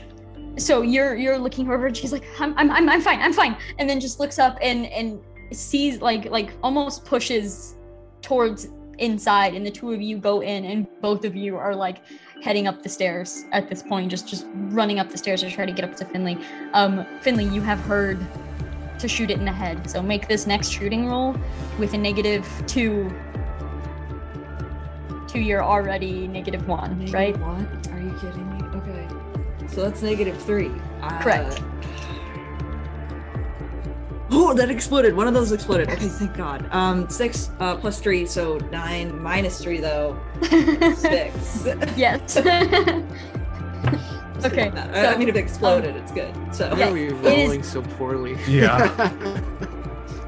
so 0.58 0.82
you're 0.82 1.14
you're 1.14 1.38
looking 1.38 1.70
over 1.70 1.86
and 1.86 1.96
she's 1.96 2.12
like, 2.12 2.24
I'm 2.40 2.56
I'm 2.58 2.70
I'm, 2.70 2.88
I'm 2.88 3.00
fine, 3.00 3.20
I'm 3.20 3.32
fine. 3.32 3.56
And 3.78 3.88
then 3.88 4.00
just 4.00 4.20
looks 4.20 4.38
up 4.38 4.58
and 4.60 4.86
and 4.86 5.20
sees 5.52 6.00
like 6.00 6.26
like 6.26 6.50
almost 6.62 7.04
pushes 7.04 7.76
towards 8.22 8.68
inside 8.98 9.54
and 9.54 9.64
the 9.64 9.70
two 9.70 9.92
of 9.92 10.00
you 10.00 10.16
go 10.16 10.40
in 10.40 10.64
and 10.64 10.86
both 11.00 11.24
of 11.24 11.36
you 11.36 11.56
are 11.56 11.74
like 11.74 11.98
heading 12.42 12.66
up 12.66 12.82
the 12.82 12.88
stairs 12.88 13.44
at 13.52 13.68
this 13.68 13.82
point 13.82 14.10
just 14.10 14.26
just 14.26 14.46
running 14.70 14.98
up 14.98 15.10
the 15.10 15.18
stairs 15.18 15.42
to 15.42 15.50
try 15.50 15.66
to 15.66 15.72
get 15.72 15.84
up 15.84 15.94
to 15.94 16.04
finley 16.06 16.38
um 16.72 17.04
finley 17.20 17.44
you 17.44 17.60
have 17.60 17.78
heard 17.80 18.18
to 18.98 19.06
shoot 19.06 19.30
it 19.30 19.38
in 19.38 19.44
the 19.44 19.52
head 19.52 19.88
so 19.88 20.02
make 20.02 20.26
this 20.28 20.46
next 20.46 20.70
shooting 20.70 21.06
roll 21.06 21.36
with 21.78 21.92
a 21.92 21.98
negative 21.98 22.48
two 22.66 23.14
to 25.28 25.38
your 25.38 25.62
already 25.62 26.26
negative 26.26 26.66
one 26.66 26.98
Negative 26.98 27.14
right 27.14 27.38
One? 27.38 27.66
Are 27.92 28.00
you 28.00 28.18
kidding 28.18 28.50
me? 28.50 28.55
Okay. 29.66 29.74
So 29.74 29.82
that's 29.82 30.02
negative 30.02 30.40
three. 30.42 30.70
Uh, 31.02 31.20
Correct. 31.20 31.62
Oh, 34.30 34.52
that 34.54 34.70
exploded. 34.70 35.14
One 35.14 35.28
of 35.28 35.34
those 35.34 35.52
exploded. 35.52 35.88
Okay, 35.88 36.08
thank 36.08 36.36
God. 36.36 36.68
Um, 36.72 37.08
six 37.08 37.50
uh, 37.60 37.76
plus 37.76 38.00
three, 38.00 38.26
so 38.26 38.58
nine 38.72 39.22
minus 39.22 39.62
three 39.62 39.78
though. 39.78 40.18
Six. 40.96 41.66
yes 41.96 42.36
okay 44.44 44.68
I, 44.70 45.14
I 45.14 45.16
mean, 45.16 45.28
if 45.28 45.36
it 45.36 45.38
exploded, 45.38 45.94
it's 45.96 46.12
good. 46.12 46.34
So 46.54 46.74
Why 46.74 46.88
are 46.88 46.92
we 46.92 47.06
is- 47.06 47.12
rolling 47.12 47.62
so 47.62 47.82
poorly? 47.82 48.36
Yeah. 48.48 49.12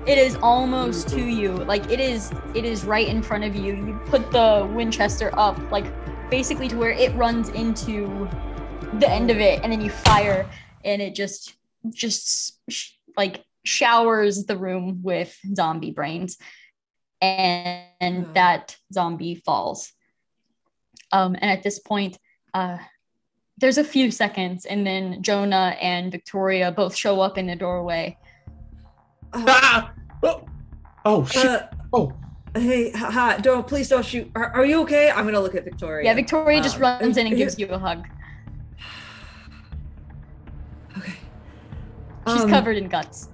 It 0.07 0.17
is 0.17 0.37
almost 0.37 1.09
to 1.11 1.21
you. 1.21 1.53
Like 1.53 1.91
it 1.91 2.01
is 2.01 2.33
it 2.55 2.65
is 2.65 2.87
right 2.87 3.07
in 3.07 3.23
front 3.23 3.45
of 3.45 3.55
you. 3.55 3.75
You 3.75 4.01
put 4.07 4.31
the 4.33 4.67
Winchester 4.73 5.31
up 5.39 5.59
like 5.71 5.85
basically 6.31 6.67
to 6.69 6.77
where 6.79 6.93
it 6.93 7.15
runs 7.15 7.51
into 7.51 8.27
the 8.95 9.09
end 9.09 9.31
of 9.31 9.39
it 9.39 9.61
and 9.63 9.73
then 9.73 9.81
you 9.81 9.91
fire 9.91 10.49
and 10.85 11.03
it 11.03 11.15
just 11.15 11.55
just 11.91 12.59
sh- 12.71 12.93
like 13.17 13.45
showers 13.65 14.45
the 14.47 14.57
room 14.57 15.03
with 15.03 15.37
zombie 15.55 15.91
brains 15.91 16.39
and, 17.21 17.85
and 18.01 18.27
Oh. 18.27 18.33
that 18.35 18.77
zombie 18.93 19.35
falls. 19.37 19.93
Um 21.13 21.35
and 21.35 21.51
at 21.51 21.63
this 21.63 21.79
point 21.79 22.19
uh 22.55 22.79
there's 23.59 23.79
a 23.79 23.85
few 23.85 24.11
seconds 24.11 24.65
and 24.67 24.87
then 24.87 25.23
Jonah 25.23 25.77
and 25.81 26.13
Victoria 26.13 26.71
both 26.71 26.95
show 26.95 27.21
up 27.21 27.37
in 27.39 27.47
the 27.49 27.57
doorway. 27.57 28.17
Uh, 29.33 29.45
ah! 29.49 29.93
Oh, 30.23 30.47
oh 31.05 31.25
shit. 31.27 31.45
uh, 31.45 31.67
oh, 31.93 32.13
hey, 32.55 32.91
hi, 32.93 33.11
hi, 33.11 33.39
don't 33.39 33.67
please 33.67 33.89
don't 33.89 34.05
shoot. 34.05 34.31
Are, 34.35 34.55
are 34.55 34.65
you 34.65 34.81
okay? 34.83 35.11
I'm 35.11 35.25
gonna 35.27 35.41
look 35.41 35.55
at 35.57 35.65
Victoria. 35.65 36.05
Yeah, 36.07 36.15
Victoria 36.15 36.61
just 36.63 36.77
Um, 36.77 36.83
runs 36.83 37.17
in 37.17 37.27
and 37.27 37.37
gives 37.43 37.59
you 37.59 37.67
a 37.69 37.79
hug. 37.79 38.07
She's 42.33 42.45
Um, 42.45 42.51
covered 42.51 42.77
in 42.77 42.89
guts. 42.89 43.29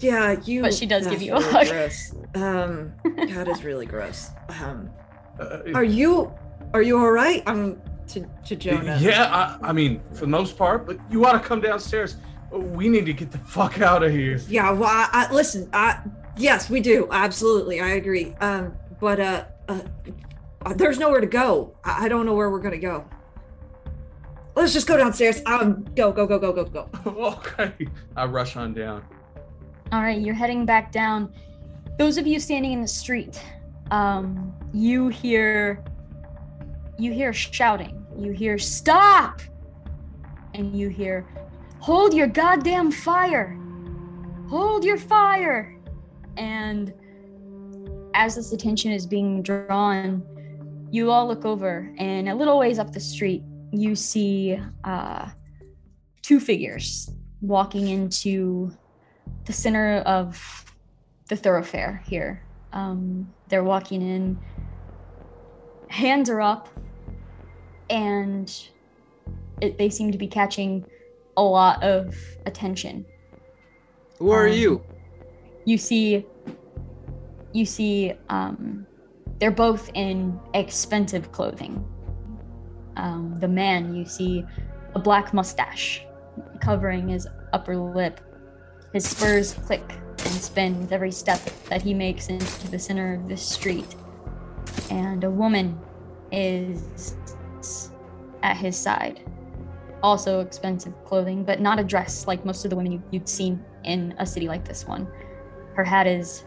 Yeah, 0.00 0.36
you. 0.44 0.62
But 0.62 0.74
she 0.74 0.86
does 0.86 1.06
give 1.06 1.22
you 1.22 1.34
a 1.34 1.38
really 1.40 1.52
hug. 1.52 1.68
Gross. 1.68 2.14
Um, 2.34 2.92
God 3.04 3.48
is 3.48 3.62
really 3.62 3.86
gross. 3.86 4.30
Um, 4.60 4.90
uh, 5.38 5.58
are 5.74 5.84
you? 5.84 6.32
Are 6.74 6.82
you 6.82 6.98
all 6.98 7.10
right? 7.12 7.42
I'm 7.46 7.80
to 8.08 8.26
to 8.46 8.56
Jonah. 8.56 8.98
yeah. 9.00 9.58
I, 9.62 9.68
I 9.68 9.72
mean, 9.72 10.00
for 10.12 10.20
the 10.20 10.26
most 10.28 10.56
part, 10.58 10.86
but 10.86 10.98
you 11.10 11.24
ought 11.24 11.32
to 11.34 11.40
come 11.40 11.60
downstairs. 11.60 12.16
We 12.50 12.88
need 12.88 13.06
to 13.06 13.12
get 13.12 13.30
the 13.30 13.38
fuck 13.38 13.80
out 13.80 14.02
of 14.02 14.10
here. 14.12 14.38
Yeah. 14.48 14.70
Well, 14.72 14.88
I, 14.90 15.08
I 15.12 15.32
listen. 15.32 15.68
I 15.72 16.00
yes, 16.36 16.68
we 16.68 16.80
do. 16.80 17.08
Absolutely, 17.10 17.80
I 17.80 17.90
agree. 17.90 18.34
Um, 18.40 18.74
but 19.00 19.20
uh, 19.20 19.44
uh, 19.68 19.80
uh, 20.66 20.74
there's 20.74 20.98
nowhere 20.98 21.20
to 21.20 21.26
go. 21.26 21.74
I, 21.84 22.06
I 22.06 22.08
don't 22.08 22.26
know 22.26 22.34
where 22.34 22.50
we're 22.50 22.60
gonna 22.60 22.76
go. 22.78 23.04
Let's 24.54 24.72
just 24.72 24.86
go 24.86 24.96
downstairs. 24.96 25.40
Um, 25.46 25.84
go, 25.96 26.12
go, 26.12 26.26
go, 26.26 26.38
go, 26.38 26.52
go, 26.52 26.64
go. 26.64 26.88
okay. 27.06 27.72
I 28.16 28.26
rush 28.26 28.56
on 28.56 28.74
down. 28.74 29.02
All 29.92 30.02
right, 30.02 30.20
you're 30.20 30.34
heading 30.34 30.66
back 30.66 30.92
down. 30.92 31.32
Those 31.98 32.16
of 32.18 32.26
you 32.26 32.40
standing 32.40 32.72
in 32.72 32.82
the 32.82 32.88
street, 32.88 33.40
um, 33.90 34.54
you 34.72 35.08
hear 35.08 35.84
you 36.98 37.12
hear 37.12 37.32
shouting. 37.32 38.06
You 38.16 38.32
hear 38.32 38.58
stop, 38.58 39.40
and 40.54 40.76
you 40.76 40.88
hear 40.88 41.26
hold 41.78 42.14
your 42.14 42.26
goddamn 42.26 42.90
fire. 42.90 43.58
Hold 44.48 44.84
your 44.84 44.98
fire. 44.98 45.76
And 46.36 46.92
as 48.14 48.36
this 48.36 48.52
attention 48.52 48.92
is 48.92 49.06
being 49.06 49.42
drawn, 49.42 50.22
you 50.90 51.10
all 51.10 51.26
look 51.26 51.44
over, 51.44 51.92
and 51.98 52.28
a 52.28 52.34
little 52.34 52.58
ways 52.58 52.78
up 52.78 52.92
the 52.92 53.00
street, 53.00 53.42
you 53.72 53.96
see 53.96 54.60
uh, 54.84 55.28
two 56.20 56.38
figures 56.38 57.10
walking 57.40 57.88
into 57.88 58.70
the 59.46 59.52
center 59.52 59.98
of 60.00 60.64
the 61.28 61.36
thoroughfare 61.36 62.02
here. 62.06 62.44
Um, 62.72 63.32
they're 63.48 63.64
walking 63.64 64.02
in, 64.02 64.38
hands 65.88 66.30
are 66.30 66.40
up, 66.40 66.68
and 67.90 68.52
it, 69.60 69.78
they 69.78 69.90
seem 69.90 70.12
to 70.12 70.18
be 70.18 70.26
catching 70.26 70.84
a 71.36 71.42
lot 71.42 71.82
of 71.82 72.16
attention. 72.46 73.04
Who 74.18 74.30
are 74.30 74.46
Um, 74.48 74.52
you? 74.52 74.82
You 75.64 75.78
see, 75.78 76.26
you 77.52 77.64
see, 77.64 78.12
um, 78.28 78.86
they're 79.38 79.50
both 79.50 79.90
in 79.94 80.38
expensive 80.54 81.32
clothing. 81.32 81.84
Um, 82.96 83.36
the 83.40 83.48
man, 83.48 83.94
you 83.94 84.04
see 84.04 84.44
a 84.94 84.98
black 84.98 85.32
mustache 85.32 86.04
covering 86.60 87.08
his 87.08 87.26
upper 87.52 87.76
lip. 87.76 88.20
His 88.92 89.08
spurs 89.08 89.54
click 89.54 89.84
and 89.88 90.34
spin 90.34 90.80
with 90.80 90.92
every 90.92 91.10
step 91.10 91.40
that 91.68 91.82
he 91.82 91.94
makes 91.94 92.28
into 92.28 92.70
the 92.70 92.78
center 92.78 93.14
of 93.14 93.28
this 93.28 93.42
street. 93.42 93.94
And 94.90 95.24
a 95.24 95.30
woman 95.30 95.78
is 96.30 97.14
at 98.42 98.56
his 98.56 98.76
side. 98.76 99.20
Also 100.02 100.40
expensive 100.40 100.92
clothing, 101.04 101.44
but 101.44 101.60
not 101.60 101.78
a 101.78 101.84
dress 101.84 102.26
like 102.26 102.44
most 102.44 102.64
of 102.64 102.70
the 102.70 102.76
women 102.76 102.92
you- 102.92 103.02
you'd 103.10 103.28
seen 103.28 103.64
in 103.84 104.14
a 104.18 104.26
city 104.26 104.48
like 104.48 104.64
this 104.64 104.86
one. 104.86 105.06
Her 105.74 105.84
hat 105.84 106.06
is 106.06 106.44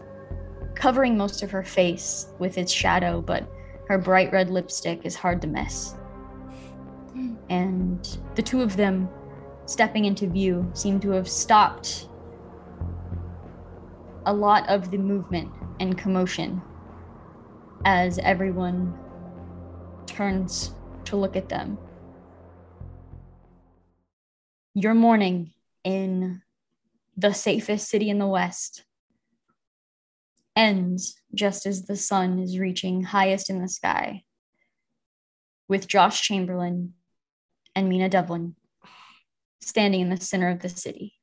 covering 0.74 1.16
most 1.16 1.42
of 1.42 1.50
her 1.50 1.62
face 1.62 2.28
with 2.38 2.58
its 2.58 2.70
shadow, 2.70 3.20
but 3.20 3.48
her 3.88 3.98
bright 3.98 4.32
red 4.32 4.50
lipstick 4.50 5.04
is 5.04 5.16
hard 5.16 5.40
to 5.42 5.48
miss. 5.48 5.94
And 7.48 8.18
the 8.34 8.42
two 8.42 8.62
of 8.62 8.76
them 8.76 9.08
stepping 9.66 10.04
into 10.04 10.28
view 10.28 10.70
seem 10.74 11.00
to 11.00 11.10
have 11.10 11.28
stopped 11.28 12.08
a 14.26 14.32
lot 14.32 14.68
of 14.68 14.90
the 14.90 14.98
movement 14.98 15.50
and 15.78 15.96
commotion 15.96 16.60
as 17.84 18.18
everyone 18.18 18.98
turns 20.06 20.74
to 21.04 21.16
look 21.16 21.36
at 21.36 21.48
them. 21.48 21.78
Your 24.74 24.94
morning 24.94 25.52
in 25.84 26.42
the 27.16 27.32
safest 27.32 27.88
city 27.88 28.10
in 28.10 28.18
the 28.18 28.26
West 28.26 28.84
ends 30.54 31.20
just 31.34 31.64
as 31.66 31.86
the 31.86 31.96
sun 31.96 32.40
is 32.40 32.58
reaching 32.58 33.04
highest 33.04 33.48
in 33.48 33.62
the 33.62 33.68
sky, 33.68 34.24
with 35.68 35.86
Josh 35.86 36.22
Chamberlain 36.22 36.94
and 37.76 37.88
Mina 37.88 38.08
Devlin 38.08 38.56
standing 39.60 40.00
in 40.00 40.08
the 40.08 40.16
center 40.16 40.48
of 40.48 40.60
the 40.60 40.68
city. 40.70 41.15